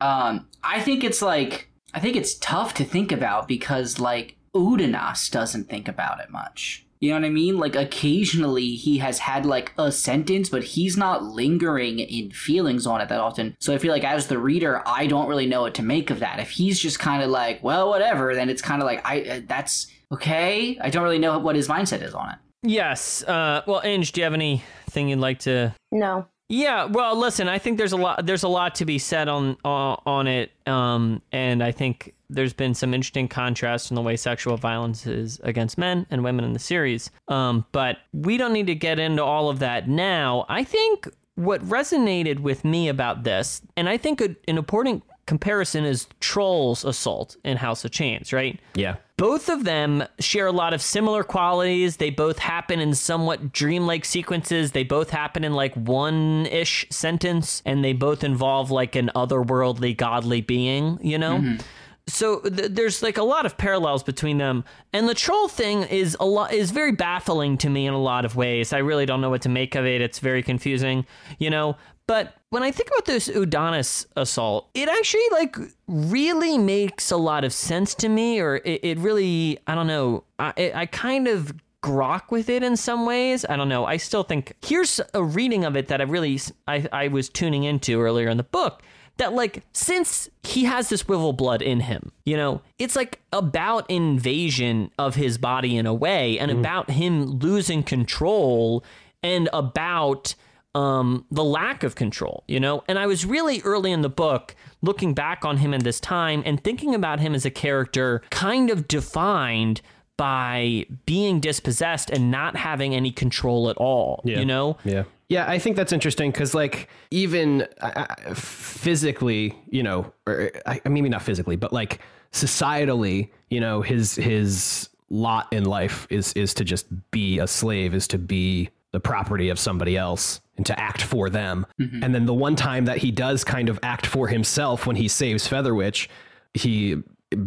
Um, 0.00 0.48
I 0.62 0.80
think 0.80 1.04
it's 1.04 1.22
like, 1.22 1.69
I 1.92 2.00
think 2.00 2.16
it's 2.16 2.34
tough 2.34 2.74
to 2.74 2.84
think 2.84 3.12
about 3.12 3.48
because, 3.48 3.98
like, 3.98 4.36
Udinaas 4.54 5.30
doesn't 5.30 5.68
think 5.68 5.88
about 5.88 6.20
it 6.20 6.30
much. 6.30 6.86
You 7.00 7.10
know 7.10 7.16
what 7.16 7.24
I 7.24 7.30
mean? 7.30 7.58
Like, 7.58 7.76
occasionally 7.76 8.74
he 8.74 8.98
has 8.98 9.20
had, 9.20 9.46
like, 9.46 9.72
a 9.78 9.90
sentence, 9.90 10.50
but 10.50 10.62
he's 10.62 10.96
not 10.96 11.24
lingering 11.24 11.98
in 11.98 12.30
feelings 12.30 12.86
on 12.86 13.00
it 13.00 13.08
that 13.08 13.20
often. 13.20 13.56
So 13.58 13.72
I 13.72 13.78
feel 13.78 13.90
like, 13.90 14.04
as 14.04 14.26
the 14.26 14.38
reader, 14.38 14.82
I 14.86 15.06
don't 15.06 15.26
really 15.26 15.46
know 15.46 15.62
what 15.62 15.74
to 15.76 15.82
make 15.82 16.10
of 16.10 16.20
that. 16.20 16.40
If 16.40 16.50
he's 16.50 16.78
just 16.78 16.98
kind 16.98 17.22
of 17.22 17.30
like, 17.30 17.62
well, 17.62 17.88
whatever, 17.88 18.34
then 18.34 18.50
it's 18.50 18.60
kind 18.60 18.82
of 18.82 18.86
like, 18.86 19.00
I, 19.04 19.22
uh, 19.22 19.40
that's 19.46 19.86
okay. 20.12 20.78
I 20.78 20.90
don't 20.90 21.02
really 21.02 21.18
know 21.18 21.38
what 21.38 21.56
his 21.56 21.68
mindset 21.68 22.02
is 22.02 22.12
on 22.12 22.30
it. 22.30 22.36
Yes. 22.62 23.22
Uh, 23.22 23.62
well, 23.66 23.80
Ange, 23.82 24.12
do 24.12 24.20
you 24.20 24.24
have 24.24 24.34
anything 24.34 25.08
you'd 25.08 25.20
like 25.20 25.38
to 25.40 25.74
No. 25.90 26.26
Yeah, 26.50 26.86
well, 26.86 27.16
listen, 27.16 27.46
I 27.46 27.58
think 27.58 27.78
there's 27.78 27.92
a 27.92 27.96
lot 27.96 28.26
there's 28.26 28.42
a 28.42 28.48
lot 28.48 28.74
to 28.76 28.84
be 28.84 28.98
said 28.98 29.28
on 29.28 29.56
uh, 29.64 29.94
on 30.04 30.26
it, 30.26 30.50
um, 30.66 31.22
and 31.30 31.62
I 31.62 31.70
think 31.70 32.12
there's 32.28 32.52
been 32.52 32.74
some 32.74 32.92
interesting 32.92 33.28
contrast 33.28 33.92
in 33.92 33.94
the 33.94 34.02
way 34.02 34.16
sexual 34.16 34.56
violence 34.56 35.06
is 35.06 35.40
against 35.44 35.78
men 35.78 36.06
and 36.10 36.24
women 36.24 36.44
in 36.44 36.52
the 36.52 36.58
series. 36.58 37.12
Um, 37.28 37.64
but 37.70 37.98
we 38.12 38.36
don't 38.36 38.52
need 38.52 38.66
to 38.66 38.74
get 38.74 38.98
into 38.98 39.22
all 39.22 39.48
of 39.48 39.60
that 39.60 39.88
now. 39.88 40.44
I 40.48 40.64
think 40.64 41.08
what 41.36 41.60
resonated 41.62 42.40
with 42.40 42.64
me 42.64 42.88
about 42.88 43.22
this, 43.22 43.62
and 43.76 43.88
I 43.88 43.96
think 43.96 44.20
a, 44.20 44.34
an 44.48 44.58
important 44.58 45.04
comparison 45.26 45.84
is 45.84 46.08
Trull's 46.18 46.84
assault 46.84 47.36
in 47.44 47.58
House 47.58 47.84
of 47.84 47.92
Chains, 47.92 48.32
right? 48.32 48.58
Yeah. 48.74 48.96
Both 49.20 49.50
of 49.50 49.64
them 49.64 50.02
share 50.18 50.46
a 50.46 50.50
lot 50.50 50.72
of 50.72 50.80
similar 50.80 51.22
qualities. 51.22 51.98
They 51.98 52.08
both 52.08 52.38
happen 52.38 52.80
in 52.80 52.94
somewhat 52.94 53.52
dreamlike 53.52 54.06
sequences. 54.06 54.72
They 54.72 54.82
both 54.82 55.10
happen 55.10 55.44
in 55.44 55.52
like 55.52 55.74
one 55.74 56.46
ish 56.46 56.86
sentence, 56.88 57.60
and 57.66 57.84
they 57.84 57.92
both 57.92 58.24
involve 58.24 58.70
like 58.70 58.96
an 58.96 59.10
otherworldly, 59.14 59.94
godly 59.94 60.40
being, 60.40 60.98
you 61.02 61.18
know? 61.18 61.36
Mm-hmm. 61.36 61.60
So 62.06 62.40
th- 62.40 62.70
there's 62.70 63.02
like 63.02 63.18
a 63.18 63.22
lot 63.22 63.44
of 63.44 63.58
parallels 63.58 64.02
between 64.02 64.38
them, 64.38 64.64
and 64.94 65.06
the 65.06 65.14
Trull 65.14 65.48
thing 65.48 65.82
is 65.82 66.16
a 66.18 66.24
lot 66.24 66.54
is 66.54 66.70
very 66.70 66.92
baffling 66.92 67.58
to 67.58 67.68
me 67.68 67.86
in 67.86 67.92
a 67.92 68.00
lot 68.00 68.24
of 68.24 68.36
ways. 68.36 68.72
I 68.72 68.78
really 68.78 69.04
don't 69.04 69.20
know 69.20 69.28
what 69.28 69.42
to 69.42 69.50
make 69.50 69.74
of 69.74 69.84
it. 69.84 70.00
It's 70.00 70.18
very 70.18 70.42
confusing, 70.42 71.04
you 71.38 71.50
know. 71.50 71.76
But 72.10 72.34
when 72.48 72.64
I 72.64 72.72
think 72.72 72.88
about 72.88 73.04
this 73.04 73.28
Udonis 73.28 74.04
assault, 74.16 74.68
it 74.74 74.88
actually 74.88 75.28
like 75.30 75.56
really 75.86 76.58
makes 76.58 77.12
a 77.12 77.16
lot 77.16 77.44
of 77.44 77.52
sense 77.52 77.94
to 77.94 78.08
me, 78.08 78.40
or 78.40 78.56
it, 78.56 78.80
it 78.82 78.98
really 78.98 79.60
I 79.68 79.76
don't 79.76 79.86
know. 79.86 80.24
I 80.40 80.72
I 80.74 80.86
kind 80.86 81.28
of 81.28 81.54
grok 81.84 82.32
with 82.32 82.48
it 82.48 82.64
in 82.64 82.76
some 82.76 83.06
ways. 83.06 83.46
I 83.48 83.54
don't 83.54 83.68
know. 83.68 83.84
I 83.84 83.96
still 83.96 84.24
think 84.24 84.54
here's 84.60 85.00
a 85.14 85.22
reading 85.22 85.64
of 85.64 85.76
it 85.76 85.86
that 85.86 86.00
I 86.00 86.04
really 86.04 86.40
I, 86.66 86.88
I 86.92 87.06
was 87.06 87.28
tuning 87.28 87.62
into 87.62 88.02
earlier 88.02 88.28
in 88.28 88.38
the 88.38 88.42
book 88.42 88.82
that 89.18 89.32
like 89.32 89.62
since 89.72 90.28
he 90.42 90.64
has 90.64 90.88
this 90.88 91.06
wyval 91.06 91.34
blood 91.34 91.60
in 91.60 91.80
him 91.80 92.10
you 92.24 92.34
know 92.36 92.62
it's 92.78 92.96
like 92.96 93.20
about 93.34 93.84
invasion 93.90 94.90
of 94.98 95.14
his 95.14 95.36
body 95.36 95.76
in 95.76 95.84
a 95.84 95.92
way 95.92 96.38
and 96.38 96.50
mm-hmm. 96.50 96.60
about 96.60 96.88
him 96.88 97.26
losing 97.38 97.82
control 97.82 98.82
and 99.22 99.50
about 99.52 100.34
um 100.74 101.24
the 101.30 101.44
lack 101.44 101.82
of 101.82 101.94
control 101.94 102.44
you 102.46 102.60
know? 102.60 102.84
And 102.88 102.98
i 102.98 103.06
was 103.06 103.26
really 103.26 103.60
early 103.62 103.92
in 103.92 104.02
the 104.02 104.08
book 104.08 104.54
looking 104.82 105.14
back 105.14 105.44
on 105.44 105.58
him 105.58 105.74
in 105.74 105.82
this 105.82 106.00
time 106.00 106.42
and 106.46 106.62
thinking 106.62 106.94
about 106.94 107.20
him 107.20 107.34
as 107.34 107.44
a 107.44 107.50
character 107.50 108.22
kind 108.30 108.70
of 108.70 108.86
defined 108.88 109.80
by 110.16 110.84
being 111.06 111.40
dispossessed 111.40 112.10
and 112.10 112.30
not 112.30 112.54
having 112.54 112.94
any 112.94 113.10
control 113.10 113.70
at 113.70 113.76
all 113.78 114.20
you 114.24 114.44
know? 114.44 114.76
Yeah. 114.84 115.04
Yeah, 115.30 115.48
I 115.48 115.60
think 115.60 115.76
that's 115.76 115.92
interesting 115.92 116.32
because, 116.32 116.54
like, 116.54 116.88
even 117.12 117.64
uh, 117.80 118.34
physically, 118.34 119.56
you 119.70 119.84
know, 119.84 120.12
or 120.26 120.50
I, 120.66 120.80
maybe 120.86 121.08
not 121.08 121.22
physically, 121.22 121.54
but 121.54 121.72
like 121.72 122.00
societally, 122.32 123.30
you 123.48 123.60
know, 123.60 123.80
his 123.80 124.16
his 124.16 124.88
lot 125.08 125.46
in 125.52 125.64
life 125.64 126.08
is 126.10 126.32
is 126.32 126.52
to 126.54 126.64
just 126.64 126.86
be 127.12 127.38
a 127.38 127.46
slave, 127.46 127.94
is 127.94 128.08
to 128.08 128.18
be 128.18 128.70
the 128.92 129.00
property 129.00 129.48
of 129.48 129.58
somebody 129.58 129.96
else 129.96 130.40
and 130.56 130.66
to 130.66 130.78
act 130.78 131.02
for 131.02 131.30
them. 131.30 131.66
Mm-hmm. 131.80 132.02
And 132.02 132.14
then 132.14 132.26
the 132.26 132.34
one 132.34 132.56
time 132.56 132.86
that 132.86 132.98
he 132.98 133.10
does 133.10 133.44
kind 133.44 133.68
of 133.68 133.78
act 133.82 134.06
for 134.06 134.28
himself 134.28 134.86
when 134.86 134.96
he 134.96 135.08
saves 135.08 135.48
Featherwitch, 135.48 136.08
he 136.54 137.02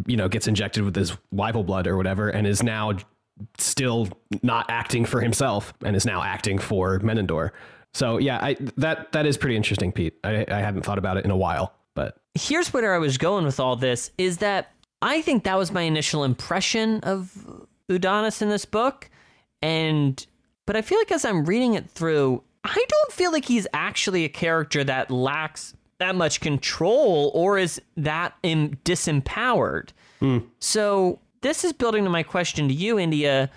you 0.07 0.15
know 0.15 0.29
gets 0.29 0.47
injected 0.47 0.83
with 0.83 0.95
his 0.95 1.17
wyval 1.31 1.63
blood 1.63 1.87
or 1.87 1.97
whatever, 1.97 2.29
and 2.29 2.47
is 2.47 2.63
now 2.63 2.93
still 3.57 4.07
not 4.41 4.65
acting 4.69 5.05
for 5.05 5.19
himself 5.21 5.73
and 5.83 5.95
is 5.95 6.05
now 6.05 6.23
acting 6.23 6.57
for 6.59 6.99
Menandore. 6.99 7.51
So 7.93 8.17
yeah, 8.17 8.39
I 8.41 8.55
that 8.77 9.11
that 9.11 9.25
is 9.25 9.37
pretty 9.37 9.55
interesting, 9.55 9.91
Pete. 9.91 10.17
I, 10.23 10.45
I 10.49 10.59
hadn't 10.59 10.83
thought 10.83 10.97
about 10.97 11.17
it 11.17 11.25
in 11.25 11.31
a 11.31 11.37
while, 11.37 11.73
but 11.95 12.17
here's 12.33 12.73
where 12.73 12.93
I 12.93 12.97
was 12.97 13.17
going 13.17 13.45
with 13.45 13.59
all 13.59 13.75
this 13.75 14.11
is 14.17 14.37
that 14.37 14.71
I 15.01 15.21
think 15.21 15.43
that 15.43 15.57
was 15.57 15.71
my 15.71 15.81
initial 15.81 16.23
impression 16.23 17.01
of 17.01 17.67
Udonis 17.89 18.41
in 18.41 18.49
this 18.49 18.65
book. 18.65 19.09
And, 19.61 20.25
but 20.65 20.75
I 20.75 20.81
feel 20.81 20.97
like 20.97 21.11
as 21.11 21.25
I'm 21.25 21.45
reading 21.45 21.73
it 21.73 21.89
through, 21.89 22.43
I 22.63 22.85
don't 22.87 23.11
feel 23.11 23.31
like 23.31 23.45
he's 23.45 23.67
actually 23.73 24.23
a 24.25 24.29
character 24.29 24.83
that 24.83 25.11
lacks 25.11 25.73
that 25.99 26.15
much 26.15 26.41
control 26.41 27.31
or 27.33 27.57
is 27.57 27.81
that 27.97 28.33
Im- 28.43 28.75
disempowered. 28.83 29.89
Hmm. 30.19 30.39
So 30.59 31.19
this 31.41 31.63
is 31.63 31.73
building 31.73 32.03
to 32.05 32.09
my 32.09 32.23
question 32.23 32.67
to 32.67 32.73
you, 32.73 32.97
India. 32.97 33.49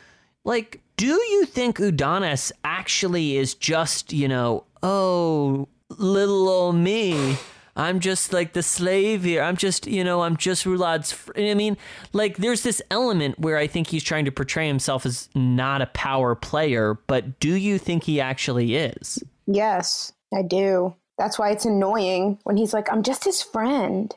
Like, 0.45 0.81
do 0.97 1.07
you 1.07 1.45
think 1.45 1.79
Udonis 1.79 2.53
actually 2.65 3.37
is 3.37 3.55
just, 3.55 4.13
you 4.13 4.29
know, 4.29 4.65
oh, 4.83 5.69
little 5.91 6.49
old 6.49 6.77
me? 6.77 7.37
I'm 7.77 8.01
just 8.01 8.33
like 8.33 8.55
the 8.55 8.63
slave 8.63 9.25
here. 9.25 9.43
I'm 9.43 9.57
just, 9.57 9.87
you 9.87 10.03
know, 10.03 10.23
I'm 10.23 10.37
just 10.37 10.65
Rhulad's. 10.65 11.13
Fr-. 11.13 11.33
I 11.37 11.55
mean, 11.55 11.77
like, 12.13 12.39
there's 12.39 12.63
this 12.63 12.81
element 12.91 13.39
where 13.39 13.59
I 13.59 13.67
think 13.67 13.89
he's 13.89 14.03
trying 14.03 14.25
to 14.25 14.33
portray 14.33 14.67
himself 14.67 15.05
as 15.05 15.29
not 15.35 15.83
a 15.83 15.87
power 15.87 16.35
player, 16.35 16.99
but 17.07 17.39
do 17.39 17.55
you 17.55 17.79
think 17.79 18.05
he 18.05 18.21
actually 18.21 18.77
is? 18.77 19.23
Yes, 19.47 20.13
I 20.35 20.43
do. 20.43 20.95
That's 21.19 21.39
why 21.39 21.51
it's 21.51 21.65
annoying 21.67 22.39
when 22.45 22.57
he's 22.57 22.73
like, 22.73 22.91
I'm 22.91 23.03
just 23.03 23.25
his 23.25 23.43
friend. 23.43 24.15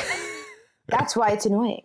That's 0.88 1.16
why 1.16 1.30
it's 1.30 1.46
annoying. 1.46 1.82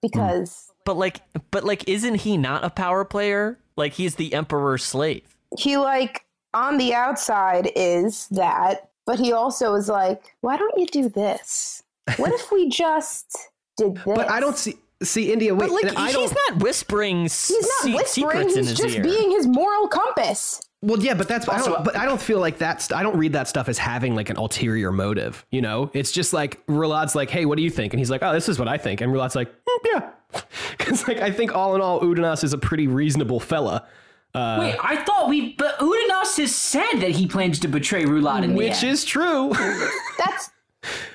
Because 0.00 0.70
But 0.84 0.96
like, 0.96 1.20
but 1.50 1.64
like, 1.64 1.86
isn't 1.88 2.16
he 2.16 2.36
not 2.36 2.64
a 2.64 2.70
power 2.70 3.04
player? 3.04 3.58
Like, 3.76 3.92
he's 3.92 4.16
the 4.16 4.32
emperor's 4.34 4.84
slave. 4.84 5.36
he, 5.56 5.76
like, 5.76 6.24
on 6.54 6.78
the 6.78 6.94
outside 6.94 7.70
is 7.76 8.26
that, 8.28 8.87
but 9.08 9.18
he 9.18 9.32
also 9.32 9.74
is 9.74 9.88
like, 9.88 10.22
why 10.42 10.56
don't 10.58 10.78
you 10.78 10.86
do 10.86 11.08
this? 11.08 11.82
What 12.18 12.32
if 12.32 12.52
we 12.52 12.68
just 12.68 13.36
did 13.76 13.96
this? 13.96 14.04
but 14.06 14.30
I 14.30 14.38
don't 14.38 14.56
see 14.56 14.74
see 15.02 15.32
India. 15.32 15.54
Wait, 15.54 15.70
But 15.70 15.82
like, 15.84 15.96
I 15.96 16.06
he's 16.12 16.30
don't. 16.32 16.58
whispering 16.62 17.22
He's 17.22 17.50
not 17.50 17.82
se- 17.84 17.94
whispering, 17.94 18.48
he's 18.50 18.74
just 18.74 18.96
ear. 18.96 19.02
being 19.02 19.30
his 19.30 19.46
moral 19.46 19.88
compass. 19.88 20.60
Well, 20.82 20.98
yeah, 21.02 21.14
but 21.14 21.26
that's 21.26 21.48
I 21.48 21.56
Also- 21.58 21.72
don't, 21.72 21.84
but 21.84 21.96
I 21.96 22.04
don't 22.04 22.20
feel 22.20 22.38
like 22.40 22.58
that's 22.58 22.92
I 22.92 23.02
don't 23.02 23.16
read 23.16 23.32
that 23.32 23.48
stuff 23.48 23.68
as 23.68 23.78
having 23.78 24.14
like 24.14 24.28
an 24.30 24.36
ulterior 24.36 24.92
motive. 24.92 25.44
You 25.50 25.62
know, 25.62 25.90
it's 25.94 26.12
just 26.12 26.32
like 26.32 26.64
Rhulad's 26.66 27.14
like, 27.14 27.30
hey, 27.30 27.46
what 27.46 27.56
do 27.56 27.62
you 27.62 27.70
think? 27.70 27.92
And 27.94 27.98
he's 27.98 28.10
like, 28.10 28.22
oh, 28.22 28.32
this 28.32 28.48
is 28.48 28.58
what 28.58 28.68
I 28.68 28.76
think. 28.78 29.00
And 29.00 29.12
Rhulad's 29.12 29.34
like, 29.34 29.48
"Mm, 29.50 29.78
yeah, 29.92 30.10
because 30.78 31.08
like 31.08 31.18
I 31.18 31.30
think 31.30 31.54
all 31.54 31.74
in 31.74 31.80
all, 31.80 32.00
Udinaas 32.00 32.44
is 32.44 32.52
a 32.52 32.58
pretty 32.58 32.86
reasonable 32.88 33.40
fella. 33.40 33.86
Uh, 34.38 34.60
Wait, 34.60 34.76
I 34.82 34.96
thought 35.04 35.28
we, 35.28 35.54
but 35.54 35.78
Udinaas 35.80 36.36
has 36.38 36.54
said 36.54 37.00
that 37.00 37.10
he 37.10 37.26
plans 37.26 37.58
to 37.60 37.68
betray 37.68 38.04
Rhulad 38.04 38.44
in 38.44 38.50
the 38.50 38.56
which 38.56 38.84
end. 38.84 38.92
is 38.92 39.04
true. 39.04 39.50
That's, 40.18 40.50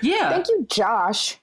yeah. 0.01 0.29
thank 0.29 0.47
you, 0.49 0.67
Josh. 0.69 1.37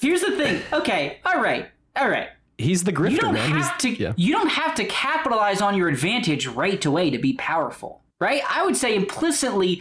Here's 0.00 0.20
the 0.20 0.36
thing. 0.36 0.60
Okay, 0.72 1.18
all 1.24 1.40
right, 1.42 1.68
all 1.96 2.08
right. 2.10 2.28
he's 2.58 2.84
the 2.84 2.92
You 2.92 3.16
don't 3.18 3.32
man. 3.32 3.50
have 3.50 3.80
he's, 3.80 3.96
to. 3.96 4.02
yeah. 4.02 4.12
You 4.16 4.32
don't 4.34 4.50
have 4.50 4.74
to 4.74 4.84
capitalize 4.84 5.62
on 5.62 5.74
your 5.74 5.88
advantage 5.88 6.46
right 6.46 6.84
away 6.84 7.08
to 7.10 7.18
be 7.18 7.32
powerful, 7.34 8.02
right? 8.20 8.42
I 8.48 8.64
would 8.66 8.76
say 8.76 8.94
implicitly, 8.94 9.80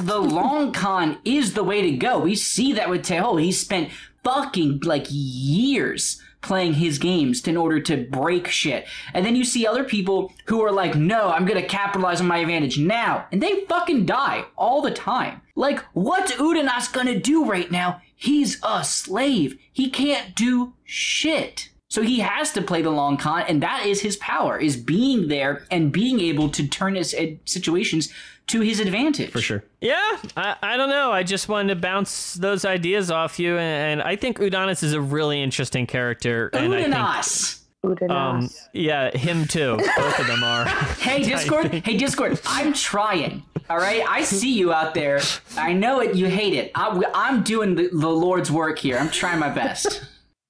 the 0.00 0.18
long 0.18 0.72
con 0.84 1.18
is 1.24 1.54
the 1.54 1.62
way 1.62 1.82
to 1.82 1.92
go. 1.96 2.18
We 2.18 2.34
see 2.34 2.72
that 2.72 2.90
with 2.90 3.02
Tehol. 3.02 3.40
He 3.40 3.52
spent 3.52 3.90
fucking 4.24 4.80
like 4.84 5.06
years 5.10 6.20
playing 6.44 6.74
his 6.74 6.98
games 6.98 7.46
in 7.46 7.56
order 7.56 7.80
to 7.80 8.06
break 8.06 8.46
shit. 8.46 8.86
And 9.12 9.24
then 9.24 9.34
you 9.36 9.44
see 9.44 9.66
other 9.66 9.84
people 9.84 10.32
who 10.46 10.62
are 10.62 10.72
like, 10.72 10.94
no, 10.94 11.30
I'm 11.30 11.46
gonna 11.46 11.62
capitalize 11.62 12.20
on 12.20 12.26
my 12.26 12.38
advantage 12.38 12.78
now. 12.78 13.26
And 13.32 13.42
they 13.42 13.64
fucking 13.66 14.06
die 14.06 14.44
all 14.56 14.82
the 14.82 14.90
time. 14.90 15.40
Like, 15.56 15.80
what's 15.92 16.32
Udinaas 16.32 16.92
gonna 16.92 17.18
do 17.18 17.44
right 17.44 17.70
now? 17.70 18.00
He's 18.14 18.58
a 18.62 18.84
slave. 18.84 19.58
He 19.72 19.90
can't 19.90 20.34
do 20.34 20.74
shit. 20.84 21.70
So 21.94 22.02
he 22.02 22.20
has 22.20 22.50
to 22.52 22.62
play 22.62 22.82
the 22.82 22.90
long 22.90 23.16
con, 23.16 23.44
and 23.46 23.62
that 23.62 23.86
is 23.86 24.00
his 24.00 24.16
power, 24.16 24.58
is 24.58 24.76
being 24.76 25.28
there 25.28 25.64
and 25.70 25.92
being 25.92 26.18
able 26.18 26.48
to 26.48 26.66
turn 26.66 26.96
his 26.96 27.14
uh, 27.14 27.36
situations 27.44 28.12
to 28.48 28.60
his 28.60 28.80
advantage. 28.80 29.30
for 29.30 29.40
sure. 29.40 29.64
Yeah, 29.80 30.18
I, 30.36 30.56
I 30.62 30.76
don't 30.76 30.90
know. 30.90 31.10
I 31.12 31.22
just 31.22 31.48
wanted 31.48 31.74
to 31.74 31.80
bounce 31.80 32.34
those 32.34 32.64
ideas 32.64 33.10
off 33.10 33.38
you, 33.38 33.56
and, 33.58 34.00
and 34.00 34.08
I 34.08 34.16
think 34.16 34.38
Udonis 34.38 34.82
is 34.82 34.92
a 34.92 35.00
really 35.00 35.42
interesting 35.42 35.86
character. 35.86 36.50
And 36.52 36.74
I 36.74 36.82
think, 36.82 36.94
Udinaas! 36.94 37.60
Udinaas. 37.84 38.10
Um, 38.10 38.50
yeah, 38.72 39.16
him 39.16 39.46
too. 39.46 39.76
Both 39.96 40.18
of 40.20 40.26
them 40.26 40.42
are. 40.44 40.66
Hey 41.04 41.22
Discord, 41.22 41.72
hey 41.84 41.96
Discord, 41.96 42.40
I'm 42.46 42.72
trying. 42.72 43.42
All 43.70 43.76
right, 43.78 44.02
I 44.08 44.22
see 44.22 44.52
you 44.52 44.72
out 44.72 44.94
there. 44.94 45.20
I 45.56 45.72
know 45.72 46.00
it. 46.00 46.14
You 46.16 46.26
hate 46.28 46.52
it. 46.54 46.70
I, 46.74 47.00
I'm 47.14 47.42
doing 47.42 47.74
the, 47.74 47.88
the 47.92 48.08
Lord's 48.08 48.50
work 48.50 48.78
here. 48.78 48.96
I'm 48.98 49.10
trying 49.10 49.38
my 49.38 49.48
best. 49.50 50.02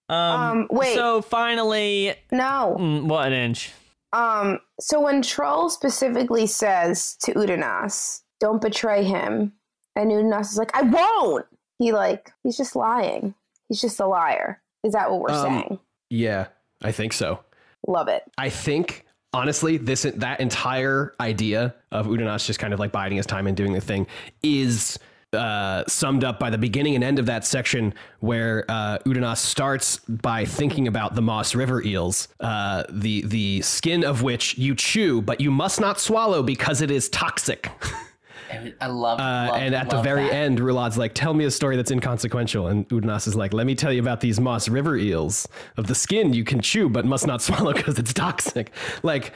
um, 0.09 0.67
wait, 0.71 0.95
So 0.95 1.23
finally, 1.23 2.15
no. 2.33 2.77
mm, 2.79 3.03
what 3.05 3.27
an 3.29 3.33
inch. 3.33 3.73
Um, 4.13 4.59
so 4.81 5.01
when 5.01 5.23
Trull 5.23 5.71
specifically 5.71 6.47
says 6.47 7.17
to 7.23 7.33
Udinaas, 7.35 8.23
"Don't 8.41 8.61
betray 8.61 9.05
him," 9.05 9.53
and 9.97 10.11
Udinaas 10.11 10.51
is 10.53 10.59
like, 10.59 10.75
"I 10.77 10.83
won't," 10.83 11.47
he 11.79 11.93
like 11.93 12.33
he's 12.43 12.57
just 12.57 12.75
lying. 12.77 13.35
He's 13.69 13.81
just 13.81 14.01
a 14.01 14.07
liar. 14.07 14.61
Is 14.83 14.93
that 14.93 15.11
what 15.11 15.21
we're 15.21 15.31
Um, 15.31 15.43
saying? 15.43 15.79
Yeah, 16.11 16.49
I 16.83 16.93
think 16.93 17.13
so. 17.13 17.41
Love 17.87 18.09
it. 18.09 18.23
I 18.39 18.51
think 18.51 19.05
honestly, 19.33 19.77
this 19.79 20.03
that 20.03 20.41
entire 20.41 21.15
idea 21.21 21.75
of 21.91 22.07
Udinaas 22.07 22.47
just 22.47 22.59
kind 22.61 22.73
of 22.73 22.81
like 22.81 22.93
biding 22.93 23.17
his 23.17 23.27
time 23.27 23.47
and 23.47 23.57
doing 23.57 23.73
the 23.73 23.81
thing 23.81 24.07
is 24.43 24.99
uh, 25.35 25.85
summed 25.87 26.25
up 26.25 26.39
by 26.39 26.51
the 26.51 26.59
beginning 26.59 26.95
and 26.95 27.05
end 27.05 27.19
of 27.19 27.27
that 27.27 27.45
section 27.45 27.95
where 28.21 28.65
uh, 28.69 28.99
Udinaas 29.01 29.39
starts 29.39 29.99
by 29.99 30.45
thinking 30.45 30.89
about 30.89 31.15
the 31.15 31.23
Moss 31.23 31.55
River 31.55 31.83
eels, 31.83 32.29
uh, 32.41 32.85
the 32.89 33.23
the 33.23 33.63
skin 33.63 34.05
of 34.05 34.23
which 34.23 34.57
you 34.57 34.75
chew, 34.75 35.21
but 35.21 35.41
you 35.41 35.51
must 35.51 35.81
not 35.81 36.01
swallow 36.01 36.43
because 36.43 36.81
it 36.81 36.91
is 36.91 37.09
toxic. 37.09 37.71
I 38.81 38.87
love. 38.87 39.19
Uh, 39.19 39.49
love 39.51 39.61
and 39.61 39.75
at 39.75 39.91
the 39.91 40.01
very 40.03 40.25
that. 40.25 40.35
end, 40.35 40.59
Rhulad's 40.59 40.99
like, 40.99 41.15
"Tell 41.15 41.35
me 41.35 41.45
a 41.45 41.51
story 41.51 41.77
that's 41.77 41.91
inconsequential." 41.91 42.69
And 42.69 42.89
Udinaas 42.89 43.27
is 43.27 43.35
like, 43.35 43.53
"Let 43.53 43.67
me 43.67 43.75
tell 43.75 43.93
you 43.93 44.01
about 44.01 44.21
these 44.21 44.41
Moss 44.41 44.69
River 44.69 44.97
eels. 44.97 45.49
Of 45.77 45.87
the 45.87 45.95
skin 45.95 46.33
you 46.33 46.45
can 46.45 46.61
chew, 46.61 46.89
but 46.89 47.05
must 47.05 47.27
not 47.27 47.43
swallow 47.49 47.73
because 47.73 47.99
it's 47.99 48.13
toxic." 48.13 48.73
Like, 49.03 49.33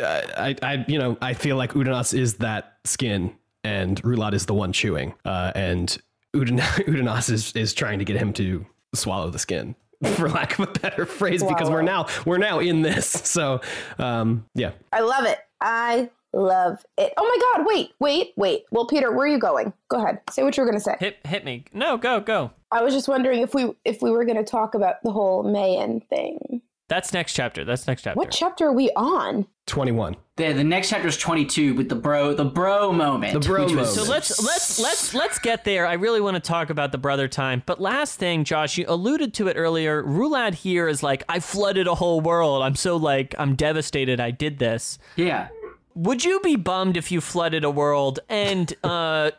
uh, 0.00 0.22
I, 0.36 0.56
I, 0.62 0.84
you 0.88 0.98
know, 0.98 1.16
I 1.20 1.34
feel 1.34 1.56
like 1.56 1.72
Udinaas 1.72 2.16
is 2.18 2.34
that 2.36 2.78
skin, 2.84 3.34
and 3.64 4.00
Rhulad 4.02 4.34
is 4.34 4.46
the 4.46 4.54
one 4.54 4.72
chewing, 4.72 5.14
uh, 5.24 5.52
and 5.54 5.96
Udan- 6.34 6.60
Udinaas 6.86 7.30
is 7.30 7.52
is 7.52 7.74
trying 7.74 7.98
to 7.98 8.04
get 8.04 8.16
him 8.16 8.32
to 8.34 8.64
swallow 8.94 9.30
the 9.30 9.38
skin. 9.38 9.74
For 10.14 10.28
lack 10.28 10.56
of 10.58 10.68
a 10.68 10.72
better 10.78 11.06
phrase, 11.06 11.42
because 11.42 11.68
we're 11.68 11.82
now 11.82 12.06
we're 12.24 12.38
now 12.38 12.60
in 12.60 12.82
this, 12.82 13.06
so 13.24 13.60
um, 13.98 14.46
yeah. 14.54 14.70
I 14.92 15.00
love 15.00 15.24
it. 15.24 15.38
I 15.60 16.08
love 16.32 16.84
it. 16.96 17.12
Oh 17.16 17.24
my 17.24 17.58
god, 17.58 17.66
wait, 17.66 17.90
wait, 17.98 18.32
wait. 18.36 18.64
Well, 18.70 18.86
Peter, 18.86 19.10
where 19.10 19.26
are 19.26 19.28
you 19.28 19.40
going? 19.40 19.72
Go 19.88 19.98
ahead. 19.98 20.20
Say 20.30 20.44
what 20.44 20.56
you 20.56 20.62
were 20.62 20.68
gonna 20.68 20.78
say. 20.78 20.94
Hit 21.00 21.16
hit 21.26 21.44
me. 21.44 21.64
No, 21.72 21.96
go 21.96 22.20
go. 22.20 22.52
I 22.70 22.82
was 22.82 22.94
just 22.94 23.08
wondering 23.08 23.40
if 23.40 23.54
we 23.54 23.72
if 23.84 24.00
we 24.00 24.10
were 24.12 24.24
gonna 24.24 24.44
talk 24.44 24.74
about 24.76 25.02
the 25.02 25.10
whole 25.10 25.42
Mayen 25.42 26.00
thing. 26.08 26.62
That's 26.88 27.12
next 27.12 27.34
chapter. 27.34 27.64
That's 27.64 27.86
next 27.86 28.02
chapter. 28.02 28.16
What 28.16 28.30
chapter 28.30 28.66
are 28.66 28.72
we 28.72 28.90
on? 28.96 29.46
Twenty 29.66 29.92
one. 29.92 30.16
The, 30.36 30.52
the 30.52 30.64
next 30.64 30.88
chapter 30.88 31.08
is 31.08 31.16
22 31.18 31.74
with 31.74 31.88
the 31.88 31.94
bro 31.94 32.32
the 32.32 32.44
bro 32.44 32.92
moment. 32.92 33.34
The 33.34 33.40
bro 33.46 33.64
which 33.64 33.74
was- 33.74 33.94
moment. 33.96 34.06
So 34.06 34.10
let's 34.10 34.42
let's 34.42 34.78
let's 34.78 35.14
let's 35.14 35.38
get 35.38 35.64
there. 35.64 35.84
I 35.86 35.94
really 35.94 36.20
want 36.22 36.36
to 36.36 36.40
talk 36.40 36.70
about 36.70 36.90
the 36.92 36.98
brother 36.98 37.28
time. 37.28 37.62
But 37.66 37.78
last 37.80 38.18
thing, 38.18 38.44
Josh, 38.44 38.78
you 38.78 38.86
alluded 38.88 39.34
to 39.34 39.48
it 39.48 39.54
earlier. 39.58 40.02
Rhulad 40.02 40.54
here 40.54 40.88
is 40.88 41.02
like, 41.02 41.24
I 41.28 41.40
flooded 41.40 41.86
a 41.86 41.94
whole 41.94 42.20
world. 42.22 42.62
I'm 42.62 42.76
so 42.76 42.96
like 42.96 43.34
I'm 43.38 43.54
devastated 43.54 44.20
I 44.20 44.30
did 44.30 44.58
this. 44.58 44.98
Yeah. 45.16 45.48
Would 45.94 46.24
you 46.24 46.40
be 46.40 46.56
bummed 46.56 46.96
if 46.96 47.10
you 47.10 47.20
flooded 47.20 47.64
a 47.64 47.70
world 47.70 48.20
and 48.28 48.72
uh 48.84 49.30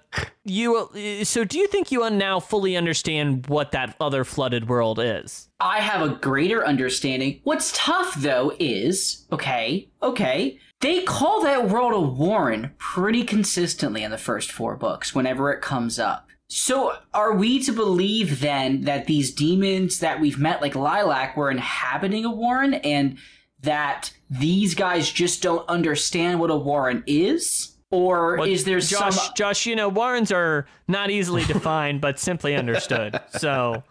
you 0.43 0.89
so 1.23 1.43
do 1.43 1.59
you 1.59 1.67
think 1.67 1.91
you 1.91 2.09
now 2.09 2.39
fully 2.39 2.75
understand 2.75 3.47
what 3.47 3.71
that 3.71 3.95
other 3.99 4.23
flooded 4.23 4.67
world 4.67 4.99
is? 4.99 5.49
I 5.59 5.79
have 5.79 6.01
a 6.01 6.15
greater 6.15 6.65
understanding. 6.65 7.39
What's 7.43 7.71
tough 7.75 8.15
though 8.15 8.53
is, 8.59 9.25
okay, 9.31 9.89
okay, 10.01 10.59
they 10.81 11.03
call 11.03 11.41
that 11.43 11.69
world 11.69 11.93
a 11.93 11.99
Warren 11.99 12.71
pretty 12.77 13.23
consistently 13.23 14.03
in 14.03 14.11
the 14.11 14.17
first 14.17 14.51
four 14.51 14.75
books 14.77 15.13
whenever 15.13 15.51
it 15.51 15.61
comes 15.61 15.99
up. 15.99 16.29
So 16.47 16.97
are 17.13 17.33
we 17.33 17.61
to 17.63 17.71
believe 17.71 18.39
then 18.39 18.81
that 18.81 19.05
these 19.05 19.31
demons 19.31 19.99
that 19.99 20.19
we've 20.19 20.39
met, 20.39 20.61
like 20.61 20.73
Lilac, 20.73 21.37
were 21.37 21.51
inhabiting 21.51 22.25
a 22.25 22.31
Warren 22.31 22.73
and 22.75 23.17
that 23.61 24.11
these 24.29 24.73
guys 24.75 25.11
just 25.11 25.41
don't 25.41 25.67
understand 25.69 26.39
what 26.39 26.49
a 26.51 26.55
Warren 26.55 27.03
is? 27.07 27.75
Or 27.91 28.37
Well, 28.37 28.47
is 28.47 28.65
there 28.65 28.79
Josh, 28.79 29.15
some 29.15 29.33
Josh, 29.35 29.65
you 29.65 29.75
know, 29.75 29.89
Warrens 29.89 30.31
are 30.31 30.67
not 30.87 31.09
easily 31.09 31.43
defined, 31.45 32.01
but 32.01 32.19
simply 32.19 32.55
understood. 32.55 33.19
So, 33.39 33.83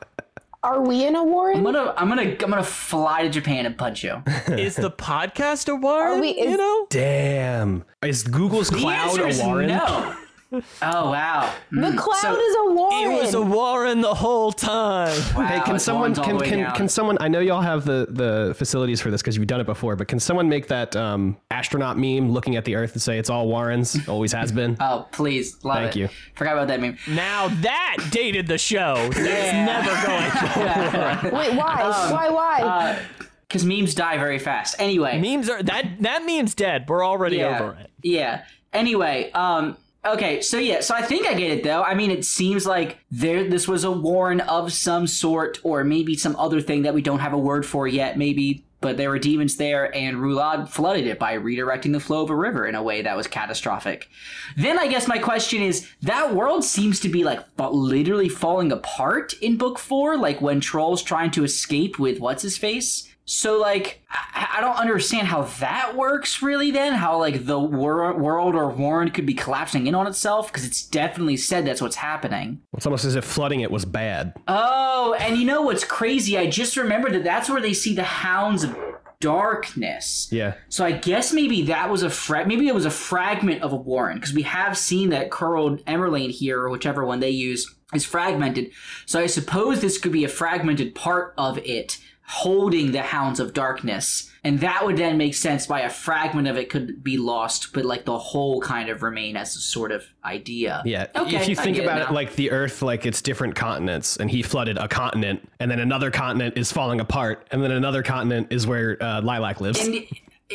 Are 0.62 0.80
we 0.80 1.04
in 1.04 1.16
a 1.16 1.20
I'm 1.22 1.30
Warren? 1.30 1.64
gonna 1.64 1.94
I'm 1.96 2.08
gonna 2.08 2.22
I'm 2.22 2.36
gonna 2.36 2.62
fly 2.62 3.22
to 3.22 3.28
Japan 3.28 3.66
and 3.66 3.76
punch 3.76 4.04
you. 4.04 4.22
is 4.48 4.76
the 4.76 4.90
podcast 4.92 5.68
a 5.68 5.74
Warren? 5.74 6.18
Are 6.18 6.20
we- 6.20 6.28
is- 6.30 6.50
you 6.52 6.56
know, 6.56 6.86
Damn. 6.90 7.84
Is 8.02 8.22
Google's 8.22 8.70
The 8.70 8.76
cloud 8.78 9.18
a 9.18 9.26
is 9.26 9.40
Warren? 9.42 9.66
no. 9.68 10.16
Oh 10.50 11.10
wow. 11.10 11.52
the 11.70 11.76
Mm, 11.76 11.98
cloud 11.98 12.20
so- 12.20 12.40
is 12.40 12.56
a 12.56 12.72
Warren. 12.72 13.10
it 13.12 13.20
was 13.22 13.34
a 13.34 13.42
Warren 13.42 14.00
the 14.00 14.14
whole 14.14 14.50
time. 14.50 15.14
Wow, 15.36 15.44
Hey, 15.46 15.60
can 15.60 15.78
someone 15.78 16.14
can 16.14 16.38
can, 16.40 16.70
can 16.72 16.88
someone? 16.88 17.18
I 17.20 17.28
know 17.28 17.40
y'all 17.40 17.60
have 17.60 17.84
the 17.84 18.06
the 18.08 18.54
facilities 18.56 18.98
for 18.98 19.10
this 19.10 19.20
because 19.20 19.36
you've 19.36 19.46
done 19.46 19.60
it 19.60 19.66
before, 19.66 19.94
but 19.94 20.08
can 20.08 20.18
someone 20.18 20.48
make 20.48 20.68
that 20.68 20.96
um, 20.96 21.36
astronaut 21.50 21.98
meme 21.98 22.30
looking 22.30 22.56
at 22.56 22.64
the 22.64 22.76
Earth 22.76 22.92
and 22.94 23.02
say 23.02 23.18
it's 23.18 23.28
all 23.28 23.46
Warrens, 23.46 24.08
always 24.08 24.32
has 24.32 24.50
been? 24.50 24.76
Oh 24.80 25.06
please, 25.12 25.62
love 25.64 25.76
Thank 25.76 25.96
it. 25.96 25.98
you. 26.00 26.08
Forgot 26.34 26.54
about 26.54 26.68
that 26.68 26.80
meme. 26.80 26.96
Now 27.08 27.48
that 27.48 27.96
dated 28.10 28.46
the 28.46 28.56
show. 28.58 28.94
That's 29.12 29.18
Yeah. 29.18 29.66
never 29.66 30.06
going. 30.06 30.28
To. 31.30 31.36
Wait, 31.36 31.54
why? 31.58 31.82
Um, 31.82 32.12
why? 32.12 32.30
Why? 32.30 32.98
Because 33.46 33.64
memes 33.66 33.94
die 33.94 34.16
very 34.16 34.38
fast. 34.38 34.76
Anyway. 34.78 35.20
Memes 35.20 35.50
are 35.50 35.62
that 35.62 35.84
that 36.00 36.24
meme's 36.24 36.54
dead. 36.54 36.86
We're 36.88 37.04
already 37.04 37.36
yeah. 37.36 37.60
over 37.60 37.76
it. 37.80 37.90
Yeah. 38.02 38.44
Anyway, 38.72 39.30
um, 39.32 39.76
okay, 40.14 40.40
so 40.40 40.58
yeah, 40.58 40.80
so 40.80 40.94
I 40.94 41.02
think 41.02 41.26
I 41.26 41.34
get 41.34 41.50
it 41.50 41.64
though. 41.64 41.82
I 41.82 41.94
mean, 41.94 42.10
it 42.10 42.24
seems 42.24 42.66
like 42.66 42.98
there 43.10 43.48
this 43.48 43.66
was 43.66 43.84
a 43.84 43.90
warren 43.90 44.40
of 44.40 44.72
some 44.72 45.06
sort, 45.06 45.58
or 45.62 45.84
maybe 45.84 46.16
some 46.16 46.36
other 46.36 46.60
thing 46.60 46.82
that 46.82 46.94
we 46.94 47.02
don't 47.02 47.20
have 47.20 47.32
a 47.32 47.38
word 47.38 47.64
for 47.64 47.86
yet, 47.86 48.18
maybe. 48.18 48.64
But 48.80 48.96
there 48.96 49.10
were 49.10 49.18
demons 49.18 49.56
there, 49.56 49.92
and 49.92 50.18
Rhulad 50.18 50.68
flooded 50.68 51.08
it 51.08 51.18
by 51.18 51.36
redirecting 51.36 51.92
the 51.92 51.98
flow 51.98 52.22
of 52.22 52.30
a 52.30 52.36
river 52.36 52.64
in 52.64 52.76
a 52.76 52.82
way 52.82 53.02
that 53.02 53.16
was 53.16 53.26
catastrophic. 53.26 54.08
Then 54.56 54.78
I 54.78 54.86
guess 54.86 55.08
my 55.08 55.18
question 55.18 55.62
is 55.62 55.88
that 56.02 56.32
world 56.32 56.62
seems 56.62 57.00
to 57.00 57.08
be 57.08 57.24
like 57.24 57.40
literally 57.58 58.28
falling 58.28 58.70
apart 58.70 59.32
in 59.42 59.56
book 59.56 59.80
four, 59.80 60.16
like 60.16 60.40
when 60.40 60.60
Trull's 60.60 61.02
trying 61.02 61.32
to 61.32 61.42
escape 61.42 61.98
with 61.98 62.20
what's 62.20 62.42
his 62.42 62.56
face. 62.56 63.07
So 63.28 63.60
like 63.60 64.02
I, 64.10 64.54
I 64.56 64.60
don't 64.62 64.76
understand 64.76 65.26
how 65.26 65.42
that 65.60 65.94
works 65.94 66.42
really. 66.42 66.70
Then 66.70 66.94
how 66.94 67.18
like 67.18 67.44
the 67.44 67.58
wor- 67.58 68.16
world 68.16 68.54
or 68.54 68.70
Warren 68.70 69.10
could 69.10 69.26
be 69.26 69.34
collapsing 69.34 69.86
in 69.86 69.94
on 69.94 70.06
itself 70.06 70.50
because 70.50 70.64
it's 70.64 70.82
definitely 70.82 71.36
said 71.36 71.66
that's 71.66 71.82
what's 71.82 71.96
happening. 71.96 72.62
It's 72.74 72.86
almost 72.86 73.04
as 73.04 73.16
if 73.16 73.24
flooding 73.26 73.60
it 73.60 73.70
was 73.70 73.84
bad. 73.84 74.32
Oh, 74.48 75.14
and 75.20 75.36
you 75.36 75.44
know 75.44 75.60
what's 75.60 75.84
crazy? 75.84 76.38
I 76.38 76.48
just 76.48 76.78
remembered 76.78 77.12
that 77.12 77.22
that's 77.22 77.50
where 77.50 77.60
they 77.60 77.74
see 77.74 77.94
the 77.94 78.02
hounds 78.02 78.64
of 78.64 78.74
darkness. 79.20 80.28
Yeah. 80.30 80.54
So 80.70 80.86
I 80.86 80.92
guess 80.92 81.30
maybe 81.30 81.62
that 81.64 81.90
was 81.90 82.02
a 82.02 82.08
fra- 82.08 82.46
maybe 82.46 82.66
it 82.66 82.74
was 82.74 82.86
a 82.86 82.90
fragment 82.90 83.62
of 83.62 83.74
a 83.74 83.76
Warren 83.76 84.16
because 84.16 84.32
we 84.32 84.42
have 84.42 84.78
seen 84.78 85.10
that 85.10 85.28
Kurald 85.28 85.82
Emurlahn 85.84 86.30
here, 86.30 86.62
or 86.62 86.70
whichever 86.70 87.04
one 87.04 87.20
they 87.20 87.30
use, 87.30 87.74
is 87.92 88.06
fragmented. 88.06 88.70
So 89.04 89.20
I 89.20 89.26
suppose 89.26 89.80
this 89.80 89.98
could 89.98 90.12
be 90.12 90.24
a 90.24 90.28
fragmented 90.28 90.94
part 90.94 91.34
of 91.36 91.58
it 91.58 91.98
holding 92.28 92.92
the 92.92 93.00
Hounds 93.00 93.40
of 93.40 93.54
Darkness, 93.54 94.30
and 94.44 94.60
that 94.60 94.84
would 94.84 94.98
then 94.98 95.16
make 95.16 95.34
sense 95.34 95.66
by 95.66 95.80
a 95.80 95.90
fragment 95.90 96.46
of 96.46 96.58
it 96.58 96.68
could 96.68 97.02
be 97.02 97.16
lost, 97.16 97.72
but 97.72 97.86
like 97.86 98.04
the 98.04 98.18
whole 98.18 98.60
kind 98.60 98.90
of 98.90 99.02
remain 99.02 99.34
as 99.34 99.56
a 99.56 99.60
sort 99.60 99.90
of 99.90 100.04
idea. 100.24 100.82
Yeah. 100.84 101.06
Okay, 101.16 101.36
if 101.36 101.48
you 101.48 101.56
think 101.56 101.78
about 101.78 102.02
it 102.02 102.08
now. 102.08 102.14
like 102.14 102.34
the 102.34 102.50
Earth, 102.50 102.82
like 102.82 103.06
it's 103.06 103.22
different 103.22 103.54
continents, 103.54 104.18
and 104.18 104.30
he 104.30 104.42
flooded 104.42 104.76
a 104.76 104.86
continent, 104.86 105.48
and 105.58 105.70
then 105.70 105.80
another 105.80 106.10
continent 106.10 106.58
is 106.58 106.70
falling 106.70 107.00
apart, 107.00 107.46
and 107.50 107.62
then 107.62 107.72
another 107.72 108.02
continent 108.02 108.48
is 108.50 108.66
where 108.66 109.02
uh, 109.02 109.22
Lilac 109.22 109.62
lives. 109.62 109.80
And 109.80 110.04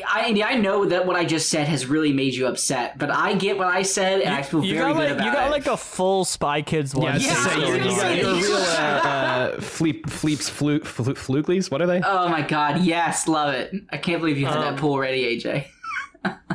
I, 0.07 0.21
Andy, 0.21 0.43
I 0.43 0.55
know 0.55 0.85
that 0.85 1.05
what 1.05 1.15
I 1.15 1.23
just 1.23 1.49
said 1.49 1.67
has 1.67 1.85
really 1.85 2.11
made 2.13 2.33
you 2.33 2.47
upset, 2.47 2.97
but 2.97 3.11
I 3.11 3.35
get 3.35 3.59
what 3.59 3.67
I 3.67 3.83
said, 3.83 4.21
and 4.21 4.33
I 4.33 4.41
feel 4.41 4.63
You 4.65 4.73
very 4.73 4.91
got 4.91 4.97
good 4.97 5.03
like 5.03 5.11
about 5.11 5.25
you 5.25 5.31
got 5.31 5.47
it. 5.47 5.51
like 5.51 5.67
a 5.67 5.77
full 5.77 6.25
Spy 6.25 6.63
Kids 6.63 6.95
one. 6.95 7.05
yeah, 7.05 7.11
I 7.13 7.17
Yeah, 7.17 7.33
gonna 7.35 7.43
say, 7.43 7.51
I 7.53 7.57
was 7.59 7.67
you're, 7.69 7.77
gonna 7.77 7.89
you're, 7.91 7.99
say. 7.99 8.21
a 8.21 8.33
real 8.33 8.55
uh, 8.57 9.07
uh, 9.07 9.57
fleep, 9.61 10.09
fleeps, 10.09 10.49
flu, 10.49 10.79
flu, 10.79 11.13
flugleys. 11.13 11.69
What 11.69 11.83
are 11.83 11.85
they? 11.85 12.01
Oh 12.03 12.27
my 12.27 12.41
god, 12.41 12.81
yes, 12.81 13.27
love 13.27 13.53
it. 13.53 13.71
I 13.91 13.97
can't 13.97 14.19
believe 14.19 14.39
you 14.39 14.47
had 14.47 14.57
Um, 14.57 14.61
that 14.73 14.77
pool 14.81 14.97
ready, 14.97 15.39
AJ. 15.39 15.67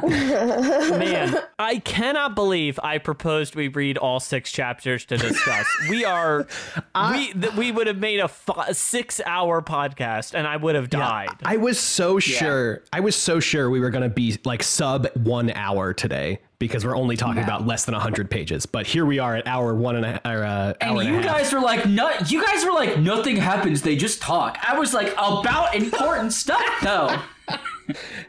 Man, 0.02 1.36
I 1.58 1.78
cannot 1.78 2.34
believe 2.34 2.78
I 2.82 2.98
proposed 2.98 3.54
we 3.54 3.68
read 3.68 3.98
all 3.98 4.20
six 4.20 4.50
chapters 4.52 5.04
to 5.06 5.16
discuss. 5.16 5.66
we 5.90 6.04
are, 6.04 6.46
we 7.12 7.32
th- 7.32 7.54
we 7.54 7.72
would 7.72 7.86
have 7.86 7.98
made 7.98 8.20
a, 8.20 8.24
f- 8.24 8.48
a 8.68 8.74
six-hour 8.74 9.62
podcast, 9.62 10.34
and 10.34 10.46
I 10.46 10.56
would 10.56 10.74
have 10.74 10.88
died. 10.88 11.28
I 11.44 11.56
was 11.56 11.78
so 11.78 12.18
sure. 12.18 12.82
I 12.92 13.00
was 13.00 13.16
so 13.16 13.40
sure 13.40 13.70
we 13.70 13.80
were 13.80 13.90
going 13.90 14.08
to 14.08 14.08
be 14.14 14.38
like 14.44 14.62
sub 14.62 15.08
one 15.14 15.50
hour 15.50 15.92
today 15.92 16.40
because 16.58 16.84
we're 16.84 16.96
only 16.96 17.16
talking 17.16 17.42
about 17.42 17.66
less 17.66 17.84
than 17.84 17.94
hundred 17.94 18.30
pages. 18.30 18.66
But 18.66 18.86
here 18.86 19.04
we 19.04 19.18
are 19.18 19.36
at 19.36 19.46
hour 19.46 19.74
one 19.74 19.96
and 19.96 20.04
a, 20.06 20.28
or, 20.28 20.44
uh, 20.44 20.74
And 20.80 20.90
hour 20.92 21.00
and, 21.02 21.08
you 21.10 21.18
a 21.18 21.22
guys 21.22 21.52
were 21.52 21.60
like, 21.60 21.86
no, 21.86 22.10
you 22.26 22.44
guys 22.44 22.64
were 22.64 22.72
like, 22.72 22.98
nothing 22.98 23.36
happens. 23.36 23.82
They 23.82 23.96
just 23.96 24.20
talk. 24.22 24.58
I 24.66 24.78
was 24.78 24.94
like, 24.94 25.12
about 25.12 25.74
important 25.74 26.32
stuff, 26.32 26.64
though. 26.82 27.20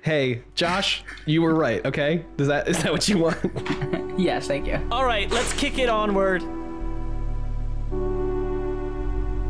Hey, 0.02 0.44
Josh, 0.56 1.04
you 1.26 1.42
were 1.42 1.54
right. 1.54 1.86
Okay, 1.86 2.26
is 2.38 2.48
that 2.48 2.68
is 2.70 2.82
that 2.84 2.92
what 2.92 3.08
you 3.10 3.18
want? 3.18 3.38
yes, 4.20 4.48
thank 4.48 4.68
you. 4.68 4.80
All 4.92 5.04
right, 5.04 5.30
let's 5.30 5.52
kick 5.54 5.78
it 5.78 5.90
onward. 5.90 6.42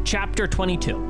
Chapter 0.06 0.48
22. 0.48 1.10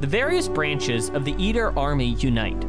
The 0.00 0.06
various 0.06 0.46
branches 0.46 1.10
of 1.10 1.24
the 1.24 1.34
Edur 1.34 1.76
army 1.76 2.14
unite. 2.20 2.64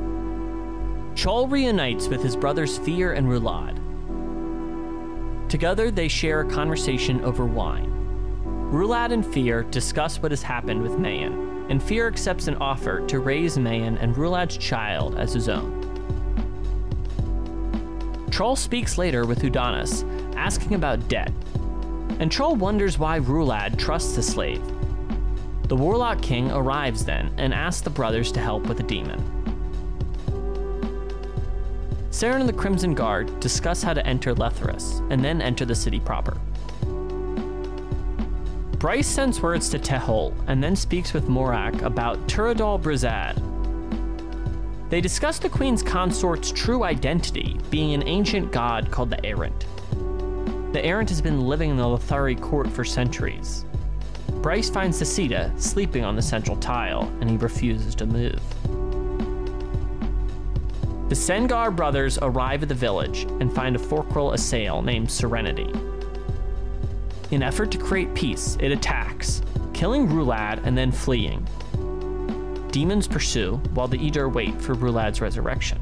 Trull 1.16 1.48
reunites 1.48 2.08
with 2.08 2.24
his 2.24 2.36
brothers 2.36 2.80
Fear 2.80 3.14
and 3.14 3.28
Rhulad. 3.28 3.78
Together, 5.50 5.92
they 5.92 6.08
share 6.08 6.42
a 6.42 6.50
conversation 6.50 7.22
over 7.22 7.46
wine. 7.46 7.99
Rhulad 8.70 9.12
and 9.12 9.26
Fear 9.26 9.64
discuss 9.64 10.22
what 10.22 10.32
has 10.32 10.44
happened 10.44 10.84
with 10.84 11.00
Mayen, 11.00 11.66
and 11.70 11.82
Fear 11.82 12.08
accepts 12.08 12.48
an 12.48 12.56
offer 12.58 13.04
to 13.08 13.20
raise 13.20 13.58
Mayen 13.58 13.98
and 13.98 14.16
Rhulad's 14.16 14.58
child 14.58 15.18
as 15.18 15.34
his 15.34 15.50
own. 15.50 15.80
Trull 18.30 18.56
speaks 18.56 19.00
later 19.00 19.26
with 19.26 19.42
Udinaas, 19.42 20.06
asking 20.36 20.76
about 20.76 21.08
debt, 21.08 21.32
and 22.20 22.32
Trull 22.32 22.56
wonders 22.56 23.00
why 23.00 23.20
Rhulad 23.20 23.80
trusts 23.80 24.16
the 24.16 24.22
slave. 24.22 24.62
The 25.64 25.76
Warlock 25.76 26.22
King 26.22 26.52
arrives 26.52 27.04
then 27.04 27.34
and 27.38 27.56
asks 27.56 27.82
the 27.82 27.90
brothers 27.90 28.32
to 28.34 28.40
help 28.40 28.68
with 28.68 28.78
the 28.78 28.84
demon. 28.84 29.20
Seren 32.12 32.42
and 32.42 32.50
the 32.50 32.54
Crimson 32.54 32.94
Guard 32.94 33.40
discuss 33.40 33.82
how 33.82 33.96
to 33.96 34.06
enter 34.06 34.36
Letheras 34.36 35.00
and 35.12 35.26
then 35.26 35.42
enter 35.42 35.66
the 35.66 35.74
city 35.74 36.00
proper. 36.00 36.38
Brys 38.80 39.06
sends 39.06 39.42
words 39.42 39.68
to 39.70 39.78
Tehol 39.78 40.34
and 40.48 40.64
then 40.64 40.74
speaks 40.74 41.12
with 41.12 41.28
Moroch 41.28 41.82
about 41.82 42.18
Turudal 42.30 42.82
Brizad. 42.82 43.36
They 44.90 45.02
discuss 45.02 45.38
the 45.38 45.50
Queen's 45.50 45.84
consort's 45.84 46.50
true 46.54 46.86
identity 46.86 47.60
being 47.70 47.94
an 47.94 48.08
ancient 48.08 48.54
god 48.54 48.90
called 48.90 49.10
the 49.10 49.24
Errant. 49.26 49.66
The 50.72 50.80
Errant 50.82 51.10
has 51.10 51.22
been 51.22 51.42
living 51.42 51.72
in 51.72 51.76
the 51.76 51.84
Letherii 51.84 52.40
court 52.40 52.70
for 52.70 52.86
centuries. 52.86 53.66
Brys 54.42 54.70
finds 54.70 55.02
Sasita 55.02 55.60
sleeping 55.60 56.06
on 56.06 56.16
the 56.16 56.22
central 56.22 56.56
tile, 56.56 57.12
and 57.20 57.30
he 57.30 57.36
refuses 57.36 57.96
to 57.96 58.06
move. 58.06 58.40
The 61.10 61.16
Sengar 61.16 61.76
brothers 61.76 62.18
arrive 62.22 62.64
at 62.64 62.70
the 62.70 62.76
village 62.76 63.24
and 63.42 63.54
find 63.54 63.76
a 63.76 63.80
Forkrul 63.80 64.34
Assail 64.36 64.82
named 64.82 65.12
Serenity. 65.12 65.70
In 67.32 67.44
effort 67.44 67.70
to 67.72 67.78
create 67.78 68.14
peace, 68.16 68.58
it 68.60 68.72
attacks, 68.72 69.44
killing 69.74 70.08
Rhulad 70.08 70.66
and 70.66 70.78
then 70.78 70.92
fleeing. 70.92 71.48
Demons 72.72 73.08
pursue 73.08 73.58
while 73.74 73.88
the 73.88 73.98
Edur 73.98 74.32
wait 74.34 74.60
for 74.60 74.76
Rhulad's 74.76 75.22
resurrection. 75.22 75.80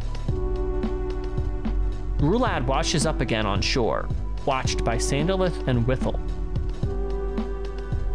Rhulad 2.18 2.66
washes 2.66 3.06
up 3.06 3.22
again 3.22 3.46
on 3.46 3.62
shore, 3.62 4.10
watched 4.46 4.84
by 4.84 4.98
Sandalath 4.98 5.68
and 5.68 5.88
Withal. 5.88 6.20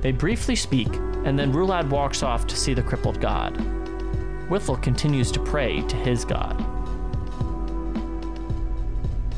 They 0.02 0.12
briefly 0.12 0.56
speak, 0.56 0.88
and 1.24 1.38
then 1.38 1.52
Rhulad 1.52 1.88
walks 1.88 2.22
off 2.22 2.46
to 2.48 2.56
see 2.56 2.74
the 2.74 2.82
crippled 2.82 3.20
god. 3.20 3.56
Withal 4.50 4.76
continues 4.76 5.30
to 5.32 5.40
pray 5.40 5.82
to 5.82 5.96
his 5.96 6.24
god. 6.24 6.71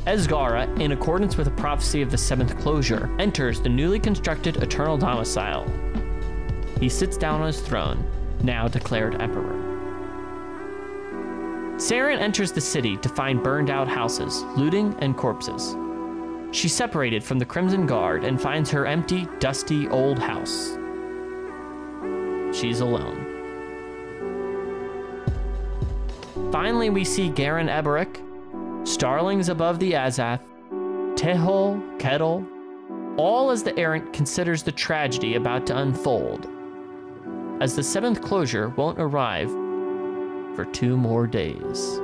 Ezgara, 0.07 0.67
in 0.79 0.91
accordance 0.91 1.35
with 1.35 1.47
a 1.47 1.51
prophecy 1.51 2.01
of 2.03 2.11
the 2.11 2.17
seventh 2.17 2.57
closure, 2.59 3.09
enters 3.17 3.59
the 3.59 3.69
newly 3.69 3.99
constructed 3.99 4.57
Eternal 4.57 4.97
Domicile. 4.97 5.65
He 6.79 6.89
sits 6.89 7.17
down 7.17 7.41
on 7.41 7.47
his 7.47 7.59
throne, 7.59 8.05
now 8.43 8.67
declared 8.67 9.19
emperor. 9.19 9.55
Seren 11.77 12.19
enters 12.19 12.51
the 12.51 12.61
city 12.61 12.97
to 12.97 13.09
find 13.09 13.43
burned 13.43 13.69
out 13.71 13.87
houses, 13.87 14.43
looting, 14.55 14.95
and 14.99 15.17
corpses. 15.17 15.75
She's 16.55 16.73
separated 16.73 17.23
from 17.23 17.39
the 17.39 17.45
Crimson 17.45 17.87
Guard 17.87 18.23
and 18.23 18.39
finds 18.39 18.69
her 18.69 18.85
empty, 18.85 19.27
dusty 19.39 19.87
old 19.89 20.19
house. 20.19 20.77
She's 22.55 22.79
alone. 22.79 23.23
Finally, 26.51 26.91
we 26.91 27.03
see 27.03 27.29
Gerun 27.29 27.69
Eberict, 27.69 28.24
starlings 28.85 29.49
above 29.49 29.79
the 29.79 29.93
Azath, 29.93 30.41
Tehol, 31.15 31.99
Kettle, 31.99 32.45
all 33.17 33.49
as 33.49 33.63
the 33.63 33.77
errant 33.77 34.13
considers 34.13 34.63
the 34.63 34.71
tragedy 34.71 35.35
about 35.35 35.65
to 35.67 35.77
unfold, 35.77 36.47
as 37.61 37.75
the 37.75 37.83
seventh 37.83 38.21
closure 38.21 38.69
won't 38.69 38.99
arrive 38.99 39.49
for 40.55 40.65
two 40.71 40.95
more 40.95 41.25
days. 41.25 41.99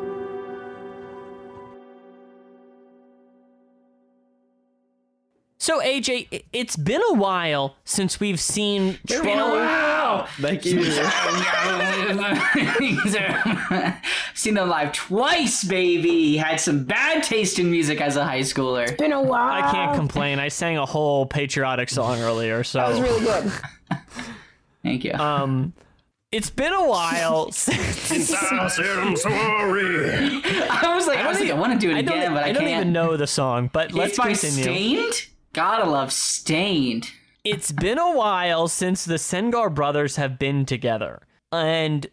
So 5.60 5.80
AJ, 5.82 6.46
it's 6.52 6.76
been 6.76 7.02
a 7.12 7.14
while 7.14 7.76
since 7.86 8.20
we've 8.20 8.40
seen 8.40 8.98
Trull. 9.08 9.22
Wow. 10.20 10.28
Thank 10.40 10.66
you. 10.66 10.84
Seen 14.34 14.54
them 14.56 14.70
live 14.70 14.94
twice, 14.94 15.64
baby. 15.64 16.38
Had 16.38 16.60
some 16.60 16.84
bad 16.86 17.24
taste 17.24 17.60
in 17.60 17.70
music 17.70 18.02
as 18.02 18.16
a 18.16 18.24
high 18.26 18.40
schooler. 18.42 18.84
It's 18.84 18.94
Been 18.94 19.14
a 19.14 19.22
while. 19.22 19.64
I 19.64 19.72
can't 19.72 19.96
complain. 19.96 20.40
I 20.40 20.48
sang 20.48 20.78
a 20.78 20.86
whole 20.86 21.26
patriotic 21.26 21.90
song 21.90 22.20
earlier, 22.22 22.64
so 22.64 22.80
That 22.80 22.90
was 22.90 23.02
really 23.02 23.24
good. 23.26 23.52
Thank 24.84 25.04
you. 25.04 25.14
um, 25.14 25.74
it's 26.32 26.50
been 26.50 26.74
a 26.74 26.88
while 26.88 27.52
since 27.52 28.34
I'm 28.52 28.70
sorry. 29.18 29.30
I 29.30 30.94
was 30.96 31.08
like, 31.08 31.20
I 31.20 31.28
was 31.28 31.40
like, 31.40 31.52
I 31.52 31.54
want 31.54 31.74
to 31.74 31.80
do 31.80 31.92
it 31.92 31.96
I 31.96 32.00
again, 32.00 32.34
but 32.34 32.44
I, 32.44 32.48
I 32.48 32.52
don't 32.54 32.64
can't. 32.64 32.82
even 32.82 32.94
know 32.94 33.18
the 33.18 33.28
song. 33.28 33.70
But 33.72 33.92
let's 33.92 34.12
it's 34.12 34.18
by 34.18 34.30
continue. 34.30 34.64
Staind. 34.64 35.28
Gotta 35.54 35.90
love 35.90 36.12
Staind. 36.14 37.12
It's 37.44 37.72
been 37.72 37.98
a 37.98 38.16
while 38.16 38.68
since 38.68 39.04
the 39.04 39.16
Sengar 39.16 39.74
brothers 39.74 40.16
have 40.18 40.38
been 40.38 40.64
together, 40.66 41.24
and 41.52 42.06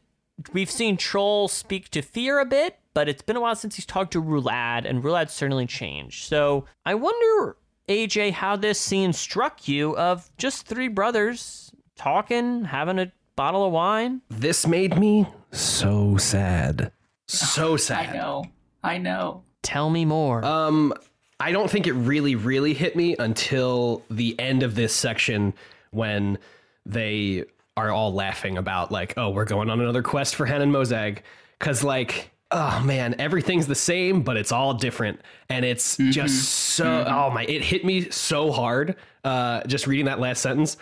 we've 0.54 0.70
seen 0.70 0.96
Trull 0.96 1.48
speak 1.48 1.90
to 1.90 2.00
Fear 2.00 2.38
a 2.38 2.46
bit, 2.46 2.78
but 2.94 3.10
it's 3.10 3.20
been 3.20 3.36
a 3.36 3.40
while 3.40 3.54
since 3.54 3.76
he's 3.76 3.84
talked 3.84 4.12
to 4.14 4.22
Rhulad, 4.22 4.88
and 4.88 5.02
Rhulad's 5.02 5.34
certainly 5.34 5.66
changed. 5.66 6.24
So 6.28 6.64
I 6.86 6.94
wonder, 6.94 7.56
AJ, 7.88 8.32
how 8.32 8.56
this 8.56 8.80
scene 8.80 9.12
struck 9.12 9.68
you 9.68 9.94
of 9.98 10.30
just 10.38 10.66
three 10.66 10.88
brothers 10.88 11.72
talking, 11.94 12.64
having 12.64 12.98
a 12.98 13.12
bottle 13.36 13.66
of 13.66 13.72
wine. 13.72 14.22
This 14.30 14.66
made 14.66 14.98
me 14.98 15.26
so 15.52 16.16
sad. 16.16 16.92
So 17.30 17.76
sad. 17.76 18.08
I 18.08 18.12
know. 18.16 18.44
I 18.82 18.96
know. 18.96 19.42
Tell 19.62 19.90
me 19.90 20.06
more. 20.06 20.42
Um, 20.42 20.94
I 21.40 21.52
don't 21.52 21.70
think 21.70 21.86
it 21.86 21.92
really, 21.92 22.34
really 22.34 22.74
hit 22.74 22.96
me 22.96 23.14
until 23.18 24.02
the 24.10 24.38
end 24.40 24.62
of 24.62 24.74
this 24.74 24.92
section 24.92 25.54
when 25.90 26.38
they 26.84 27.44
are 27.76 27.90
all 27.90 28.12
laughing 28.12 28.58
about 28.58 28.90
like, 28.90 29.14
oh, 29.16 29.30
we're 29.30 29.44
going 29.44 29.70
on 29.70 29.80
another 29.80 30.02
quest 30.02 30.34
for 30.34 30.46
Hannan 30.46 30.72
Mosag. 30.72 31.18
Cause 31.60 31.84
like, 31.84 32.30
oh 32.50 32.80
man, 32.84 33.14
everything's 33.18 33.66
the 33.68 33.74
same, 33.76 34.22
but 34.22 34.36
it's 34.36 34.50
all 34.50 34.74
different. 34.74 35.20
And 35.48 35.64
it's 35.64 35.96
just 35.96 36.48
so 36.48 37.04
oh 37.06 37.30
my, 37.30 37.44
it 37.44 37.62
hit 37.62 37.84
me 37.84 38.10
so 38.10 38.50
hard. 38.50 38.96
Uh 39.22 39.62
just 39.64 39.86
reading 39.86 40.06
that 40.06 40.18
last 40.18 40.40
sentence 40.40 40.76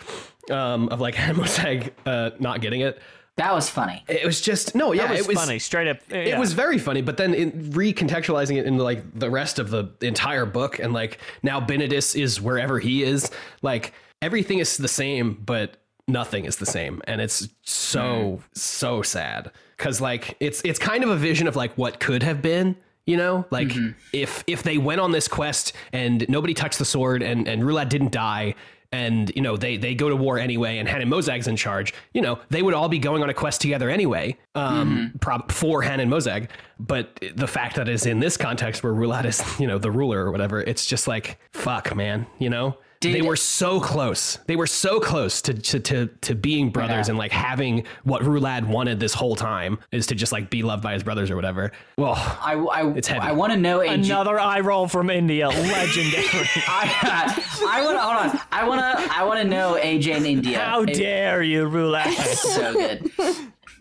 um 0.49 0.89
of 0.89 0.99
like 0.99 1.13
Hannan 1.15 1.43
Mosag 1.43 1.91
uh 2.05 2.31
not 2.39 2.61
getting 2.61 2.81
it. 2.81 2.99
That 3.37 3.53
was 3.53 3.69
funny. 3.69 4.03
It 4.07 4.25
was 4.25 4.41
just 4.41 4.73
no, 4.73 4.93
yeah, 4.93 5.03
that 5.03 5.11
was, 5.11 5.19
it 5.21 5.27
was 5.27 5.37
funny, 5.37 5.59
straight 5.59 5.87
up. 5.87 5.97
it 6.09 6.39
was 6.39 6.53
very 6.53 6.79
funny, 6.79 7.03
but 7.03 7.17
then 7.17 7.35
in 7.35 7.51
recontextualizing 7.71 8.57
it 8.57 8.65
into 8.65 8.83
like 8.83 9.17
the 9.17 9.29
rest 9.29 9.59
of 9.59 9.69
the 9.69 9.91
entire 10.01 10.45
book, 10.45 10.79
and 10.79 10.91
like 10.91 11.19
now 11.43 11.61
Binadas 11.61 12.19
is 12.19 12.41
wherever 12.41 12.79
he 12.79 13.03
is, 13.03 13.29
like 13.61 13.93
everything 14.23 14.57
is 14.57 14.77
the 14.77 14.87
same, 14.87 15.35
but 15.45 15.77
nothing 16.07 16.45
is 16.45 16.55
the 16.55 16.65
same, 16.65 16.99
and 17.05 17.21
it's 17.21 17.47
so 17.61 18.41
so 18.53 19.03
sad 19.03 19.51
because 19.77 20.01
like 20.01 20.35
it's 20.39 20.63
it's 20.65 20.79
kind 20.79 21.03
of 21.03 21.11
a 21.11 21.15
vision 21.15 21.47
of 21.47 21.55
like 21.55 21.77
what 21.77 21.99
could 21.99 22.23
have 22.23 22.41
been. 22.41 22.75
You 23.05 23.15
know, 23.15 23.45
like 23.51 23.69
mm-hmm. 23.69 23.91
if 24.11 24.43
if 24.47 24.63
they 24.63 24.77
went 24.77 24.99
on 24.99 25.11
this 25.13 25.29
quest 25.29 25.71
and 25.93 26.27
nobody 26.27 26.53
touched 26.53 26.77
the 26.79 26.85
sword 26.85 27.23
and 27.23 27.47
and 27.47 27.61
Rhulad 27.63 27.87
didn't 27.87 28.11
die, 28.11 28.55
and 28.91 29.31
you 29.35 29.41
know 29.41 29.57
they 29.57 29.77
they 29.77 29.95
go 29.95 30.09
to 30.09 30.15
war 30.15 30.37
anyway, 30.39 30.77
and 30.77 30.87
Hannan 30.87 31.09
Mosag's 31.09 31.47
in 31.47 31.55
charge, 31.55 31.93
you 32.13 32.21
know 32.21 32.39
they 32.49 32.61
would 32.61 32.73
all 32.73 32.89
be 32.89 32.99
going 32.99 33.23
on 33.23 33.29
a 33.29 33.33
quest 33.33 33.61
together 33.61 33.89
anyway, 33.89 34.37
um, 34.55 35.13
prob- 35.19 35.51
for 35.51 35.81
Hannan 35.81 36.09
Mosag. 36.09 36.49
But 36.79 37.19
the 37.35 37.47
fact 37.47 37.75
that 37.75 37.89
is 37.89 38.05
in 38.05 38.19
this 38.19 38.37
context 38.37 38.83
where 38.83 38.93
Rhulad 38.93 39.25
is 39.25 39.43
you 39.59 39.67
know 39.67 39.77
the 39.77 39.91
ruler 39.91 40.25
or 40.25 40.31
whatever, 40.31 40.61
it's 40.61 40.85
just 40.85 41.07
like 41.07 41.39
fuck, 41.51 41.95
man, 41.95 42.25
you 42.39 42.49
know. 42.49 42.77
They 43.01 43.21
were 43.21 43.35
so 43.35 43.79
close. 43.79 44.37
They 44.47 44.55
were 44.55 44.67
so 44.67 44.99
close 44.99 45.41
to 45.43 45.53
to 45.53 45.79
to, 45.79 46.07
to 46.21 46.35
being 46.35 46.69
brothers 46.71 47.07
Yeah. 47.07 47.11
and 47.11 47.17
like 47.17 47.31
having 47.31 47.85
what 48.03 48.21
Rhulad 48.23 48.67
wanted 48.67 48.99
this 48.99 49.13
whole 49.13 49.35
time 49.35 49.79
is 49.91 50.07
to 50.07 50.15
just 50.15 50.31
like 50.31 50.49
be 50.49 50.63
loved 50.63 50.81
by 50.83 50.93
his 50.93 51.03
brothers 51.03 51.29
or 51.29 51.35
whatever. 51.35 51.71
Well, 51.97 52.13
I, 52.15 52.53
I, 52.55 52.91
It's 52.95 53.07
heavy. 53.07 53.21
I 53.21 53.31
want 53.33 53.53
to 53.53 53.57
know 53.59 53.79
AJ. 53.79 54.05
Another 54.05 54.39
eye 54.39 54.61
roll 54.61 54.87
from 54.87 55.09
India, 55.09 55.47
legendary. 55.49 56.25
I, 56.67 57.43
I 57.69 57.81
want 57.83 57.97
to 57.97 58.01
hold 58.01 58.33
on. 58.35 58.39
I 58.51 58.67
want 58.67 58.81
to. 58.81 59.15
I 59.17 59.23
want 59.25 59.41
to 59.41 59.47
know 59.47 59.77
AJ 59.81 60.17
in 60.17 60.25
India. 60.25 60.59
How 60.59 60.81
It- 60.83 60.95
dare 60.95 61.43
you, 61.43 61.65
Rhulad? 61.69 62.11
so 62.35 62.73
good. 62.73 63.11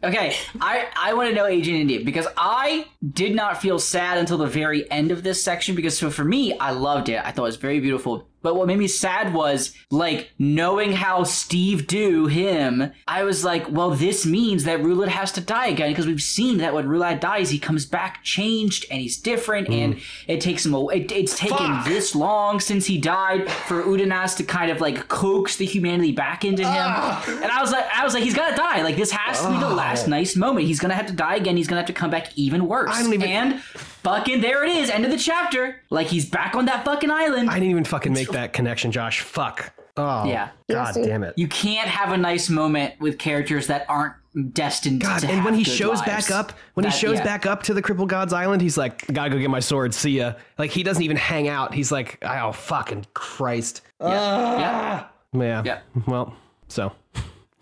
Okay, 0.04 0.36
I, 0.60 0.88
I 0.94 1.14
want 1.14 1.30
to 1.30 1.34
know 1.34 1.46
Agent 1.46 1.74
India 1.78 2.00
because 2.04 2.26
I 2.36 2.86
did 3.14 3.34
not 3.34 3.62
feel 3.62 3.78
sad 3.78 4.18
until 4.18 4.36
the 4.36 4.46
very 4.46 4.88
end 4.90 5.10
of 5.10 5.22
this 5.22 5.42
section 5.42 5.74
because 5.74 5.96
so 5.96 6.10
for 6.10 6.22
me 6.22 6.56
I 6.58 6.72
loved 6.72 7.08
it. 7.08 7.18
I 7.24 7.30
thought 7.30 7.42
it 7.42 7.46
was 7.46 7.56
very 7.56 7.80
beautiful. 7.80 8.28
But 8.46 8.54
what 8.54 8.68
made 8.68 8.78
me 8.78 8.86
sad 8.86 9.34
was 9.34 9.74
like 9.90 10.30
knowing 10.38 10.92
how 10.92 11.24
Steve 11.24 11.88
do 11.88 12.28
him. 12.28 12.92
I 13.08 13.24
was 13.24 13.44
like, 13.44 13.68
well, 13.68 13.90
this 13.90 14.24
means 14.24 14.62
that 14.62 14.78
Rhulad 14.78 15.08
has 15.08 15.32
to 15.32 15.40
die 15.40 15.66
again 15.66 15.90
because 15.90 16.06
we've 16.06 16.22
seen 16.22 16.58
that 16.58 16.72
when 16.72 16.86
Rhulad 16.86 17.18
dies, 17.18 17.50
he 17.50 17.58
comes 17.58 17.86
back 17.86 18.22
changed 18.22 18.86
and 18.88 19.00
he's 19.00 19.18
different, 19.18 19.68
and 19.68 19.96
mm. 19.96 20.02
it 20.28 20.40
takes 20.40 20.64
him. 20.64 20.74
A, 20.74 20.86
it, 20.90 21.10
it's 21.10 21.36
taken 21.36 21.56
Fuck. 21.56 21.86
this 21.86 22.14
long 22.14 22.60
since 22.60 22.86
he 22.86 22.98
died 22.98 23.50
for 23.50 23.82
Udinaas 23.82 24.36
to 24.36 24.44
kind 24.44 24.70
of 24.70 24.80
like 24.80 25.08
coax 25.08 25.56
the 25.56 25.66
humanity 25.66 26.12
back 26.12 26.44
into 26.44 26.62
him. 26.62 26.70
Ah. 26.72 27.24
And 27.42 27.50
I 27.50 27.60
was 27.60 27.72
like, 27.72 27.86
I 27.92 28.04
was 28.04 28.14
like, 28.14 28.22
he's 28.22 28.34
gotta 28.34 28.54
die. 28.54 28.82
Like 28.82 28.94
this 28.94 29.10
has 29.10 29.42
to 29.42 29.50
be 29.50 29.58
the 29.58 29.70
last 29.70 30.06
nice 30.06 30.36
moment. 30.36 30.68
He's 30.68 30.78
gonna 30.78 30.94
have 30.94 31.06
to 31.06 31.12
die 31.12 31.34
again. 31.34 31.56
He's 31.56 31.66
gonna 31.66 31.80
have 31.80 31.88
to 31.88 31.92
come 31.92 32.10
back 32.10 32.30
even 32.36 32.68
worse. 32.68 32.94
I 32.94 33.02
don't 33.02 33.12
even- 33.12 33.28
And 33.28 33.62
fucking 34.06 34.40
there 34.40 34.64
it 34.64 34.70
is, 34.76 34.88
end 34.88 35.04
of 35.04 35.10
the 35.10 35.18
chapter. 35.18 35.82
Like 35.90 36.06
he's 36.06 36.28
back 36.28 36.54
on 36.54 36.66
that 36.66 36.84
fucking 36.84 37.10
island. 37.10 37.50
I 37.50 37.54
didn't 37.54 37.70
even 37.70 37.84
fucking 37.84 38.12
make 38.12 38.28
that 38.30 38.52
connection, 38.52 38.92
Josh. 38.92 39.20
Fuck. 39.20 39.72
Oh, 39.96 40.24
Yeah. 40.26 40.50
God 40.70 40.94
Yes, 40.96 41.06
damn 41.06 41.24
it. 41.24 41.34
you 41.36 41.48
can't 41.48 41.88
have 41.88 42.12
a 42.12 42.16
nice 42.16 42.48
moment 42.48 42.94
with 43.00 43.18
characters 43.18 43.66
that 43.68 43.84
aren't 43.88 44.14
destined 44.52 45.00
God, 45.00 45.20
to 45.20 45.28
and 45.28 45.44
when 45.44 45.54
he 45.54 45.64
shows 45.64 45.98
lives. 46.00 46.28
back 46.28 46.30
up, 46.30 46.52
when 46.74 46.84
he 46.84 46.90
shows 46.90 47.16
yeah. 47.16 47.24
back 47.24 47.46
up 47.46 47.62
to 47.64 47.74
the 47.74 47.80
crippled 47.80 48.10
gods 48.10 48.34
island, 48.34 48.60
he's 48.60 48.76
like, 48.76 49.06
"Gotta 49.12 49.30
go 49.30 49.38
get 49.38 49.48
my 49.48 49.60
sword. 49.60 49.94
See 49.94 50.18
ya." 50.18 50.34
Like 50.58 50.70
he 50.70 50.82
doesn't 50.82 51.02
even 51.02 51.16
hang 51.16 51.48
out. 51.48 51.72
He's 51.72 51.90
like, 51.90 52.18
"Oh 52.22 52.52
fucking 52.52 53.06
Christ." 53.14 53.80
yeah. 54.00 55.06
Yeah. 55.32 55.62
Yeah. 55.64 55.78
Well, 56.06 56.36
so, 56.68 56.92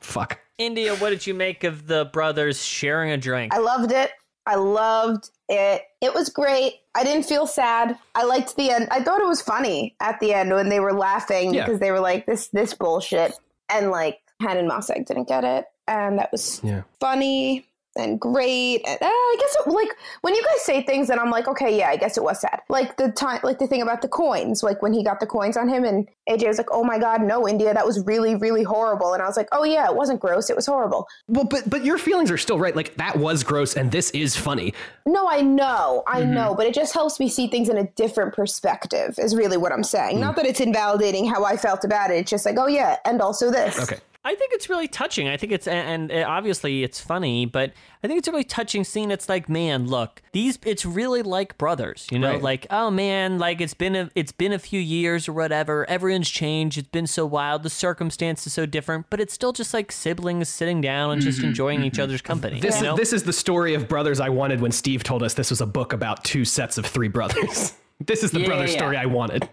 fuck. 0.00 0.40
India, 0.58 0.94
what 0.96 1.10
did 1.10 1.26
you 1.26 1.34
make 1.34 1.62
of 1.64 1.86
the 1.86 2.06
brothers 2.12 2.64
sharing 2.64 3.10
a 3.12 3.16
drink? 3.16 3.54
I 3.54 3.58
loved 3.58 3.92
it. 3.92 4.10
I 4.46 4.56
loved 4.56 5.30
it. 5.48 5.82
It 6.00 6.14
was 6.14 6.28
great. 6.28 6.74
I 6.94 7.04
didn't 7.04 7.24
feel 7.24 7.46
sad. 7.46 7.98
I 8.14 8.24
liked 8.24 8.56
the 8.56 8.70
end. 8.70 8.88
I 8.90 9.02
thought 9.02 9.20
it 9.20 9.26
was 9.26 9.42
funny 9.42 9.94
at 10.00 10.20
the 10.20 10.32
end 10.32 10.50
when 10.52 10.68
they 10.68 10.80
were 10.80 10.92
laughing 10.92 11.52
Yeah. 11.54 11.64
because 11.64 11.80
they 11.80 11.90
were 11.90 12.00
like 12.00 12.26
this 12.26 12.48
this 12.48 12.72
bullshit 12.74 13.34
and 13.68 13.90
like 13.90 14.20
Hannan 14.40 14.68
Mosag 14.68 15.06
didn't 15.06 15.28
get 15.28 15.44
it 15.44 15.66
and 15.86 16.18
that 16.18 16.30
was 16.32 16.60
Yeah. 16.64 16.82
funny 17.00 17.66
and 17.96 18.20
great. 18.20 18.82
And, 18.86 18.98
uh, 19.00 19.06
I 19.06 19.36
guess 19.38 19.56
it, 19.60 19.70
like 19.70 19.88
when 20.22 20.34
you 20.34 20.42
guys 20.42 20.62
say 20.62 20.82
things 20.82 21.10
and 21.10 21.20
I'm 21.20 21.30
like, 21.30 21.48
okay, 21.48 21.76
yeah, 21.76 21.88
I 21.88 21.96
guess 21.96 22.16
it 22.16 22.22
was 22.22 22.40
sad. 22.40 22.60
Like 22.68 22.96
the 22.96 23.10
time, 23.12 23.40
like 23.42 23.58
the 23.58 23.66
thing 23.66 23.82
about 23.82 24.02
the 24.02 24.08
coins, 24.08 24.62
like 24.62 24.82
when 24.82 24.92
he 24.92 25.04
got 25.04 25.20
the 25.20 25.26
coins 25.26 25.56
on 25.56 25.68
him 25.68 25.84
and 25.84 26.08
AJ 26.28 26.46
was 26.48 26.58
like, 26.58 26.70
oh 26.72 26.84
my 26.84 26.98
god, 26.98 27.22
no, 27.22 27.46
India, 27.46 27.72
that 27.72 27.86
was 27.86 28.04
really, 28.04 28.34
really 28.34 28.62
horrible. 28.62 29.12
And 29.12 29.22
I 29.22 29.26
was 29.26 29.36
like, 29.36 29.48
oh 29.52 29.64
yeah, 29.64 29.88
it 29.88 29.94
wasn't 29.94 30.20
gross, 30.20 30.50
it 30.50 30.56
was 30.56 30.66
horrible. 30.66 31.06
Well, 31.28 31.44
but 31.44 31.68
but 31.68 31.84
your 31.84 31.98
feelings 31.98 32.30
are 32.30 32.38
still 32.38 32.58
right. 32.58 32.74
Like 32.74 32.96
that 32.96 33.16
was 33.16 33.42
gross, 33.42 33.76
and 33.76 33.90
this 33.90 34.10
is 34.10 34.36
funny. 34.36 34.74
No, 35.06 35.28
I 35.28 35.42
know, 35.42 36.02
I 36.06 36.24
know, 36.24 36.54
but 36.54 36.66
it 36.66 36.74
just 36.74 36.94
helps 36.94 37.20
me 37.20 37.28
see 37.28 37.46
things 37.46 37.68
in 37.68 37.76
a 37.76 37.84
different 37.92 38.34
perspective. 38.34 39.18
Is 39.18 39.36
really 39.36 39.56
what 39.56 39.72
I'm 39.72 39.84
saying. 39.84 40.20
Not 40.20 40.36
that 40.36 40.46
it's 40.46 40.60
invalidating 40.60 41.26
how 41.26 41.44
I 41.44 41.56
felt 41.56 41.84
about 41.84 42.10
it. 42.10 42.14
It's 42.14 42.30
just 42.30 42.46
like, 42.46 42.56
oh 42.58 42.66
yeah, 42.66 42.96
and 43.04 43.20
also 43.20 43.50
this. 43.50 43.78
Okay. 43.78 44.00
I 44.26 44.34
think 44.34 44.52
it's 44.54 44.70
really 44.70 44.88
touching. 44.88 45.28
I 45.28 45.36
think 45.36 45.52
it's 45.52 45.66
and, 45.68 46.10
and 46.10 46.24
obviously 46.24 46.82
it's 46.82 46.98
funny, 46.98 47.44
but 47.44 47.72
I 48.02 48.06
think 48.06 48.18
it's 48.18 48.28
a 48.28 48.30
really 48.30 48.44
touching 48.44 48.82
scene. 48.82 49.10
It's 49.10 49.28
like, 49.28 49.50
man, 49.50 49.86
look, 49.86 50.22
these 50.32 50.58
it's 50.64 50.86
really 50.86 51.22
like 51.22 51.58
brothers, 51.58 52.06
you 52.10 52.18
know, 52.18 52.32
Right. 52.32 52.42
like 52.42 52.66
oh 52.70 52.90
man, 52.90 53.38
like 53.38 53.60
it's 53.60 53.74
been 53.74 53.94
a 53.94 54.10
it's 54.14 54.32
been 54.32 54.52
a 54.52 54.58
few 54.58 54.80
years 54.80 55.28
or 55.28 55.34
whatever. 55.34 55.88
Everyone's 55.90 56.30
changed. 56.30 56.78
It's 56.78 56.88
been 56.88 57.06
so 57.06 57.26
wild. 57.26 57.64
The 57.64 57.70
circumstance 57.70 58.46
is 58.46 58.54
so 58.54 58.64
different, 58.64 59.06
but 59.10 59.20
it's 59.20 59.34
still 59.34 59.52
just 59.52 59.74
like 59.74 59.92
siblings 59.92 60.48
sitting 60.48 60.80
down 60.80 61.12
and 61.12 61.20
just 61.20 61.38
mm-hmm. 61.38 61.48
enjoying 61.48 61.84
each 61.84 61.94
mm-hmm. 61.94 62.02
other's 62.02 62.22
company. 62.22 62.60
This 62.60 62.78
you 62.78 62.84
know? 62.84 62.94
is 62.94 62.98
this 62.98 63.12
is 63.12 63.24
the 63.24 63.32
story 63.32 63.74
of 63.74 63.88
brothers 63.88 64.20
I 64.20 64.30
wanted 64.30 64.62
when 64.62 64.72
Steve 64.72 65.04
told 65.04 65.22
us 65.22 65.34
this 65.34 65.50
was 65.50 65.60
a 65.60 65.66
book 65.66 65.92
about 65.92 66.24
two 66.24 66.46
sets 66.46 66.78
of 66.78 66.86
three 66.86 67.08
brothers. 67.08 67.74
this 68.00 68.24
is 68.24 68.30
the 68.30 68.40
Yeah, 68.40 68.46
brother 68.46 68.64
yeah, 68.64 68.70
yeah. 68.70 68.78
story 68.78 68.96
I 68.96 69.06
wanted. 69.06 69.48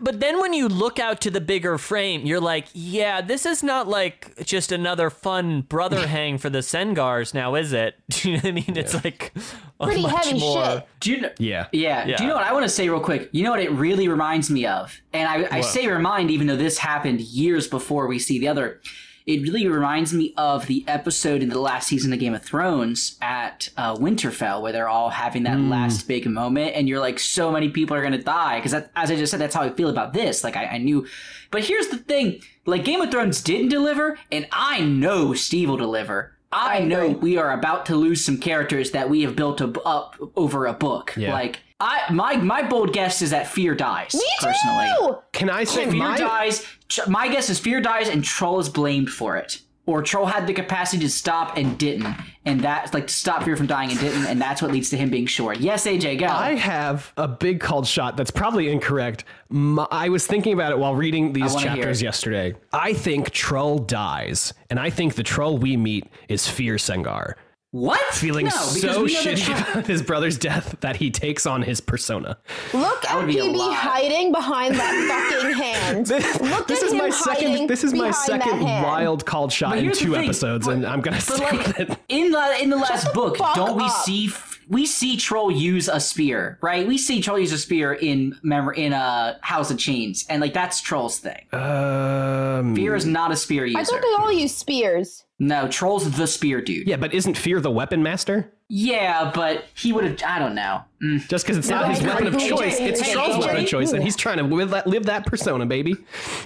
But 0.00 0.20
then 0.20 0.40
when 0.40 0.52
you 0.52 0.68
look 0.68 1.00
out 1.00 1.20
to 1.22 1.30
the 1.30 1.40
bigger 1.40 1.78
frame, 1.78 2.24
you're 2.24 2.40
like, 2.40 2.66
yeah, 2.72 3.20
this 3.20 3.44
is 3.44 3.62
not 3.62 3.88
like 3.88 4.44
just 4.44 4.70
another 4.70 5.10
fun 5.10 5.62
brother 5.62 6.06
hang 6.06 6.38
for 6.38 6.48
the 6.48 6.58
Sengars 6.58 7.34
now, 7.34 7.54
is 7.56 7.72
it? 7.72 7.96
Do 8.10 8.30
you 8.30 8.36
know 8.36 8.42
what 8.42 8.48
I 8.48 8.52
mean? 8.52 8.76
It's 8.76 8.94
like 8.94 9.32
a 9.80 9.84
Pretty 9.86 10.02
much 10.02 10.26
heavy 10.26 10.38
more. 10.38 10.64
shit. 10.64 10.86
Do 11.00 11.10
you 11.10 11.20
know? 11.22 11.30
Yeah. 11.38 11.66
Yeah. 11.72 12.06
Yeah. 12.06 12.16
Do 12.16 12.22
you 12.22 12.28
know 12.28 12.36
what 12.36 12.44
I 12.44 12.52
want 12.52 12.64
to 12.64 12.68
say 12.68 12.88
real 12.88 13.00
quick? 13.00 13.28
You 13.32 13.42
know 13.42 13.50
what 13.50 13.60
it 13.60 13.72
really 13.72 14.06
reminds 14.06 14.48
me 14.50 14.66
of? 14.66 14.96
And 15.12 15.28
I, 15.28 15.56
I 15.56 15.60
say 15.60 15.88
remind 15.88 16.30
even 16.30 16.46
though 16.46 16.56
this 16.56 16.78
happened 16.78 17.20
years 17.20 17.66
before 17.66 18.06
we 18.06 18.18
see 18.18 18.38
the 18.38 18.48
other. 18.48 18.80
It 19.28 19.42
really 19.42 19.68
reminds 19.68 20.14
me 20.14 20.32
of 20.38 20.68
the 20.68 20.82
episode 20.88 21.42
in 21.42 21.50
the 21.50 21.60
last 21.60 21.86
season 21.86 22.14
of 22.14 22.18
Game 22.18 22.32
of 22.32 22.42
Thrones 22.42 23.18
at 23.20 23.68
uh, 23.76 23.94
Winterfell, 23.94 24.62
where 24.62 24.72
they're 24.72 24.88
all 24.88 25.10
having 25.10 25.42
that 25.42 25.60
last 25.60 26.08
big 26.08 26.24
moment, 26.24 26.74
and 26.74 26.88
you're 26.88 26.98
like, 26.98 27.18
so 27.18 27.52
many 27.52 27.68
people 27.68 27.94
are 27.94 28.02
gonna 28.02 28.22
die. 28.22 28.58
Because 28.58 28.72
as 28.72 29.10
I 29.10 29.16
just 29.16 29.30
said, 29.30 29.38
that's 29.38 29.54
how 29.54 29.60
I 29.60 29.68
feel 29.68 29.90
about 29.90 30.14
this. 30.14 30.42
Like 30.42 30.56
I, 30.56 30.64
I 30.64 30.78
knew, 30.78 31.06
but 31.50 31.62
here's 31.62 31.88
the 31.88 31.98
thing: 31.98 32.40
like 32.64 32.86
Game 32.86 33.02
of 33.02 33.10
Thrones 33.10 33.42
didn't 33.42 33.68
deliver, 33.68 34.18
and 34.32 34.48
I 34.50 34.80
know 34.80 35.34
Steve 35.34 35.68
will 35.68 35.76
deliver. 35.76 36.34
I, 36.50 36.78
I 36.78 36.84
know 36.84 37.10
agree. 37.10 37.32
we 37.32 37.36
are 37.36 37.52
about 37.52 37.84
to 37.86 37.96
lose 37.96 38.24
some 38.24 38.38
characters 38.38 38.92
that 38.92 39.10
we 39.10 39.20
have 39.24 39.36
built 39.36 39.60
a, 39.60 39.78
up 39.82 40.16
over 40.36 40.64
a 40.64 40.72
book. 40.72 41.12
Yeah. 41.18 41.34
Like 41.34 41.60
I, 41.80 42.12
my 42.12 42.36
my 42.36 42.62
bold 42.62 42.92
guess 42.92 43.22
is 43.22 43.30
that 43.30 43.46
fear 43.46 43.74
dies. 43.74 44.14
Me 44.14 44.22
personally, 44.40 44.88
too. 44.98 45.18
Can 45.32 45.48
I 45.48 45.64
say 45.64 45.84
fear 45.84 45.94
my 45.94 46.18
dies. 46.18 46.66
My 47.06 47.28
guess 47.28 47.50
is 47.50 47.58
fear 47.58 47.80
dies, 47.80 48.08
and 48.08 48.24
Trull 48.24 48.58
is 48.58 48.68
blamed 48.68 49.10
for 49.10 49.36
it. 49.36 49.60
Or 49.86 50.02
Trull 50.02 50.26
had 50.26 50.46
the 50.46 50.52
capacity 50.52 51.02
to 51.04 51.08
stop 51.10 51.56
and 51.56 51.78
didn't, 51.78 52.14
and 52.44 52.60
that's 52.60 52.92
like 52.92 53.06
to 53.06 53.14
stop 53.14 53.44
fear 53.44 53.56
from 53.56 53.66
dying 53.66 53.90
and 53.90 53.98
didn't, 53.98 54.26
and 54.26 54.38
that's 54.38 54.60
what 54.60 54.70
leads 54.70 54.90
to 54.90 54.98
him 54.98 55.08
being 55.08 55.24
short. 55.24 55.60
Yes, 55.60 55.86
AJ, 55.86 56.18
go. 56.18 56.26
I 56.26 56.56
have 56.56 57.10
a 57.16 57.26
big 57.26 57.60
called 57.60 57.86
shot 57.86 58.14
that's 58.14 58.30
probably 58.30 58.70
incorrect. 58.70 59.24
My, 59.48 59.86
I 59.90 60.10
was 60.10 60.26
thinking 60.26 60.52
about 60.52 60.72
it 60.72 60.78
while 60.78 60.94
reading 60.94 61.32
these 61.32 61.54
chapters 61.54 62.02
yesterday. 62.02 62.54
I 62.70 62.92
think 62.92 63.30
Trull 63.30 63.78
dies, 63.78 64.52
and 64.68 64.78
I 64.78 64.90
think 64.90 65.14
the 65.14 65.22
Trull 65.22 65.56
we 65.56 65.76
meet 65.78 66.06
is 66.28 66.46
Fear 66.46 66.74
Sengar. 66.74 67.34
What? 67.70 68.00
Feeling 68.14 68.46
no, 68.46 68.50
so 68.52 69.04
we 69.04 69.12
know 69.12 69.22
that 69.22 69.36
shitty 69.36 69.44
Trull- 69.44 69.58
about 69.72 69.86
his 69.86 70.00
brother's 70.02 70.38
death 70.38 70.76
that 70.80 70.96
he 70.96 71.10
takes 71.10 71.44
on 71.44 71.60
his 71.60 71.82
persona. 71.82 72.38
Look 72.72 73.04
at 73.04 73.14
would 73.18 73.26
be 73.26 73.34
PB 73.34 73.74
hiding 73.74 74.32
behind 74.32 74.74
that 74.76 75.30
fucking 75.30 75.52
hand. 75.54 76.06
This, 76.06 76.40
Look 76.40 76.66
this 76.66 76.80
at 76.80 76.86
is 76.86 76.92
him 76.92 76.98
my 76.98 77.10
second. 77.10 77.66
This 77.68 77.84
is 77.84 77.92
my 77.92 78.10
second 78.10 78.62
wild 78.62 79.26
called 79.26 79.52
shot 79.52 79.76
in 79.76 79.92
two 79.92 80.14
thing, 80.14 80.24
episodes, 80.24 80.66
but- 80.66 80.76
and 80.76 80.86
I'm 80.86 81.02
gonna 81.02 81.16
But 81.18 81.22
stick 81.36 81.52
like 81.52 81.66
with 81.66 81.80
it. 81.80 81.98
in 82.08 82.30
the 82.30 82.62
in 82.62 82.70
the 82.70 82.76
last 82.76 83.08
the 83.08 83.12
book, 83.12 83.36
fuck 83.36 83.54
don't 83.54 83.76
we 83.76 83.84
up. 83.84 83.90
see 83.90 84.30
we 84.68 84.84
see 84.86 85.16
Trull 85.16 85.50
use 85.50 85.88
a 85.88 85.98
spear, 86.00 86.58
right? 86.60 86.86
We 86.86 86.98
see 86.98 87.20
Trull 87.22 87.38
use 87.38 87.52
a 87.52 87.58
spear 87.58 87.92
in 87.94 88.38
memor 88.42 88.72
in 88.72 88.92
uh, 88.92 89.38
House 89.40 89.70
of 89.70 89.78
Chains, 89.78 90.26
and 90.28 90.40
like 90.40 90.52
that's 90.54 90.80
Trull's 90.80 91.18
thing. 91.18 91.46
Um, 91.52 92.74
Fear 92.76 92.94
is 92.96 93.06
not 93.06 93.30
a 93.30 93.36
spear 93.36 93.64
user. 93.66 93.78
I 93.78 93.84
thought 93.84 94.02
they 94.02 94.22
all 94.22 94.32
use 94.32 94.54
spears. 94.56 95.24
no, 95.38 95.68
Trull's 95.68 96.10
the 96.16 96.26
spear 96.26 96.60
dude. 96.60 96.86
yeah, 96.86 96.96
but 96.96 97.14
isn't 97.14 97.36
Fear 97.36 97.60
the 97.60 97.70
weapon 97.70 98.02
master? 98.02 98.52
Yeah, 98.70 99.30
but 99.34 99.64
he 99.74 99.94
would 99.94 100.04
have. 100.04 100.18
I 100.26 100.38
don't 100.38 100.54
know. 100.54 100.82
Mm. 101.02 101.26
Just 101.26 101.46
because 101.46 101.56
it's 101.56 101.70
No, 101.70 101.76
not 101.80 101.90
his 101.94 102.02
weapon 102.02 102.26
of 102.26 102.34
agree. 102.34 102.48
choice, 102.50 102.78
it's 102.78 103.00
Hey, 103.00 103.14
Trull's 103.14 103.36
AJ. 103.36 103.40
weapon 103.40 103.56
of 103.62 103.66
choice, 103.66 103.92
and 103.92 104.02
he's 104.02 104.14
trying 104.16 104.36
to 104.36 104.42
live 104.42 104.68
that, 104.70 104.86
live 104.86 105.06
that 105.06 105.24
persona, 105.24 105.64
baby. 105.64 105.94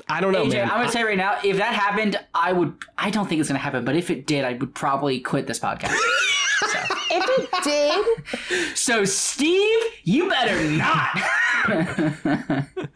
I 0.09 0.21
don't 0.21 0.33
know, 0.33 0.45
AJ, 0.45 0.53
man. 0.53 0.71
I'm 0.71 0.79
gonna 0.79 0.93
say 0.93 1.03
right 1.03 1.17
now, 1.19 1.39
if 1.43 1.57
that 1.57 1.75
happened, 1.75 2.21
I 2.33 2.53
would. 2.53 2.75
I 2.97 3.11
don't 3.11 3.29
think 3.29 3.41
it's 3.41 3.49
gonna 3.49 3.59
happen, 3.59 3.85
but 3.85 3.97
if 3.97 4.09
it 4.11 4.27
did, 4.27 4.45
I 4.45 4.53
would 4.53 4.73
probably 4.75 5.19
quit 5.19 5.49
this 5.49 5.59
podcast. 5.59 5.97
If 7.15 7.25
it 7.39 7.49
did, 8.69 8.77
so, 8.77 9.05
Steve, 9.05 9.81
you 10.05 10.29
better 10.29 10.63
not. 10.71 11.19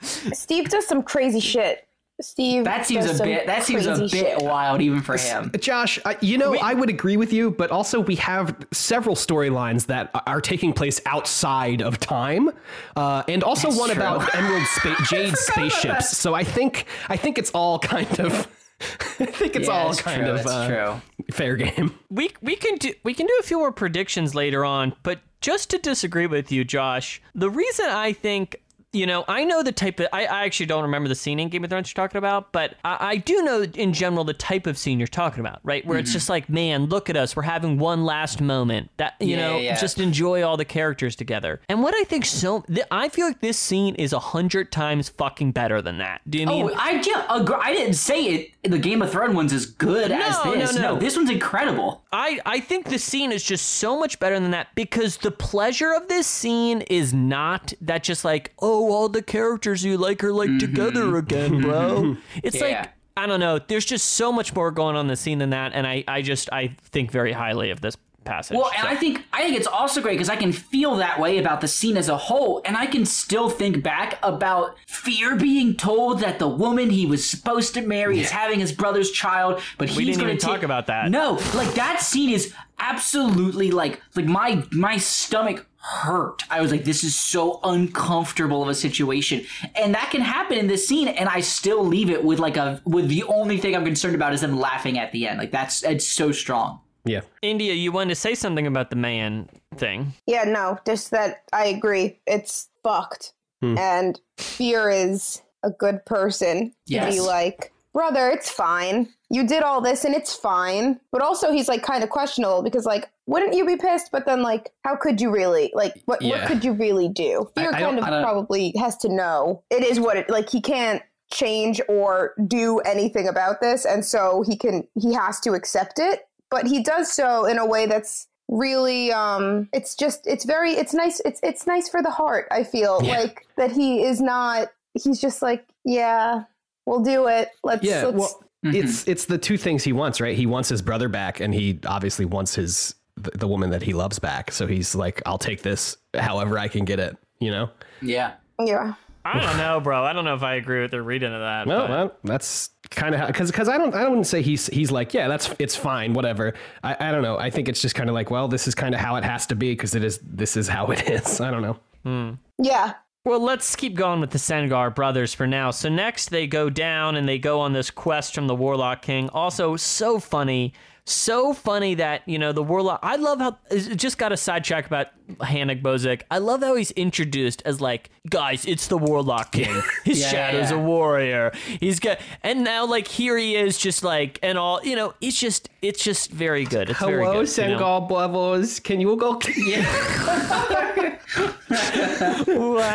Steve 0.00 0.68
does 0.68 0.86
some 0.86 1.02
crazy 1.02 1.40
shit. 1.40 1.86
Steve. 2.20 2.64
That 2.64 2.86
seems 2.86 3.04
does 3.04 3.16
a 3.16 3.18
some 3.18 3.26
bit. 3.28 3.46
That 3.46 3.62
seems 3.62 3.84
a 3.86 3.98
bit 3.98 4.10
shit. 4.10 4.42
wild, 4.42 4.80
even 4.80 5.02
for 5.02 5.18
him. 5.18 5.52
Josh, 5.60 5.98
I, 6.06 6.16
you 6.22 6.38
know, 6.38 6.56
I 6.56 6.72
would 6.72 6.88
agree 6.88 7.18
with 7.18 7.30
you, 7.30 7.50
but 7.50 7.70
also 7.70 8.00
we 8.00 8.14
have 8.16 8.56
several 8.72 9.14
storylines 9.14 9.86
that 9.86 10.10
are 10.26 10.40
taking 10.40 10.72
place 10.72 10.98
outside 11.04 11.82
of 11.82 12.00
time, 12.00 12.50
uh, 12.96 13.22
and 13.28 13.44
also 13.44 13.68
one 13.70 13.90
true. 13.90 14.00
about 14.02 14.34
Emerald 14.34 14.66
Spa- 14.66 15.04
Jade 15.10 15.36
spaceships. 15.36 16.16
So 16.16 16.32
I 16.32 16.42
think 16.42 16.86
I 17.10 17.18
think 17.18 17.36
it's 17.38 17.50
all 17.50 17.78
kind 17.78 18.18
of. 18.20 18.48
I 18.80 19.26
think 19.26 19.56
it's 19.56 19.68
Yeah, 19.68 19.74
all 19.74 19.94
kind 19.94 20.22
true, 20.24 20.30
of 20.34 20.46
uh, 20.46 20.66
true. 20.68 21.24
fair 21.32 21.56
game. 21.56 21.98
we 22.10 22.30
we 22.42 22.56
can 22.56 22.76
do 22.76 22.92
we 23.02 23.14
can 23.14 23.26
do 23.26 23.36
a 23.40 23.42
few 23.42 23.58
more 23.58 23.72
predictions 23.72 24.34
later 24.34 24.64
on, 24.64 24.94
but 25.02 25.20
just 25.40 25.70
to 25.70 25.78
disagree 25.78 26.26
with 26.26 26.50
you, 26.52 26.64
Josh, 26.64 27.20
the 27.34 27.50
reason 27.50 27.86
I 27.86 28.12
think 28.12 28.60
you 28.92 29.04
know, 29.04 29.26
I 29.28 29.44
know 29.44 29.62
the 29.62 29.72
type 29.72 30.00
of. 30.00 30.06
I, 30.10 30.24
I 30.24 30.44
actually 30.46 30.66
don't 30.66 30.80
remember 30.84 31.06
the 31.06 31.14
scene 31.14 31.38
in 31.38 31.50
Game 31.50 31.62
of 31.64 31.68
Thrones 31.68 31.90
you're 31.90 32.02
talking 32.02 32.16
about, 32.16 32.50
but 32.52 32.76
I, 32.82 32.96
I 33.10 33.16
do 33.16 33.42
know 33.42 33.60
in 33.62 33.92
general 33.92 34.24
the 34.24 34.32
type 34.32 34.66
of 34.66 34.78
scene 34.78 34.98
you're 34.98 35.06
talking 35.06 35.40
about, 35.40 35.58
right? 35.64 35.84
Where 35.84 35.98
Mm-hmm. 35.98 36.04
it's 36.04 36.12
just 36.14 36.30
like, 36.30 36.48
man, 36.48 36.86
look 36.86 37.10
at 37.10 37.16
us, 37.16 37.36
we're 37.36 37.42
having 37.42 37.76
one 37.78 38.06
last 38.06 38.40
moment. 38.40 38.88
That 38.96 39.14
you 39.20 39.36
Yeah, 39.36 39.36
know, 39.36 39.58
yeah, 39.58 39.78
just 39.78 40.00
enjoy 40.00 40.42
all 40.44 40.56
the 40.56 40.64
characters 40.64 41.14
together. 41.14 41.60
And 41.68 41.82
what 41.82 41.94
I 41.94 42.04
think 42.04 42.24
so, 42.24 42.60
th- 42.62 42.86
I 42.90 43.10
feel 43.10 43.26
like 43.26 43.40
this 43.40 43.58
scene 43.58 43.96
is 43.96 44.14
a 44.14 44.18
hundred 44.18 44.72
times 44.72 45.10
fucking 45.10 45.52
better 45.52 45.82
than 45.82 45.98
that. 45.98 46.22
Do 46.30 46.38
you 46.38 46.46
mean? 46.46 46.70
Oh, 46.70 46.74
I 46.78 47.02
yeah, 47.06 47.26
agree. 47.28 47.56
I 47.60 47.74
didn't 47.74 47.94
say 47.94 48.22
it. 48.24 48.50
The 48.70 48.78
Game 48.78 49.02
of 49.02 49.10
Thrones 49.10 49.34
one's 49.34 49.52
as 49.52 49.66
good 49.66 50.10
as 50.10 50.44
No, 50.44 50.52
no, 50.52 50.58
this. 50.60 50.74
no. 50.76 50.96
this 50.96 51.16
one's 51.16 51.30
incredible. 51.30 52.04
I, 52.12 52.40
I 52.46 52.60
think 52.60 52.88
the 52.88 52.98
scene 52.98 53.32
is 53.32 53.42
just 53.42 53.66
so 53.66 53.98
much 53.98 54.18
better 54.18 54.38
than 54.40 54.50
that 54.52 54.68
because 54.74 55.18
the 55.18 55.30
pleasure 55.30 55.92
of 55.92 56.08
this 56.08 56.26
scene 56.26 56.82
is 56.82 57.12
not 57.14 57.72
that 57.80 58.02
just 58.02 58.24
like, 58.24 58.52
oh, 58.60 58.92
all 58.92 59.08
the 59.08 59.22
characters 59.22 59.84
you 59.84 59.96
like 59.98 60.22
are 60.24 60.32
like 60.32 60.48
mm-hmm. 60.50 60.58
together 60.58 61.16
again, 61.16 61.60
bro. 61.60 62.16
It's 62.42 62.56
Yeah. 62.56 62.80
like, 62.80 62.90
I 63.18 63.26
don't 63.26 63.40
know. 63.40 63.58
There's 63.58 63.86
just 63.86 64.06
so 64.12 64.30
much 64.30 64.54
more 64.54 64.70
going 64.70 64.94
on 64.94 65.02
in 65.02 65.06
the 65.08 65.16
scene 65.16 65.38
than 65.38 65.50
that. 65.50 65.72
And 65.72 65.86
I, 65.86 66.04
I 66.06 66.20
just, 66.20 66.50
I 66.52 66.76
think 66.82 67.10
very 67.10 67.32
highly 67.32 67.70
of 67.70 67.80
this 67.80 67.96
passage. 68.26 68.56
Well, 68.56 68.70
and 68.76 68.86
I 68.86 68.96
think 68.96 69.24
I 69.32 69.42
think 69.42 69.56
it's 69.56 69.66
also 69.66 70.02
great 70.02 70.14
because 70.14 70.28
I 70.28 70.36
can 70.36 70.52
feel 70.52 70.96
that 70.96 71.18
way 71.20 71.38
about 71.38 71.60
the 71.60 71.68
scene 71.68 71.96
as 71.96 72.08
a 72.08 72.16
whole, 72.16 72.60
and 72.64 72.76
I 72.76 72.86
can 72.86 73.06
still 73.06 73.48
think 73.48 73.82
back 73.82 74.18
about 74.22 74.76
fear 74.86 75.36
being 75.36 75.74
told 75.74 76.20
that 76.20 76.38
the 76.38 76.48
woman 76.48 76.90
he 76.90 77.06
was 77.06 77.28
supposed 77.28 77.74
to 77.74 77.82
marry 77.82 78.20
is 78.20 78.30
having 78.30 78.60
his 78.60 78.72
brother's 78.72 79.10
child, 79.10 79.62
but 79.78 79.88
he's 79.88 80.06
didn't 80.06 80.20
going 80.20 80.36
to 80.36 80.44
talk 80.44 80.62
about 80.62 80.86
that. 80.88 81.10
No, 81.10 81.34
like 81.54 81.74
that 81.74 82.00
scene 82.00 82.30
is 82.30 82.52
absolutely 82.78 83.70
like 83.70 84.00
like 84.14 84.26
my 84.26 84.64
my 84.72 84.96
stomach 84.98 85.66
hurt. 85.78 86.42
I 86.50 86.60
was 86.60 86.72
like, 86.72 86.84
this 86.84 87.04
is 87.04 87.14
so 87.16 87.60
uncomfortable 87.62 88.62
of 88.62 88.68
a 88.68 88.74
situation, 88.74 89.44
and 89.74 89.94
that 89.94 90.10
can 90.10 90.20
happen 90.20 90.58
in 90.58 90.66
this 90.66 90.86
scene, 90.86 91.08
and 91.08 91.28
I 91.28 91.40
still 91.40 91.84
leave 91.84 92.10
it 92.10 92.24
with 92.24 92.38
like 92.38 92.56
a 92.56 92.80
with 92.84 93.08
the 93.08 93.22
only 93.24 93.58
thing 93.58 93.76
I'm 93.76 93.84
concerned 93.84 94.14
about 94.14 94.32
is 94.32 94.40
them 94.40 94.58
laughing 94.58 94.98
at 94.98 95.12
the 95.12 95.28
end. 95.28 95.38
Like 95.38 95.52
that's 95.52 95.82
it's 95.84 96.06
so 96.06 96.32
strong. 96.32 96.80
Yeah. 97.06 97.20
India, 97.40 97.72
you 97.72 97.92
wanted 97.92 98.10
to 98.10 98.16
say 98.16 98.34
something 98.34 98.66
about 98.66 98.90
the 98.90 98.96
man 98.96 99.48
thing. 99.76 100.12
Yeah, 100.26 100.44
no, 100.44 100.78
just 100.84 101.10
that 101.12 101.44
I 101.52 101.66
agree. 101.66 102.18
It's 102.26 102.68
fucked. 102.82 103.32
Hmm. 103.62 103.78
And 103.78 104.20
Fear 104.36 104.90
is 104.90 105.42
a 105.62 105.70
good 105.70 106.04
person 106.04 106.72
to 106.88 107.06
be 107.10 107.20
like, 107.20 107.72
brother, 107.92 108.28
it's 108.28 108.50
fine. 108.50 109.08
You 109.30 109.46
did 109.46 109.62
all 109.62 109.80
this 109.80 110.04
and 110.04 110.14
it's 110.14 110.34
fine. 110.34 111.00
But 111.10 111.22
also, 111.22 111.50
he's 111.50 111.68
like 111.68 111.82
kind 111.82 112.04
of 112.04 112.10
questionable 112.10 112.62
because, 112.62 112.84
like, 112.84 113.08
wouldn't 113.26 113.54
you 113.54 113.64
be 113.64 113.76
pissed? 113.76 114.10
But 114.12 114.26
then, 114.26 114.42
like, 114.42 114.72
how 114.84 114.96
could 114.96 115.20
you 115.20 115.30
really? 115.30 115.72
Like, 115.74 116.02
what, 116.04 116.22
what 116.22 116.46
could 116.46 116.64
you 116.64 116.72
really 116.72 117.08
do? 117.08 117.50
Fear 117.56 117.70
I 117.74 117.80
kind 117.80 117.98
of 117.98 118.04
probably 118.04 118.74
has 118.78 118.96
to 118.98 119.08
know 119.08 119.62
it 119.70 119.82
is 119.82 119.98
what 119.98 120.16
it, 120.16 120.28
like, 120.28 120.50
he 120.50 120.60
can't 120.60 121.02
change 121.32 121.80
or 121.88 122.34
do 122.46 122.78
anything 122.80 123.26
about 123.26 123.60
this. 123.60 123.84
And 123.84 124.04
so 124.04 124.44
he 124.46 124.56
can, 124.56 124.86
he 125.00 125.14
has 125.14 125.40
to 125.40 125.54
accept 125.54 125.98
it. 125.98 126.28
But 126.50 126.66
he 126.66 126.82
does 126.82 127.12
so 127.12 127.44
in 127.46 127.58
a 127.58 127.66
way 127.66 127.86
that's 127.86 128.28
really 128.48 129.10
um 129.12 129.68
it's 129.72 129.96
just 129.96 130.24
it's 130.26 130.44
very 130.44 130.70
it's 130.72 130.94
nice 130.94 131.20
it's 131.24 131.40
it's 131.42 131.66
nice 131.66 131.88
for 131.88 132.00
the 132.00 132.10
heart 132.12 132.46
i 132.52 132.62
feel 132.62 133.00
Yeah. 133.02 133.18
like 133.18 133.44
that 133.56 133.72
he 133.72 134.04
is 134.04 134.20
not 134.20 134.68
he's 134.94 135.20
just 135.20 135.42
like 135.42 135.66
yeah 135.84 136.44
we'll 136.86 137.00
do 137.02 137.26
it 137.26 137.48
let's 137.64 137.82
Yeah, 137.82 138.04
let's 138.04 138.16
well, 138.16 138.44
it's 138.62 139.06
it's 139.08 139.24
the 139.24 139.38
two 139.38 139.56
things 139.56 139.84
he 139.84 139.92
wants, 139.92 140.20
right? 140.20 140.36
He 140.36 140.46
wants 140.46 140.68
his 140.68 140.82
brother 140.82 141.08
back, 141.08 141.38
and 141.40 141.52
he 141.54 141.78
obviously 141.86 142.24
wants 142.24 142.54
his 142.54 142.94
the, 143.16 143.30
the 143.32 143.46
woman 143.46 143.70
that 143.70 143.82
he 143.82 143.92
loves 143.92 144.18
back. 144.18 144.50
So 144.50 144.66
he's 144.66 144.94
like, 144.94 145.22
"I'll 145.26 145.38
take 145.38 145.62
this 145.62 145.96
however 146.14 146.58
I 146.58 146.66
can 146.68 146.84
get 146.84 146.98
it." 146.98 147.16
You 147.38 147.50
know? 147.52 147.70
Yeah. 148.02 148.32
yeah 148.58 148.94
I 149.24 149.40
don't 149.40 149.56
know, 149.58 149.78
bro. 149.80 150.04
I 150.04 150.12
don't 150.12 150.24
know 150.24 150.34
if 150.34 150.42
I 150.42 150.54
agree 150.54 150.82
with 150.82 150.90
the 150.92 151.02
reading 151.02 151.32
of 151.32 151.40
that. 151.40 151.66
No, 151.68 151.86
well 151.86 152.12
that's 152.24 152.70
kind 152.90 153.14
of 153.14 153.26
because 153.26 153.50
because 153.50 153.68
I 153.68 153.78
don't 153.78 153.94
I 153.94 154.08
wouldn't 154.08 154.26
say 154.26 154.42
he's 154.42 154.66
he's 154.68 154.90
like, 154.90 155.14
yeah, 155.14 155.28
that's 155.28 155.54
it's 155.58 155.76
fine, 155.76 156.12
whatever. 156.12 156.54
I, 156.82 156.96
I 156.98 157.12
don't 157.12 157.22
know. 157.22 157.38
I 157.38 157.50
think 157.50 157.68
it's 157.68 157.80
just 157.82 157.94
kind 157.94 158.08
of 158.08 158.14
like, 158.14 158.30
well, 158.30 158.48
this 158.48 158.66
is 158.68 158.74
kind 158.74 158.94
of 158.94 159.00
how 159.00 159.16
it 159.16 159.24
has 159.24 159.46
to 159.46 159.54
be 159.54 159.72
because 159.72 159.94
it 159.94 160.04
is 160.04 160.18
this 160.22 160.56
is 160.56 160.68
how 160.68 160.86
it 160.88 161.08
is. 161.10 161.40
I 161.40 161.50
don't 161.50 161.62
know. 161.62 161.78
Hmm. 162.04 162.34
yeah 162.62 162.94
Well, 163.24 163.40
let's 163.40 163.74
keep 163.74 163.94
going 163.96 164.20
with 164.20 164.30
the 164.30 164.38
Sengar 164.38 164.94
brothers 164.94 165.34
for 165.34 165.46
now. 165.46 165.72
So 165.72 165.88
next 165.88 166.30
they 166.30 166.46
go 166.46 166.70
down 166.70 167.16
and 167.16 167.28
they 167.28 167.38
go 167.38 167.60
on 167.60 167.72
this 167.72 167.90
quest 167.90 168.34
from 168.34 168.46
the 168.46 168.54
Warlock 168.54 169.02
King. 169.02 169.28
Also, 169.30 169.76
so 169.76 170.20
funny. 170.20 170.72
So 171.08 171.54
funny 171.54 171.94
that, 171.94 172.22
you 172.26 172.36
know, 172.36 172.50
the 172.52 172.64
Warlock. 172.64 172.98
I 173.00 173.14
love 173.14 173.38
how. 173.38 173.58
it 173.70 173.94
Just 173.96 174.18
got 174.18 174.32
a 174.32 174.36
sidetrack 174.36 174.86
about 174.86 175.06
Hannan 175.40 175.80
Mosag. 175.80 176.22
I 176.32 176.38
love 176.38 176.62
how 176.62 176.74
he's 176.74 176.90
introduced 176.90 177.62
as, 177.64 177.80
like, 177.80 178.10
guys, 178.28 178.64
it's 178.66 178.88
the 178.88 178.98
Warlock 178.98 179.52
King. 179.58 179.82
His 180.04 180.20
Yeah, 180.20 180.28
shadow's 180.28 180.72
yeah. 180.72 180.76
a 180.76 180.80
warrior. 180.82 181.52
He's 181.78 182.00
got. 182.00 182.18
And 182.42 182.64
now, 182.64 182.86
like, 182.86 183.06
here 183.06 183.38
he 183.38 183.54
is, 183.54 183.78
just 183.78 184.02
like, 184.02 184.40
and 184.42 184.58
all, 184.58 184.80
you 184.82 184.96
know, 184.96 185.14
it's 185.20 185.38
just, 185.38 185.68
it's 185.80 186.02
just 186.02 186.32
very 186.32 186.64
good. 186.64 186.90
It's 186.90 186.98
very 186.98 187.24
good. 187.24 187.56
you 187.56 187.68
know? 187.76 188.00
brothers. 188.00 188.80
Can 188.80 189.00
you 189.00 189.16
go? 189.16 189.40
Yeah. 189.56 191.12
What? 192.46 192.88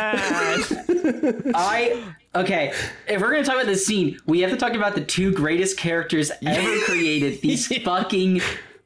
I 1.54 2.02
okay. 2.34 2.72
If 3.08 3.20
we're 3.20 3.30
gonna 3.30 3.44
talk 3.44 3.54
about 3.56 3.66
this 3.66 3.86
scene, 3.86 4.18
we 4.26 4.40
have 4.40 4.50
to 4.50 4.56
talk 4.56 4.74
about 4.74 4.94
the 4.94 5.00
two 5.04 5.32
greatest 5.32 5.76
characters 5.78 6.30
ever 6.46 6.80
created. 6.84 7.40
These 7.40 7.66
fucking 7.82 8.40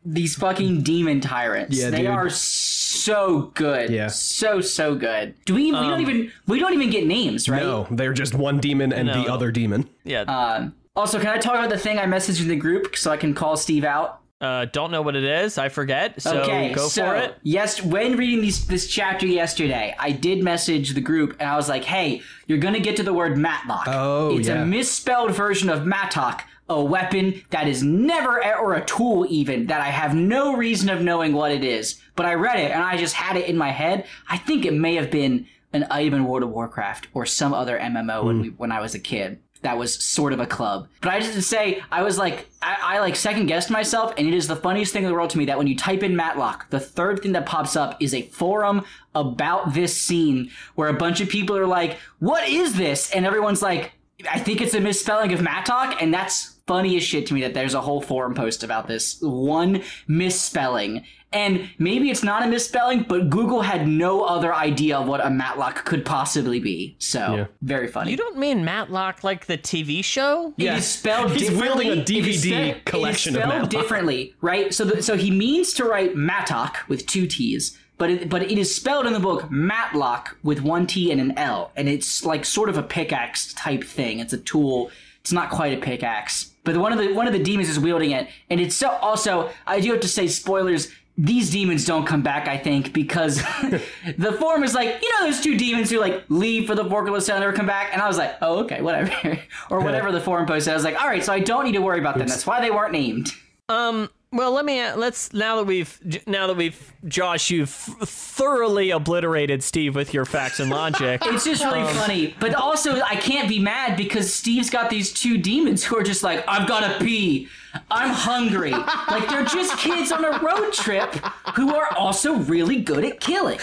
these 0.04 0.36
fucking 0.36 0.82
demon 0.82 1.20
tyrants. 1.20 1.76
Yeah, 1.76 1.90
they 1.90 1.98
dude. 2.02 2.06
are 2.06 2.30
so 2.30 3.50
good. 3.54 3.90
Yeah. 3.90 4.06
so 4.08 4.60
so 4.60 4.94
good. 4.94 5.34
Do 5.44 5.54
we? 5.54 5.66
We 5.66 5.70
don't 5.72 6.00
even 6.00 6.32
we 6.46 6.58
don't 6.58 6.74
even 6.74 6.90
get 6.90 7.06
names, 7.06 7.48
right? 7.48 7.62
No, 7.62 7.86
they're 7.90 8.12
just 8.12 8.34
one 8.34 8.58
demon 8.58 8.92
and 8.92 9.08
the 9.08 9.22
No. 9.24 9.34
other 9.34 9.50
demon. 9.50 9.88
Yeah. 10.04 10.22
Um, 10.22 10.74
also, 10.94 11.18
can 11.18 11.28
I 11.28 11.38
talk 11.38 11.54
about 11.56 11.68
the 11.70 11.78
thing 11.78 11.98
I 11.98 12.06
messaged 12.06 12.40
in 12.40 12.48
the 12.48 12.56
group 12.56 12.96
so 12.96 13.10
I 13.10 13.16
can 13.16 13.34
call 13.34 13.56
Steve 13.56 13.84
out? 13.84 14.20
Uh, 14.38 14.66
don't 14.66 14.90
know 14.90 15.00
what 15.00 15.16
it 15.16 15.24
is. 15.24 15.56
I 15.56 15.70
forget. 15.70 16.20
So 16.20 16.42
okay, 16.42 16.72
go 16.72 16.88
so, 16.88 17.06
for 17.06 17.16
it. 17.16 17.38
Yes, 17.42 17.82
when 17.82 18.16
reading 18.16 18.42
these, 18.42 18.66
this 18.66 18.86
chapter 18.86 19.26
yesterday, 19.26 19.94
I 19.98 20.12
did 20.12 20.42
message 20.44 20.90
the 20.92 21.00
group 21.00 21.36
and 21.40 21.48
I 21.48 21.56
was 21.56 21.70
like, 21.70 21.84
"Hey, 21.84 22.20
you're 22.46 22.58
gonna 22.58 22.80
get 22.80 22.96
to 22.96 23.02
the 23.02 23.14
word 23.14 23.38
matlock. 23.38 23.86
Oh, 23.88 24.36
it's 24.36 24.48
yeah. 24.48 24.62
a 24.62 24.66
misspelled 24.66 25.32
version 25.32 25.70
of 25.70 25.86
mattock, 25.86 26.44
a 26.68 26.82
weapon 26.82 27.42
that 27.48 27.66
is 27.66 27.82
never 27.82 28.44
or 28.56 28.74
a 28.74 28.84
tool 28.84 29.26
even 29.30 29.68
that 29.68 29.80
I 29.80 29.88
have 29.88 30.14
no 30.14 30.54
reason 30.54 30.90
of 30.90 31.00
knowing 31.00 31.32
what 31.32 31.50
it 31.50 31.64
is. 31.64 32.00
But 32.14 32.26
I 32.26 32.34
read 32.34 32.58
it 32.58 32.72
and 32.72 32.82
I 32.82 32.98
just 32.98 33.14
had 33.14 33.36
it 33.36 33.48
in 33.48 33.56
my 33.56 33.70
head. 33.70 34.06
I 34.28 34.36
think 34.36 34.66
it 34.66 34.74
may 34.74 34.96
have 34.96 35.10
been 35.10 35.46
an 35.72 35.86
item 35.90 36.14
in 36.14 36.24
World 36.24 36.42
of 36.42 36.50
Warcraft 36.50 37.08
or 37.14 37.24
some 37.24 37.54
other 37.54 37.78
MMO 37.78 38.24
when 38.24 38.40
we, 38.40 38.48
when 38.50 38.72
I 38.72 38.80
was 38.80 38.94
a 38.94 38.98
kid. 38.98 39.40
That 39.62 39.78
was 39.78 39.94
sort 39.94 40.32
of 40.32 40.40
a 40.40 40.46
club. 40.46 40.88
But 41.00 41.10
I 41.12 41.20
just 41.20 41.34
to 41.34 41.42
say, 41.42 41.82
I 41.90 42.02
was 42.02 42.18
like, 42.18 42.48
I, 42.62 42.76
I 42.82 42.98
like 43.00 43.16
second 43.16 43.46
guessed 43.46 43.70
myself, 43.70 44.14
and 44.16 44.26
it 44.26 44.34
is 44.34 44.48
the 44.48 44.56
funniest 44.56 44.92
thing 44.92 45.04
in 45.04 45.08
the 45.08 45.14
world 45.14 45.30
to 45.30 45.38
me 45.38 45.46
that 45.46 45.58
when 45.58 45.66
you 45.66 45.76
type 45.76 46.02
in 46.02 46.14
Matlock, 46.14 46.70
the 46.70 46.80
third 46.80 47.22
thing 47.22 47.32
that 47.32 47.46
pops 47.46 47.76
up 47.76 47.96
is 48.00 48.14
a 48.14 48.22
forum 48.22 48.84
about 49.14 49.74
this 49.74 49.96
scene 49.96 50.50
where 50.74 50.88
a 50.88 50.94
bunch 50.94 51.20
of 51.20 51.28
people 51.28 51.56
are 51.56 51.66
like, 51.66 51.98
"What 52.18 52.48
is 52.48 52.76
this?" 52.76 53.10
and 53.12 53.24
everyone's 53.24 53.62
like, 53.62 53.92
"I 54.30 54.38
think 54.38 54.60
it's 54.60 54.74
a 54.74 54.80
misspelling 54.80 55.32
of 55.32 55.42
Matlock," 55.42 56.00
and 56.02 56.12
that's 56.12 56.56
funny 56.66 56.96
as 56.96 57.02
shit 57.02 57.26
to 57.26 57.34
me 57.34 57.40
that 57.42 57.54
there's 57.54 57.74
a 57.74 57.80
whole 57.80 58.00
forum 58.00 58.34
post 58.34 58.64
about 58.64 58.88
this 58.88 59.18
one 59.20 59.82
misspelling. 60.08 61.04
And 61.32 61.68
maybe 61.78 62.10
it's 62.10 62.22
not 62.22 62.42
a 62.44 62.46
misspelling, 62.46 63.04
but 63.08 63.28
Google 63.30 63.60
had 63.62 63.86
no 63.88 64.22
other 64.22 64.54
idea 64.54 64.96
of 64.96 65.06
what 65.08 65.24
a 65.24 65.28
Matlock 65.28 65.84
could 65.84 66.04
possibly 66.04 66.60
be. 66.60 66.96
So 66.98 67.18
Yeah. 67.36 67.46
very 67.62 67.88
funny. 67.88 68.12
You 68.12 68.16
don't 68.16 68.38
mean 68.38 68.64
Matlock 68.64 69.24
like 69.24 69.46
the 69.46 69.56
TV 69.58 70.02
show? 70.02 70.54
It 70.56 70.64
Yeah. 70.64 70.76
is 70.76 70.86
spelled 70.86 71.32
He's 71.32 71.48
differently. 71.48 71.68
wielding 71.68 71.88
a 71.88 71.92
It 72.02 72.10
is 72.10 72.42
DVD 72.42 72.74
spe- 72.74 72.84
collection 72.84 73.34
it 73.34 73.38
of 73.38 73.42
is 73.42 73.48
spelled 73.50 73.62
Matlock. 73.64 73.82
differently, 73.82 74.34
right? 74.40 74.72
So, 74.72 74.84
the, 74.84 75.02
so 75.02 75.16
he 75.16 75.30
means 75.30 75.72
to 75.74 75.84
write 75.84 76.16
Matlock 76.16 76.78
with 76.88 77.06
two 77.06 77.26
T's, 77.26 77.76
but 77.98 78.08
it, 78.08 78.28
but 78.30 78.42
it 78.42 78.56
is 78.56 78.74
spelled 78.74 79.06
in 79.06 79.12
the 79.12 79.20
book 79.20 79.50
Matlock 79.50 80.36
with 80.44 80.60
one 80.62 80.86
T 80.86 81.10
and 81.10 81.20
an 81.20 81.32
L, 81.36 81.72
and 81.76 81.88
it's 81.88 82.24
like 82.24 82.44
sort 82.44 82.68
of 82.68 82.78
a 82.78 82.82
pickaxe 82.82 83.52
type 83.52 83.82
thing. 83.84 84.20
It's 84.20 84.32
a 84.32 84.38
tool. 84.38 84.90
It's 85.20 85.32
not 85.32 85.50
quite 85.50 85.76
a 85.76 85.80
pickaxe, 85.80 86.52
but 86.62 86.76
one 86.76 86.92
of 86.92 86.98
the 87.00 87.12
one 87.12 87.26
of 87.26 87.32
the 87.32 87.42
demons 87.42 87.68
is 87.68 87.80
wielding 87.80 88.12
it, 88.12 88.28
and 88.48 88.60
it's 88.60 88.76
so. 88.76 88.90
Also, 89.02 89.50
I 89.66 89.80
do 89.80 89.90
have 89.90 90.00
to 90.00 90.08
say, 90.08 90.28
spoilers. 90.28 90.88
These 91.18 91.50
demons 91.50 91.84
don't 91.84 92.04
come 92.04 92.22
back, 92.22 92.46
I 92.46 92.58
think, 92.58 92.92
because 92.92 93.36
the 94.18 94.36
form 94.38 94.62
is 94.62 94.74
like, 94.74 95.00
you 95.02 95.12
know, 95.12 95.26
those 95.26 95.40
two 95.40 95.56
demons 95.56 95.90
who 95.90 95.98
like 95.98 96.24
leave 96.28 96.66
for 96.66 96.74
the 96.74 96.84
Forkrul 96.84 97.16
Assail 97.16 97.36
and 97.36 97.42
never 97.42 97.56
come 97.56 97.66
back. 97.66 97.90
And 97.92 98.02
I 98.02 98.06
was 98.08 98.18
like, 98.18 98.36
oh, 98.42 98.64
okay, 98.64 98.82
whatever. 98.82 99.38
or 99.70 99.80
whatever 99.80 100.12
the 100.12 100.20
forum 100.20 100.46
post 100.46 100.66
said. 100.66 100.72
I 100.72 100.74
was 100.74 100.84
like, 100.84 101.00
all 101.00 101.08
right, 101.08 101.24
so 101.24 101.32
I 101.32 101.40
don't 101.40 101.64
need 101.64 101.72
to 101.72 101.80
worry 101.80 101.98
about 102.00 102.18
them. 102.18 102.28
That's 102.28 102.46
why 102.46 102.60
they 102.60 102.70
weren't 102.70 102.92
named. 102.92 103.32
Um. 103.68 104.10
Well, 104.36 104.52
let 104.52 104.64
me 104.66 104.92
let's 104.92 105.32
now 105.32 105.56
that 105.56 105.64
we've 105.64 105.98
now 106.26 106.46
that 106.46 106.56
we've 106.56 106.92
Josh, 107.06 107.50
you've 107.50 107.70
thoroughly 107.70 108.90
obliterated 108.90 109.62
Steve 109.62 109.94
with 109.94 110.12
your 110.12 110.26
facts 110.26 110.60
and 110.60 110.70
logic. 110.70 111.22
It's 111.36 111.44
just 111.44 111.64
really 111.64 111.80
um, 111.80 111.94
funny. 111.94 112.34
But 112.38 112.54
also, 112.54 113.00
I 113.00 113.16
can't 113.16 113.48
be 113.48 113.58
mad 113.58 113.96
because 113.96 114.32
Steve's 114.32 114.70
got 114.70 114.90
these 114.90 115.12
two 115.12 115.38
demons 115.38 115.84
who 115.84 115.96
are 115.98 116.02
just 116.02 116.22
like, 116.22 116.44
I've 116.48 116.66
got 116.68 116.80
to 116.80 117.04
pee. 117.04 117.48
I'm 117.90 118.10
hungry. 118.10 118.70
like, 119.10 119.28
they're 119.28 119.44
just 119.44 119.76
kids 119.78 120.12
on 120.12 120.24
a 120.24 120.38
road 120.40 120.72
trip 120.72 121.12
who 121.54 121.74
are 121.74 121.92
also 121.94 122.36
really 122.36 122.80
good 122.80 123.04
at 123.04 123.20
killing. 123.20 123.58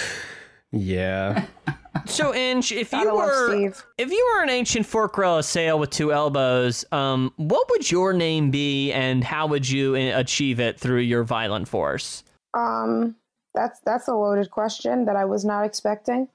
Yeah. 0.71 1.45
So, 2.06 2.34
Inch, 2.34 2.72
if 2.72 2.91
you 2.91 3.15
were 3.15 3.49
Steve. 3.52 3.84
if 3.98 4.11
you 4.11 4.34
were 4.34 4.44
an 4.44 4.49
ancient 4.49 4.86
fork 4.86 5.14
Forkrul 5.14 5.40
Assail 5.40 5.78
with 5.80 5.90
two 5.90 6.11
elbows, 6.11 6.86
um, 6.91 7.34
what 7.38 7.70
would 7.70 7.90
your 7.90 8.14
name 8.14 8.52
be, 8.52 8.91
and 8.91 9.24
how 9.24 9.48
would 9.48 9.70
you 9.70 9.95
uh, 9.95 10.20
achieve 10.20 10.60
it 10.60 10.80
through 10.80 11.02
your 11.02 11.24
violent 11.24 11.68
force? 11.68 12.24
Um, 12.53 13.15
that's 13.53 13.80
that's 13.82 14.07
a 14.07 14.14
loaded 14.14 14.49
question 14.52 15.06
that 15.06 15.15
I 15.15 15.26
was 15.26 15.45
not 15.45 15.65
expecting. 15.65 16.28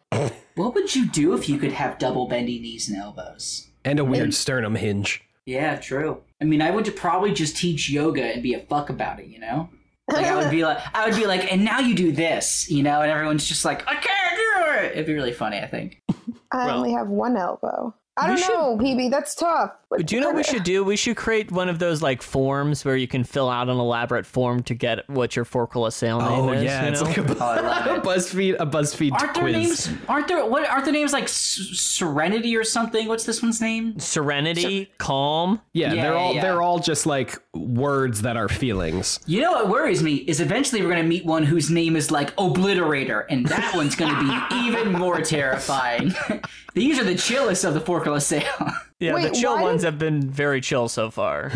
What 0.55 0.75
would 0.75 0.95
you 0.95 1.07
do 1.07 1.35
if 1.35 1.49
you 1.49 1.57
could 1.59 1.73
have 1.73 1.99
double 1.99 2.27
bendy 2.27 2.59
knees 2.59 2.89
and 2.89 2.99
elbows? 2.99 3.69
And 3.85 4.01
a 4.01 4.05
weird 4.05 4.35
sternum 4.35 4.75
hinge. 4.75 5.23
Yeah, 5.47 5.77
true. 5.77 6.23
I 6.41 6.45
mean, 6.45 6.61
I 6.61 6.71
would 6.71 6.95
probably 6.97 7.33
just 7.33 7.57
teach 7.57 7.89
yoga 7.89 8.25
and 8.25 8.43
be 8.43 8.55
a 8.55 8.61
fuck 8.61 8.91
about 8.91 9.21
it, 9.21 9.29
you 9.29 9.39
know? 9.39 9.71
Like 10.09 10.27
I 10.27 10.37
would 10.37 10.51
be 10.51 10.65
like, 10.65 10.79
I 10.95 11.07
would 11.07 11.17
be 11.17 11.27
like, 11.27 11.53
and 11.53 11.65
now 11.65 11.81
you 11.81 11.95
do 11.95 12.13
this, 12.13 12.71
you 12.71 12.83
know, 12.83 13.03
and 13.03 13.11
everyone's 13.11 13.47
just 13.47 13.65
like, 13.65 13.87
I 13.87 13.95
can't 13.97 14.37
do 14.37 14.73
it. 14.87 14.93
It'd 14.93 15.07
be 15.07 15.15
really 15.15 15.33
funny, 15.33 15.59
I 15.59 15.67
think. 15.67 16.03
I 16.51 16.67
Well- 16.67 16.79
only 16.79 16.93
have 16.93 17.09
one 17.09 17.37
elbow. 17.37 17.95
I 18.21 18.27
don't 18.27 18.37
should- 18.37 18.49
know, 18.49 18.77
PB. 18.77 19.13
That's 19.13 19.33
tough. 19.37 19.71
But 19.91 20.05
Do 20.05 20.17
you 20.17 20.21
know 20.21 20.27
what 20.27 20.35
we 20.37 20.43
should 20.43 20.65
do? 20.65 20.83
We 20.83 20.97
should 20.97 21.17
create 21.17 21.53
one 21.53 21.69
of 21.69 21.79
those 21.79 22.03
like 22.03 22.21
forms 22.21 22.85
where 22.85 22.97
you 22.97 23.07
can 23.07 23.23
fill 23.23 23.49
out 23.49 23.69
an 23.69 23.77
elaborate 23.79 24.27
form 24.27 24.65
to 24.65 24.75
get 24.75 25.09
what 25.09 25.37
your 25.37 25.45
Forkrul 25.45 25.87
Assail 25.87 26.19
name 26.21 26.29
Oh 26.29 26.51
is. 26.51 26.65
yeah, 26.65 26.87
it's 26.87 27.01
know? 27.01 27.07
like 27.07 27.17
a, 27.19 27.37
Oh, 27.41 27.95
a. 27.97 28.01
BuzzFeed 28.01 28.57
a 28.59 28.67
BuzzFeed 28.67 29.13
Aren't 29.13 29.35
there 29.35 29.43
quiz. 29.45 29.55
names? 29.55 29.91
Aren't 30.09 30.27
there 30.27 30.45
what? 30.45 30.69
Aren't 30.69 30.85
there 30.85 30.93
names 30.93 31.13
like 31.13 31.25
S- 31.25 31.61
Serenity 31.75 32.57
or 32.57 32.65
something? 32.65 33.07
What's 33.07 33.23
this 33.25 33.41
one's 33.41 33.61
name? 33.61 33.97
Serenity, 34.01 34.91
calm. 34.99 35.61
Yeah, 35.73 35.93
Yeah, 35.93 36.03
they're 36.03 36.17
all 36.17 36.35
yeah. 36.35 36.43
they're 36.43 36.61
all 36.61 36.81
just 36.81 37.07
like 37.07 37.39
words 37.59 38.23
that 38.23 38.37
are 38.37 38.49
feelings. 38.49 39.21
You 39.27 39.41
know 39.43 39.53
what 39.53 39.69
worries 39.69 40.03
me 40.03 40.15
is 40.17 40.41
eventually 40.41 40.83
we're 40.83 40.89
gonna 40.91 41.03
meet 41.03 41.25
one 41.25 41.43
whose 41.43 41.71
name 41.71 41.97
is 41.97 42.11
like 42.11 42.35
Obliterator, 42.37 43.25
and 43.29 43.47
that 43.47 43.75
one's 43.75 43.95
gonna 43.95 44.21
be 44.51 44.57
even 44.67 44.93
more 44.93 45.21
terrifying. 45.21 46.13
These 46.75 46.99
are 46.99 47.05
the 47.05 47.15
chillest 47.17 47.65
of 47.65 47.75
the 47.75 47.81
Forkrul 47.81 48.17
Assail. 48.17 48.45
Yeah, 49.01 49.15
Wait, 49.15 49.29
the 49.33 49.41
chill 49.41 49.55
why 49.55 49.63
ones 49.63 49.83
did- 49.83 49.87
have 49.93 49.99
been 50.01 50.29
very 50.29 50.61
chill 50.61 50.89
so 50.89 51.09
far. 51.09 51.53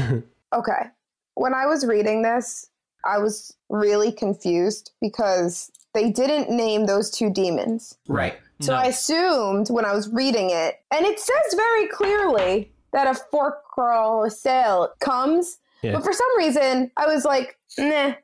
Okay. 0.55 0.83
When 1.35 1.55
I 1.55 1.67
was 1.67 1.85
reading 1.85 2.23
this, 2.23 2.69
I 3.05 3.19
was 3.19 3.57
really 3.69 4.13
confused 4.13 4.93
because 5.01 5.69
they 5.93 6.11
didn't 6.13 6.51
name 6.51 6.87
those 6.87 7.11
two 7.11 7.31
demons. 7.31 7.99
right. 8.07 8.35
So 8.61 8.75
No. 8.75 8.79
I 8.79 8.85
assumed 8.85 9.71
when 9.71 9.85
I 9.85 9.93
was 9.93 10.09
reading 10.09 10.51
it, 10.51 10.77
and 10.93 11.05
it 11.05 11.19
says 11.19 11.55
very 11.57 11.89
clearly 11.89 12.71
that 12.93 13.09
a 13.09 13.19
Forkrul 13.35 14.25
Assail 14.25 14.93
comes, 15.01 15.59
Yeah. 15.83 15.93
but 15.93 16.05
for 16.05 16.13
some 16.13 16.39
reason 16.39 16.91
I 16.97 17.07
was 17.07 17.25
like, 17.25 17.59
nah. 17.79 18.15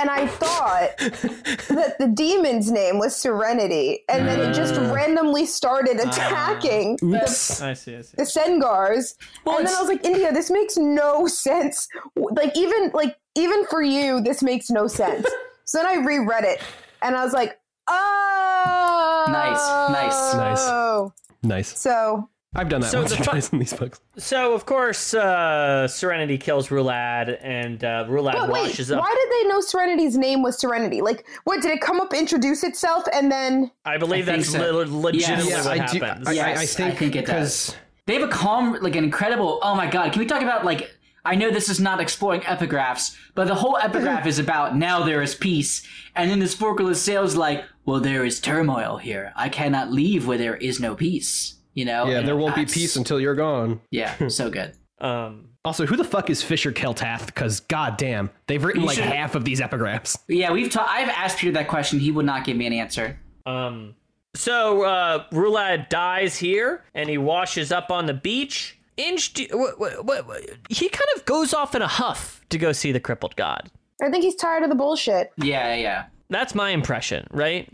And 0.00 0.08
I 0.08 0.28
thought 0.28 0.90
that 0.98 1.96
the 1.98 2.06
demon's 2.06 2.70
name 2.70 3.00
was 3.00 3.16
Serenity, 3.16 4.04
and 4.08 4.28
then 4.28 4.38
it 4.38 4.54
just 4.54 4.74
Ah. 4.74 4.92
randomly 4.92 5.44
started 5.44 5.98
attacking 5.98 6.98
Oops. 7.02 7.60
I 7.60 7.72
see. 7.74 7.96
I 7.96 8.02
see. 8.02 8.14
the 8.16 8.22
Sengars. 8.22 9.14
Well, 9.44 9.58
and 9.58 9.66
then 9.66 9.74
I 9.74 9.80
was 9.80 9.88
like, 9.88 10.04
India, 10.04 10.32
this 10.32 10.50
makes 10.52 10.76
no 10.76 11.26
sense. 11.26 11.88
Like 12.14 12.56
even 12.56 12.92
like 12.94 13.16
even 13.34 13.64
for 13.66 13.82
you, 13.82 14.20
this 14.20 14.40
makes 14.40 14.70
no 14.70 14.86
sense. 14.86 15.26
so 15.64 15.78
then 15.78 15.86
I 15.88 15.94
reread 16.04 16.44
it, 16.44 16.60
and 17.02 17.16
I 17.16 17.24
was 17.24 17.32
like, 17.32 17.58
oh, 17.88 19.24
Nice, 19.28 19.90
nice. 19.90 20.34
Nice. 20.34 21.10
Nice. 21.42 21.78
So 21.80 22.28
I've 22.54 22.68
done 22.70 22.80
that 22.80 22.90
So 22.90 23.00
once 23.00 23.10
the 23.10 23.16
or 23.16 23.24
fu- 23.24 23.30
twice 23.30 23.50
in 23.50 23.58
these 23.58 23.74
books. 23.74 24.00
So 24.16 24.54
of 24.54 24.64
course, 24.64 25.12
uh, 25.12 25.86
Serenity 25.86 26.38
kills 26.38 26.68
Rhulad, 26.68 27.38
and 27.42 27.84
uh, 27.84 28.06
Rhulad 28.08 28.32
But 28.32 28.48
wait, 28.50 28.62
washes 28.68 28.90
up. 28.90 29.00
why 29.00 29.14
did 29.14 29.30
they 29.44 29.48
know 29.48 29.60
Serenity's 29.60 30.16
name 30.16 30.42
was 30.42 30.58
Serenity? 30.58 31.02
Like, 31.02 31.26
what 31.44 31.60
did 31.60 31.72
it 31.72 31.80
come 31.82 32.00
up, 32.00 32.14
introduce 32.14 32.64
itself, 32.64 33.04
and 33.12 33.30
then? 33.30 33.70
I 33.84 33.98
believe 33.98 34.28
I 34.28 34.36
that's 34.36 34.50
so. 34.50 34.58
le- 34.78 34.84
legitimately 34.86 35.50
Yes. 35.50 35.64
what 35.66 35.78
I 35.80 35.86
do. 35.86 35.98
happens. 36.04 36.26
I, 36.28 36.32
Yes, 36.32 36.46
I, 36.46 36.60
I 36.60 36.62
I 36.62 36.66
think, 36.66 36.98
think 36.98 37.16
it 37.16 37.26
because 37.26 37.76
They 38.06 38.14
have 38.14 38.22
a 38.28 38.32
calm, 38.32 38.78
like 38.80 38.96
an 38.96 39.04
incredible. 39.04 39.58
Oh 39.62 39.74
my 39.74 39.86
god! 39.90 40.12
Can 40.12 40.20
we 40.20 40.26
talk 40.26 40.42
about 40.42 40.64
like? 40.64 40.90
I 41.26 41.34
know 41.34 41.50
this 41.50 41.68
is 41.68 41.78
not 41.78 42.00
exploring 42.00 42.40
epigraphs, 42.42 43.14
but 43.34 43.48
the 43.48 43.54
whole 43.54 43.76
epigraph 43.76 44.26
is 44.32 44.38
about 44.38 44.74
now 44.74 45.02
there 45.04 45.20
is 45.20 45.34
peace, 45.34 45.86
and 46.16 46.30
then 46.30 46.38
this 46.38 46.54
Forkrul 46.56 46.90
Assail's 46.90 47.36
like, 47.36 47.62
well, 47.84 48.00
there 48.00 48.24
is 48.24 48.40
turmoil 48.40 48.96
here. 48.96 49.34
I 49.36 49.50
cannot 49.50 49.92
leave 49.92 50.26
where 50.26 50.38
there 50.38 50.56
is 50.56 50.80
no 50.80 50.94
peace. 50.94 51.56
You 51.78 51.84
know? 51.84 52.06
yeah, 52.06 52.18
And 52.18 52.26
there 52.26 52.36
won't 52.36 52.56
be 52.56 52.66
peace 52.66 52.96
until 52.96 53.20
you're 53.20 53.36
gone. 53.36 53.80
Yeah, 53.92 54.26
so 54.28 54.50
good. 54.50 54.72
Um, 55.00 55.50
Also, 55.64 55.86
who 55.86 55.96
the 55.96 56.02
fuck 56.04 56.28
is 56.28 56.42
Fisher 56.42 56.72
Kel 56.72 56.92
Tath? 56.92 57.26
Because 57.26 57.60
goddamn, 57.60 58.30
they've 58.48 58.64
written 58.64 58.82
like 58.84 58.96
should- 58.96 59.04
half 59.04 59.36
of 59.36 59.44
these 59.44 59.60
epigraphs. 59.60 60.18
Yeah, 60.26 60.50
we've. 60.50 60.70
Ta- 60.72 60.88
I've 60.90 61.08
asked 61.08 61.38
Peter 61.38 61.52
that 61.52 61.68
question. 61.68 62.00
He 62.00 62.10
would 62.10 62.26
not 62.26 62.44
give 62.44 62.56
me 62.56 62.66
an 62.66 62.72
answer. 62.72 63.18
um. 63.46 63.94
So 64.34 64.82
uh, 64.82 65.24
Rhulad 65.30 65.88
dies 65.88 66.36
here, 66.36 66.84
and 66.94 67.08
he 67.08 67.16
washes 67.18 67.70
up 67.72 67.90
on 67.92 68.06
the 68.06 68.14
beach. 68.14 68.78
Inch, 68.96 69.32
do- 69.34 69.46
what, 69.52 69.78
what, 69.78 70.04
what, 70.04 70.26
what- 70.26 70.42
he 70.68 70.88
kind 70.88 71.08
of 71.16 71.24
goes 71.26 71.54
off 71.54 71.74
in 71.76 71.82
a 71.82 71.86
huff 71.86 72.40
to 72.50 72.58
go 72.58 72.72
see 72.72 72.90
the 72.90 73.00
crippled 73.00 73.36
god. 73.36 73.70
I 74.02 74.10
think 74.10 74.24
he's 74.24 74.34
tired 74.34 74.64
of 74.64 74.68
the 74.68 74.74
bullshit. 74.74 75.30
Yeah, 75.36 75.74
yeah. 75.76 76.06
That's 76.30 76.54
my 76.56 76.70
impression, 76.70 77.26
right? 77.30 77.68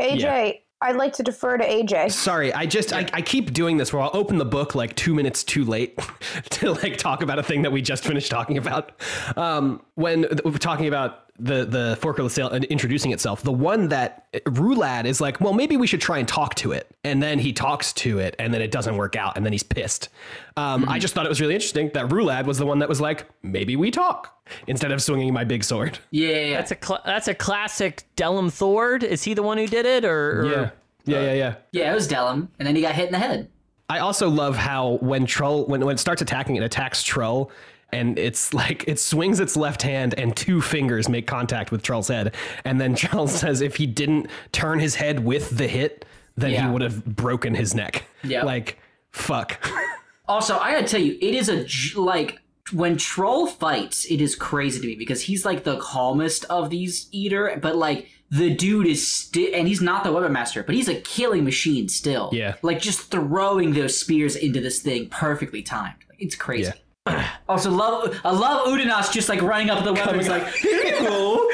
AJ, 0.00 0.60
I'd 0.82 0.96
like 0.96 1.14
to 1.14 1.22
defer 1.22 1.56
to 1.56 1.64
AJ. 1.66 2.12
Sorry, 2.12 2.52
I 2.52 2.66
just 2.66 2.92
I, 2.92 3.06
I 3.12 3.22
keep 3.22 3.52
doing 3.54 3.78
this 3.78 3.92
where 3.92 4.02
I'll 4.02 4.10
open 4.12 4.36
the 4.36 4.44
book 4.44 4.74
like 4.74 4.94
two 4.94 5.14
minutes 5.14 5.42
too 5.42 5.64
late 5.64 5.98
to 6.50 6.72
like 6.72 6.98
talk 6.98 7.22
about 7.22 7.38
a 7.38 7.42
thing 7.42 7.62
that 7.62 7.72
we 7.72 7.80
just 7.80 8.04
finished 8.04 8.30
talking 8.30 8.58
about. 8.58 8.92
Um, 9.36 9.82
when 9.94 10.26
we're 10.44 10.52
talking 10.58 10.86
about 10.86 11.25
the 11.38 11.64
the 11.64 11.98
Forkrul 12.00 12.26
Assail 12.26 12.48
and 12.48 12.64
uh, 12.64 12.68
introducing 12.68 13.12
itself, 13.12 13.42
the 13.42 13.52
one 13.52 13.88
that 13.88 14.26
uh, 14.34 14.38
Rhulad 14.46 15.04
is 15.04 15.20
like, 15.20 15.40
well, 15.40 15.52
maybe 15.52 15.76
we 15.76 15.86
should 15.86 16.00
try 16.00 16.18
and 16.18 16.26
talk 16.26 16.54
to 16.56 16.72
it, 16.72 16.94
and 17.04 17.22
then 17.22 17.38
he 17.38 17.52
talks 17.52 17.92
to 17.94 18.18
it, 18.18 18.36
and 18.38 18.52
then 18.52 18.62
it 18.62 18.70
doesn't 18.70 18.96
work 18.96 19.16
out, 19.16 19.36
and 19.36 19.44
then 19.44 19.52
he's 19.52 19.62
pissed. 19.62 20.08
Um, 20.56 20.88
I 20.88 20.94
hmm. 20.94 21.00
just 21.00 21.14
thought 21.14 21.26
it 21.26 21.28
was 21.28 21.40
really 21.40 21.54
interesting 21.54 21.90
that 21.94 22.08
Rhulad 22.08 22.46
was 22.46 22.58
the 22.58 22.66
one 22.66 22.78
that 22.78 22.88
was 22.88 23.00
like, 23.00 23.26
maybe 23.42 23.76
we 23.76 23.90
talk 23.90 24.40
instead 24.66 24.92
of 24.92 25.02
swinging 25.02 25.32
my 25.32 25.44
big 25.44 25.64
sword. 25.64 25.98
Yeah, 26.10 26.28
yeah, 26.28 26.46
yeah. 26.46 26.56
That's 26.56 26.70
a 26.72 26.78
cl- 26.82 27.02
that's 27.04 27.28
a 27.28 27.34
classic 27.34 28.04
Dellum 28.16 28.50
Thord. 28.50 29.02
Is 29.02 29.22
he 29.22 29.34
the 29.34 29.42
one 29.42 29.58
who 29.58 29.66
did 29.66 29.84
it, 29.84 30.04
or, 30.04 30.40
or 30.40 30.46
Yeah, 30.46 30.70
yeah, 31.04 31.20
yeah, 31.20 31.32
yeah. 31.32 31.54
Yeah, 31.72 31.92
it 31.92 31.94
was 31.94 32.08
Dellum, 32.08 32.48
and 32.58 32.66
then 32.66 32.74
he 32.74 32.80
got 32.80 32.94
hit 32.94 33.06
in 33.06 33.12
the 33.12 33.18
head. 33.18 33.50
I 33.88 34.00
also 34.00 34.28
love 34.28 34.56
how 34.56 34.98
when 35.02 35.26
Trull 35.26 35.66
when 35.66 35.84
when 35.84 35.94
it 35.94 35.98
starts 35.98 36.22
attacking, 36.22 36.56
it 36.56 36.62
attacks 36.62 37.02
Trull, 37.02 37.50
and 37.92 38.18
it's 38.18 38.52
like 38.62 38.84
it 38.86 38.98
swings 38.98 39.40
its 39.40 39.56
left 39.56 39.82
hand 39.82 40.14
and 40.18 40.36
two 40.36 40.60
fingers 40.60 41.08
make 41.08 41.26
contact 41.26 41.70
with 41.70 41.82
Trull's 41.82 42.08
head, 42.08 42.34
and 42.64 42.80
then 42.80 42.94
Trull 42.96 43.28
says 43.28 43.60
if 43.60 43.76
he 43.76 43.86
didn't 43.86 44.28
turn 44.52 44.78
his 44.78 44.94
head 44.96 45.24
with 45.24 45.56
the 45.56 45.66
hit, 45.68 46.04
then 46.36 46.50
Yeah. 46.52 46.66
he 46.66 46.72
would 46.72 46.82
have 46.82 47.04
broken 47.04 47.54
his 47.54 47.74
neck. 47.74 48.04
Yep. 48.24 48.44
Like 48.44 48.78
fuck. 49.10 49.64
Also, 50.28 50.58
I 50.58 50.72
gotta 50.72 50.88
tell 50.88 51.00
you, 51.00 51.16
it 51.20 51.34
is 51.36 51.48
a 51.48 51.64
like 52.00 52.40
when 52.72 52.96
Trull 52.96 53.46
fights, 53.46 54.04
it 54.10 54.20
is 54.20 54.34
crazy 54.34 54.80
to 54.80 54.86
me 54.88 54.96
because 54.96 55.22
he's 55.22 55.44
like 55.44 55.62
the 55.62 55.76
calmest 55.78 56.44
of 56.46 56.68
these 56.68 57.08
Edur, 57.14 57.60
but 57.60 57.76
like 57.76 58.08
the 58.32 58.52
dude 58.52 58.88
is 58.88 59.06
still, 59.06 59.54
and 59.54 59.68
he's 59.68 59.80
not 59.80 60.02
the 60.02 60.10
weapon 60.12 60.32
master, 60.32 60.64
but 60.64 60.74
he's 60.74 60.88
a 60.88 61.00
killing 61.02 61.44
machine 61.44 61.88
still. 61.88 62.30
Yeah. 62.32 62.56
like 62.62 62.80
just 62.80 63.08
throwing 63.08 63.72
those 63.74 63.96
spears 63.96 64.34
into 64.34 64.60
this 64.60 64.80
thing 64.82 65.08
perfectly 65.10 65.62
timed. 65.62 65.94
Like, 66.08 66.20
it's 66.20 66.34
crazy. 66.34 66.72
Also, 67.48 67.70
love 67.70 68.20
I 68.24 68.32
love 68.32 68.66
Udinaas 68.66 69.12
just 69.12 69.28
like 69.28 69.40
running 69.40 69.70
up 69.70 69.84
the 69.84 69.92
weapons 69.92 70.28
like 70.28 70.48
here 70.48 70.84
you 70.84 71.00
go. 71.00 71.48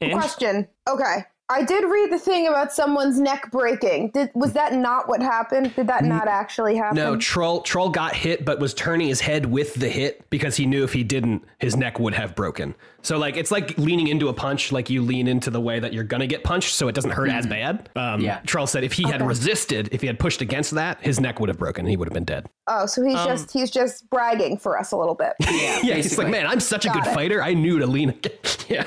Inch? 0.00 0.12
Question. 0.20 0.68
Okay. 0.86 1.24
I 1.48 1.62
did 1.62 1.84
read 1.84 2.10
the 2.10 2.18
thing 2.18 2.48
about 2.48 2.72
someone's 2.72 3.20
neck 3.20 3.52
breaking. 3.52 4.10
Did 4.10 4.30
was 4.34 4.52
that 4.54 4.72
not 4.72 5.08
what 5.08 5.22
happened? 5.22 5.74
Did 5.76 5.86
that 5.86 6.02
not 6.02 6.26
actually 6.26 6.74
happen? 6.76 6.96
No, 6.96 7.16
Trull 7.16 7.60
Trull 7.60 7.88
got 7.90 8.16
hit, 8.16 8.44
but 8.44 8.58
was 8.58 8.74
turning 8.74 9.06
his 9.06 9.20
head 9.20 9.46
with 9.46 9.74
the 9.74 9.88
hit 9.88 10.28
because 10.28 10.56
he 10.56 10.66
knew 10.66 10.82
if 10.82 10.92
he 10.92 11.04
didn't, 11.04 11.44
his 11.58 11.76
neck 11.76 12.00
would 12.00 12.14
have 12.14 12.34
broken. 12.34 12.74
So 13.02 13.16
like 13.16 13.36
it's 13.36 13.52
like 13.52 13.78
leaning 13.78 14.08
into 14.08 14.28
a 14.28 14.32
punch, 14.32 14.72
like 14.72 14.90
you 14.90 15.02
lean 15.02 15.28
into 15.28 15.50
the 15.50 15.60
way 15.60 15.78
that 15.78 15.92
you're 15.92 16.02
gonna 16.02 16.26
get 16.26 16.42
punched, 16.42 16.74
so 16.74 16.88
it 16.88 16.96
doesn't 16.96 17.12
hurt 17.12 17.30
as 17.30 17.46
bad. 17.46 17.90
Um, 17.94 18.20
Yeah. 18.20 18.40
Trull 18.44 18.66
said 18.66 18.82
if 18.82 18.92
he 18.94 19.04
had 19.04 19.22
resisted, 19.24 19.88
if 19.92 20.00
he 20.00 20.08
had 20.08 20.18
pushed 20.18 20.40
against 20.40 20.72
that, 20.72 21.00
his 21.00 21.20
neck 21.20 21.38
would 21.38 21.48
have 21.48 21.58
broken. 21.58 21.84
and 21.84 21.90
He 21.90 21.96
would 21.96 22.08
have 22.08 22.14
been 22.14 22.24
dead. 22.24 22.46
Oh, 22.66 22.86
so 22.86 23.04
he's 23.04 23.14
just 23.24 23.52
he's 23.52 23.70
just 23.70 24.10
bragging 24.10 24.58
for 24.58 24.76
us 24.76 24.90
a 24.90 24.96
little 24.96 25.14
bit. 25.14 25.34
Yeah, 25.38 25.80
Yeah, 25.84 25.94
he's 25.94 26.18
like, 26.18 26.28
man, 26.28 26.48
I'm 26.48 26.58
such 26.58 26.86
a 26.86 26.88
good 26.88 27.06
it. 27.06 27.14
fighter. 27.14 27.40
I 27.40 27.54
knew 27.54 27.78
to 27.78 27.86
lean. 27.86 28.18
yeah. 28.68 28.84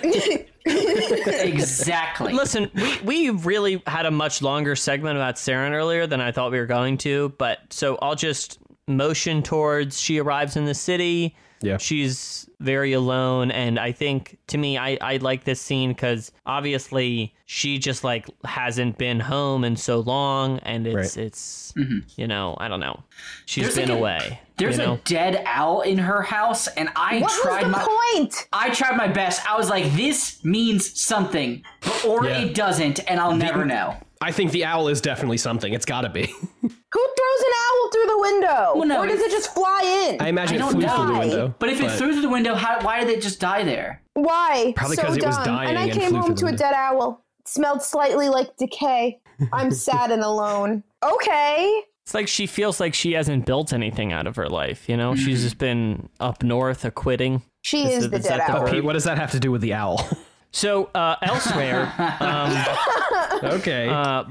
exactly. 1.28 2.34
Listen, 2.34 2.70
we, 2.74 3.00
we 3.02 3.30
really 3.30 3.82
had 3.88 4.06
a 4.06 4.12
much 4.12 4.42
longer 4.42 4.76
segment 4.76 5.18
about 5.18 5.36
Seren 5.36 5.72
earlier 5.72 6.08
than 6.08 6.22
I 6.22 6.32
thought 6.32 6.52
we 6.52 6.60
were 6.60 6.66
going 6.66 6.98
to, 7.00 7.30
but 7.38 7.60
so 7.70 7.98
I'll 8.02 8.16
just 8.16 8.60
motion 8.88 9.44
towards 9.44 10.00
she 10.00 10.20
arrives 10.20 10.56
in 10.56 10.66
the 10.66 10.74
city. 10.74 11.36
Yeah. 11.62 11.78
She's 11.78 12.50
very 12.60 12.94
alone, 12.94 13.52
and 13.52 13.78
I 13.80 13.92
think 13.92 14.38
to 14.48 14.58
me, 14.58 14.78
I, 14.78 14.98
I 15.02 15.18
like 15.18 15.44
this 15.44 15.60
scene 15.62 15.90
because 15.92 16.32
obviously 16.46 17.34
she 17.46 17.78
just 17.80 18.04
like 18.04 18.28
hasn't 18.44 18.98
been 18.98 19.20
home 19.20 19.64
in 19.64 19.76
so 19.76 20.00
long, 20.00 20.60
and 20.60 20.86
it's 20.88 21.18
Right. 21.18 21.26
it's 21.26 21.74
mm-hmm. 21.78 22.00
you 22.16 22.28
know 22.28 22.56
I 22.60 22.68
don't 22.68 22.80
know, 22.80 23.04
she's 23.46 23.64
There's 23.66 23.76
been 23.76 23.90
like 23.90 23.96
a- 23.98 24.00
away. 24.00 24.40
There's 24.58 24.78
you 24.78 24.84
know? 24.86 24.94
a 24.96 24.98
dead 25.06 25.42
owl 25.46 25.82
in 25.82 25.98
her 26.00 26.22
house, 26.22 26.68
and 26.68 26.90
I 26.96 27.20
What 27.20 27.32
tried 27.42 27.64
was 27.64 27.64
the 27.64 27.70
my. 27.70 27.86
point? 28.14 28.48
I 28.52 28.70
tried 28.72 28.98
my 28.98 29.08
best. 29.08 29.50
I 29.50 29.58
was 29.58 29.70
like, 29.70 29.90
this 29.94 30.44
means 30.44 31.00
something, 31.00 31.64
but- 31.82 32.06
or 32.06 32.26
Yeah. 32.26 32.40
it 32.42 32.56
doesn't, 32.56 33.00
and 33.10 33.20
I'll 33.22 33.36
never 33.36 33.64
know. 33.66 33.96
I 34.22 34.32
think 34.32 34.52
the 34.52 34.66
owl 34.66 34.90
is 34.90 35.00
definitely 35.00 35.38
something. 35.38 35.72
It's 35.74 35.86
got 35.86 36.02
to 36.02 36.10
be. 36.10 36.26
Who 36.62 36.68
throws 36.70 37.42
an 37.42 37.54
owl 37.56 37.90
through 37.92 38.06
the 38.06 38.18
window? 38.20 38.72
Well, 38.76 38.86
no, 38.86 39.00
or 39.00 39.08
does 39.08 39.22
it 39.22 39.32
just 39.32 39.54
fly 39.54 40.10
in? 40.10 40.22
I 40.22 40.28
imagine 40.28 40.56
I 40.56 40.58
it 40.58 40.60
don't 40.60 40.72
flew 40.74 40.82
know. 40.82 40.96
through 40.96 41.14
the 41.14 41.20
window. 41.20 41.56
But 41.58 41.70
if 41.70 41.82
it 41.82 41.92
threw 41.92 42.12
through 42.12 42.22
the 42.22 42.30
window, 42.30 42.56
how, 42.56 42.82
why 42.82 43.00
did 43.00 43.10
it 43.10 43.22
just 43.22 43.40
die 43.40 43.64
there? 43.64 44.02
Why? 44.16 44.74
Probably 44.76 44.98
so 44.98 45.04
'cause 45.04 45.18
it 45.18 45.26
was 45.26 45.36
dumb. 45.38 45.46
dying 45.46 45.70
And 45.70 45.78
I 45.78 45.84
and 45.84 45.94
came 45.94 46.10
flew 46.10 46.20
home 46.20 46.36
to 46.36 46.48
a 46.48 46.52
dead 46.52 46.74
owl. 46.74 47.24
It 47.40 47.48
smelled 47.48 47.82
slightly 47.82 48.28
like 48.28 48.58
decay. 48.58 49.22
I'm 49.54 49.72
sad 49.72 50.12
and 50.12 50.22
alone. 50.22 50.84
Okay. 51.02 51.84
It's 52.04 52.14
like 52.14 52.28
she 52.28 52.46
feels 52.46 52.80
like 52.82 52.94
she 52.94 53.14
hasn't 53.14 53.46
built 53.46 53.72
anything 53.72 54.12
out 54.12 54.28
of 54.28 54.36
her 54.36 54.50
life. 54.50 54.90
You 54.90 54.98
know, 54.98 55.16
she's 55.16 55.38
mm-hmm. 55.38 55.44
just 55.46 55.58
been 55.60 56.10
up 56.20 56.44
north 56.44 56.84
acquitting. 56.84 57.44
She 57.62 57.86
Is 57.86 58.00
is, 58.00 58.06
it- 58.06 58.12
the 58.12 58.18
is 58.18 58.24
dead 58.24 58.40
that 58.42 58.48
the 58.48 58.58
owl. 58.58 58.68
Pete, 58.70 58.84
what 58.84 58.94
does 58.94 59.06
that 59.06 59.18
have 59.18 59.32
to 59.32 59.40
do 59.40 59.52
with 59.52 59.62
the 59.62 59.76
owl? 59.76 60.06
So 60.52 60.90
uh, 60.96 61.16
elsewhere, 61.22 61.94
um, 62.20 63.52
okay. 63.54 63.88
Uh, 63.88 64.24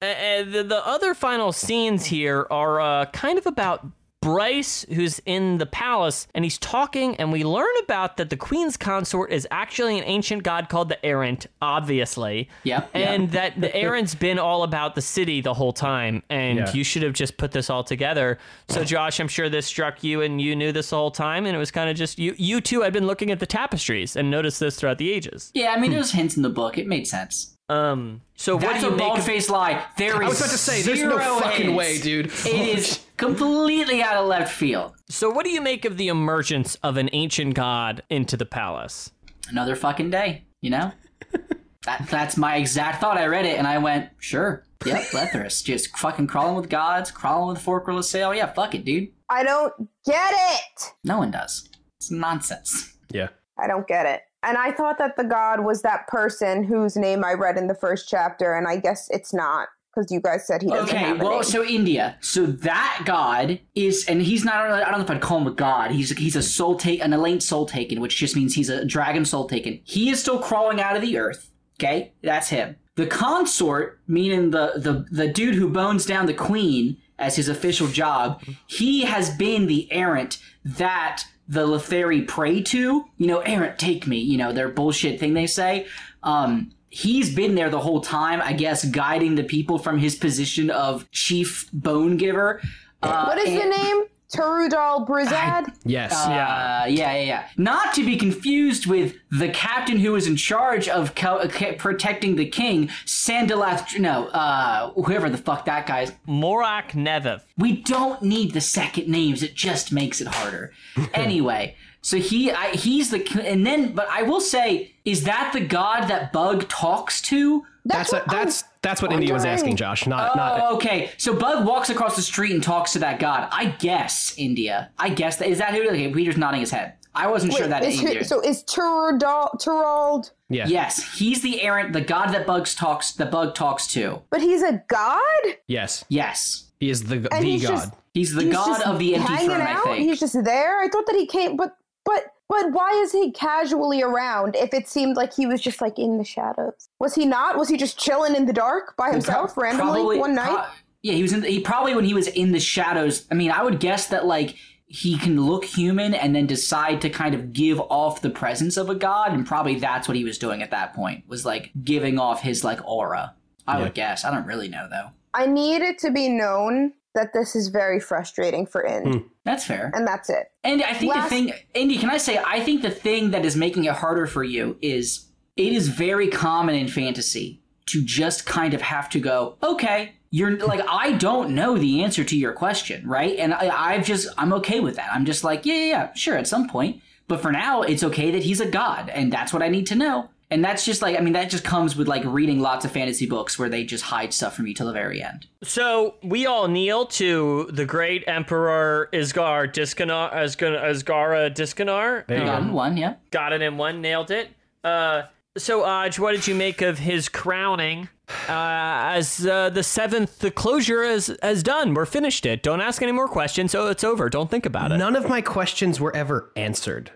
and 0.00 0.52
the, 0.52 0.62
the 0.62 0.86
other 0.86 1.14
final 1.14 1.52
scenes 1.52 2.06
here 2.06 2.46
are 2.50 2.80
uh, 2.80 3.06
kind 3.06 3.38
of 3.38 3.46
about 3.46 3.86
Brys, 4.20 4.84
who's 4.92 5.20
in 5.26 5.58
the 5.58 5.66
palace, 5.66 6.26
and 6.34 6.44
he's 6.44 6.58
talking, 6.58 7.14
and 7.16 7.30
we 7.30 7.44
learn 7.44 7.72
about 7.84 8.16
that 8.16 8.30
the 8.30 8.36
queen's 8.36 8.76
consort 8.76 9.30
is 9.30 9.46
actually 9.52 9.96
an 9.96 10.04
ancient 10.06 10.42
god 10.42 10.68
called 10.68 10.88
the 10.88 11.04
Errant, 11.06 11.46
obviously. 11.62 12.48
Yep, 12.64 12.90
And 12.94 13.30
that 13.32 13.60
the 13.60 13.74
Errant's 13.74 14.16
been 14.16 14.38
all 14.40 14.64
about 14.64 14.96
the 14.96 15.02
city 15.02 15.40
the 15.40 15.54
whole 15.54 15.72
time, 15.72 16.24
and 16.30 16.58
Yeah. 16.58 16.72
you 16.72 16.82
should 16.82 17.02
have 17.04 17.12
just 17.12 17.36
put 17.36 17.52
this 17.52 17.70
all 17.70 17.84
together. 17.84 18.38
So, 18.68 18.82
Josh, 18.82 19.20
I'm 19.20 19.28
sure 19.28 19.48
this 19.48 19.66
struck 19.66 20.02
you, 20.02 20.22
and 20.22 20.40
you 20.40 20.56
knew 20.56 20.72
this 20.72 20.90
the 20.90 20.96
whole 20.96 21.12
time, 21.12 21.46
and 21.46 21.54
it 21.54 21.58
was 21.58 21.70
kind 21.70 21.88
of 21.88 21.96
just 21.96 22.18
you. 22.18 22.34
You 22.36 22.60
too 22.60 22.80
had 22.80 22.92
been 22.92 23.06
looking 23.06 23.30
at 23.30 23.38
the 23.38 23.46
tapestries 23.46 24.16
and 24.16 24.30
noticed 24.30 24.58
this 24.58 24.76
throughout 24.76 24.98
the 24.98 25.12
ages. 25.12 25.52
Yeah, 25.54 25.70
I 25.76 25.78
mean, 25.80 25.92
there's 25.92 26.10
hints 26.12 26.36
in 26.36 26.42
the 26.42 26.48
book. 26.50 26.76
It 26.76 26.88
made 26.88 27.06
sense. 27.06 27.54
Um. 27.68 28.22
So, 28.34 28.54
what 28.56 28.62
That's 28.62 28.80
do 28.80 28.88
a 28.88 28.90
you 28.90 28.96
make 28.96 29.06
bald 29.06 29.18
of 29.18 29.24
faced 29.26 29.50
lie. 29.50 29.84
There 29.98 30.14
is 30.22 30.26
I 30.26 30.28
was 30.28 30.40
about 30.40 30.50
to 30.50 30.58
say, 30.58 30.82
there's 30.82 31.02
no 31.02 31.18
fucking 31.18 31.66
hints. 31.66 31.76
way, 31.76 31.98
dude. 31.98 32.26
It 32.26 32.78
is 32.78 33.00
completely 33.16 34.02
out 34.02 34.16
of 34.16 34.26
left 34.26 34.54
field. 34.54 34.94
So, 35.08 35.28
what 35.28 35.44
do 35.44 35.50
you 35.50 35.60
make 35.60 35.84
of 35.84 35.96
the 35.96 36.08
emergence 36.08 36.76
of 36.76 36.96
an 36.96 37.10
ancient 37.12 37.54
god 37.54 38.02
into 38.08 38.36
the 38.36 38.46
palace? 38.46 39.10
Another 39.50 39.76
fucking 39.76 40.10
day, 40.10 40.44
you 40.60 40.70
know? 40.70 40.92
that, 41.84 42.06
that's 42.10 42.36
my 42.36 42.56
exact 42.56 43.00
thought. 43.00 43.18
I 43.18 43.26
read 43.26 43.44
it 43.44 43.58
and 43.58 43.66
I 43.66 43.78
went, 43.78 44.10
sure. 44.18 44.64
Yep, 44.86 45.02
Letheras. 45.10 45.64
Just 45.64 45.96
fucking 45.98 46.26
crawling 46.28 46.54
with 46.56 46.68
gods, 46.70 47.10
crawling 47.10 47.54
with 47.54 47.64
Forkrul 47.64 47.98
Assail. 47.98 48.34
Yeah, 48.34 48.46
fuck 48.52 48.74
it, 48.74 48.84
dude. 48.84 49.08
I 49.28 49.42
don't 49.42 49.74
get 50.06 50.32
it. 50.34 50.92
No 51.04 51.18
one 51.18 51.30
does. 51.30 51.68
It's 51.98 52.10
nonsense. 52.10 52.94
yeah. 53.10 53.28
I 53.58 53.66
don't 53.66 53.88
get 53.88 54.06
it. 54.06 54.22
And 54.42 54.56
I 54.56 54.70
thought 54.72 54.98
that 54.98 55.16
the 55.16 55.24
god 55.24 55.60
was 55.64 55.82
that 55.82 56.06
person 56.06 56.62
whose 56.64 56.96
name 56.96 57.24
I 57.24 57.32
read 57.32 57.56
in 57.56 57.66
the 57.66 57.74
first 57.74 58.08
chapter, 58.08 58.54
and 58.54 58.66
I 58.68 58.76
guess 58.76 59.08
it's 59.10 59.34
not 59.34 59.68
because 59.94 60.12
you 60.12 60.20
guys 60.20 60.46
said 60.46 60.62
he 60.62 60.68
doesn't 60.68 60.88
Okay, 60.88 60.98
have 60.98 61.20
a 61.20 61.24
well, 61.24 61.34
name. 61.36 61.42
so 61.42 61.64
India. 61.64 62.16
So 62.20 62.46
that 62.46 63.02
god 63.04 63.58
is, 63.74 64.04
and 64.06 64.22
he's 64.22 64.44
not 64.44 64.54
i 64.70 64.80
don't 64.90 64.98
know 64.98 65.04
if 65.04 65.10
I'd 65.10 65.20
call 65.20 65.38
him 65.38 65.46
a 65.48 65.52
god. 65.52 65.90
He's 65.90 66.10
he's 66.16 66.36
a 66.36 66.42
soul 66.42 66.76
take, 66.76 67.02
an 67.02 67.10
Eleint 67.12 67.42
soul 67.42 67.66
taken, 67.66 68.00
which 68.00 68.16
just 68.16 68.36
means 68.36 68.54
he's 68.54 68.68
a 68.68 68.84
dragon 68.84 69.24
soul 69.24 69.48
taken. 69.48 69.80
He 69.84 70.10
is 70.10 70.20
still 70.20 70.38
crawling 70.38 70.80
out 70.80 70.94
of 70.94 71.02
the 71.02 71.18
earth. 71.18 71.50
Okay, 71.80 72.12
that's 72.22 72.48
him. 72.48 72.76
The 72.96 73.06
consort, 73.06 74.00
meaning 74.06 74.50
the 74.50 74.72
the 74.76 75.04
the 75.10 75.28
dude 75.32 75.54
who 75.54 75.68
bones 75.68 76.06
down 76.06 76.26
the 76.26 76.34
queen 76.34 76.96
as 77.18 77.34
his 77.34 77.48
official 77.48 77.88
job, 77.88 78.40
he 78.68 79.02
has 79.04 79.30
been 79.30 79.66
the 79.66 79.90
errant 79.92 80.38
that 80.64 81.24
the 81.48 81.66
Letherii 81.66 82.28
pray 82.28 82.62
to. 82.62 83.04
You 83.16 83.26
know, 83.26 83.40
errant, 83.40 83.78
take 83.78 84.06
me. 84.06 84.18
You 84.18 84.38
know, 84.38 84.52
their 84.52 84.68
bullshit 84.68 85.18
thing 85.18 85.34
they 85.34 85.46
say. 85.46 85.86
Um, 86.22 86.72
he's 86.90 87.34
been 87.34 87.54
there 87.54 87.70
the 87.70 87.80
whole 87.80 88.00
time, 88.00 88.40
I 88.42 88.52
guess, 88.52 88.84
guiding 88.84 89.34
the 89.34 89.44
people 89.44 89.78
from 89.78 89.98
his 89.98 90.14
position 90.14 90.70
of 90.70 91.10
chief 91.10 91.68
bone 91.72 92.16
giver. 92.16 92.60
Uh, 93.02 93.24
what 93.24 93.38
is 93.38 93.60
the 93.60 93.68
name? 93.68 94.04
Turudal 94.32 95.06
Brizad? 95.08 95.72
Yes. 95.84 96.12
Uh, 96.12 96.28
yeah, 96.28 96.86
yeah, 96.86 97.22
yeah. 97.22 97.48
Not 97.56 97.94
to 97.94 98.04
be 98.04 98.16
confused 98.16 98.86
with 98.86 99.16
the 99.30 99.48
captain 99.48 99.98
who 99.98 100.12
was 100.12 100.26
in 100.26 100.36
charge 100.36 100.86
of 100.88 101.14
co- 101.14 101.48
ca- 101.48 101.76
protecting 101.76 102.36
the 102.36 102.44
king, 102.46 102.88
Sandalath. 103.06 103.98
No, 103.98 104.26
uh, 104.28 104.90
whoever 105.02 105.30
the 105.30 105.38
fuck 105.38 105.64
that 105.64 105.86
guy 105.86 106.02
is. 106.02 106.12
Moroch 106.26 106.90
Nevath. 106.92 107.42
We 107.56 107.80
don't 107.80 108.20
need 108.22 108.52
the 108.52 108.60
second 108.60 109.08
names. 109.08 109.42
It 109.42 109.54
just 109.54 109.92
makes 109.92 110.20
it 110.20 110.26
harder. 110.28 110.72
anyway, 111.14 111.74
so 112.02 112.18
he, 112.18 112.50
I, 112.52 112.70
he's 112.76 113.10
the, 113.10 113.26
and 113.46 113.66
then, 113.66 113.92
but 113.92 114.08
I 114.10 114.22
will 114.22 114.42
say, 114.42 114.92
is 115.06 115.24
that 115.24 115.52
the 115.54 115.60
god 115.60 116.08
that 116.08 116.32
Bug 116.34 116.68
talks 116.68 117.22
to? 117.22 117.64
That's 117.88 118.12
a, 118.12 118.16
what 118.16 118.30
I'm 118.30 118.44
that's 118.44 118.64
that's 118.82 119.02
what 119.02 119.12
India 119.12 119.32
was 119.34 119.44
asking, 119.44 119.76
Josh. 119.76 120.06
Not 120.06 120.32
Oh, 120.32 120.36
not. 120.36 120.72
okay. 120.74 121.10
So 121.16 121.34
Bug 121.34 121.66
walks 121.66 121.90
across 121.90 122.16
the 122.16 122.22
street 122.22 122.52
and 122.52 122.62
talks 122.62 122.92
to 122.92 122.98
that 123.00 123.18
god. 123.18 123.48
I 123.50 123.66
guess 123.66 124.34
India. 124.36 124.90
I 124.98 125.08
guess 125.10 125.36
that 125.36 125.48
is 125.48 125.58
that 125.58 125.74
who? 125.74 125.88
Okay, 125.88 126.12
Peter's 126.12 126.36
nodding 126.36 126.60
his 126.60 126.70
head. 126.70 126.94
I 127.14 127.26
wasn't 127.26 127.54
sure 127.54 127.66
that 127.66 127.82
is 127.84 127.98
India. 128.00 128.18
who, 128.18 128.24
so 128.24 128.40
is 128.40 128.62
Turudal 128.64 129.58
Turald? 129.60 130.30
Yeah. 130.48 130.68
Yes, 130.68 131.16
he's 131.18 131.42
the 131.42 131.60
errant, 131.62 131.92
the 131.92 132.00
god 132.00 132.28
that 132.32 132.46
Bugs 132.46 132.74
talks, 132.76 133.12
The 133.12 133.26
Bug 133.26 133.54
talks 133.56 133.86
to. 133.94 134.22
But 134.30 134.40
he's 134.40 134.62
a 134.62 134.82
god. 134.88 135.22
Yes. 135.66 136.04
Yes, 136.08 136.70
He 136.78 136.90
is 136.90 137.04
the 137.04 137.16
And 137.16 137.24
the 137.24 137.36
he's 137.42 137.62
god. 137.62 137.70
just- 137.70 137.92
he's 138.14 138.34
the 138.34 138.42
He's 138.44 138.52
god 138.52 138.82
of 138.82 138.98
the 139.00 139.16
empty 139.16 139.32
hanging 139.32 139.48
throne. 139.50 139.60
I 139.62 139.80
think. 139.82 139.98
He's 140.08 140.20
just 140.20 140.44
there. 140.44 140.78
I 140.80 140.88
thought 140.88 141.06
that 141.06 141.16
he 141.16 141.26
came, 141.26 141.56
but 141.56 141.76
but 142.04 142.24
but 142.48 142.72
why 142.72 142.90
is 143.02 143.12
he 143.12 143.30
casually 143.32 144.02
around? 144.02 144.56
If 144.56 144.72
it 144.74 144.88
seemed 144.88 145.16
like 145.16 145.34
he 145.34 145.46
was 145.46 145.60
just 145.60 145.80
like 145.80 145.98
in 145.98 146.18
the 146.18 146.24
shadows, 146.24 146.88
was 146.98 147.14
he 147.14 147.26
not? 147.26 147.58
Was 147.58 147.68
he 147.68 147.76
just 147.76 147.98
chilling 147.98 148.34
in 148.34 148.46
the 148.46 148.52
dark 148.52 148.96
by 148.96 149.10
himself 149.10 149.54
Pro- 149.54 149.64
randomly 149.64 149.92
probably- 150.00 150.18
one 150.18 150.34
night? 150.34 150.48
pro- 150.54 150.64
yeah, 151.02 151.12
he 151.14 151.22
was 151.22 151.32
in. 151.32 151.40
The, 151.40 151.48
he 151.48 151.60
probably 151.60 151.94
when 151.94 152.04
he 152.04 152.14
was 152.14 152.26
in 152.28 152.52
the 152.52 152.58
shadows. 152.60 153.26
I 153.30 153.34
mean, 153.34 153.50
I 153.52 153.62
would 153.62 153.78
guess 153.80 154.08
that 154.08 154.26
like 154.26 154.56
he 154.86 155.16
can 155.18 155.40
look 155.40 155.64
human 155.64 156.14
and 156.14 156.34
then 156.34 156.46
decide 156.46 157.00
to 157.02 157.10
kind 157.10 157.34
of 157.34 157.52
give 157.52 157.78
off 157.78 158.22
the 158.22 158.30
presence 158.30 158.76
of 158.76 158.88
a 158.90 158.94
god, 158.96 159.32
and 159.32 159.46
probably 159.46 159.76
that's 159.76 160.08
what 160.08 160.16
he 160.16 160.24
was 160.24 160.38
doing 160.38 160.60
at 160.62 160.70
that 160.72 160.94
point. 160.94 161.22
Was 161.28 161.44
like 161.46 161.70
giving 161.84 162.18
off 162.18 162.42
his 162.42 162.64
like 162.64 162.80
aura. 162.84 163.34
I 163.66 163.76
Yeah. 163.78 163.84
would 163.84 163.94
guess. 163.94 164.24
I 164.24 164.30
don't 164.32 164.46
really 164.46 164.68
know 164.68 164.88
though. 164.90 165.10
I 165.34 165.46
need 165.46 165.82
it 165.82 165.98
to 166.00 166.10
be 166.10 166.28
known 166.28 166.94
that 167.18 167.32
this 167.32 167.54
is 167.56 167.68
very 167.68 167.98
frustrating 168.00 168.64
for 168.66 168.80
Ind, 168.82 169.06
Hmm. 169.14 169.18
That's 169.44 169.64
fair. 169.64 169.90
and 169.94 170.06
that's 170.06 170.30
it. 170.30 170.50
And 170.64 170.82
I 170.82 170.92
think 170.94 171.14
Last- 171.14 171.24
the 171.24 171.28
thing, 171.36 171.52
Indy, 171.74 171.98
can 171.98 172.10
I 172.10 172.16
say, 172.18 172.40
I 172.44 172.60
think 172.60 172.82
the 172.82 172.90
thing 172.90 173.32
that 173.32 173.44
is 173.44 173.56
making 173.56 173.84
it 173.84 173.92
harder 173.94 174.26
for 174.26 174.44
you 174.44 174.76
is 174.80 175.26
it 175.56 175.72
is 175.72 175.88
very 175.88 176.28
common 176.28 176.74
in 176.76 176.88
fantasy 176.88 177.60
to 177.86 178.02
just 178.04 178.46
kind 178.46 178.72
of 178.74 178.82
have 178.82 179.08
to 179.10 179.18
go, 179.20 179.56
okay, 179.62 180.12
you're 180.30 180.56
like, 180.58 180.82
I 180.88 181.12
don't 181.12 181.54
know 181.54 181.76
the 181.78 182.04
answer 182.04 182.22
to 182.22 182.36
your 182.36 182.52
question, 182.52 183.08
right? 183.08 183.36
And 183.38 183.52
I, 183.54 183.94
I've 183.94 184.04
just, 184.04 184.28
I'm 184.38 184.52
okay 184.54 184.78
with 184.80 184.96
that. 184.96 185.08
I'm 185.12 185.24
just 185.24 185.42
like, 185.42 185.64
yeah, 185.66 185.74
yeah, 185.74 185.84
yeah, 185.86 186.12
sure, 186.14 186.36
at 186.36 186.46
some 186.46 186.68
point. 186.68 187.00
But 187.26 187.40
for 187.40 187.50
now, 187.50 187.82
it's 187.82 188.04
okay 188.04 188.30
that 188.30 188.42
he's 188.44 188.60
a 188.60 188.66
god, 188.70 189.08
and 189.10 189.32
that's 189.32 189.52
what 189.52 189.62
I 189.62 189.68
need 189.68 189.86
to 189.88 189.94
know. 189.94 190.30
And 190.50 190.64
that's 190.64 190.84
just 190.84 191.02
like, 191.02 191.16
I 191.18 191.20
mean, 191.20 191.34
that 191.34 191.50
just 191.50 191.62
comes 191.64 191.94
with 191.94 192.08
like 192.08 192.22
reading 192.24 192.60
lots 192.60 192.84
of 192.84 192.90
fantasy 192.90 193.26
books 193.26 193.58
where 193.58 193.68
they 193.68 193.84
just 193.84 194.04
hide 194.04 194.32
stuff 194.32 194.56
from 194.56 194.66
you 194.66 194.72
till 194.74 194.86
the 194.86 194.92
very 194.94 195.22
end. 195.22 195.46
So 195.62 196.14
we 196.22 196.46
all 196.46 196.68
kneel 196.68 197.04
to 197.06 197.68
the 197.70 197.84
great 197.84 198.24
Emperor 198.26 199.10
Isgar 199.12 199.72
Diskanar, 199.72 200.32
Asgar, 200.32 200.82
Ezgara 200.82 201.50
Diskanar. 201.50 202.26
There 202.26 202.38
you 202.38 202.44
Got 202.46 202.70
one, 202.72 202.96
yeah. 202.96 203.16
Got 203.30 203.52
it 203.52 203.60
in 203.60 203.76
one, 203.76 204.00
nailed 204.00 204.30
it. 204.30 204.48
Uh, 204.82 205.24
So, 205.56 205.82
Aj, 205.82 206.18
what 206.18 206.32
did 206.32 206.46
you 206.46 206.54
make 206.54 206.82
of 206.82 206.98
his 206.98 207.28
crowning? 207.28 208.08
Uh, 208.48 209.16
as 209.16 209.46
uh, 209.46 209.70
the 209.70 209.82
seventh, 209.82 210.38
the 210.38 210.50
closure 210.50 211.02
is 211.02 211.34
has 211.42 211.62
done. 211.62 211.94
We're 211.94 212.06
finished 212.06 212.46
it. 212.46 212.62
Don't 212.62 212.80
ask 212.80 213.02
any 213.02 213.12
more 213.12 213.26
questions. 213.26 213.72
So 213.72 213.88
it's 213.88 214.04
over. 214.04 214.28
Don't 214.28 214.50
think 214.50 214.66
about 214.66 214.92
it. 214.92 214.98
None 214.98 215.16
of 215.16 215.28
my 215.28 215.40
questions 215.40 215.98
were 215.98 216.14
ever 216.14 216.52
answered. 216.54 217.10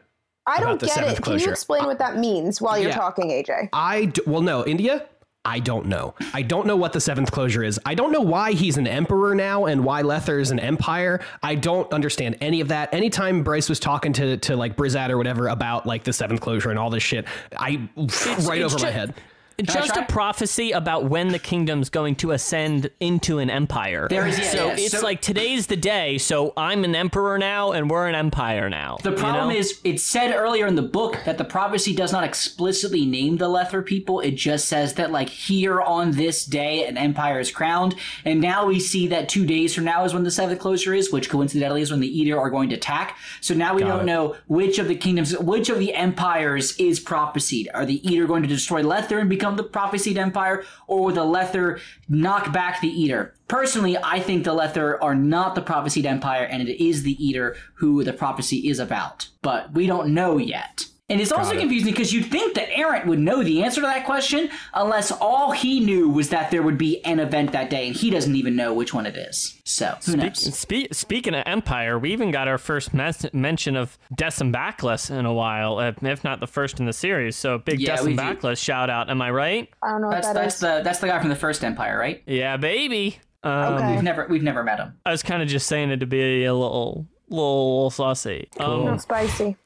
I 0.46 0.60
don't 0.60 0.80
get 0.80 0.90
it. 0.90 1.00
Can 1.00 1.10
you 1.10 1.16
closure. 1.20 1.50
explain 1.50 1.84
uh, 1.84 1.86
what 1.86 1.98
that 1.98 2.16
means 2.16 2.60
while 2.60 2.78
you're 2.78 2.90
Yeah. 2.90 2.96
talking, 2.96 3.30
AJ? 3.30 3.68
I 3.72 4.06
d- 4.06 4.22
well, 4.26 4.42
no, 4.42 4.64
India. 4.64 5.06
I 5.44 5.58
don't 5.58 5.86
know. 5.86 6.14
I 6.32 6.42
don't 6.42 6.68
know 6.68 6.76
what 6.76 6.92
the 6.92 7.00
seventh 7.00 7.32
closure 7.32 7.64
is. 7.64 7.80
I 7.84 7.96
don't 7.96 8.12
know 8.12 8.20
why 8.20 8.52
he's 8.52 8.76
an 8.76 8.86
emperor 8.86 9.34
now 9.34 9.64
and 9.66 9.84
why 9.84 10.02
Lether 10.02 10.38
is 10.38 10.52
an 10.52 10.60
empire. 10.60 11.18
I 11.42 11.56
don't 11.56 11.92
understand 11.92 12.36
any 12.40 12.60
of 12.60 12.68
that. 12.68 12.94
Anytime 12.94 13.42
Brys 13.42 13.68
was 13.68 13.80
talking 13.80 14.12
to 14.12 14.36
to 14.36 14.54
like 14.56 14.76
Brizad 14.76 15.10
or 15.10 15.16
whatever 15.18 15.48
about 15.48 15.84
like 15.84 16.04
the 16.04 16.12
seventh 16.12 16.40
closure 16.40 16.70
and 16.70 16.78
all 16.78 16.90
this 16.90 17.02
shit, 17.02 17.24
I 17.58 17.88
right 17.96 18.60
it's 18.60 18.72
over 18.74 18.78
my 18.84 18.90
head. 18.92 19.14
Just 19.62 19.96
a 19.96 20.04
prophecy 20.04 20.72
about 20.72 21.04
when 21.06 21.28
the 21.28 21.38
kingdom's 21.38 21.88
going 21.90 22.14
to 22.16 22.30
ascend 22.32 22.90
into 23.00 23.38
an 23.38 23.50
empire. 23.50 24.06
There 24.08 24.26
is- 24.26 24.38
yeah, 24.38 24.44
so 24.50 24.66
yeah, 24.68 24.72
it's 24.74 24.90
so- 24.98 25.00
like 25.02 25.20
today's 25.20 25.66
the 25.66 25.76
day. 25.76 26.18
So 26.18 26.52
I'm 26.56 26.84
an 26.84 26.94
emperor 26.94 27.38
now, 27.38 27.72
and 27.72 27.90
we're 27.90 28.08
an 28.08 28.14
empire 28.14 28.68
now. 28.70 28.98
The 29.02 29.12
problem 29.12 29.50
is, 29.50 29.80
it 29.84 30.00
said 30.00 30.32
earlier 30.34 30.66
in 30.66 30.74
the 30.74 30.82
book 30.82 31.18
that 31.24 31.38
the 31.38 31.44
prophecy 31.44 31.94
does 31.94 32.12
not 32.12 32.24
explicitly 32.24 33.04
name 33.06 33.36
the 33.38 33.48
Lether 33.48 33.82
people. 33.82 34.20
It 34.20 34.32
just 34.32 34.66
says 34.68 34.94
that, 34.94 35.10
like, 35.10 35.28
here 35.28 35.80
on 35.80 36.12
this 36.12 36.44
day, 36.44 36.86
an 36.86 36.96
empire 36.96 37.40
is 37.40 37.50
crowned. 37.50 37.94
And 38.24 38.40
now 38.40 38.66
we 38.66 38.78
see 38.80 39.06
that 39.08 39.28
two 39.28 39.46
days 39.46 39.74
from 39.74 39.84
now 39.84 40.04
is 40.04 40.14
when 40.14 40.24
the 40.24 40.30
seventh 40.30 40.60
closure 40.60 40.94
is, 40.94 41.12
which 41.12 41.28
coincidentally 41.30 41.82
is 41.82 41.90
when 41.90 42.00
the 42.00 42.12
Edur 42.24 42.38
are 42.38 42.50
going 42.50 42.68
to 42.70 42.74
attack. 42.76 43.16
So 43.40 43.54
now 43.54 43.74
we 43.74 43.82
don't 43.82 44.06
know 44.06 44.36
which 44.46 44.78
of 44.78 44.88
the 44.88 44.94
kingdoms, 44.94 45.36
which 45.38 45.68
of 45.68 45.78
the 45.78 45.94
empires 45.94 46.76
is 46.78 47.00
prophesied. 47.00 47.68
Are 47.74 47.84
the 47.86 48.00
Edur 48.00 48.26
going 48.26 48.42
to 48.42 48.48
destroy 48.48 48.82
Lether 48.82 49.18
and 49.18 49.28
become 49.28 49.51
the 49.56 49.62
prophesied 49.62 50.18
empire, 50.18 50.64
or 50.86 51.04
will 51.04 51.14
the 51.14 51.24
Lether 51.24 51.80
knock 52.08 52.52
back 52.52 52.80
the 52.80 52.90
Edur? 52.90 53.32
Personally, 53.48 53.96
I 53.98 54.20
think 54.20 54.44
the 54.44 54.52
Lether 54.52 55.02
are 55.02 55.14
not 55.14 55.54
the 55.54 55.62
prophesied 55.62 56.06
empire, 56.06 56.44
and 56.44 56.66
it 56.68 56.82
is 56.82 57.02
the 57.02 57.16
Edur 57.16 57.56
who 57.74 58.04
the 58.04 58.12
prophecy 58.12 58.68
is 58.68 58.78
about. 58.78 59.28
But 59.42 59.72
we 59.72 59.86
don't 59.86 60.14
know 60.14 60.38
yet. 60.38 60.86
And 61.12 61.20
it's 61.20 61.30
also 61.30 61.54
it. 61.54 61.60
confusing 61.60 61.92
because 61.92 62.10
you'd 62.10 62.24
think 62.30 62.54
that 62.54 62.68
Errant 62.74 63.06
would 63.06 63.18
know 63.18 63.42
the 63.44 63.62
answer 63.62 63.82
to 63.82 63.86
that 63.86 64.06
question, 64.06 64.48
unless 64.72 65.12
all 65.12 65.50
he 65.52 65.78
knew 65.80 66.08
was 66.08 66.30
that 66.30 66.50
there 66.50 66.62
would 66.62 66.78
be 66.78 67.04
an 67.04 67.20
event 67.20 67.52
that 67.52 67.68
day, 67.68 67.86
and 67.86 67.94
he 67.94 68.08
doesn't 68.08 68.34
even 68.34 68.56
know 68.56 68.72
which 68.72 68.94
one 68.94 69.04
it 69.04 69.14
is. 69.16 69.60
So 69.64 69.94
who 70.06 70.16
knows? 70.16 70.38
Spe- 70.58 70.90
speaking 70.92 71.34
of 71.34 71.42
empire, 71.44 71.98
we 71.98 72.12
even 72.14 72.30
got 72.30 72.48
our 72.48 72.56
first 72.56 72.94
mes- 72.94 73.32
mention 73.34 73.76
of 73.76 73.98
Decim 74.16 74.52
Backless 74.52 75.10
in 75.10 75.26
a 75.26 75.32
while, 75.34 75.78
if 75.80 76.24
not 76.24 76.40
the 76.40 76.46
first 76.46 76.80
in 76.80 76.86
the 76.86 76.92
series. 76.94 77.36
So 77.36 77.58
big 77.58 77.78
Yeah, 77.78 77.98
Decim. 77.98 78.16
Backless 78.16 78.58
shout 78.58 78.88
out. 78.88 79.10
Am 79.10 79.20
I 79.20 79.30
right? 79.30 79.68
I 79.82 79.90
don't 79.90 80.00
know 80.00 80.10
That's 80.10 80.28
that 80.28 80.34
that's 80.34 80.54
is. 80.54 80.60
the 80.62 80.80
that's 80.82 80.98
the 81.00 81.08
guy 81.08 81.20
from 81.20 81.28
the 81.28 81.36
first 81.36 81.62
Empire, 81.62 81.98
right? 81.98 82.22
Yeah, 82.26 82.56
baby. 82.56 83.18
Um, 83.42 83.74
Okay. 83.74 83.92
We've 83.92 84.02
never 84.02 84.26
we've 84.30 84.42
never 84.42 84.64
met 84.64 84.78
him. 84.78 84.94
I 85.04 85.10
was 85.10 85.22
kind 85.22 85.42
of 85.42 85.48
just 85.48 85.66
saying 85.66 85.90
it 85.90 85.98
to 86.00 86.06
be 86.06 86.44
a 86.44 86.54
little, 86.54 87.06
little 87.28 87.90
saucy. 87.90 88.48
Um, 88.58 88.84
No, 88.86 88.96
spicy. 88.96 89.56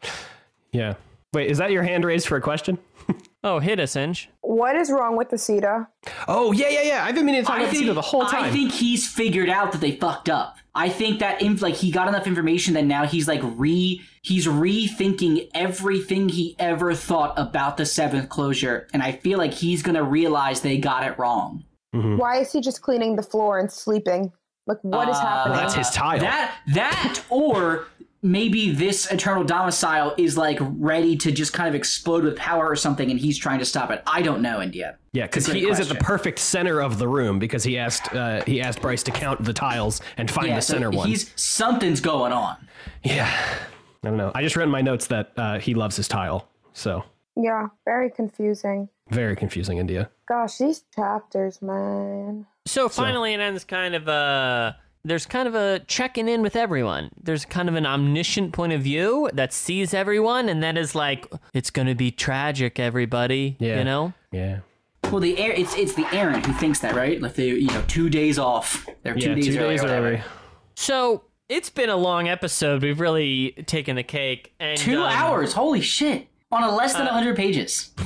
Yeah. 0.72 0.94
Wait, 1.32 1.50
is 1.50 1.58
that 1.58 1.70
your 1.70 1.82
hand 1.82 2.04
raised 2.04 2.26
for 2.28 2.36
a 2.36 2.40
question? 2.40 2.78
oh, 3.44 3.58
hit 3.58 3.78
us, 3.78 3.94
Inch. 3.96 4.28
What 4.40 4.74
is 4.76 4.90
wrong 4.90 5.16
with 5.16 5.28
the 5.30 5.36
Ceda? 5.36 5.86
Oh 6.28 6.52
yeah, 6.52 6.68
yeah, 6.68 6.82
yeah. 6.82 7.04
I've 7.04 7.14
been 7.14 7.26
meaning 7.26 7.42
to 7.42 7.46
talk 7.46 7.58
about 7.60 7.72
Ceda 7.74 7.94
the 7.94 8.00
whole 8.00 8.24
time. 8.26 8.44
I 8.44 8.50
think 8.50 8.72
he's 8.72 9.06
figured 9.08 9.48
out 9.48 9.72
that 9.72 9.80
they 9.80 9.92
fucked 9.92 10.28
up. 10.28 10.56
I 10.74 10.88
think 10.88 11.20
that 11.20 11.40
inf- 11.42 11.62
like 11.62 11.74
he 11.74 11.90
got 11.90 12.08
enough 12.08 12.26
information 12.26 12.74
that 12.74 12.84
now 12.84 13.06
he's 13.06 13.28
like 13.28 13.40
re 13.42 14.00
he's 14.22 14.46
rethinking 14.46 15.48
everything 15.54 16.28
he 16.28 16.56
ever 16.58 16.94
thought 16.94 17.34
about 17.36 17.76
the 17.76 17.86
seventh 17.86 18.28
closure, 18.28 18.86
and 18.92 19.02
I 19.02 19.12
feel 19.12 19.38
like 19.38 19.52
he's 19.52 19.82
gonna 19.82 20.02
realize 20.04 20.60
they 20.62 20.78
got 20.78 21.04
it 21.04 21.18
wrong. 21.18 21.64
Why 21.92 22.40
is 22.40 22.52
he 22.52 22.60
just 22.60 22.82
cleaning 22.82 23.16
the 23.16 23.22
floor 23.22 23.58
and 23.58 23.72
sleeping? 23.72 24.30
Like, 24.66 24.76
what 24.82 25.08
is 25.08 25.16
Uh, 25.16 25.20
happening? 25.20 25.56
That's 25.58 25.74
his 25.74 25.90
tile. 25.90 26.18
That 26.18 26.54
that 26.74 27.22
or 27.30 27.86
maybe 28.26 28.72
this 28.72 29.10
eternal 29.10 29.44
domicile 29.44 30.14
is 30.18 30.36
like 30.36 30.58
ready 30.60 31.16
to 31.16 31.30
just 31.32 31.52
kind 31.52 31.68
of 31.68 31.74
explode 31.74 32.24
with 32.24 32.36
power 32.36 32.66
or 32.68 32.76
something, 32.76 33.10
and 33.10 33.18
he's 33.20 33.38
trying 33.38 33.58
to 33.60 33.64
stop 33.64 33.90
it. 33.90 34.02
I 34.06 34.22
don't 34.22 34.42
know, 34.42 34.60
India. 34.60 34.98
Yeah, 35.12 35.26
because 35.26 35.46
Great 35.46 35.62
he 35.62 35.68
is 35.68 35.80
at 35.80 35.88
the 35.88 35.94
perfect 35.94 36.38
center 36.40 36.80
of 36.80 36.98
the 36.98 37.08
room 37.08 37.38
because 37.38 37.62
he 37.64 37.78
asked 37.78 38.12
uh, 38.14 38.42
he 38.44 38.60
asked 38.60 38.82
Brys 38.82 39.02
to 39.04 39.10
count 39.10 39.42
the 39.44 39.52
tiles 39.52 40.00
and 40.16 40.30
find 40.30 40.48
Yeah, 40.48 40.56
the 40.56 40.62
so 40.62 40.74
center 40.74 40.90
one. 40.90 41.08
he's 41.08 41.32
something's 41.36 42.00
going 42.00 42.32
on. 42.32 42.56
Yeah, 43.02 43.30
I 44.04 44.08
don't 44.08 44.16
know. 44.18 44.32
I 44.34 44.42
just 44.42 44.56
read 44.56 44.64
in 44.64 44.70
my 44.70 44.82
notes 44.82 45.06
that 45.06 45.32
uh, 45.36 45.58
he 45.58 45.74
loves 45.74 45.96
his 45.96 46.08
tile, 46.08 46.48
so 46.72 47.04
yeah, 47.36 47.68
very 47.84 48.10
confusing. 48.10 48.88
very 49.10 49.36
confusing. 49.36 49.78
India. 49.78 50.10
Gosh, 50.28 50.58
these 50.58 50.82
chapters, 50.94 51.62
man. 51.62 52.46
So 52.66 52.88
finally, 52.88 53.32
it 53.32 53.40
ends 53.40 53.64
kind 53.64 53.94
of 53.94 54.08
a. 54.08 54.76
There's 55.06 55.24
kind 55.24 55.46
of 55.46 55.54
a 55.54 55.80
checking 55.86 56.28
in 56.28 56.42
with 56.42 56.56
everyone. 56.56 57.10
There's 57.22 57.44
kind 57.44 57.68
of 57.68 57.76
an 57.76 57.86
omniscient 57.86 58.52
point 58.52 58.72
of 58.72 58.82
view 58.82 59.30
that 59.32 59.52
sees 59.52 59.94
everyone, 59.94 60.48
and 60.48 60.62
that 60.62 60.76
is 60.76 60.94
like, 60.94 61.26
it's 61.54 61.70
going 61.70 61.86
to 61.86 61.94
be 61.94 62.10
tragic, 62.10 62.80
everybody. 62.80 63.56
Yeah. 63.60 63.78
You 63.78 63.84
know? 63.84 64.12
Yeah, 64.32 64.58
Well, 65.04 65.20
the 65.20 65.38
air 65.38 65.52
it's 65.52 65.74
it's 65.76 65.94
the 65.94 66.06
Aaron 66.12 66.42
who 66.42 66.52
thinks 66.52 66.80
that, 66.80 66.94
right? 66.94 67.20
Like 67.22 67.34
they 67.34 67.48
you 67.48 67.68
know 67.68 67.82
two 67.86 68.10
days 68.10 68.38
off. 68.38 68.86
They're 69.02 69.14
two 69.14 69.28
yeah. 69.28 69.34
days 69.34 69.46
two 69.46 69.58
days 69.58 69.84
or 69.84 69.88
early. 69.88 70.22
So 70.74 71.22
it's 71.48 71.70
been 71.70 71.88
a 71.88 71.96
long 71.96 72.28
episode. 72.28 72.82
We've 72.82 73.00
really 73.00 73.52
taken 73.66 73.96
the 73.96 74.02
cake. 74.02 74.52
And, 74.58 74.76
Two 74.76 75.00
um, 75.02 75.12
hours. 75.12 75.52
Holy 75.52 75.80
shit! 75.80 76.28
On 76.52 76.62
a 76.62 76.74
less 76.74 76.94
than 76.94 77.06
hundred 77.06 77.36
pages. 77.36 77.90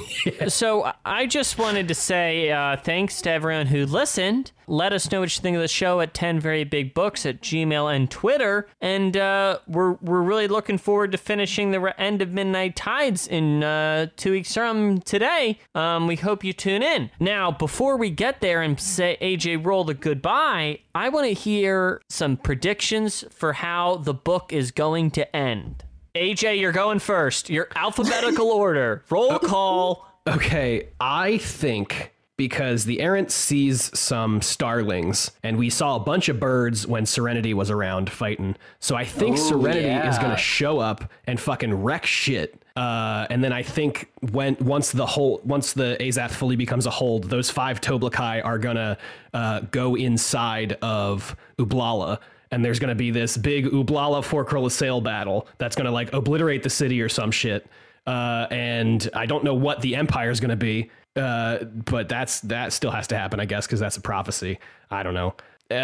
So 0.48 0.92
I 1.04 1.26
just 1.26 1.56
wanted 1.58 1.88
to 1.88 1.94
say 1.94 2.50
uh, 2.50 2.76
thanks 2.76 3.22
to 3.22 3.30
everyone 3.30 3.68
who 3.68 3.86
listened. 3.86 4.52
Let 4.66 4.92
us 4.92 5.10
know 5.10 5.20
what 5.20 5.34
you 5.34 5.40
think 5.40 5.54
of 5.54 5.62
the 5.62 5.68
show 5.68 6.00
at 6.00 6.12
10 6.12 6.40
Very 6.40 6.64
Big 6.64 6.92
Books 6.92 7.24
at 7.24 7.40
Gmail 7.40 7.94
and 7.94 8.10
Twitter. 8.10 8.68
And 8.82 9.16
uh, 9.16 9.60
we're, 9.66 9.92
we're 10.02 10.20
really 10.20 10.46
looking 10.46 10.76
forward 10.76 11.12
to 11.12 11.18
finishing 11.18 11.70
the 11.70 11.80
re- 11.80 11.92
end 11.96 12.20
of 12.20 12.32
Midnight 12.32 12.76
Tides 12.76 13.26
in 13.26 13.64
uh, 13.64 14.08
two 14.16 14.32
weeks 14.32 14.52
from 14.52 15.00
today. 15.00 15.58
Um, 15.74 16.06
we 16.06 16.16
hope 16.16 16.44
you 16.44 16.52
tune 16.52 16.82
in. 16.82 17.10
Now, 17.18 17.50
before 17.50 17.96
we 17.96 18.10
get 18.10 18.40
there 18.40 18.60
and 18.60 18.78
say 18.78 19.16
AJ 19.22 19.64
roll 19.64 19.84
the 19.84 19.94
goodbye, 19.94 20.80
I 20.94 21.08
want 21.08 21.26
to 21.28 21.32
hear 21.32 22.02
some 22.10 22.36
predictions 22.36 23.24
for 23.30 23.54
how 23.54 23.96
the 23.96 24.14
book 24.14 24.52
is 24.52 24.70
going 24.70 25.12
to 25.12 25.34
end. 25.34 25.84
AJ, 26.14 26.60
you're 26.60 26.72
going 26.72 26.98
first. 26.98 27.50
Your 27.50 27.68
alphabetical 27.76 28.46
order. 28.50 29.04
Roll 29.10 29.38
call. 29.38 30.06
Okay, 30.26 30.88
I 31.00 31.38
think 31.38 32.12
because 32.36 32.86
the 32.86 33.00
errant 33.00 33.30
sees 33.30 33.96
some 33.98 34.40
starlings, 34.40 35.30
and 35.42 35.58
we 35.58 35.68
saw 35.68 35.96
a 35.96 36.00
bunch 36.00 36.30
of 36.30 36.40
birds 36.40 36.86
when 36.86 37.04
Serenity 37.04 37.52
was 37.52 37.70
around 37.70 38.08
fighting. 38.10 38.56
So 38.78 38.96
I 38.96 39.04
think 39.04 39.36
Ooh, 39.36 39.40
Serenity 39.48 40.08
is 40.08 40.18
gonna 40.18 40.38
show 40.38 40.78
up 40.78 41.10
and 41.26 41.38
fucking 41.38 41.74
wreck 41.74 42.06
shit. 42.06 42.62
Uh, 42.76 43.26
and 43.28 43.44
then 43.44 43.52
I 43.52 43.62
think 43.62 44.10
when 44.32 44.56
once 44.60 44.90
the 44.90 45.04
whole 45.04 45.42
once 45.44 45.74
the 45.74 45.98
Azath 46.00 46.30
fully 46.30 46.56
becomes 46.56 46.86
a 46.86 46.90
hold, 46.90 47.24
those 47.24 47.50
five 47.50 47.80
Toblakai 47.80 48.42
are 48.44 48.58
gonna 48.58 48.96
uh, 49.34 49.60
go 49.70 49.94
inside 49.94 50.78
of 50.80 51.36
Ublala. 51.58 52.20
And 52.52 52.64
there's 52.64 52.78
gonna 52.78 52.94
be 52.94 53.10
this 53.10 53.36
big 53.36 53.66
Ublala 53.66 54.24
Forkrul 54.24 54.66
Assail 54.66 55.00
battle 55.00 55.46
that's 55.58 55.76
gonna 55.76 55.90
like 55.90 56.12
obliterate 56.12 56.62
the 56.62 56.70
city 56.70 57.00
or 57.00 57.08
some 57.08 57.30
shit 57.30 57.66
uh, 58.06 58.46
and 58.50 59.08
I 59.14 59.26
don't 59.26 59.44
know 59.44 59.54
what 59.54 59.82
the 59.82 59.94
empire 59.94 60.30
is 60.30 60.40
going 60.40 60.48
to 60.50 60.56
be. 60.56 60.90
Uh, 61.16 61.64
but 61.64 62.08
that's 62.08 62.40
that 62.40 62.72
still 62.72 62.90
has 62.90 63.06
to 63.08 63.16
happen, 63.16 63.38
I 63.40 63.44
guess, 63.44 63.66
because 63.66 63.78
that's 63.78 63.98
a 63.98 64.00
prophecy. 64.00 64.58
I 64.90 65.02
don't 65.02 65.12
know. 65.14 65.34
Uh, 65.70 65.74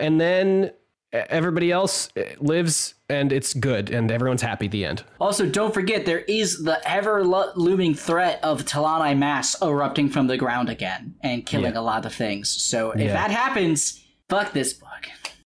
and 0.00 0.20
then 0.20 0.72
everybody 1.12 1.72
else 1.72 2.10
uh, 2.16 2.22
lives, 2.40 2.94
and 3.08 3.32
it's 3.32 3.54
good, 3.54 3.90
and 3.90 4.10
everyone's 4.10 4.42
happy. 4.42 4.66
at 4.66 4.72
The 4.72 4.84
end. 4.84 5.02
Also, 5.20 5.46
don't 5.46 5.72
forget 5.72 6.04
there 6.04 6.20
is 6.20 6.62
the 6.62 6.80
ever 6.88 7.24
lo- 7.24 7.52
looming 7.56 7.94
threat 7.94 8.38
of 8.42 8.64
T'lan 8.64 9.00
Imass 9.16 9.60
erupting 9.66 10.08
from 10.10 10.26
the 10.26 10.36
ground 10.36 10.68
again 10.68 11.14
and 11.22 11.44
killing 11.46 11.72
Yeah. 11.74 11.80
a 11.80 11.82
lot 11.82 12.04
of 12.04 12.14
things. 12.14 12.50
So 12.50 12.90
if 12.90 13.00
Yeah. 13.00 13.14
that 13.14 13.30
happens, 13.30 14.04
fuck 14.28 14.52
this 14.52 14.72
book. 14.74 14.88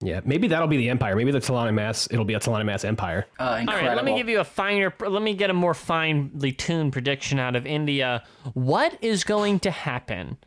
Yeah, 0.03 0.21
maybe 0.25 0.49
that'll 0.49 0.67
be 0.69 0.77
the 0.77 0.91
empire. 0.91 1.15
Maybe 1.15 1.31
the 1.31 1.39
T'lan 1.39 1.71
Imass. 1.71 2.13
It'll 2.13 2.25
be 2.25 2.35
a 2.35 2.41
T'lan 2.41 2.61
Imass 2.63 2.85
empire. 2.85 3.27
Uh, 3.39 3.43
All 3.43 3.55
incredible. 3.57 3.89
right, 3.89 3.97
let 3.97 4.05
me 4.05 4.17
give 4.17 4.29
you 4.29 4.41
a 4.41 4.45
finer, 4.45 4.93
let 5.01 5.23
me 5.23 5.35
get 5.35 5.49
a 5.49 5.55
more 5.55 5.75
finely 5.75 6.51
tuned 6.53 6.93
prediction 6.93 7.39
out 7.39 7.55
of 7.55 7.67
India. 7.67 8.25
What 8.55 8.99
is 9.01 9.23
going 9.25 9.61
to 9.61 9.71
happen 9.71 10.39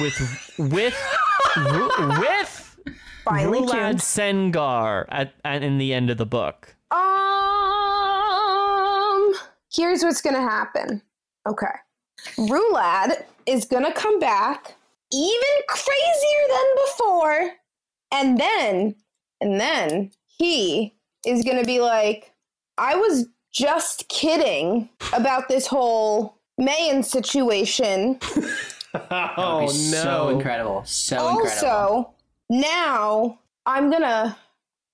with 0.00 0.50
with 0.58 0.96
with 2.20 2.76
Finally 3.24 3.60
Rhulad 3.60 3.90
tuned. 3.90 4.00
Sengar 4.00 5.04
at, 5.10 5.34
at 5.44 5.62
in 5.62 5.78
the 5.78 5.92
end 5.94 6.10
of 6.10 6.16
the 6.16 6.26
book? 6.26 6.74
Um, 6.90 7.00
here's 9.72 10.02
what's 10.02 10.20
gonna 10.22 10.40
happen. 10.40 11.00
Okay, 11.46 11.66
Rhulad 12.38 13.22
is 13.46 13.64
gonna 13.66 13.92
come 13.92 14.18
back 14.18 14.74
even 15.12 15.54
crazier 15.68 16.44
than 16.48 16.66
before, 16.86 17.50
and 18.12 18.40
then, 18.40 18.94
and 19.40 19.60
then 19.60 20.10
he 20.26 20.94
is 21.26 21.44
gonna 21.44 21.64
be 21.64 21.80
like, 21.80 22.32
"I 22.78 22.96
was 22.96 23.26
just 23.52 24.08
kidding 24.08 24.88
about 25.12 25.48
this 25.48 25.66
whole 25.66 26.40
Mayen 26.58 27.02
situation. 27.02 28.18
Oh 28.92 29.60
no. 29.60 29.68
So 29.68 30.28
incredible. 30.30 30.82
So 30.84 31.38
incredible. 31.38 31.70
also, 31.70 32.14
now 32.48 33.38
I'm 33.64 33.88
gonna. 33.88 34.36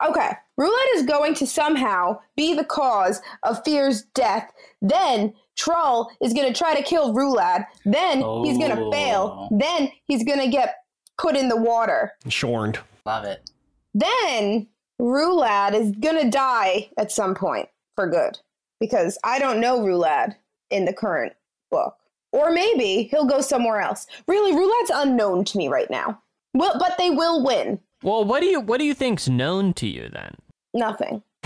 Okay, 0.05 0.31
Rhulad 0.61 0.95
is 0.97 1.05
going 1.05 1.35
to 1.37 1.47
somehow 1.47 2.19
be 2.37 2.55
the 2.55 2.65
cause 2.65 3.21
of 3.45 3.65
Fear's 3.65 4.03
death. 4.15 4.53
Then 4.83 5.33
Trull 5.57 6.11
is 6.21 6.35
gonna 6.35 6.53
try 6.53 6.75
to 6.75 6.83
kill 6.83 7.15
Rhulad. 7.15 7.65
Then 7.87 8.19
he's 8.45 8.59
gonna 8.59 8.79
Oh. 8.81 8.91
fail. 8.93 9.49
Then 9.51 9.91
he's 10.05 10.23
gonna 10.25 10.49
get 10.49 10.77
put 11.19 11.35
in 11.35 11.49
the 11.49 11.57
water. 11.57 12.13
Shorned. 12.29 12.79
Love 13.07 13.25
it. 13.25 13.49
Then 13.95 14.69
Rhulad 15.01 15.73
is 15.75 15.93
gonna 15.93 16.31
die 16.31 16.91
at 16.99 17.11
some 17.11 17.35
point 17.35 17.69
for 17.95 18.07
good. 18.07 18.39
Because 18.81 19.17
I 19.25 19.39
don't 19.39 19.61
know 19.61 19.81
Rhulad 19.81 20.37
in 20.71 20.85
the 20.85 20.93
current 20.93 21.33
book. 21.71 21.97
Or 22.33 22.51
maybe 22.51 23.05
he'll 23.05 23.25
go 23.25 23.41
somewhere 23.41 23.81
else. 23.81 24.07
Really, 24.29 24.53
Rhulad's 24.53 24.91
unknown 24.93 25.45
to 25.47 25.57
me 25.59 25.69
right 25.69 25.89
now. 25.89 26.21
Well, 26.53 26.77
but 26.79 26.99
they 26.99 27.09
will 27.09 27.43
win. 27.43 27.81
Well, 28.07 28.25
what 28.25 28.39
do 28.41 28.47
you 28.47 28.61
what 28.61 28.79
do 28.79 28.85
you 28.87 28.95
think's 28.95 29.29
known 29.29 29.75
to 29.75 29.87
you 29.89 30.09
then? 30.13 30.37
Nothing. 30.73 31.23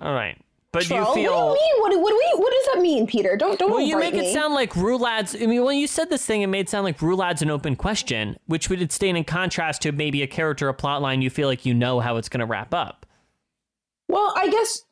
All 0.00 0.14
right, 0.14 0.38
but 0.72 0.84
Trull? 0.84 0.98
you 1.00 1.14
feel. 1.14 1.48
What 1.48 1.58
do 1.58 1.60
you 1.60 1.72
mean? 1.74 1.82
What, 1.82 1.90
do- 1.92 1.98
what, 2.00 2.10
do 2.10 2.16
we, 2.16 2.40
what 2.42 2.52
does 2.52 2.74
that 2.74 2.80
mean, 2.82 3.06
Peter? 3.06 3.36
Don't 3.36 3.58
don't 3.58 3.70
Well, 3.70 3.80
you 3.82 3.98
make 3.98 4.14
me. 4.14 4.20
it 4.30 4.32
sound 4.32 4.54
like 4.54 4.72
Rhulad's. 4.74 5.34
I 5.34 5.44
mean, 5.46 5.62
when 5.62 5.76
you 5.76 5.86
said 5.86 6.08
this 6.08 6.24
thing, 6.24 6.40
it 6.40 6.46
made 6.46 6.60
it 6.60 6.68
sound 6.70 6.84
like 6.84 6.98
Rhulad's 6.98 7.42
an 7.42 7.50
open 7.50 7.76
question, 7.76 8.38
which 8.46 8.70
would 8.70 8.90
stand 8.90 9.18
in 9.18 9.24
contrast 9.24 9.82
to 9.82 9.92
maybe 9.92 10.22
a 10.22 10.26
character 10.26 10.68
or 10.68 10.72
plot 10.72 11.02
line 11.02 11.20
you 11.20 11.28
feel 11.28 11.48
like 11.48 11.66
you 11.66 11.74
know 11.74 12.00
how 12.00 12.16
it's 12.16 12.30
going 12.30 12.40
to 12.40 12.46
wrap 12.46 12.72
up. 12.72 13.04
Well, 14.08 14.32
I 14.36 14.48
guess 14.48 14.82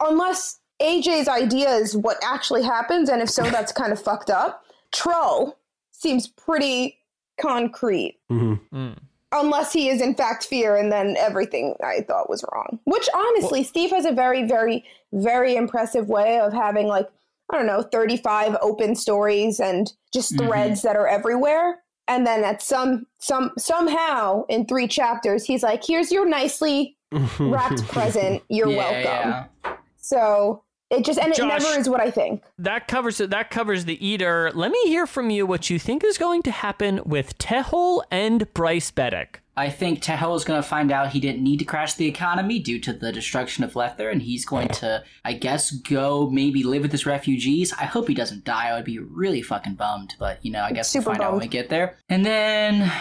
unless 0.00 0.60
AJ's 0.82 1.26
idea 1.28 1.70
is 1.70 1.96
what 1.96 2.18
actually 2.22 2.64
happens, 2.64 3.08
and 3.08 3.22
if 3.22 3.30
so, 3.30 3.44
that's 3.44 3.72
kind 3.72 3.92
of 3.92 4.02
fucked 4.02 4.28
up. 4.28 4.62
Trull 4.92 5.56
seems 5.92 6.26
pretty 6.26 6.98
concrete. 7.40 8.18
Mm-hmm. 8.30 8.92
Unless 9.32 9.72
he 9.72 9.88
is 9.88 10.00
in 10.00 10.14
fact 10.14 10.44
fear 10.44 10.76
and 10.76 10.90
then 10.90 11.16
everything 11.18 11.74
i 11.84 12.00
thought 12.02 12.30
was 12.30 12.44
wrong 12.52 12.78
which 12.84 13.08
honestly 13.14 13.62
steve 13.62 13.90
has 13.90 14.04
a 14.06 14.12
very 14.12 14.46
very 14.46 14.84
very 15.12 15.54
impressive 15.56 16.08
way 16.08 16.38
of 16.40 16.52
having 16.52 16.86
like 16.86 17.08
i 17.52 17.56
don't 17.56 17.66
know 17.66 17.82
35 17.82 18.56
open 18.62 18.94
stories 18.94 19.60
and 19.60 19.92
just 20.12 20.32
Mhm. 20.34 20.46
threads 20.46 20.82
that 20.82 20.96
are 20.96 21.06
everywhere 21.06 21.78
and 22.06 22.26
then 22.26 22.42
at 22.44 22.62
some 22.62 23.06
some 23.18 23.52
somehow 23.58 24.44
in 24.48 24.64
three 24.66 24.88
chapters 24.88 25.44
he's 25.44 25.62
like 25.62 25.84
here's 25.84 26.10
your 26.10 26.26
nicely 26.26 26.96
wrapped 27.38 27.86
present 27.88 28.42
you're 28.48 28.70
yeah, 28.70 28.76
welcome 28.76 29.30
yeah. 29.64 29.76
so 29.98 30.62
it 30.90 31.04
just 31.04 31.18
and 31.18 31.32
it 31.32 31.36
Josh. 31.36 31.62
never 31.62 31.78
is 31.78 31.88
what 31.88 32.00
i 32.00 32.10
think 32.10 32.42
That 32.58 32.88
covers 32.88 33.20
it. 33.20 33.30
That 33.30 33.50
covers 33.50 33.84
the 33.84 34.04
eater. 34.04 34.50
Let 34.52 34.72
me 34.72 34.80
hear 34.86 35.06
from 35.06 35.30
you 35.30 35.46
what 35.46 35.70
you 35.70 35.78
think 35.78 36.02
is 36.02 36.18
going 36.18 36.42
to 36.42 36.50
happen 36.50 37.00
with 37.04 37.38
Tehol 37.38 38.02
and 38.10 38.52
Brys 38.52 38.92
Beddict. 38.92 39.40
I 39.56 39.70
think 39.70 40.02
Tehol 40.02 40.36
is 40.36 40.44
going 40.44 40.60
to 40.60 40.68
find 40.68 40.92
out 40.92 41.10
he 41.10 41.20
didn't 41.20 41.42
need 41.42 41.58
to 41.58 41.64
crash 41.64 41.94
the 41.94 42.06
economy 42.06 42.58
due 42.58 42.78
to 42.80 42.92
the 42.92 43.10
destruction 43.12 43.64
of 43.64 43.74
Lether, 43.74 44.08
and 44.10 44.22
he's 44.22 44.44
going 44.44 44.68
to, 44.68 45.02
I 45.24 45.32
guess, 45.32 45.70
go 45.70 46.30
maybe 46.30 46.62
live 46.62 46.82
with 46.82 46.92
his 46.92 47.06
refugees. 47.06 47.72
I 47.72 47.84
hope 47.84 48.08
he 48.08 48.14
doesn't 48.14 48.44
die. 48.44 48.68
I 48.68 48.74
would 48.74 48.84
be 48.84 48.98
really 48.98 49.42
fucking 49.42 49.74
bummed, 49.74 50.14
but 50.18 50.44
you 50.44 50.52
know, 50.52 50.62
I 50.62 50.72
guess 50.72 50.94
we'll 50.94 51.02
Super 51.02 51.14
find 51.14 51.22
out 51.22 51.32
when 51.32 51.40
we 51.40 51.48
get 51.48 51.68
there. 51.68 51.96
And 52.08 52.24
then 52.24 52.92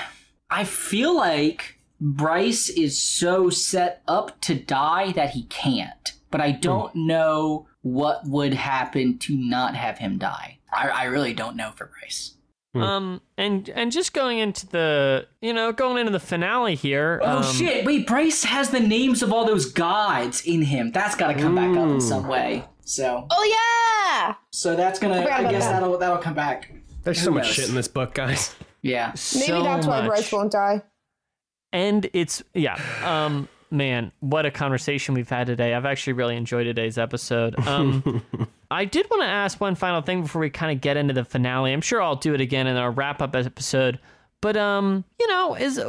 I 0.49 0.63
feel 0.63 1.15
like 1.15 1.79
Brys 2.01 2.69
is 2.69 2.99
so 2.99 3.49
set 3.49 4.01
up 4.07 4.39
to 4.41 4.55
die 4.55 5.11
that 5.13 5.31
he 5.31 5.43
can't, 5.43 6.13
but 6.31 6.41
I 6.41 6.51
hmm. 6.51 6.59
don't 6.61 6.95
know 6.95 7.67
what 7.93 8.25
would 8.25 8.53
happen 8.53 9.17
to 9.19 9.35
not 9.35 9.75
have 9.75 9.97
him 9.97 10.17
die. 10.17 10.59
I, 10.71 10.89
I 10.89 11.03
really 11.05 11.33
don't 11.33 11.55
know 11.55 11.71
for 11.75 11.87
Brys. 11.87 12.33
Hmm. 12.73 12.81
Um, 12.81 13.21
and 13.37 13.69
and 13.69 13.91
just 13.91 14.13
going 14.13 14.39
into 14.39 14.67
the, 14.67 15.27
you 15.41 15.53
know, 15.53 15.71
going 15.71 15.97
into 15.97 16.11
the 16.11 16.19
finale 16.19 16.75
here. 16.75 17.21
Oh 17.23 17.37
um, 17.37 17.43
shit! 17.43 17.85
Wait, 17.85 18.05
Brys 18.05 18.43
has 18.43 18.69
the 18.69 18.79
names 18.79 19.23
of 19.23 19.31
all 19.31 19.45
those 19.45 19.65
gods 19.65 20.41
in 20.45 20.63
him. 20.63 20.91
That's 20.91 21.15
got 21.15 21.27
to 21.27 21.33
come 21.33 21.55
back 21.55 21.75
up 21.77 21.89
in 21.89 22.01
some 22.01 22.27
way. 22.27 22.65
So, 22.83 23.27
oh 23.29 23.43
yeah 23.43 24.35
so 24.51 24.75
that's 24.75 24.99
gonna. 24.99 25.21
forgot 25.21 25.45
I 25.45 25.51
guess 25.51 25.65
that. 25.65 25.73
that'll 25.73 25.97
that'll 25.97 26.17
come 26.17 26.33
back. 26.33 26.71
There's 27.03 27.19
Who 27.19 27.25
so 27.25 27.31
much 27.31 27.43
knows? 27.43 27.53
shit 27.53 27.69
in 27.69 27.75
this 27.75 27.87
book, 27.87 28.13
guys. 28.13 28.55
Yeah. 28.81 29.07
maybe 29.07 29.47
so 29.47 29.63
that's 29.63 29.85
why 29.87 30.01
much. 30.01 30.11
brys 30.11 30.31
won't 30.31 30.51
die 30.51 30.81
and 31.73 32.09
it's 32.13 32.43
yeah 32.53 32.79
um 33.03 33.49
man 33.69 34.11
what 34.19 34.45
a 34.45 34.51
conversation 34.51 35.13
we've 35.13 35.29
had 35.29 35.47
today. 35.47 35.73
I've 35.73 35.85
actually 35.85 36.13
really 36.13 36.35
enjoyed 36.35 36.65
today's 36.65 36.97
episode. 36.97 37.55
Um 37.67 38.23
i 38.71 38.83
did 38.83 39.09
want 39.09 39.21
to 39.23 39.27
ask 39.27 39.61
one 39.61 39.75
final 39.75 40.01
thing 40.01 40.21
before 40.23 40.41
we 40.41 40.49
kind 40.49 40.75
of 40.75 40.81
get 40.81 40.97
into 40.97 41.13
the 41.13 41.25
finale. 41.25 41.73
I'm 41.73 41.81
sure 41.81 42.01
i'll 42.01 42.15
do 42.15 42.33
it 42.33 42.41
again 42.41 42.67
in 42.67 42.77
our 42.77 42.91
wrap 42.91 43.21
up 43.21 43.35
episode. 43.35 43.99
But 44.41 44.57
um 44.57 45.03
you 45.19 45.27
know 45.27 45.55
is 45.55 45.81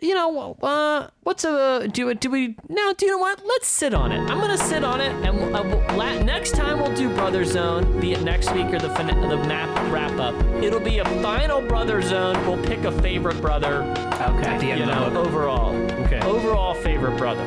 you 0.00 0.14
know 0.14 0.56
uh 0.62 1.08
what's 1.24 1.44
a 1.44 1.88
do 1.88 2.08
it 2.08 2.20
do 2.20 2.30
we 2.30 2.54
now 2.68 2.92
do 2.92 3.04
you 3.06 3.10
know 3.12 3.18
what 3.18 3.42
let's 3.44 3.66
sit 3.66 3.92
on 3.92 4.12
it 4.12 4.20
i'm 4.30 4.38
gonna 4.40 4.56
sit 4.56 4.84
on 4.84 5.00
it 5.00 5.10
and 5.26 5.36
we'll, 5.36 5.56
uh, 5.56 5.62
we'll, 5.62 5.96
la- 5.96 6.18
next 6.22 6.52
time 6.54 6.78
we'll 6.78 6.94
do 6.94 7.12
brother 7.14 7.44
zone 7.44 8.00
be 8.00 8.12
it 8.12 8.22
next 8.22 8.52
week 8.54 8.66
or 8.66 8.78
the 8.78 8.90
fin- 8.90 9.06
the 9.08 9.36
map 9.48 9.68
wrap 9.92 10.12
up 10.20 10.34
it'll 10.62 10.78
be 10.80 10.98
a 10.98 11.04
final 11.20 11.60
brother 11.60 12.00
zone 12.00 12.34
we'll 12.46 12.62
pick 12.64 12.84
a 12.84 12.92
favorite 13.02 13.40
brother 13.40 13.82
Okay. 14.20 14.76
you 14.78 14.84
know, 14.84 15.12
overall. 15.14 15.74
Okay. 16.04 16.20
Overall 16.20 16.74
favorite 16.74 17.16
brother. 17.16 17.46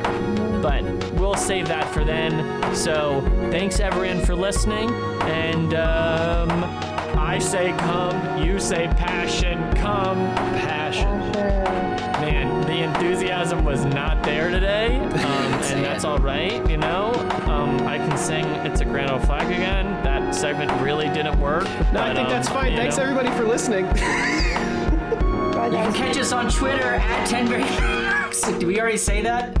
But 0.62 0.82
we'll 1.14 1.34
save 1.34 1.68
that 1.68 1.86
for 1.92 2.02
then. 2.02 2.74
So 2.74 3.20
thanks 3.50 3.78
everyone 3.78 4.24
for 4.24 4.34
listening. 4.34 4.90
And 5.22 5.74
um, 5.74 6.50
I 7.18 7.38
say 7.38 7.72
come, 7.78 8.42
you 8.42 8.58
say 8.58 8.86
passion, 8.96 9.58
come, 9.74 10.16
passion. 10.64 11.08
Man, 11.30 11.96
the 11.96 12.01
enthusiasm 12.94 13.64
was 13.64 13.84
not 13.84 14.22
there 14.22 14.50
today. 14.50 14.98
Um, 14.98 15.12
and 15.12 15.84
that's 15.84 16.04
all 16.04 16.18
right, 16.18 16.68
you 16.68 16.76
know. 16.76 17.12
Um, 17.46 17.86
I 17.86 17.98
can 17.98 18.16
sing 18.16 18.44
It's 18.66 18.80
a 18.80 18.84
Grand 18.84 19.10
Old 19.10 19.24
Flag 19.24 19.46
again. 19.46 19.86
That 20.02 20.34
segment 20.34 20.70
really 20.80 21.08
didn't 21.08 21.40
work. 21.40 21.64
No, 21.92 22.00
I 22.00 22.08
but, 22.08 22.16
think 22.16 22.28
that's 22.28 22.48
um, 22.48 22.54
fine. 22.54 22.76
Thanks 22.76 22.96
know. 22.96 23.04
everybody 23.04 23.30
for 23.36 23.44
listening. 23.44 23.86
You 25.62 25.78
can 25.78 25.92
catch 25.94 26.18
us 26.18 26.32
on 26.32 26.50
Twitter 26.50 26.82
at 26.82 27.28
Tenberry. 27.28 28.58
Did 28.58 28.66
we 28.66 28.80
already 28.80 28.96
say 28.96 29.22
that? 29.22 29.56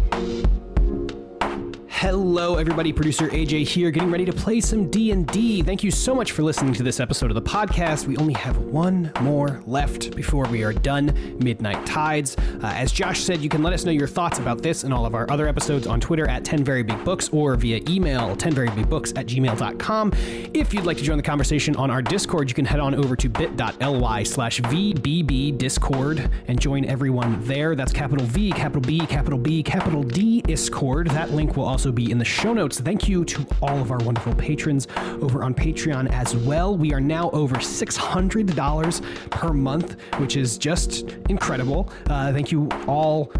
Hello, 2.02 2.56
everybody. 2.56 2.92
Producer 2.92 3.28
AJ 3.28 3.64
here, 3.64 3.92
getting 3.92 4.10
ready 4.10 4.24
to 4.24 4.32
play 4.32 4.60
some 4.60 4.90
D 4.90 5.12
and 5.12 5.24
D. 5.28 5.62
Thank 5.62 5.84
you 5.84 5.92
so 5.92 6.16
much 6.16 6.32
for 6.32 6.42
listening 6.42 6.74
to 6.74 6.82
this 6.82 6.98
episode 6.98 7.30
of 7.30 7.36
the 7.36 7.48
podcast. 7.48 8.08
We 8.08 8.16
only 8.16 8.34
have 8.34 8.58
one 8.58 9.12
more 9.20 9.62
left 9.68 10.16
before 10.16 10.44
we 10.48 10.64
are 10.64 10.72
done. 10.72 11.38
Midnight 11.38 11.86
Tides. 11.86 12.36
Uh, 12.36 12.72
as 12.74 12.90
Josh 12.90 13.20
said, 13.20 13.40
you 13.40 13.48
can 13.48 13.62
let 13.62 13.72
us 13.72 13.84
know 13.84 13.92
your 13.92 14.08
thoughts 14.08 14.40
about 14.40 14.64
this 14.64 14.82
and 14.82 14.92
all 14.92 15.06
of 15.06 15.14
our 15.14 15.30
other 15.30 15.46
episodes 15.46 15.86
on 15.86 16.00
Twitter 16.00 16.28
at 16.28 16.44
10 16.44 16.64
very 16.64 16.82
big 16.82 17.04
books 17.04 17.28
or 17.28 17.54
via 17.54 17.80
email 17.88 18.34
10verybigbooks 18.34 19.16
at 19.16 19.26
gmail.com. 19.26 20.12
If 20.54 20.74
you'd 20.74 20.84
like 20.84 20.96
to 20.96 21.04
join 21.04 21.18
the 21.18 21.22
conversation 21.22 21.76
on 21.76 21.88
our 21.88 22.02
Discord, 22.02 22.48
you 22.48 22.54
can 22.56 22.64
head 22.64 22.80
on 22.80 22.96
over 22.96 23.14
to 23.14 23.28
bit.ly 23.28 24.24
slash 24.24 24.60
VBB 24.60 25.56
Discord 25.56 26.28
and 26.48 26.60
join 26.60 26.84
everyone 26.84 27.44
there. 27.44 27.76
That's 27.76 27.92
capital 27.92 28.26
V, 28.26 28.50
capital 28.50 28.82
B, 28.82 29.06
capital 29.06 29.38
B, 29.38 29.62
capital 29.62 30.02
D 30.02 30.42
Discord. 30.42 31.06
That 31.10 31.30
link 31.30 31.56
will 31.56 31.64
also 31.64 31.91
be 31.92 32.10
in 32.10 32.18
the 32.18 32.24
show 32.24 32.52
notes. 32.52 32.80
Thank 32.80 33.08
you 33.08 33.24
to 33.24 33.46
all 33.60 33.78
of 33.78 33.90
our 33.90 33.98
wonderful 33.98 34.34
patrons 34.34 34.88
over 34.96 35.44
on 35.44 35.54
Patreon 35.54 36.10
as 36.12 36.36
well. 36.36 36.76
We 36.76 36.92
are 36.92 37.00
now 37.00 37.30
over 37.30 37.56
$600 37.56 39.30
per 39.30 39.52
month, 39.52 39.96
which 40.18 40.36
is 40.36 40.58
just 40.58 41.10
incredible. 41.28 41.90
Uh, 42.08 42.32
thank 42.32 42.50
you 42.50 42.68
all 42.86 43.32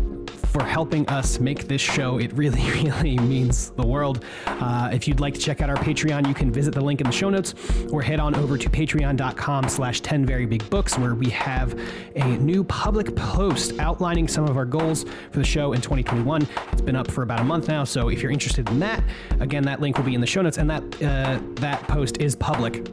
for 0.52 0.62
helping 0.62 1.08
us 1.08 1.40
make 1.40 1.66
this 1.66 1.80
show. 1.80 2.18
It 2.18 2.32
really, 2.34 2.60
really 2.70 3.16
means 3.18 3.70
the 3.70 3.86
world. 3.86 4.24
Uh, 4.46 4.90
if 4.92 5.08
you'd 5.08 5.18
like 5.18 5.32
to 5.34 5.40
check 5.40 5.62
out 5.62 5.70
our 5.70 5.76
Patreon, 5.76 6.28
you 6.28 6.34
can 6.34 6.52
visit 6.52 6.74
the 6.74 6.80
link 6.80 7.00
in 7.00 7.06
the 7.06 7.12
show 7.12 7.30
notes 7.30 7.54
or 7.90 8.02
head 8.02 8.20
on 8.20 8.34
over 8.34 8.58
to 8.58 8.68
patreon.com 8.68 9.68
slash 9.68 10.00
10 10.02 10.26
very 10.26 10.44
big 10.44 10.68
books 10.68 10.98
where 10.98 11.14
we 11.14 11.30
have 11.30 11.78
a 12.16 12.36
new 12.36 12.62
public 12.64 13.16
post 13.16 13.78
outlining 13.78 14.28
some 14.28 14.44
of 14.44 14.58
our 14.58 14.66
goals 14.66 15.04
for 15.30 15.38
the 15.38 15.44
show 15.44 15.72
in 15.72 15.80
2021. 15.80 16.46
It's 16.72 16.82
been 16.82 16.96
up 16.96 17.10
for 17.10 17.22
about 17.22 17.40
a 17.40 17.44
month 17.44 17.68
now, 17.68 17.84
so 17.84 18.08
if 18.08 18.22
you're 18.22 18.32
interested 18.42 18.68
in 18.70 18.80
that, 18.80 19.02
again, 19.40 19.62
that 19.62 19.80
link 19.80 19.96
will 19.96 20.04
be 20.04 20.14
in 20.14 20.20
the 20.20 20.26
show 20.26 20.42
notes 20.42 20.58
and 20.58 20.68
that, 20.68 20.82
uh, 21.02 21.38
that 21.54 21.82
post 21.88 22.20
is 22.20 22.34
public 22.34 22.86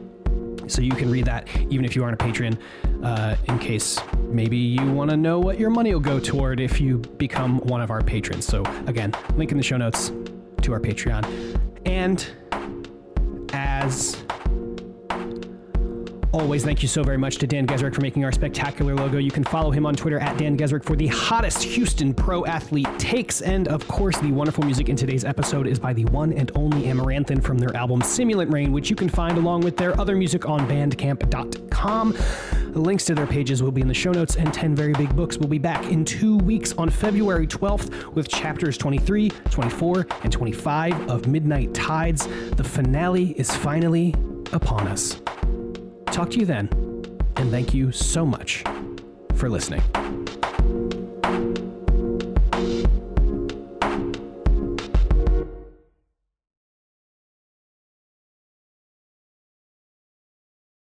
so 0.68 0.80
you 0.80 0.92
can 0.92 1.10
read 1.10 1.24
that 1.24 1.48
even 1.68 1.84
if 1.84 1.96
you 1.96 2.04
aren't 2.04 2.14
a 2.14 2.24
patron 2.24 2.56
uh, 3.02 3.34
in 3.48 3.58
case 3.58 3.98
maybe 4.28 4.56
you 4.56 4.92
want 4.92 5.10
to 5.10 5.16
know 5.16 5.40
what 5.40 5.58
your 5.58 5.70
money 5.70 5.92
will 5.92 6.00
go 6.00 6.20
toward 6.20 6.60
if 6.60 6.80
you 6.80 6.98
become 7.18 7.58
one 7.58 7.80
of 7.80 7.90
our 7.90 8.00
patrons. 8.02 8.46
So 8.46 8.62
again 8.86 9.12
link 9.34 9.50
in 9.50 9.56
the 9.56 9.64
show 9.64 9.76
notes 9.76 10.12
to 10.62 10.72
our 10.72 10.78
patreon. 10.78 11.24
And 11.86 12.24
as 13.52 14.22
always, 16.32 16.64
thank 16.64 16.82
you 16.82 16.88
so 16.88 17.02
very 17.02 17.16
much 17.16 17.36
to 17.38 17.46
Dan 17.46 17.66
Gesrick 17.66 17.94
for 17.94 18.00
making 18.00 18.24
our 18.24 18.32
spectacular 18.32 18.94
logo. 18.94 19.18
You 19.18 19.30
can 19.30 19.44
follow 19.44 19.70
him 19.70 19.86
on 19.86 19.94
Twitter 19.94 20.18
at 20.18 20.38
Dan 20.38 20.56
Gesrick 20.56 20.84
for 20.84 20.96
the 20.96 21.08
hottest 21.08 21.62
Houston 21.62 22.14
pro 22.14 22.44
athlete 22.46 22.88
takes. 22.98 23.40
And 23.42 23.68
of 23.68 23.86
course, 23.88 24.18
the 24.18 24.30
wonderful 24.30 24.64
music 24.64 24.88
in 24.88 24.96
today's 24.96 25.24
episode 25.24 25.66
is 25.66 25.78
by 25.78 25.92
the 25.92 26.04
one 26.06 26.32
and 26.32 26.50
only 26.54 26.84
Amaranthin 26.84 27.42
from 27.42 27.58
their 27.58 27.74
album 27.76 28.02
Simulant 28.02 28.52
Rain, 28.52 28.72
which 28.72 28.90
you 28.90 28.96
can 28.96 29.08
find 29.08 29.38
along 29.38 29.62
with 29.62 29.76
their 29.76 29.98
other 30.00 30.16
music 30.16 30.48
on 30.48 30.66
bandcamp.com. 30.68 32.16
Links 32.74 33.04
to 33.06 33.14
their 33.14 33.26
pages 33.26 33.62
will 33.62 33.72
be 33.72 33.80
in 33.80 33.88
the 33.88 33.94
show 33.94 34.12
notes, 34.12 34.36
and 34.36 34.54
10 34.54 34.76
Very 34.76 34.92
Big 34.92 35.14
Books 35.16 35.38
will 35.38 35.48
be 35.48 35.58
back 35.58 35.84
in 35.86 36.04
two 36.04 36.38
weeks 36.38 36.72
on 36.74 36.88
February 36.88 37.46
12th 37.46 38.14
with 38.14 38.28
chapters 38.28 38.78
23, 38.78 39.30
24, 39.50 40.06
and 40.22 40.32
25 40.32 41.10
of 41.10 41.26
Midnight 41.26 41.74
Tides. 41.74 42.28
The 42.52 42.64
finale 42.64 43.32
is 43.32 43.54
finally 43.54 44.14
upon 44.52 44.86
us. 44.86 45.20
Talk 46.12 46.30
to 46.30 46.40
you 46.40 46.46
then, 46.46 46.68
and 47.36 47.50
thank 47.50 47.72
you 47.72 47.92
so 47.92 48.26
much 48.26 48.64
for 49.36 49.48
listening. 49.48 49.82